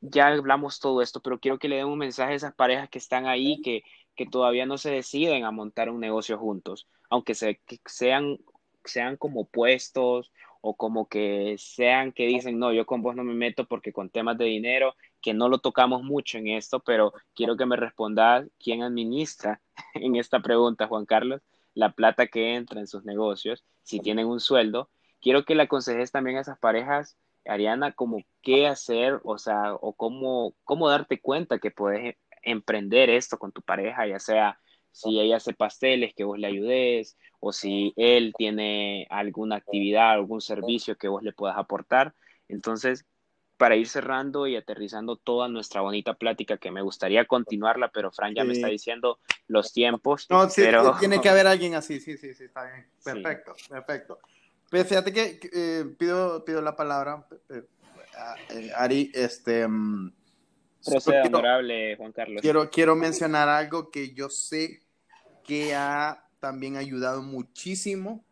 ya 0.00 0.28
hablamos 0.28 0.80
todo 0.80 1.02
esto, 1.02 1.20
pero 1.20 1.38
quiero 1.38 1.58
que 1.58 1.68
le 1.68 1.76
den 1.76 1.86
un 1.86 1.98
mensaje 1.98 2.32
a 2.32 2.36
esas 2.36 2.54
parejas 2.54 2.88
que 2.88 2.98
están 2.98 3.26
ahí, 3.26 3.60
que, 3.62 3.82
que 4.16 4.26
todavía 4.26 4.66
no 4.66 4.78
se 4.78 4.90
deciden 4.90 5.44
a 5.44 5.50
montar 5.50 5.90
un 5.90 6.00
negocio 6.00 6.38
juntos, 6.38 6.88
aunque 7.08 7.34
se, 7.34 7.60
sean, 7.86 8.38
sean 8.84 9.16
como 9.16 9.46
puestos 9.46 10.32
o 10.60 10.76
como 10.76 11.08
que 11.08 11.56
sean 11.58 12.12
que 12.12 12.26
dicen, 12.26 12.58
no, 12.58 12.72
yo 12.72 12.86
con 12.86 13.02
vos 13.02 13.16
no 13.16 13.24
me 13.24 13.34
meto 13.34 13.66
porque 13.66 13.92
con 13.92 14.10
temas 14.10 14.36
de 14.38 14.44
dinero, 14.44 14.94
que 15.20 15.34
no 15.34 15.48
lo 15.48 15.58
tocamos 15.58 16.02
mucho 16.02 16.38
en 16.38 16.48
esto, 16.48 16.80
pero 16.80 17.12
quiero 17.34 17.56
que 17.56 17.66
me 17.66 17.76
respondas 17.76 18.46
quién 18.58 18.82
administra 18.82 19.60
en 19.94 20.16
esta 20.16 20.40
pregunta, 20.40 20.86
Juan 20.86 21.06
Carlos, 21.06 21.42
la 21.74 21.92
plata 21.92 22.26
que 22.26 22.54
entra 22.54 22.80
en 22.80 22.86
sus 22.86 23.04
negocios, 23.04 23.64
si 23.82 24.00
tienen 24.00 24.26
un 24.26 24.40
sueldo. 24.40 24.90
Quiero 25.20 25.44
que 25.44 25.54
le 25.54 25.64
aconsejes 25.64 26.12
también 26.12 26.38
a 26.38 26.40
esas 26.40 26.58
parejas, 26.58 27.16
Ariana, 27.46 27.92
como 27.92 28.22
qué 28.42 28.66
hacer, 28.66 29.20
o 29.24 29.38
sea, 29.38 29.74
o 29.74 29.94
cómo, 29.94 30.54
cómo 30.64 30.88
darte 30.88 31.20
cuenta 31.20 31.58
que 31.58 31.70
puedes 31.70 32.16
emprender 32.42 33.10
esto 33.10 33.38
con 33.38 33.52
tu 33.52 33.62
pareja, 33.62 34.06
ya 34.06 34.18
sea 34.18 34.58
si 34.92 35.20
ella 35.20 35.36
hace 35.36 35.54
pasteles, 35.54 36.14
que 36.14 36.24
vos 36.24 36.38
le 36.38 36.46
ayudes, 36.46 37.16
o 37.38 37.52
si 37.52 37.92
él 37.96 38.32
tiene 38.36 39.06
alguna 39.10 39.56
actividad, 39.56 40.10
algún 40.10 40.40
servicio 40.40 40.96
que 40.96 41.08
vos 41.08 41.22
le 41.22 41.32
puedas 41.32 41.56
aportar. 41.56 42.14
Entonces, 42.48 43.06
para 43.56 43.76
ir 43.76 43.88
cerrando 43.88 44.46
y 44.46 44.56
aterrizando 44.56 45.16
toda 45.16 45.48
nuestra 45.48 45.80
bonita 45.80 46.14
plática, 46.14 46.56
que 46.56 46.70
me 46.70 46.82
gustaría 46.82 47.26
continuarla, 47.26 47.90
pero 47.92 48.10
Fran 48.10 48.34
ya 48.34 48.42
me 48.42 48.54
está 48.54 48.68
diciendo 48.68 49.20
los 49.46 49.72
tiempos. 49.72 50.26
No, 50.30 50.48
sí, 50.48 50.62
pero... 50.62 50.96
tiene 50.98 51.20
que 51.20 51.28
haber 51.28 51.46
alguien 51.46 51.74
así, 51.74 52.00
sí, 52.00 52.16
sí, 52.16 52.34
sí, 52.34 52.44
está 52.44 52.64
bien. 52.64 52.86
Sí. 52.98 53.12
Perfecto, 53.12 53.54
perfecto. 53.68 54.18
Pues 54.70 54.88
fíjate 54.88 55.12
que 55.12 55.40
eh, 55.52 55.84
pido, 55.98 56.44
pido 56.44 56.62
la 56.62 56.74
palabra, 56.74 57.26
eh, 57.50 57.62
eh, 58.50 58.70
Ari, 58.76 59.10
este... 59.14 59.68
mm, 59.68 60.19
Proceda, 60.84 61.22
quiero- 61.22 61.38
honorable 61.38 61.96
Juan 61.96 62.12
Carlos. 62.12 62.42
quiero, 62.42 62.70
quiero 62.70 62.96
mencionar 62.96 63.48
algo 63.48 63.90
que 63.90 64.12
yo 64.14 64.28
sé 64.30 64.80
que 65.44 65.74
ha 65.74 66.24
también 66.40 66.76
ayudado 66.76 67.22
muchísimo 67.22 68.24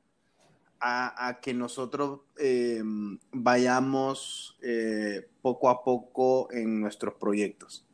a, 0.80 1.28
a 1.28 1.40
que 1.40 1.52
nosotros 1.54 2.20
eh, 2.38 2.80
vayamos 3.32 4.56
eh, 4.62 5.28
poco 5.42 5.68
a 5.68 5.82
poco 5.82 6.48
en 6.52 6.80
nuestros 6.80 7.14
proyectos. 7.14 7.84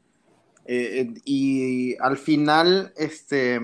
Eh, 0.66 1.00
eh, 1.00 1.20
y 1.24 1.96
al 1.98 2.16
final, 2.16 2.92
este... 2.96 3.60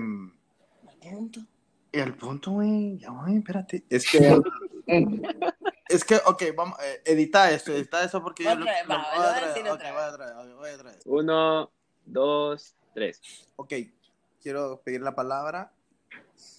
El 1.91 2.15
punto, 2.15 2.51
güey, 2.51 2.97
ya, 2.99 3.09
güey, 3.09 3.37
espérate. 3.37 3.83
Es 3.89 4.09
que... 4.09 4.19
es 5.89 6.03
que, 6.03 6.15
ok, 6.25 6.43
vamos, 6.55 6.77
eh, 6.83 7.01
edita 7.05 7.51
esto, 7.51 7.73
edita 7.73 8.03
eso 8.03 8.21
porque 8.21 8.43
yo 8.43 8.49
va, 8.49 8.55
lo 8.55 8.61
a 8.63 8.65
voy 8.65 9.25
a 9.25 9.29
traer, 9.35 9.47
decir 9.47 9.63
ok, 9.63 9.73
otra 9.73 9.91
voy 9.91 10.01
a 10.01 10.13
traer, 10.13 10.35
ok, 10.35 10.57
voy 10.57 10.69
a 10.69 10.77
traer. 10.77 10.99
Uno, 11.05 11.71
dos, 12.05 12.75
tres. 12.93 13.21
Ok, 13.55 13.73
quiero 14.41 14.81
pedir 14.83 15.01
la 15.01 15.15
palabra 15.15 15.71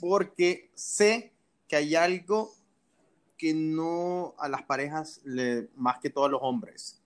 porque 0.00 0.70
sé 0.74 1.32
que 1.68 1.76
hay 1.76 1.94
algo 1.94 2.54
que 3.36 3.54
no 3.54 4.34
a 4.38 4.48
las 4.48 4.62
parejas, 4.62 5.20
le, 5.24 5.68
más 5.74 5.98
que 5.98 6.10
todo 6.10 6.26
a 6.26 6.28
los 6.28 6.40
hombres, 6.42 7.02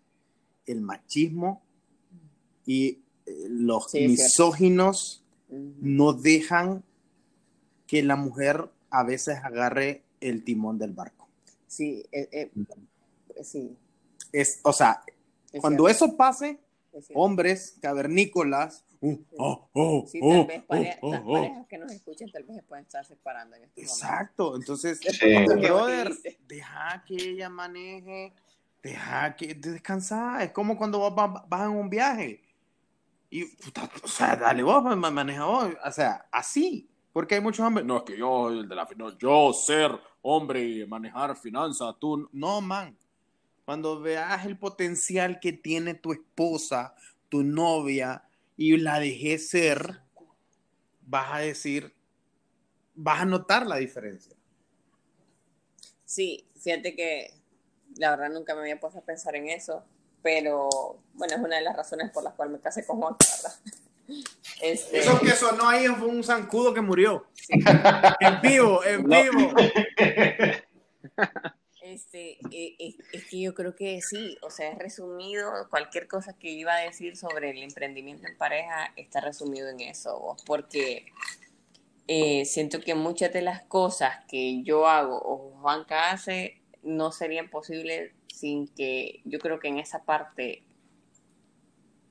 el 0.66 0.80
machismo 0.80 1.62
y 2.66 3.00
eh, 3.24 3.46
los 3.48 3.90
Sí, 3.90 4.06
misóginos 4.06 5.24
no 5.48 6.12
dejan 6.12 6.82
que 7.86 8.02
la 8.02 8.16
mujer 8.16 8.68
a 8.90 9.04
veces 9.04 9.38
agarre 9.42 10.02
el 10.20 10.44
timón 10.44 10.78
del 10.78 10.92
barco. 10.92 11.15
Sí, 11.66 12.04
eh, 12.12 12.28
eh, 12.32 12.50
sí. 13.42 13.76
Es, 14.32 14.60
o 14.62 14.72
sea, 14.72 15.02
es 15.52 15.60
cuando 15.60 15.86
cierto, 15.86 16.04
eso 16.06 16.16
pase, 16.16 16.58
es 16.92 17.08
hombres 17.14 17.78
cavernícolas, 17.80 18.84
uh, 19.00 19.16
oh, 19.38 19.68
oh, 19.72 20.04
Sí, 20.06 20.18
oh, 20.22 20.30
tal 20.32 20.46
vez 20.46 20.62
oh, 20.62 20.66
pare- 20.68 20.98
oh, 21.02 21.10
las 21.12 21.22
oh. 21.24 21.32
parejas 21.32 21.66
que 21.68 21.78
nos 21.78 21.92
escuchen 21.92 22.30
tal 22.32 22.44
vez 22.44 22.56
se 22.56 22.62
pueden 22.62 22.84
estar 22.84 23.04
separando 23.04 23.56
en 23.56 23.64
este 23.64 23.80
momento. 23.82 23.94
Exacto, 23.94 24.56
entonces, 24.56 25.00
Sí. 25.00 25.44
brother, 25.60 26.12
deja 26.46 27.04
que 27.06 27.14
ella 27.14 27.48
maneje, 27.48 28.32
deja 28.82 29.34
que 29.36 29.54
descansar, 29.54 30.42
es 30.42 30.50
como 30.52 30.76
cuando 30.76 30.98
vos 30.98 31.14
vas, 31.14 31.42
vas 31.48 31.62
en 31.62 31.76
un 31.76 31.90
viaje 31.90 32.42
y, 33.30 33.44
puta, 33.56 33.90
o 34.02 34.08
sea, 34.08 34.36
dale 34.36 34.62
vos, 34.62 34.82
ma- 34.84 34.94
ma- 34.96 35.10
maneja 35.10 35.44
vos, 35.44 35.68
o 35.84 35.90
sea, 35.92 36.26
así, 36.30 36.88
porque 37.12 37.34
hay 37.34 37.40
muchos 37.40 37.66
hombres, 37.66 37.84
no, 37.86 37.98
es 37.98 38.02
que 38.04 38.16
yo, 38.16 38.50
el 38.50 38.68
de 38.68 38.74
la 38.74 38.86
finanza, 38.86 39.16
yo 39.18 39.52
ser 39.52 39.90
hombre 40.26 40.86
manejar 40.86 41.36
finanzas, 41.36 41.94
tú, 42.00 42.28
no, 42.32 42.60
man, 42.60 42.96
cuando 43.64 44.00
veas 44.00 44.44
el 44.46 44.58
potencial 44.58 45.40
que 45.40 45.52
tiene 45.52 45.94
tu 45.94 46.12
esposa, 46.12 46.94
tu 47.28 47.42
novia, 47.42 48.24
y 48.56 48.76
la 48.76 48.98
dejé 48.98 49.38
ser, 49.38 50.00
vas 51.02 51.32
a 51.32 51.38
decir, 51.38 51.94
vas 52.94 53.20
a 53.20 53.24
notar 53.24 53.66
la 53.66 53.76
diferencia. 53.76 54.34
Sí, 56.04 56.46
fíjate 56.60 56.94
que 56.94 57.34
la 57.96 58.10
verdad 58.10 58.30
nunca 58.30 58.54
me 58.54 58.62
había 58.62 58.80
puesto 58.80 58.98
a 58.98 59.02
pensar 59.02 59.36
en 59.36 59.48
eso, 59.48 59.84
pero 60.22 60.68
bueno, 61.14 61.34
es 61.34 61.40
una 61.40 61.56
de 61.56 61.62
las 61.62 61.76
razones 61.76 62.10
por 62.10 62.24
las 62.24 62.34
cuales 62.34 62.52
me 62.52 62.60
casé 62.60 62.86
con 62.86 62.98
Juan, 62.98 63.16
¿verdad? 63.18 63.58
Este, 64.62 64.98
Eso 65.00 65.18
que 65.20 65.30
sonó 65.30 65.68
ahí 65.68 65.86
fue 65.86 66.08
un 66.08 66.22
zancudo 66.22 66.72
que 66.72 66.80
murió. 66.80 67.26
En 68.20 68.40
vivo, 68.42 68.84
en 68.84 69.02
No. 69.04 69.22
vivo. 69.22 69.52
Este, 71.82 72.32
eh, 72.50 72.74
eh, 72.80 72.96
es 73.12 73.26
que 73.26 73.40
yo 73.40 73.54
creo 73.54 73.76
que 73.76 74.00
sí, 74.02 74.36
o 74.42 74.50
sea, 74.50 74.72
es 74.72 74.78
resumido, 74.78 75.52
cualquier 75.70 76.08
cosa 76.08 76.36
que 76.36 76.50
iba 76.50 76.74
a 76.74 76.80
decir 76.80 77.16
sobre 77.16 77.50
el 77.50 77.62
emprendimiento 77.62 78.26
en 78.26 78.36
pareja 78.36 78.92
está 78.96 79.20
resumido 79.20 79.68
en 79.68 79.78
eso, 79.80 80.18
vos, 80.18 80.42
porque 80.44 81.06
eh, 82.08 82.44
siento 82.44 82.80
que 82.80 82.96
muchas 82.96 83.32
de 83.32 83.42
las 83.42 83.62
cosas 83.62 84.16
que 84.28 84.64
yo 84.64 84.88
hago 84.88 85.16
o 85.16 85.58
Juanca 85.60 86.10
hace 86.10 86.60
no 86.82 87.12
serían 87.12 87.50
posibles 87.50 88.10
sin 88.34 88.66
que 88.66 89.20
yo 89.24 89.38
creo 89.38 89.60
que 89.60 89.68
en 89.68 89.78
esa 89.78 90.04
parte 90.04 90.64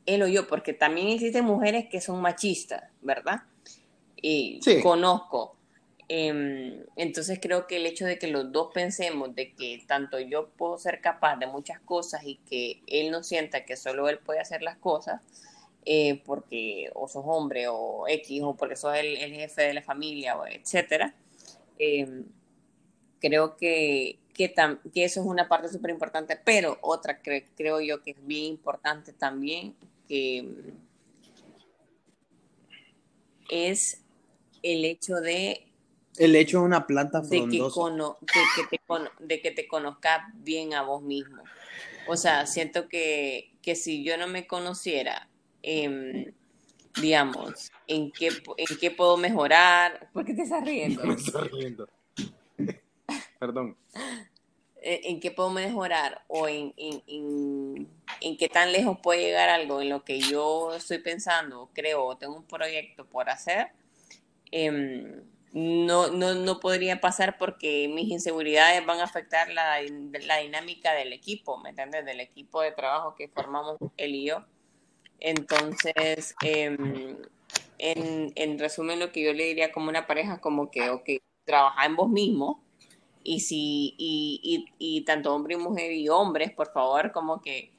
él 0.06 0.22
o 0.23 0.27
yo, 0.27 0.48
porque 0.48 0.73
también 0.73 1.07
existen 1.10 1.45
mujeres 1.45 1.88
que 1.90 2.02
son 2.02 2.22
machistas, 2.22 2.84
¿verdad? 3.02 3.44
Y 4.22 4.60
Sí. 4.61 4.82
conozco. 4.82 5.56
Em, 6.07 6.84
entonces 6.95 7.40
creo 7.41 7.65
que 7.65 7.77
el 7.77 7.86
hecho 7.88 8.06
de 8.06 8.19
que 8.19 8.27
los 8.27 8.52
dos 8.52 8.69
pensemos 8.73 9.34
de 9.34 9.53
que 9.53 9.84
tanto 9.88 10.19
yo 10.19 10.49
puedo 10.49 10.77
ser 10.77 11.02
capaz 11.02 11.38
de 11.38 11.48
muchas 11.48 11.80
cosas 11.80 12.23
y 12.23 12.36
que 12.48 12.82
él 12.86 13.10
no 13.10 13.23
sienta 13.23 13.65
que 13.65 13.76
solo 13.76 14.07
él 14.07 14.19
puede 14.19 14.40
hacer 14.40 14.61
las 14.61 14.77
cosas, 14.77 15.22
eh, 15.84 16.22
porque 16.26 16.91
o 16.94 17.07
sos 17.07 17.23
hombre 17.26 17.68
o 17.68 18.07
X 18.07 18.41
o 18.44 18.56
porque 18.56 18.76
sos 18.76 18.95
el, 18.95 19.18
el 19.18 19.34
jefe 19.34 19.64
de 19.64 19.73
la 19.73 19.82
familia 19.82 20.38
o 20.38 20.45
etcétera, 20.45 21.15
em, 21.80 22.26
creo 23.19 23.57
que, 23.57 24.19
que, 24.36 24.53
tam- 24.53 24.80
que 24.94 25.06
eso 25.06 25.22
es 25.22 25.26
una 25.26 25.48
parte 25.48 25.69
súper 25.69 25.90
importante, 25.91 26.38
pero 26.44 26.77
otra 26.82 27.22
cre- 27.23 27.45
creo 27.57 27.82
yo 27.82 28.03
que 28.03 28.11
es 28.11 28.27
bien 28.27 28.45
importante 28.45 29.11
también, 29.14 29.73
que 30.07 30.44
mm, 30.44 30.72
es 33.49 34.02
el 34.64 34.86
hecho 34.86 35.15
de 35.15 35.68
El 36.18 36.36
hecho 36.36 36.60
es 36.60 36.64
una 36.64 36.88
planta 36.88 37.22
de 37.22 37.48
que, 37.49 37.60
cono- 37.60 38.18
de, 38.22 38.27
que 38.56 38.68
te 38.69 38.80
cono- 38.86 39.11
de 39.19 39.41
que 39.41 39.52
te 39.52 39.68
conozcas 39.68 40.22
bien 40.36 40.73
a 40.73 40.82
vos 40.84 41.02
mismo. 41.03 41.44
O 42.07 42.15
sea, 42.15 42.45
siento 42.45 42.88
que, 42.88 43.52
que 43.61 43.76
si 43.76 44.03
yo 44.03 44.18
no 44.18 44.27
me 44.27 44.48
conociera, 44.48 45.27
em, 45.64 46.32
digamos, 47.02 47.72
en 47.88 48.11
qué, 48.11 48.27
en 48.57 48.77
qué 48.80 48.91
puedo 48.91 49.18
mejorar, 49.18 50.10
¿por 50.14 50.23
qué 50.23 50.34
te 50.34 50.44
estás 50.44 50.64
riendo? 50.64 51.03
Me 51.06 51.14
estoy 51.15 51.48
riendo. 51.49 51.90
Perdón. 53.40 53.76
En, 54.86 55.16
en 55.16 55.20
qué 55.20 55.32
puedo 55.32 55.49
mejorar 55.49 56.24
o 56.28 56.48
en, 56.48 56.74
en, 56.78 57.03
en, 57.07 57.90
en 58.22 58.38
qué 58.38 58.48
tan 58.48 58.72
lejos 58.72 58.99
puede 59.02 59.22
llegar 59.22 59.49
algo 59.49 59.82
en 59.82 59.90
lo 59.90 60.03
que 60.03 60.20
yo 60.20 60.74
estoy 60.76 60.99
pensando, 60.99 61.70
creo, 61.74 62.06
o 62.06 62.18
tengo 62.18 62.36
un 62.36 62.45
proyecto 62.48 63.06
por 63.06 63.30
hacer, 63.30 63.70
em, 64.52 65.24
no, 65.52 66.10
no, 66.10 66.36
no 66.36 66.60
podría 66.60 66.99
pasar 66.99 67.38
porque 67.38 67.88
mis 67.88 68.10
inseguridades 68.10 68.86
van 68.86 68.99
a 68.99 69.06
afectar 69.06 69.49
la, 69.49 69.82
la 69.82 70.38
dinámica 70.38 70.94
del 70.94 71.14
equipo, 71.14 71.57
¿me 71.57 71.70
entiendes? 71.70 72.06
Del 72.06 72.20
equipo 72.20 72.62
de 72.62 72.74
trabajo 72.74 73.16
que 73.16 73.30
formamos 73.30 73.78
él 73.98 74.16
y 74.16 74.26
yo. 74.26 74.45
Entonces, 75.22 76.36
em, 76.44 77.18
en, 77.78 78.34
en 78.36 78.60
resumen, 78.60 78.99
lo 78.99 79.12
que 79.14 79.24
yo 79.24 79.34
le 79.34 79.45
diría 79.45 79.72
como 79.72 79.90
una 79.90 80.07
pareja, 80.07 80.41
como 80.41 80.70
que, 80.70 80.90
ok, 80.90 81.10
trabaja 81.45 81.86
en 81.86 81.95
vos 81.95 82.10
mismo, 82.10 82.65
y 83.26 83.39
si, 83.41 83.95
y, 83.97 84.39
y, 84.77 84.97
y 84.97 85.02
tanto 85.03 85.34
hombre 85.35 85.56
y 85.56 85.57
mujer 85.57 85.91
y 85.91 86.07
hombres, 86.07 86.52
por 86.52 86.72
favor, 86.72 87.11
como 87.11 87.41
que, 87.41 87.72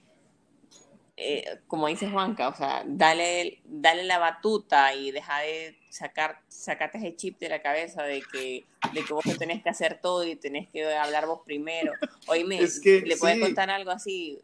eh, 1.16 1.60
como 1.66 1.86
dice 1.86 2.10
Juanca, 2.10 2.48
o 2.48 2.54
sea, 2.54 2.82
dale, 2.86 3.60
dale 3.64 4.04
la 4.04 4.18
batuta 4.18 4.92
y 4.94 5.10
deja 5.12 5.38
de 5.40 5.78
sacar, 5.88 6.40
sacate 6.48 6.98
ese 6.98 7.16
chip 7.16 7.38
de 7.38 7.48
la 7.48 7.62
cabeza 7.62 8.02
de 8.02 8.20
que, 8.30 8.66
de 8.92 9.02
que 9.04 9.12
vos 9.14 9.24
te 9.24 9.34
tenés 9.36 9.62
que 9.62 9.70
hacer 9.70 9.98
todo 10.02 10.24
y 10.24 10.36
tenés 10.36 10.68
que 10.68 10.84
hablar 10.94 11.26
vos 11.26 11.40
primero. 11.44 11.92
Oíme, 12.28 12.62
Es 12.62 12.80
que 12.80 13.00
le 13.00 13.16
puedes 13.16 13.38
contar 13.40 13.70
algo 13.70 13.90
así. 13.92 14.38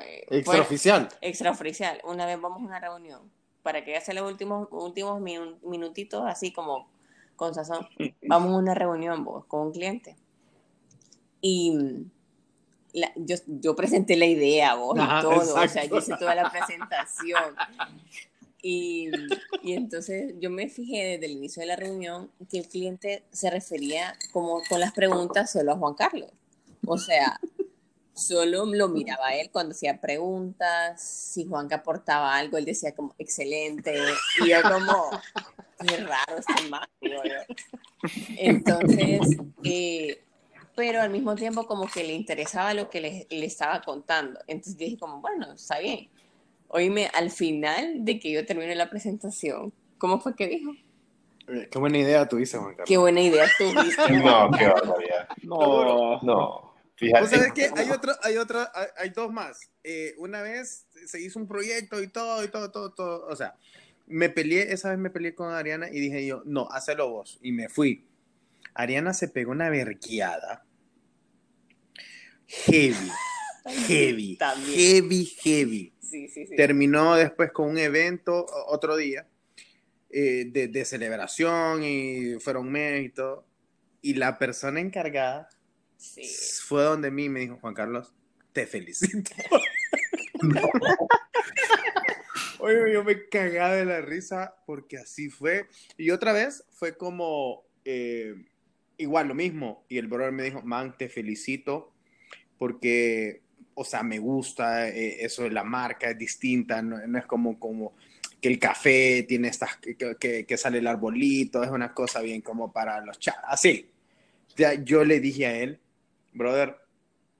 eh, 0.00 0.26
Extraoficial. 0.30 1.08
extraoficial. 1.20 2.00
Una 2.04 2.26
vez 2.26 2.40
vamos 2.40 2.62
a 2.62 2.64
una 2.64 2.80
reunión 2.80 3.30
para 3.62 3.84
que 3.84 3.96
hace 3.96 4.12
los 4.12 4.28
últimos, 4.28 4.66
últimos 4.72 5.20
minu- 5.20 5.58
minutitos 5.62 6.24
así 6.26 6.52
como 6.52 6.88
con 7.36 7.54
sazón. 7.54 7.86
Vamos 8.22 8.54
a 8.54 8.56
una 8.56 8.74
reunión 8.74 9.24
vos 9.24 9.44
con 9.46 9.60
un 9.68 9.72
cliente. 9.72 10.16
Y 11.40 11.70
mm, 11.72 12.10
la- 12.94 13.12
yo, 13.16 13.36
yo 13.46 13.76
presenté 13.76 14.16
la 14.16 14.26
idea 14.26 14.74
vos 14.74 14.96
y 14.96 15.00
Ajá, 15.00 15.20
todo, 15.22 15.36
o 15.36 15.44
sea, 15.44 15.64
exacto. 15.64 15.88
yo 15.90 15.98
hice 15.98 16.16
toda 16.18 16.34
la 16.34 16.50
presentación. 16.50 17.54
Y, 18.60 19.08
y 19.62 19.74
entonces 19.74 20.34
yo 20.40 20.50
me 20.50 20.68
fijé 20.68 21.04
desde 21.04 21.26
el 21.26 21.32
inicio 21.38 21.60
de 21.60 21.68
la 21.68 21.76
reunión 21.76 22.28
que 22.50 22.58
el 22.58 22.66
cliente 22.66 23.22
se 23.30 23.50
refería 23.50 24.18
como 24.32 24.60
con 24.68 24.80
las 24.80 24.92
preguntas 24.92 25.52
solo 25.52 25.70
a 25.72 25.76
Juan 25.76 25.94
Carlos. 25.94 26.32
O 26.84 26.98
sea, 26.98 27.38
solo 28.14 28.66
lo 28.66 28.88
miraba 28.88 29.32
él 29.36 29.50
cuando 29.52 29.74
hacía 29.76 30.00
preguntas, 30.00 31.00
si 31.00 31.46
Juanca 31.46 31.76
aportaba 31.76 32.34
algo, 32.34 32.58
él 32.58 32.64
decía 32.64 32.92
como 32.96 33.14
excelente, 33.18 33.96
y 34.44 34.48
yo 34.50 34.56
como, 34.62 35.10
qué 35.86 35.96
raro 35.98 36.38
este 36.38 36.68
yo. 37.00 37.56
Entonces, 38.38 39.20
eh, 39.62 40.20
pero 40.78 41.00
al 41.00 41.10
mismo 41.10 41.34
tiempo 41.34 41.66
como 41.66 41.88
que 41.88 42.04
le 42.04 42.12
interesaba 42.12 42.72
lo 42.72 42.88
que 42.88 43.00
le, 43.00 43.26
le 43.30 43.46
estaba 43.46 43.82
contando, 43.82 44.38
entonces 44.46 44.76
dije 44.76 44.96
como, 44.96 45.20
bueno, 45.20 45.52
está 45.52 45.80
bien. 45.80 46.08
Oíme, 46.68 47.10
al 47.14 47.32
final 47.32 48.04
de 48.04 48.20
que 48.20 48.30
yo 48.30 48.46
termine 48.46 48.76
la 48.76 48.88
presentación, 48.88 49.72
¿cómo 49.98 50.20
fue 50.20 50.36
que 50.36 50.46
dijo? 50.46 50.70
Eh, 51.48 51.68
Qué 51.68 51.78
buena 51.80 51.98
idea 51.98 52.28
tuviste, 52.28 52.58
Juan 52.58 52.70
Carlos. 52.76 52.86
Qué 52.86 52.96
buena 52.96 53.20
idea 53.20 53.48
tuviste. 53.58 54.12
No, 54.22 54.50
qué 54.56 54.68
barbaridad. 54.68 55.28
No. 55.42 56.20
No, 56.22 56.36
¿Vos 56.38 56.72
fíjate. 56.94 57.26
sabés 57.26 57.52
que 57.54 57.70
hay 57.74 57.90
otro, 57.90 58.12
hay 58.22 58.36
otro, 58.36 58.60
hay, 58.72 58.86
hay 58.98 59.10
dos 59.10 59.32
más? 59.32 59.58
Eh, 59.82 60.14
una 60.18 60.42
vez 60.42 60.86
se 61.06 61.20
hizo 61.20 61.40
un 61.40 61.48
proyecto 61.48 62.00
y 62.00 62.06
todo, 62.06 62.44
y 62.44 62.48
todo, 62.52 62.70
todo, 62.70 62.92
todo. 62.92 63.26
O 63.26 63.34
sea, 63.34 63.56
me 64.06 64.28
peleé, 64.28 64.72
esa 64.72 64.90
vez 64.90 64.98
me 65.00 65.10
peleé 65.10 65.34
con 65.34 65.52
Ariana 65.52 65.88
y 65.88 65.98
dije 65.98 66.24
yo, 66.24 66.42
no, 66.44 66.68
hacelo 66.70 67.10
vos. 67.10 67.40
Y 67.42 67.50
me 67.50 67.68
fui. 67.68 68.04
Ariana 68.74 69.12
se 69.12 69.26
pegó 69.26 69.50
una 69.50 69.70
verguiada. 69.70 70.64
Heavy, 72.48 73.10
heavy, 73.86 74.36
También. 74.36 74.78
heavy, 74.78 75.24
heavy. 75.24 75.94
Sí, 76.00 76.28
sí, 76.28 76.46
sí. 76.46 76.56
Terminó 76.56 77.14
después 77.14 77.52
con 77.52 77.68
un 77.68 77.78
evento 77.78 78.46
otro 78.66 78.96
día 78.96 79.28
eh, 80.10 80.46
de, 80.50 80.68
de 80.68 80.84
celebración 80.86 81.84
y 81.84 82.40
fueron 82.40 82.72
meses 82.72 83.04
y 83.04 83.08
todo. 83.10 83.46
Y 84.00 84.14
la 84.14 84.38
persona 84.38 84.80
encargada 84.80 85.50
fue 86.64 86.82
donde 86.82 87.10
mí 87.10 87.28
me 87.28 87.40
dijo, 87.40 87.58
Juan 87.60 87.74
Carlos, 87.74 88.14
te 88.52 88.66
felicito. 88.66 89.30
Oye, 92.60 92.92
yo 92.92 93.04
me 93.04 93.28
cagaba 93.28 93.74
de 93.74 93.84
la 93.84 94.00
risa 94.00 94.54
porque 94.66 94.98
así 94.98 95.28
fue. 95.28 95.66
Y 95.96 96.10
otra 96.10 96.32
vez 96.32 96.64
fue 96.70 96.96
como, 96.96 97.64
eh, 97.84 98.34
igual 98.96 99.28
lo 99.28 99.34
mismo. 99.34 99.84
Y 99.88 99.98
el 99.98 100.08
brother 100.08 100.32
me 100.32 100.44
dijo, 100.44 100.62
man, 100.62 100.96
te 100.96 101.08
felicito 101.08 101.94
porque, 102.58 103.42
o 103.74 103.84
sea, 103.84 104.02
me 104.02 104.18
gusta 104.18 104.88
eh, 104.88 105.24
eso 105.24 105.44
de 105.44 105.50
la 105.50 105.64
marca, 105.64 106.10
es 106.10 106.18
distinta, 106.18 106.82
no, 106.82 106.98
no 107.06 107.18
es 107.18 107.26
como, 107.26 107.58
como 107.58 107.94
que 108.40 108.48
el 108.48 108.58
café 108.58 109.24
tiene 109.28 109.48
estas, 109.48 109.76
que, 109.78 109.96
que- 110.18 110.44
que 110.46 110.56
sale 110.56 110.78
el 110.78 110.86
arbolito, 110.86 111.62
es 111.62 111.70
una 111.70 111.92
cosa 111.94 112.20
bien 112.20 112.40
como 112.40 112.72
para 112.72 113.00
los 113.04 113.18
chats, 113.18 113.38
así. 113.44 113.90
Ya, 114.56 114.74
yo 114.74 115.04
le 115.04 115.20
dije 115.20 115.46
a 115.46 115.58
él, 115.58 115.80
brother, 116.32 116.76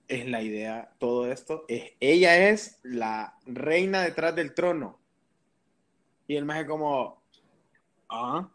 es 0.08 0.26
la 0.26 0.42
idea, 0.42 0.90
todo 0.98 1.30
esto, 1.30 1.64
es, 1.68 1.92
ella 2.00 2.48
es 2.50 2.78
la 2.82 3.34
reina 3.46 4.02
detrás 4.02 4.34
del 4.34 4.54
trono. 4.54 4.98
Y 6.26 6.36
el 6.36 6.44
más 6.44 6.64
como, 6.64 7.22
ah, 8.08 8.48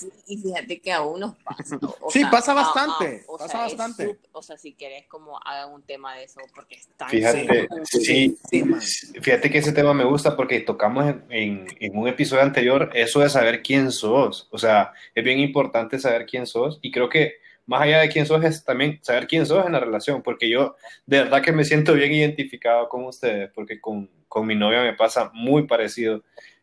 Sí, 0.00 0.10
y 0.26 0.36
fíjate 0.38 0.80
que 0.80 0.92
aún 0.92 1.20
nos 1.20 1.36
pasa. 1.38 1.78
o 2.00 2.10
Sí, 2.10 2.22
pasa 2.30 2.52
a- 2.52 2.54
bastante, 2.54 3.24
o 3.26 3.36
pasa 3.38 3.48
sea, 3.52 3.66
es 3.66 3.76
bastante. 3.76 4.06
sup- 4.08 4.28
o 4.32 4.42
sea, 4.42 4.56
si 4.56 4.72
querés, 4.72 5.06
como 5.06 5.38
hagan 5.44 5.72
un 5.72 5.82
tema 5.82 6.14
de 6.16 6.24
eso, 6.24 6.40
porque 6.54 6.76
está 6.76 7.08
Fíjate, 7.08 7.68
sí, 7.84 8.36
Sí, 8.50 8.64
fíjate 9.20 9.50
que 9.50 9.58
ese 9.58 9.72
tema 9.72 9.92
me 9.94 10.04
gusta 10.04 10.36
porque 10.36 10.60
tocamos 10.60 11.06
en, 11.08 11.24
en- 11.30 11.66
en 11.80 11.96
un 11.96 12.08
episodio 12.08 12.42
anterior 12.42 12.90
eso 12.94 13.20
de 13.20 13.28
saber 13.28 13.62
quién 13.62 13.92
sos. 13.92 14.48
O 14.50 14.58
sea, 14.58 14.92
es 15.14 15.22
bien 15.24 15.38
importante 15.38 15.98
saber 15.98 16.26
quién 16.26 16.46
sos 16.46 16.78
y 16.82 16.90
creo 16.90 17.08
que 17.08 17.34
más 17.66 17.82
allá 17.82 18.00
de 18.00 18.08
quién 18.08 18.26
sos 18.26 18.42
es 18.44 18.64
también 18.64 18.98
saber 19.02 19.26
quién 19.28 19.46
sos 19.46 19.64
en 19.64 19.72
la 19.72 19.80
relación, 19.80 20.22
porque 20.22 20.48
yo 20.48 20.74
de 21.06 21.18
verdad 21.18 21.40
que 21.42 21.52
me 21.52 21.64
siento 21.64 21.94
bien 21.94 22.12
identificado 22.12 22.88
con 22.88 23.04
ustedes, 23.04 23.50
porque 23.54 23.80
con, 23.80 24.10
con 24.26 24.46
mi 24.46 24.56
novia 24.56 24.82
me 24.82 24.94
pasa 24.94 25.30
muy 25.34 25.66
parecido. 25.68 26.22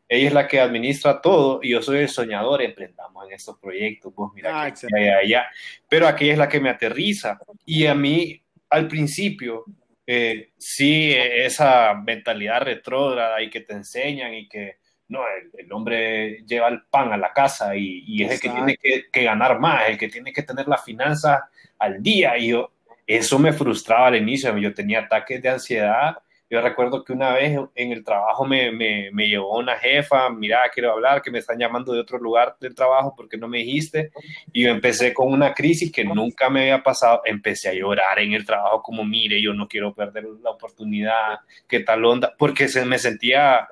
Ella 0.10 0.28
es 0.28 0.34
la 0.34 0.48
que 0.48 0.60
administra 0.60 1.22
todo 1.22 1.60
y 1.62 1.70
yo 1.72 1.82
soy 1.82 2.00
el 2.00 2.10
soñador, 2.10 2.62
emprendamos 2.62 3.28
en 3.28 3.34
estos 3.34 3.58
proyectos, 3.58 4.14
vos 4.16 4.32
mira, 4.34 4.64
Ah, 4.64 4.74
que 4.74 4.88
allá, 4.96 5.18
allá. 5.18 5.48
pero 5.90 6.08
aquella 6.08 6.34
es 6.34 6.40
la 6.40 6.48
que 6.48 6.62
me 6.62 6.70
aterriza 6.70 7.38
y 7.66 7.86
a 7.86 7.94
mí 7.94 8.42
al 8.70 8.88
principio 8.88 9.66
eh, 10.10 10.52
sí, 10.58 11.12
eh, 11.12 11.46
esa 11.46 11.94
mentalidad 11.94 12.62
retrógrada 12.62 13.42
y 13.42 13.50
que 13.50 13.60
te 13.60 13.74
enseñan 13.74 14.34
y 14.34 14.48
que 14.48 14.78
no, 15.10 15.22
el, 15.58 15.72
hombre 15.72 16.44
lleva 16.46 16.70
el 16.70 16.84
pan 16.84 17.12
a 17.12 17.18
la 17.18 17.34
casa 17.34 17.76
y, 17.76 18.24
es 18.24 18.32
el 18.32 18.40
que 18.40 18.50
tiene 18.50 18.78
que, 19.12 19.24
ganar 19.24 19.60
más, 19.60 19.90
el 19.90 19.98
que 19.98 20.08
tiene 20.08 20.32
que 20.32 20.44
tener 20.44 20.68
la 20.68 20.78
finanza 20.78 21.50
al 21.80 22.02
día. 22.02 22.38
Y 22.38 22.50
yo, 22.50 22.72
eso 23.06 23.40
me 23.40 23.54
frustraba 23.54 24.08
al 24.08 24.16
inicio, 24.16 24.58
yo 24.58 24.74
tenía 24.74 25.00
ataques 25.00 25.42
de 25.42 25.50
ansiedad. 25.50 26.18
Yo 26.49 26.61
recuerdo 26.61 27.03
que 27.03 27.14
una 27.14 27.34
vez 27.34 27.60
en 27.76 27.91
el 27.91 28.03
trabajo 28.03 28.45
me, 28.45 28.72
llegó 29.11 29.57
una 29.57 29.78
jefa, 29.78 30.30
mira, 30.30 30.61
quiero 30.74 30.94
hablar, 30.94 31.22
que 31.22 31.30
me 31.30 31.40
están 31.40 31.57
llamando 31.57 31.94
de 31.94 31.99
otro 31.99 32.18
lugar 32.19 32.56
del 32.61 32.74
trabajo 32.74 33.14
porque 33.15 33.38
no 33.38 33.48
me 33.48 33.60
dijiste. 33.60 34.11
Y 34.53 34.64
yo 34.64 34.69
empecé 34.69 35.14
con 35.14 35.32
una 35.32 35.53
crisis 35.53 35.91
que 35.91 36.06
nunca 36.06 36.49
me 36.49 36.61
había 36.61 36.84
pasado. 36.84 37.22
Empecé 37.26 37.69
a 37.69 37.74
llorar 37.74 38.19
en 38.19 38.34
el 38.34 38.45
trabajo 38.45 38.82
como, 38.82 39.03
mire, 39.03 39.41
yo 39.41 39.53
no 39.53 39.68
quiero 39.68 39.94
perder 39.94 40.26
la 40.41 40.52
oportunidad, 40.52 41.40
qué 41.68 41.82
tal 41.82 42.06
onda, 42.06 42.34
porque 42.38 42.68
se 42.69 42.86
me 42.86 42.98
sentía 42.98 43.68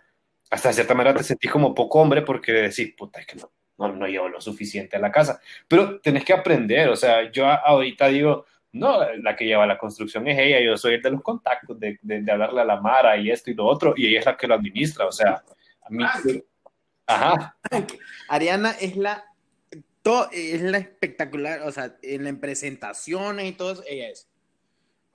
hasta 0.52 0.73
cierta 0.73 0.93
manera 0.93 1.18
te 1.18 1.23
sentís 1.23 1.52
como 1.52 1.73
poco 1.73 1.99
hombre 1.99 2.22
porque 2.22 2.52
decís, 2.52 2.93
puta, 2.95 3.19
es 3.19 3.26
que 3.26 3.35
no, 3.35 3.52
no, 3.77 3.93
no 3.93 4.07
llevo 4.07 4.30
lo 4.30 4.41
suficiente 4.41 4.95
a 4.95 4.99
la 4.99 5.11
casa. 5.11 5.39
Pero 5.68 5.99
tenés 5.99 6.23
que 6.23 6.34
aprender, 6.34 6.89
o 6.89 6.95
sea, 6.95 7.31
yo 7.31 7.45
ahorita 7.45 8.07
digo, 8.07 8.45
no, 8.76 8.99
la 9.15 9.35
que 9.35 9.45
lleva 9.45 9.65
la 9.65 9.77
construcción 9.77 10.27
es 10.27 10.38
ella, 10.38 10.60
yo 10.60 10.77
soy 10.77 10.95
el 10.95 11.02
de 11.02 11.11
los 11.11 11.22
contactos, 11.22 11.80
de, 11.80 11.97
de, 12.02 12.31
hablarle 12.31 12.61
a 12.61 12.65
la 12.65 12.81
Mara 12.81 13.18
y 13.18 13.31
esto 13.31 13.49
y 13.49 13.53
lo 13.53 13.65
otro, 13.65 13.93
y 13.95 14.07
ella 14.07 14.19
es 14.19 14.26
la 14.26 14.35
que 14.35 14.47
lo 14.47 14.56
administra, 14.56 15.06
o 15.06 15.11
sea, 15.11 15.43
a 15.81 15.89
mí... 15.89 16.03
Ajá. 17.07 17.56
Ariana 18.30 18.72
es 18.72 18.97
la, 18.97 19.23
es 20.31 20.61
la 20.61 20.77
espectacular, 20.80 21.61
o 21.61 21.72
sea, 21.72 21.95
en, 22.02 22.27
en 22.27 22.39
presentaciones 22.39 23.45
y 23.45 23.52
todo 23.53 23.73
eso, 23.73 23.84
ella 23.88 24.10
es 24.10 24.27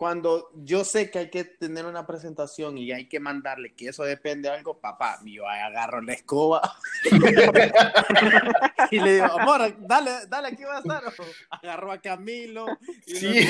cuando 0.00 0.50
yo 0.54 0.82
sé 0.82 1.10
que 1.10 1.18
hay 1.18 1.28
que 1.28 1.44
tener 1.44 1.84
una 1.84 2.06
presentación 2.06 2.78
y 2.78 2.90
hay 2.90 3.06
que 3.06 3.20
mandarle 3.20 3.74
que 3.74 3.88
eso 3.88 4.02
depende 4.02 4.48
de 4.48 4.54
algo, 4.54 4.80
papá, 4.80 5.18
yo 5.26 5.46
agarro 5.46 6.00
la 6.00 6.14
escoba 6.14 6.62
y 8.90 8.98
le 8.98 9.12
digo, 9.12 9.26
amor, 9.26 9.76
dale, 9.80 10.10
dale, 10.26 10.48
aquí 10.48 10.64
va 10.64 10.76
a 10.76 10.78
estar. 10.78 11.02
Agarro 11.50 11.92
a 11.92 11.98
Camilo 11.98 12.78
y 13.04 13.14
sí. 13.14 13.46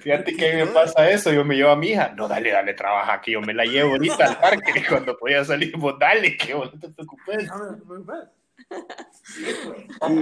Fíjate 0.00 0.34
que 0.34 0.50
a 0.50 0.54
mí 0.54 0.62
me 0.62 0.66
pasa 0.72 1.10
eso, 1.10 1.30
yo 1.30 1.44
me 1.44 1.56
llevo 1.56 1.72
a 1.72 1.76
mi 1.76 1.88
hija, 1.88 2.14
no, 2.16 2.26
dale, 2.26 2.50
dale, 2.50 2.72
trabaja 2.72 3.12
aquí, 3.12 3.32
yo 3.32 3.42
me 3.42 3.52
la 3.52 3.66
llevo 3.66 3.90
ahorita 3.90 4.28
al 4.28 4.40
parque 4.40 4.82
cuando 4.88 5.14
podía 5.14 5.44
salir, 5.44 5.76
vos 5.76 5.98
dale, 5.98 6.38
que 6.38 6.54
vos 6.54 6.72
no 6.72 6.80
te 6.80 6.88
preocupes. 6.88 7.50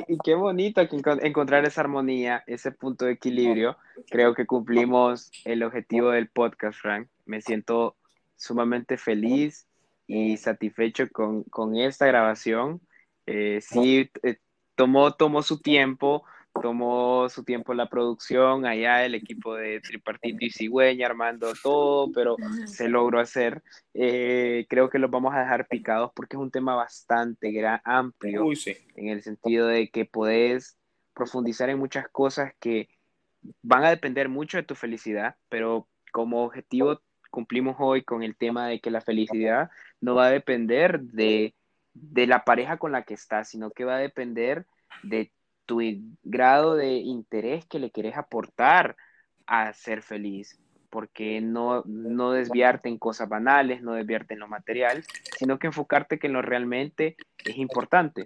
Y, 0.08 0.18
qué 0.24 0.34
bonito 0.34 0.86
que 0.88 1.00
encontrar 1.22 1.64
esa 1.64 1.80
armonía, 1.80 2.42
ese 2.46 2.72
punto 2.72 3.04
de 3.04 3.12
equilibrio. 3.12 3.76
Creo 4.10 4.34
que 4.34 4.46
cumplimos 4.46 5.30
el 5.44 5.62
objetivo 5.62 6.10
del 6.10 6.28
podcast, 6.28 6.78
Frank. 6.80 7.08
Me 7.24 7.40
siento 7.40 7.96
sumamente 8.36 8.96
feliz 8.96 9.66
y 10.06 10.36
satisfecho 10.36 11.08
con, 11.10 11.44
con 11.44 11.76
esta 11.76 12.06
grabación. 12.06 12.80
Eh, 13.26 13.60
sí, 13.60 14.10
eh, 14.22 14.38
tomó, 14.74 15.12
tomó 15.12 15.42
su 15.42 15.60
tiempo, 15.60 16.24
tomó 16.60 17.28
su 17.28 17.44
tiempo 17.44 17.74
la 17.74 17.88
producción, 17.88 18.66
allá 18.66 19.04
el 19.04 19.14
equipo 19.14 19.54
de 19.54 19.80
Tripartito 19.80 20.44
y 20.44 20.50
Cigüeña 20.50 21.06
armando 21.06 21.52
todo, 21.62 22.10
pero 22.12 22.36
se 22.66 22.88
logró 22.88 23.20
hacer. 23.20 23.62
Eh, 23.94 24.66
creo 24.68 24.90
que 24.90 24.98
los 24.98 25.10
vamos 25.10 25.34
a 25.34 25.40
dejar 25.40 25.66
picados 25.68 26.12
porque 26.14 26.36
es 26.36 26.42
un 26.42 26.50
tema 26.50 26.74
bastante 26.74 27.50
gran, 27.52 27.80
amplio, 27.84 28.44
en 28.96 29.08
el 29.08 29.22
sentido 29.22 29.66
de 29.66 29.90
que 29.90 30.04
podés 30.04 30.78
profundizar 31.14 31.68
en 31.70 31.78
muchas 31.78 32.08
cosas 32.08 32.52
que 32.60 32.88
van 33.62 33.84
a 33.84 33.90
depender 33.90 34.28
mucho 34.28 34.56
de 34.56 34.62
tu 34.62 34.74
felicidad, 34.74 35.36
pero 35.48 35.88
como 36.12 36.44
objetivo 36.44 37.00
cumplimos 37.30 37.76
hoy 37.78 38.02
con 38.02 38.22
el 38.22 38.36
tema 38.36 38.66
de 38.68 38.80
que 38.80 38.90
la 38.90 39.00
felicidad 39.00 39.70
no 40.00 40.14
va 40.14 40.26
a 40.26 40.30
depender 40.30 41.00
de, 41.00 41.54
de 41.92 42.26
la 42.26 42.44
pareja 42.44 42.78
con 42.78 42.92
la 42.92 43.02
que 43.02 43.14
estás, 43.14 43.48
sino 43.48 43.70
que 43.70 43.84
va 43.84 43.96
a 43.96 44.00
depender 44.00 44.66
de 45.02 45.32
tu 45.68 45.82
grado 46.24 46.76
de 46.76 46.94
interés 46.94 47.66
que 47.66 47.78
le 47.78 47.90
quieres 47.90 48.16
aportar 48.16 48.96
a 49.46 49.70
ser 49.74 50.00
feliz, 50.00 50.58
porque 50.88 51.42
no, 51.42 51.82
no 51.84 52.32
desviarte 52.32 52.88
en 52.88 52.96
cosas 52.96 53.28
banales, 53.28 53.82
no 53.82 53.92
desviarte 53.92 54.32
en 54.32 54.40
lo 54.40 54.48
material, 54.48 55.04
sino 55.38 55.58
que 55.58 55.66
enfocarte 55.66 56.18
que 56.18 56.28
en 56.28 56.32
lo 56.32 56.40
realmente 56.40 57.16
es 57.44 57.58
importante. 57.58 58.22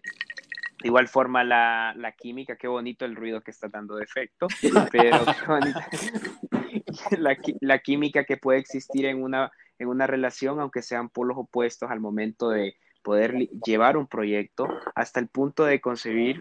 De 0.81 0.89
igual 0.89 1.09
forma 1.09 1.43
la, 1.43 1.94
la 1.97 2.12
química, 2.12 2.55
qué 2.55 2.69
bonito 2.69 3.05
el 3.05 3.16
ruido 3.16 3.40
que 3.40 3.51
está 3.51 3.69
dando 3.69 3.97
de 3.97 4.05
efecto, 4.05 4.47
pero 4.93 5.24
la, 7.19 7.36
la, 7.60 7.78
química 7.81 8.23
que 8.23 8.36
puede 8.36 8.60
existir 8.60 9.06
en 9.06 9.20
una, 9.20 9.51
en 9.81 9.89
una 9.89 10.06
relación, 10.06 10.60
aunque 10.60 10.82
sean 10.82 11.09
polos 11.09 11.36
opuestos 11.39 11.90
al 11.90 11.98
momento 11.98 12.51
de 12.51 12.77
poder 13.02 13.48
llevar 13.66 13.97
un 13.97 14.06
proyecto 14.06 14.69
hasta 14.94 15.19
el 15.19 15.27
punto 15.27 15.64
de 15.64 15.81
concebir 15.81 16.40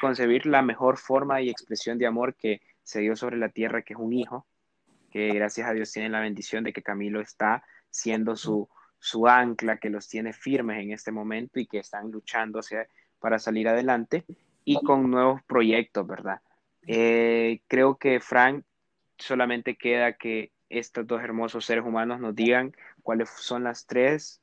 concebir 0.00 0.46
la 0.46 0.62
mejor 0.62 0.98
forma 0.98 1.40
y 1.40 1.50
expresión 1.50 1.98
de 1.98 2.06
amor 2.06 2.34
que 2.34 2.60
se 2.82 3.00
dio 3.00 3.16
sobre 3.16 3.36
la 3.36 3.48
tierra, 3.48 3.82
que 3.82 3.94
es 3.94 3.98
un 3.98 4.12
hijo, 4.12 4.46
que 5.10 5.32
gracias 5.32 5.68
a 5.68 5.72
Dios 5.72 5.90
tiene 5.92 6.08
la 6.08 6.20
bendición 6.20 6.64
de 6.64 6.72
que 6.72 6.82
Camilo 6.82 7.20
está 7.20 7.64
siendo 7.90 8.36
su, 8.36 8.68
su 8.98 9.26
ancla, 9.26 9.78
que 9.78 9.90
los 9.90 10.08
tiene 10.08 10.32
firmes 10.32 10.82
en 10.82 10.92
este 10.92 11.10
momento 11.10 11.58
y 11.58 11.66
que 11.66 11.78
están 11.78 12.10
luchando 12.10 12.60
para 13.18 13.38
salir 13.38 13.68
adelante 13.68 14.24
y 14.64 14.80
con 14.82 15.10
nuevos 15.10 15.42
proyectos, 15.42 16.06
¿verdad? 16.06 16.40
Eh, 16.86 17.60
creo 17.66 17.96
que 17.98 18.20
Frank 18.20 18.64
solamente 19.18 19.76
queda 19.76 20.12
que 20.14 20.52
estos 20.68 21.06
dos 21.06 21.22
hermosos 21.22 21.64
seres 21.64 21.84
humanos 21.84 22.20
nos 22.20 22.34
digan 22.34 22.74
cuáles 23.02 23.28
son 23.30 23.64
las 23.64 23.86
tres 23.86 24.40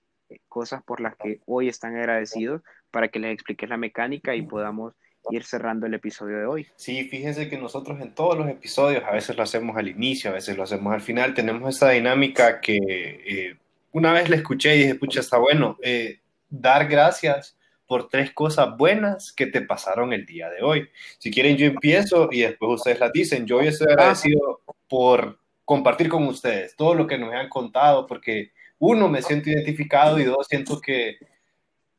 cosas 0.49 0.83
por 0.83 0.99
las 0.99 1.15
que 1.15 1.39
hoy 1.45 1.69
están 1.69 1.95
agradecidos 1.95 2.61
para 2.91 3.07
que 3.07 3.19
les 3.19 3.33
expliques 3.33 3.69
la 3.69 3.77
mecánica 3.77 4.35
y 4.35 4.41
podamos 4.41 4.93
ir 5.31 5.43
cerrando 5.43 5.85
el 5.85 5.93
episodio 5.93 6.37
de 6.37 6.45
hoy. 6.45 6.67
Sí, 6.75 7.03
fíjense 7.05 7.49
que 7.49 7.57
nosotros 7.57 7.99
en 8.01 8.13
todos 8.13 8.37
los 8.37 8.47
episodios, 8.49 9.03
a 9.03 9.11
veces 9.11 9.35
lo 9.35 9.43
hacemos 9.43 9.77
al 9.77 9.87
inicio, 9.87 10.29
a 10.29 10.33
veces 10.33 10.57
lo 10.57 10.63
hacemos 10.63 10.93
al 10.93 11.01
final, 11.01 11.33
tenemos 11.33 11.73
esta 11.73 11.91
dinámica 11.91 12.59
que 12.61 12.77
eh, 12.77 13.57
una 13.91 14.13
vez 14.13 14.29
la 14.29 14.35
escuché 14.35 14.75
y 14.75 14.79
dije, 14.79 14.95
pucha, 14.95 15.19
está 15.19 15.37
bueno, 15.37 15.77
eh, 15.81 16.19
dar 16.49 16.87
gracias 16.87 17.57
por 17.87 18.09
tres 18.09 18.31
cosas 18.31 18.77
buenas 18.77 19.31
que 19.31 19.47
te 19.47 19.61
pasaron 19.61 20.13
el 20.13 20.25
día 20.25 20.49
de 20.49 20.61
hoy. 20.61 20.89
Si 21.17 21.31
quieren, 21.31 21.55
yo 21.57 21.65
empiezo 21.65 22.29
y 22.31 22.41
después 22.41 22.79
ustedes 22.79 22.99
las 22.99 23.13
dicen. 23.13 23.45
Yo 23.45 23.57
hoy 23.57 23.67
estoy 23.67 23.87
agradecido 23.87 24.61
por 24.89 25.39
compartir 25.63 26.09
con 26.09 26.27
ustedes 26.27 26.75
todo 26.75 26.93
lo 26.93 27.07
que 27.07 27.17
nos 27.17 27.33
han 27.33 27.49
contado, 27.49 28.05
porque 28.05 28.51
uno, 28.79 29.07
me 29.07 29.21
siento 29.21 29.49
identificado 29.49 30.19
y 30.19 30.25
dos, 30.25 30.47
siento 30.47 30.79
que 30.79 31.17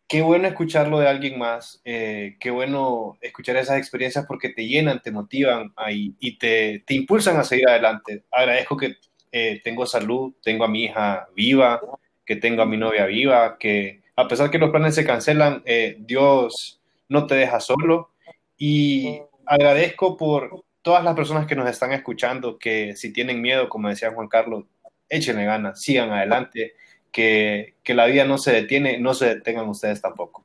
qué 0.09 0.23
bueno 0.23 0.49
escucharlo 0.49 0.99
de 0.99 1.09
alguien 1.09 1.39
más, 1.39 1.81
eh, 1.85 2.37
qué 2.41 2.51
bueno 2.51 3.19
escuchar 3.21 3.57
esas 3.57 3.79
experiencias 3.79 4.25
porque 4.27 4.49
te 4.49 4.67
llenan, 4.67 5.03
te 5.03 5.13
motivan 5.13 5.73
ahí, 5.77 6.15
y 6.19 6.39
te, 6.39 6.83
te, 6.87 6.95
impulsan 6.95 7.37
a 7.37 7.45
seguir 7.45 7.69
adelante. 7.69 8.25
Agradezco 8.33 8.77
que 8.79 8.97
eh, 9.31 9.61
tengo 9.63 9.85
salud, 9.87 10.35
tengo 10.43 10.65
a 10.65 10.69
mi 10.69 10.85
hija 10.85 11.29
viva, 11.37 11.81
que 12.25 12.37
tengo 12.37 12.63
a 12.63 12.67
mi 12.67 12.79
novia 12.79 13.05
viva, 13.07 13.59
que 13.59 14.01
a 14.17 14.27
pesar 14.27 14.51
que 14.51 14.59
los 14.59 14.71
planes 14.71 14.95
se 14.95 15.05
cancelan, 15.05 15.63
eh, 15.67 15.97
Dios 16.01 16.81
no 17.09 17.27
te 17.27 17.35
deja 17.35 17.61
solo. 17.61 18.11
Y 18.57 19.21
agradezco 19.47 20.17
por 20.17 20.65
todas 20.83 21.05
las 21.05 21.15
personas 21.15 21.47
que 21.47 21.55
nos 21.55 21.69
están 21.69 21.93
escuchando, 21.93 22.59
que 22.59 22.97
si 22.97 23.13
tienen 23.13 23.43
miedo, 23.43 23.69
como 23.69 23.89
decía 23.91 24.13
Juan 24.13 24.29
Carlos, 24.29 24.65
échenle 25.11 25.45
ganas, 25.45 25.83
sigan 25.83 26.11
adelante 26.13 26.75
que, 27.13 27.75
la 27.87 28.07
vida 28.07 28.25
no 28.25 28.39
se 28.39 28.53
detiene, 28.53 28.99
no 28.99 29.15
se 29.15 29.27
detengan 29.27 29.69
ustedes 29.69 30.01
tampoco. 30.01 30.45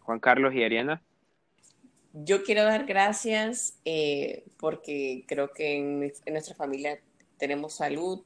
Juan 0.00 0.20
Carlos 0.20 0.54
y 0.54 0.62
Ariana. 0.62 1.02
Yo 2.12 2.44
quiero 2.44 2.64
dar 2.64 2.86
gracias 2.86 3.78
eh, 3.84 4.44
porque 4.58 5.24
creo 5.26 5.52
que 5.52 5.76
en, 5.76 6.12
nuestra 6.32 6.54
familia 6.54 7.00
tenemos 7.36 7.74
salud. 7.74 8.24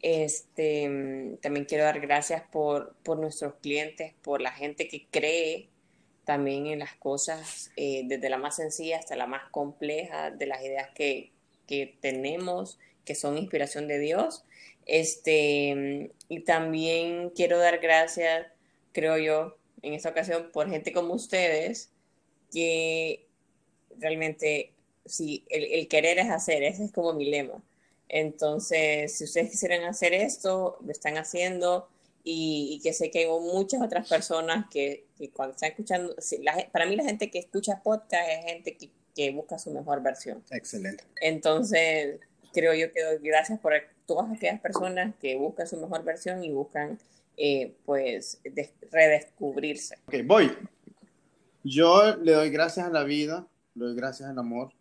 Este, 0.00 1.38
también 1.40 1.66
quiero 1.66 1.84
dar 1.84 2.00
gracias 2.00 2.42
por, 2.50 2.96
nuestros 3.06 3.54
clientes, 3.62 4.14
por 4.22 4.40
la 4.40 4.50
gente 4.50 4.88
que 4.88 5.06
cree 5.10 5.68
también 6.24 6.66
en 6.66 6.80
las 6.80 6.94
cosas, 6.94 7.70
eh, 7.76 8.02
desde 8.06 8.28
la 8.30 8.38
más 8.38 8.56
sencilla 8.56 8.98
hasta 8.98 9.14
la 9.14 9.26
más 9.26 9.42
compleja, 9.50 10.30
de 10.30 10.46
las 10.46 10.62
ideas 10.62 10.88
que, 10.94 11.32
que 11.66 11.96
tenemos, 12.00 12.78
que 13.04 13.14
son 13.14 13.38
inspiración 13.38 13.86
de 13.88 13.98
Dios. 13.98 14.44
Este, 14.86 16.12
y 16.28 16.40
también 16.40 17.30
quiero 17.30 17.58
dar 17.58 17.78
gracias, 17.78 18.46
creo 18.92 19.18
yo, 19.18 19.56
en 19.82 19.94
esta 19.94 20.10
ocasión 20.10 20.50
por 20.52 20.68
gente 20.68 20.92
como 20.92 21.14
ustedes, 21.14 21.90
que 22.52 23.26
realmente, 23.98 24.72
sí, 25.04 25.44
el, 25.48 25.88
querer 25.88 26.18
es 26.18 26.30
hacer, 26.30 26.62
ese 26.62 26.84
es 26.84 26.92
como 26.92 27.12
mi 27.12 27.30
lema. 27.30 27.62
Entonces, 28.08 29.16
si 29.16 29.24
ustedes 29.24 29.50
quisieran 29.50 29.84
hacer 29.84 30.12
esto, 30.12 30.78
lo 30.84 30.92
están 30.92 31.16
haciendo 31.16 31.88
y, 32.24 32.80
que 32.82 32.92
sé 32.92 33.10
que 33.10 33.20
hay 33.20 33.26
muchas 33.26 33.82
otras 33.82 34.08
personas 34.08 34.66
que, 34.70 35.06
cuando 35.32 35.54
están 35.54 35.70
escuchando, 35.70 36.14
para 36.72 36.86
mí 36.86 36.96
la 36.96 37.04
gente 37.04 37.30
que 37.30 37.38
escucha 37.38 37.82
podcast 37.82 38.28
es 38.28 38.44
gente 38.44 38.76
que, 38.76 38.90
que 39.14 39.30
busca 39.30 39.58
su 39.58 39.70
mejor 39.70 40.02
versión. 40.02 40.44
Excelente. 40.50 41.04
Entonces, 41.20 42.20
creo 42.52 42.74
yo 42.74 42.92
que 42.92 43.02
doy 43.02 43.18
gracias 43.22 43.58
por 43.58 43.72
todas 44.06 44.30
aquellas 44.30 44.60
personas 44.60 45.14
que 45.20 45.36
buscan 45.36 45.66
su 45.66 45.76
mejor 45.76 46.04
versión 46.04 46.42
y 46.44 46.50
buscan 46.50 46.98
eh, 47.36 47.74
pues 47.84 48.40
redescubrirse. 48.90 49.96
Ok, 50.06 50.14
voy. 50.24 50.52
Yo 51.64 52.16
le 52.16 52.32
doy 52.32 52.50
gracias 52.50 52.86
a 52.86 52.90
la 52.90 53.04
vida, 53.04 53.46
le 53.74 53.86
doy 53.86 53.94
gracias 53.94 54.28
al 54.28 54.38
amor 54.38 54.72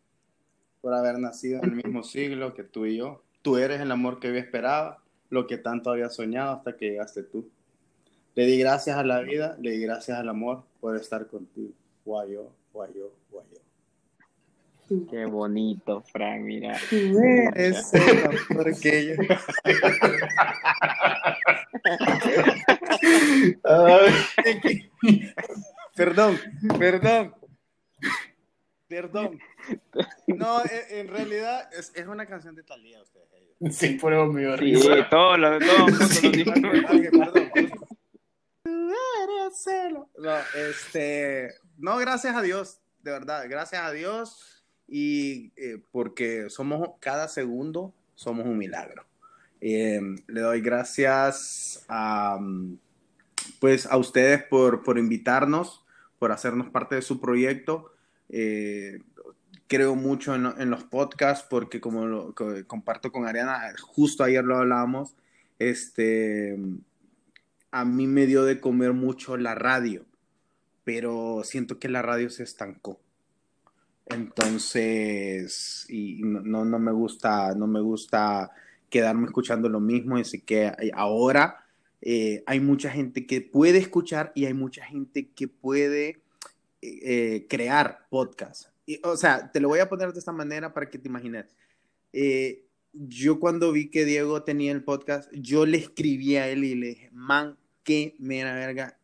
por 0.82 0.94
haber 0.94 1.20
nacido 1.20 1.60
en 1.60 1.66
el 1.66 1.76
mismo 1.76 2.04
siglo 2.04 2.54
que 2.54 2.64
tú 2.64 2.86
y 2.86 2.98
yo. 2.98 3.24
Tú 3.42 3.58
eres 3.58 3.82
el 3.82 3.92
amor 3.92 4.20
que 4.20 4.30
yo 4.30 4.36
esperaba, 4.36 5.04
lo 5.30 5.48
que 5.48 5.58
tanto 5.58 5.92
había 5.92 6.10
soñado 6.10 6.52
hasta 6.52 6.76
que 6.76 6.90
llegaste 6.90 7.24
tú. 7.24 7.50
Le 8.36 8.46
di 8.46 8.58
gracias 8.58 8.98
a 8.98 9.04
la 9.04 9.22
vida, 9.22 9.58
le 9.60 9.72
di 9.72 9.82
gracias 9.82 10.18
al 10.18 10.30
amor 10.30 10.64
por 10.80 10.96
estar 10.96 11.28
contigo. 11.28 11.74
Guayo, 12.04 12.52
guayo, 12.74 13.14
guayo. 13.30 13.51
Qué 15.10 15.26
bonito, 15.26 16.02
Frank, 16.02 16.42
mira. 16.42 16.78
Eres 16.92 17.94
el 17.94 18.26
amor 18.26 18.78
que 18.82 19.06
yo... 19.06 19.16
perdón, 25.96 26.38
perdón. 26.78 27.34
Perdón. 28.90 29.40
No, 30.28 30.62
en, 30.66 30.98
en 30.98 31.08
realidad 31.08 31.70
es, 31.72 31.94
es, 31.96 32.08
una 32.08 32.26
canción 32.26 32.54
de 32.56 32.64
Talía, 32.64 33.02
ustedes. 33.02 33.78
Sí, 33.78 33.92
por 33.92 34.12
eso 34.12 34.26
me 34.26 34.58
Sí, 34.58 34.90
todo 35.10 35.38
lo 35.38 35.58
todo, 35.58 35.88
sí, 36.10 36.44
perdón. 36.44 37.50
No, 40.18 40.38
este, 40.56 41.54
no, 41.78 41.98
gracias 41.98 42.36
a 42.36 42.42
Dios, 42.42 42.82
de 43.00 43.12
verdad, 43.12 43.46
gracias 43.48 43.82
a 43.84 43.92
Dios 43.92 44.61
y 44.92 45.54
eh, 45.56 45.82
porque 45.92 46.50
somos 46.50 46.90
cada 47.00 47.30
segundo 47.30 47.94
somos 48.14 48.46
un 48.46 48.58
milagro. 48.58 49.06
Eh, 49.62 50.00
le 50.28 50.42
doy 50.42 50.62
gracias 50.62 51.84
a, 51.88 52.38
pues, 53.60 53.88
a 53.88 53.98
ustedes 53.98 54.44
por, 54.44 54.84
por 54.84 55.00
invitarnos, 55.00 55.84
por 56.20 56.32
hacernos 56.32 56.70
parte 56.70 56.96
de 56.96 57.02
su 57.02 57.20
proyecto. 57.20 57.94
Eh, 58.30 59.00
creo 59.68 59.96
mucho 59.96 60.36
en, 60.36 60.70
los 60.70 60.84
podcasts 60.84 61.48
porque 61.50 61.82
como 61.82 62.06
lo 62.06 62.36
comparto 62.68 63.12
con 63.12 63.26
Ariana, 63.26 63.74
justo 63.82 64.24
ayer 64.24 64.44
lo 64.44 64.58
hablábamos, 64.58 65.16
este, 65.58 66.60
a 67.72 67.86
mí 67.86 68.06
me 68.06 68.28
dio 68.28 68.44
de 68.44 68.60
comer 68.60 68.94
mucho 68.94 69.38
la 69.38 69.56
radio, 69.56 70.06
pero 70.84 71.42
siento 71.44 71.80
que 71.80 71.90
la 71.90 72.02
radio 72.02 72.30
se 72.30 72.44
estancó. 72.44 73.01
Entonces, 74.08 75.86
y 75.90 76.22
no, 76.24 76.66
no 76.66 76.80
me 76.80 76.92
gusta, 76.92 77.54
no 77.56 77.68
me 77.68 77.82
gusta 77.82 78.52
quedarme 78.90 79.26
escuchando 79.26 79.70
lo 79.70 79.80
mismo, 79.80 80.18
así 80.18 80.42
que 80.42 80.72
ahora 80.94 81.66
eh, 82.02 82.44
hay 82.46 82.60
mucha 82.60 82.90
gente 82.90 83.26
que 83.26 83.42
puede 83.42 83.78
escuchar 83.78 84.32
y 84.36 84.46
hay 84.46 84.54
mucha 84.54 84.84
gente 84.86 85.30
que 85.30 85.48
puede 85.48 86.22
eh, 86.82 87.46
crear 87.50 88.06
podcasts. 88.10 88.70
O 89.04 89.16
sea, 89.16 89.52
te 89.52 89.62
lo 89.62 89.70
voy 89.70 89.80
a 89.80 89.88
poner 89.88 90.12
de 90.12 90.20
esta 90.20 90.34
manera 90.34 90.74
para 90.74 90.90
que 90.90 90.98
te 90.98 91.08
imagines. 91.08 91.46
Eh, 92.12 92.66
yo 92.92 93.40
cuando 93.40 93.72
vi 93.72 93.90
que 93.90 94.04
Diego 94.04 94.44
tenía 94.44 94.74
el 94.74 94.84
podcast, 94.84 95.32
yo 95.34 95.66
le 95.66 95.78
escribí 95.78 96.36
a 96.36 96.50
él 96.50 96.66
y 96.66 96.76
le 96.76 96.88
dije, 96.88 97.10
man, 97.14 97.58
qué 97.84 98.16
mera 98.20 98.54
verga, 98.54 98.98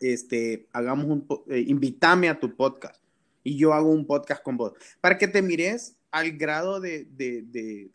este, 0.00 0.68
hagamos 0.72 1.06
un, 1.06 1.26
eh, 1.48 1.64
invítame 1.66 2.28
a 2.28 2.38
tu 2.38 2.54
podcast 2.54 3.01
y 3.42 3.56
yo 3.56 3.72
hago 3.72 3.90
un 3.90 4.06
podcast 4.06 4.42
con 4.42 4.56
vos, 4.56 4.72
para 5.00 5.18
que 5.18 5.28
te 5.28 5.42
mires 5.42 5.96
al 6.10 6.32
grado 6.32 6.80
de, 6.80 7.06
de, 7.06 7.42
de, 7.42 7.90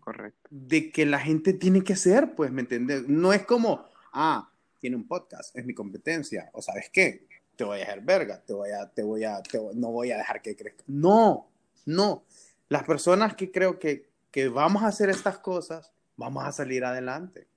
Correcto. 0.00 0.48
de 0.50 0.90
que 0.90 1.06
la 1.06 1.18
gente 1.18 1.52
tiene 1.52 1.84
que 1.84 1.96
ser, 1.96 2.34
pues, 2.34 2.50
¿me 2.50 2.62
entiendes? 2.62 3.08
No 3.08 3.32
es 3.32 3.44
como, 3.44 3.86
ah, 4.12 4.50
tiene 4.80 4.96
un 4.96 5.06
podcast, 5.06 5.56
es 5.56 5.64
mi 5.64 5.74
competencia, 5.74 6.50
o 6.52 6.62
sabes 6.62 6.90
qué, 6.90 7.26
te 7.56 7.64
voy 7.64 7.80
a 7.80 7.82
hacer 7.82 8.00
verga, 8.02 8.40
te 8.40 8.52
voy 8.52 8.70
a, 8.70 8.88
te 8.88 9.02
voy 9.02 9.24
a, 9.24 9.42
te, 9.42 9.58
no 9.74 9.90
voy 9.90 10.12
a 10.12 10.18
dejar 10.18 10.40
que 10.40 10.54
crezca. 10.54 10.84
No, 10.86 11.50
no. 11.84 12.24
Las 12.68 12.84
personas 12.84 13.34
que 13.34 13.50
creo 13.50 13.78
que, 13.78 14.08
que 14.30 14.48
vamos 14.48 14.84
a 14.84 14.86
hacer 14.86 15.10
estas 15.10 15.38
cosas, 15.38 15.92
vamos 16.16 16.44
a 16.44 16.52
salir 16.52 16.84
adelante. 16.84 17.48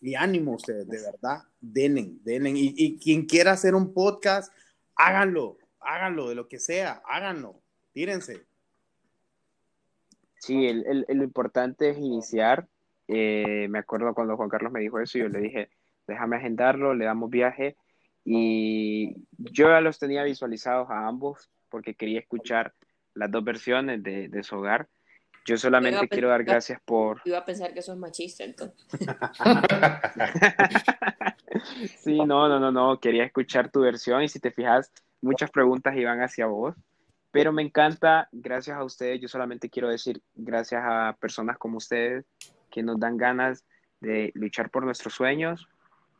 Y 0.00 0.14
ánimo 0.14 0.54
ustedes, 0.54 0.86
de 0.86 1.00
verdad, 1.00 1.42
denen, 1.60 2.20
denen. 2.22 2.56
Y, 2.56 2.72
y, 2.76 2.98
quien 2.98 3.26
quiera 3.26 3.52
hacer 3.52 3.74
un 3.74 3.92
podcast, 3.92 4.52
háganlo, 4.98 5.56
háganlo, 5.80 6.28
de 6.28 6.34
lo 6.34 6.48
que 6.48 6.58
sea, 6.58 7.00
háganlo, 7.06 7.62
tírense. 7.92 8.46
Sí, 10.40 10.66
el, 10.66 11.06
el, 11.08 11.22
importante 11.22 11.90
es 11.90 11.98
iniciar. 11.98 12.68
Eh, 13.08 13.66
me 13.70 13.78
acuerdo 13.78 14.14
cuando 14.14 14.36
Juan 14.36 14.48
Carlos 14.48 14.72
me 14.72 14.80
dijo 14.80 15.00
eso, 15.00 15.18
yo 15.18 15.28
le 15.28 15.40
dije, 15.40 15.70
déjame 16.06 16.36
agendarlo, 16.36 16.94
le 16.94 17.06
damos 17.06 17.30
viaje. 17.30 17.76
Y 18.24 19.14
yo 19.38 19.68
ya 19.68 19.80
los 19.80 19.98
tenía 19.98 20.22
visualizados 20.22 20.90
a 20.90 21.06
ambos 21.06 21.50
porque 21.70 21.94
quería 21.94 22.20
escuchar 22.20 22.74
las 23.14 23.30
dos 23.30 23.42
versiones 23.42 24.02
de, 24.02 24.28
de 24.28 24.42
su 24.42 24.56
hogar. 24.56 24.88
Yo 25.48 25.56
solamente 25.56 26.06
quiero 26.08 26.28
dar 26.28 26.44
gracias 26.44 26.78
por... 26.84 27.22
Iba 27.24 27.38
a 27.38 27.44
pensar 27.46 27.72
que 27.72 27.78
eso 27.78 27.94
es 27.94 27.98
machista, 27.98 28.44
entonces. 28.44 28.84
Sí, 31.98 32.18
no, 32.18 32.48
no, 32.48 32.60
no, 32.60 32.70
no, 32.70 33.00
quería 33.00 33.24
escuchar 33.24 33.70
tu 33.70 33.80
versión 33.80 34.22
y 34.22 34.28
si 34.28 34.38
te 34.38 34.50
fijas, 34.50 34.92
muchas 35.20 35.50
preguntas 35.50 35.96
iban 35.96 36.20
hacia 36.20 36.46
vos, 36.46 36.76
pero 37.30 37.52
me 37.52 37.62
encanta, 37.62 38.28
gracias 38.30 38.76
a 38.76 38.84
ustedes, 38.84 39.20
yo 39.20 39.28
solamente 39.28 39.68
quiero 39.68 39.88
decir 39.88 40.22
gracias 40.34 40.82
a 40.84 41.16
personas 41.18 41.58
como 41.58 41.78
ustedes 41.78 42.26
que 42.70 42.82
nos 42.82 43.00
dan 43.00 43.16
ganas 43.16 43.64
de 44.00 44.30
luchar 44.34 44.70
por 44.70 44.84
nuestros 44.84 45.14
sueños, 45.14 45.66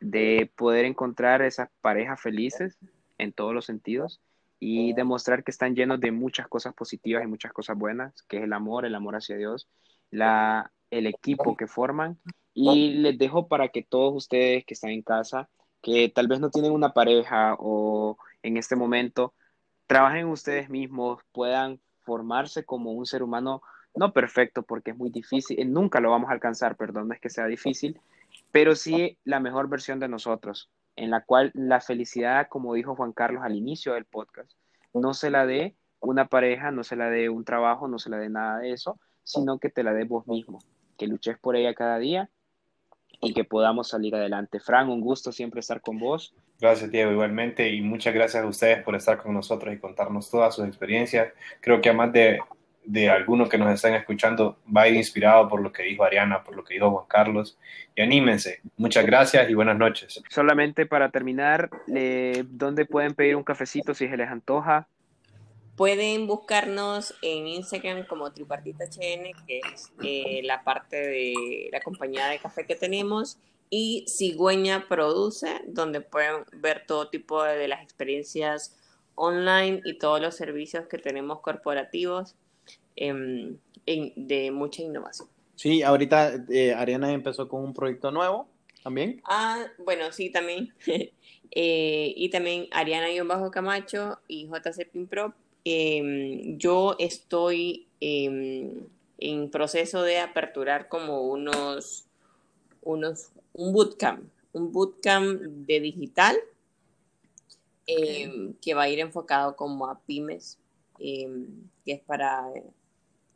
de 0.01 0.51
poder 0.55 0.85
encontrar 0.85 1.41
esas 1.41 1.69
parejas 1.81 2.19
felices 2.19 2.77
en 3.17 3.31
todos 3.31 3.53
los 3.53 3.65
sentidos 3.65 4.19
y 4.59 4.93
demostrar 4.93 5.43
que 5.43 5.51
están 5.51 5.75
llenos 5.75 5.99
de 5.99 6.11
muchas 6.11 6.47
cosas 6.47 6.73
positivas 6.73 7.23
y 7.23 7.27
muchas 7.27 7.53
cosas 7.53 7.77
buenas, 7.77 8.23
que 8.23 8.37
es 8.37 8.43
el 8.43 8.53
amor, 8.53 8.85
el 8.85 8.95
amor 8.95 9.15
hacia 9.15 9.37
Dios, 9.37 9.69
la, 10.11 10.71
el 10.91 11.07
equipo 11.07 11.55
que 11.55 11.67
forman. 11.67 12.19
Y 12.53 12.95
les 12.95 13.17
dejo 13.17 13.47
para 13.47 13.69
que 13.69 13.83
todos 13.83 14.13
ustedes 14.13 14.65
que 14.65 14.73
están 14.73 14.89
en 14.89 15.01
casa, 15.01 15.49
que 15.81 16.09
tal 16.09 16.27
vez 16.27 16.39
no 16.41 16.49
tienen 16.49 16.73
una 16.73 16.93
pareja 16.93 17.55
o 17.57 18.17
en 18.43 18.57
este 18.57 18.75
momento, 18.75 19.33
trabajen 19.87 20.27
ustedes 20.27 20.69
mismos, 20.69 21.21
puedan 21.31 21.79
formarse 22.01 22.65
como 22.65 22.91
un 22.91 23.05
ser 23.05 23.23
humano, 23.23 23.61
no 23.95 24.13
perfecto 24.13 24.63
porque 24.63 24.91
es 24.91 24.97
muy 24.97 25.09
difícil, 25.09 25.59
eh, 25.59 25.65
nunca 25.65 25.99
lo 25.99 26.11
vamos 26.11 26.29
a 26.29 26.33
alcanzar, 26.33 26.75
perdón, 26.75 27.07
no 27.07 27.13
es 27.13 27.19
que 27.19 27.29
sea 27.29 27.45
difícil, 27.45 27.99
pero 28.51 28.75
sí 28.75 29.17
la 29.23 29.39
mejor 29.39 29.69
versión 29.69 29.99
de 29.99 30.07
nosotros, 30.07 30.69
en 30.95 31.11
la 31.11 31.21
cual 31.23 31.51
la 31.53 31.81
felicidad, 31.81 32.47
como 32.49 32.73
dijo 32.73 32.95
Juan 32.95 33.13
Carlos 33.13 33.43
al 33.43 33.55
inicio 33.55 33.93
del 33.93 34.05
podcast, 34.05 34.51
no 34.93 35.13
se 35.13 35.29
la 35.29 35.45
dé 35.45 35.75
una 35.99 36.27
pareja, 36.27 36.71
no 36.71 36.83
se 36.83 36.95
la 36.95 37.09
dé 37.09 37.29
un 37.29 37.45
trabajo, 37.45 37.87
no 37.87 37.99
se 37.99 38.09
la 38.09 38.17
dé 38.17 38.29
nada 38.29 38.59
de 38.59 38.71
eso, 38.71 38.99
sino 39.23 39.59
que 39.59 39.69
te 39.69 39.83
la 39.83 39.93
dé 39.93 40.05
vos 40.05 40.27
mismo, 40.27 40.59
que 40.97 41.07
luches 41.07 41.37
por 41.37 41.55
ella 41.55 41.73
cada 41.73 41.99
día 41.99 42.29
y 43.21 43.33
que 43.33 43.43
podamos 43.43 43.89
salir 43.89 44.15
adelante. 44.15 44.59
Fran, 44.59 44.89
un 44.89 45.01
gusto 45.01 45.31
siempre 45.31 45.59
estar 45.59 45.81
con 45.81 45.99
vos. 45.99 46.33
Gracias, 46.59 46.89
Diego, 46.91 47.11
igualmente, 47.11 47.69
y 47.69 47.81
muchas 47.81 48.13
gracias 48.13 48.43
a 48.43 48.47
ustedes 48.47 48.83
por 48.83 48.95
estar 48.95 49.21
con 49.21 49.33
nosotros 49.33 49.73
y 49.73 49.79
contarnos 49.79 50.29
todas 50.29 50.55
sus 50.55 50.65
experiencias. 50.65 51.33
Creo 51.61 51.81
que 51.81 51.89
además 51.89 52.13
de, 52.13 52.39
de 52.85 53.09
algunos 53.09 53.49
que 53.49 53.57
nos 53.57 53.73
están 53.73 53.93
escuchando, 53.93 54.57
va 54.75 54.83
a 54.83 54.87
ir 54.87 54.95
inspirado 54.95 55.47
por 55.47 55.61
lo 55.61 55.71
que 55.71 55.83
dijo 55.83 56.03
Ariana, 56.03 56.43
por 56.43 56.55
lo 56.55 56.63
que 56.63 56.73
dijo 56.73 56.89
Juan 56.89 57.05
Carlos, 57.07 57.57
y 57.95 58.01
anímense. 58.01 58.61
Muchas 58.77 59.05
gracias 59.05 59.49
y 59.49 59.53
buenas 59.53 59.77
noches. 59.77 60.21
Solamente 60.29 60.85
para 60.85 61.09
terminar, 61.09 61.69
eh, 61.93 62.43
¿dónde 62.47 62.85
pueden 62.85 63.13
pedir 63.13 63.35
un 63.35 63.43
cafecito 63.43 63.93
si 63.93 64.07
se 64.07 64.17
les 64.17 64.29
antoja? 64.29 64.87
Pueden 65.75 66.27
buscarnos 66.27 67.15
en 67.21 67.47
Instagram 67.47 68.05
como 68.05 68.31
Tripartita 68.31 68.85
HN, 68.85 69.31
que 69.47 69.59
es 69.71 69.91
eh, 70.03 70.41
la 70.43 70.63
parte 70.63 70.97
de 70.97 71.69
la 71.71 71.79
compañía 71.81 72.27
de 72.27 72.39
café 72.39 72.65
que 72.65 72.75
tenemos, 72.75 73.37
y 73.69 74.03
Cigüeña 74.07 74.87
Produce, 74.89 75.61
donde 75.67 76.01
pueden 76.01 76.43
ver 76.53 76.85
todo 76.87 77.09
tipo 77.09 77.43
de, 77.43 77.55
de 77.55 77.67
las 77.67 77.83
experiencias 77.83 78.75
online 79.13 79.81
y 79.85 79.97
todos 79.97 80.19
los 80.19 80.35
servicios 80.35 80.87
que 80.87 80.97
tenemos 80.97 81.41
corporativos 81.41 82.35
em, 82.95 83.57
en- 83.85 84.13
de 84.15 84.51
mucha 84.51 84.81
innovación. 84.81 85.27
Sí, 85.55 85.81
ahorita 85.83 86.45
eh, 86.49 86.73
Ariana 86.73 87.11
empezó 87.11 87.47
con 87.49 87.63
un 87.63 87.73
proyecto 87.73 88.11
nuevo 88.11 88.47
también. 88.83 89.21
Ah, 89.25 89.65
bueno, 89.77 90.11
sí, 90.11 90.29
también. 90.29 90.73
Eh, 91.51 92.13
y 92.15 92.29
también 92.29 92.67
Ariana-Bajo 92.69 93.49
Camacho 93.49 94.19
y 94.27 94.45
JC 94.47 94.85
Pinprop. 94.85 95.33
Eh, 95.65 96.53
yo 96.57 96.95
estoy 96.99 97.87
eh, 98.01 98.71
en 99.17 99.49
proceso 99.49 100.03
de 100.03 100.19
aperturar 100.19 100.89
como 100.89 101.23
unos, 101.23 102.05
unos, 102.83 103.29
un 103.53 103.73
bootcamp, 103.73 104.29
un 104.53 104.71
bootcamp 104.71 105.41
de 105.41 105.79
digital 105.79 106.37
que 108.61 108.73
va 108.75 108.83
a 108.83 108.89
ir 108.89 108.99
enfocado 108.99 109.55
como 109.55 109.87
a 109.87 109.99
pymes, 110.01 110.59
eh, 110.99 111.27
que 111.85 111.93
es 111.93 112.01
para 112.01 112.45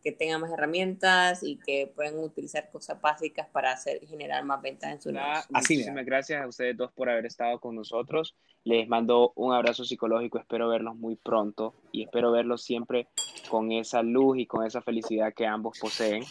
que 0.04 0.12
tengan 0.12 0.42
más 0.42 0.52
herramientas 0.52 1.44
y 1.44 1.58
que 1.58 1.92
puedan 1.96 2.20
utilizar 2.20 2.70
cosas 2.70 3.00
básicas 3.00 3.48
para 3.48 3.72
hacer 3.72 4.06
generar 4.06 4.44
más 4.44 4.62
ventas 4.62 4.92
en 4.92 5.02
su 5.02 5.12
negocio. 5.12 5.46
Muchísimas 5.50 6.06
gracias 6.06 6.44
a 6.44 6.48
ustedes 6.48 6.76
dos 6.76 6.92
por 6.92 7.10
haber 7.10 7.26
estado 7.26 7.60
con 7.60 7.76
nosotros. 7.76 8.36
Les 8.66 8.88
mando 8.88 9.32
un 9.36 9.54
abrazo 9.54 9.86
psicológico, 9.86 10.40
espero 10.40 10.68
verlos 10.68 10.96
muy 10.96 11.16
pronto 11.16 11.74
y 11.94 12.04
espero 12.04 12.34
verlos 12.34 12.64
siempre 12.64 13.08
con 13.50 13.72
esa 13.72 14.04
luz 14.04 14.40
y 14.40 14.46
con 14.46 14.66
esa 14.66 14.82
felicidad 14.82 15.34
que 15.34 15.46
ambos 15.46 15.80
poseen. 15.80 16.24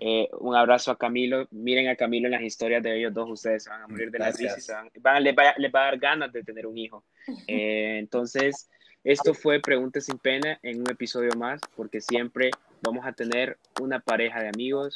Eh, 0.00 0.28
un 0.40 0.56
abrazo 0.56 0.90
a 0.90 0.98
Camilo. 0.98 1.46
Miren 1.50 1.88
a 1.88 1.94
Camilo 1.94 2.26
en 2.26 2.32
las 2.32 2.42
historias 2.42 2.82
de 2.82 2.98
ellos 2.98 3.12
dos. 3.12 3.30
Ustedes 3.30 3.64
se 3.64 3.70
van 3.70 3.82
a 3.82 3.86
morir 3.86 4.10
de 4.10 4.18
la 4.18 4.30
risa. 4.30 4.82
Van, 5.00 5.22
les, 5.22 5.36
va, 5.36 5.54
les, 5.58 5.72
va, 5.72 5.82
a 5.82 5.84
dar 5.84 5.98
ganas 5.98 6.32
de 6.32 6.42
tener 6.42 6.66
un 6.66 6.78
hijo. 6.78 7.04
Eh, 7.46 7.98
entonces, 7.98 8.70
esto 9.04 9.34
fue 9.34 9.60
Preguntas 9.60 10.04
sin 10.04 10.18
Pena 10.18 10.58
en 10.62 10.80
un 10.80 10.90
episodio 10.90 11.30
más, 11.36 11.60
porque 11.76 12.00
siempre 12.00 12.50
vamos 12.82 13.06
a 13.06 13.12
tener 13.12 13.58
una 13.80 14.00
pareja 14.00 14.40
de 14.40 14.48
amigos, 14.48 14.94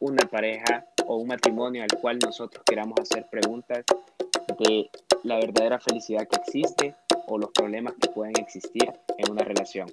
una 0.00 0.26
pareja 0.28 0.86
o 1.06 1.16
un 1.16 1.28
matrimonio 1.28 1.82
al 1.82 2.00
cual 2.00 2.18
nosotros 2.18 2.62
queramos 2.64 3.00
hacer 3.00 3.26
preguntas 3.30 3.84
de 4.58 4.90
la 5.22 5.36
verdadera 5.36 5.78
felicidad 5.80 6.28
que 6.28 6.40
existe 6.40 6.94
o 7.26 7.38
los 7.38 7.50
problemas 7.50 7.94
que 8.00 8.10
pueden 8.10 8.34
existir 8.38 8.92
en 9.16 9.30
una 9.30 9.44
relación. 9.44 9.90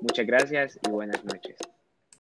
Muchas 0.00 0.26
gracias 0.26 0.78
y 0.86 0.90
buenas 0.90 1.24
noches. 1.24 1.56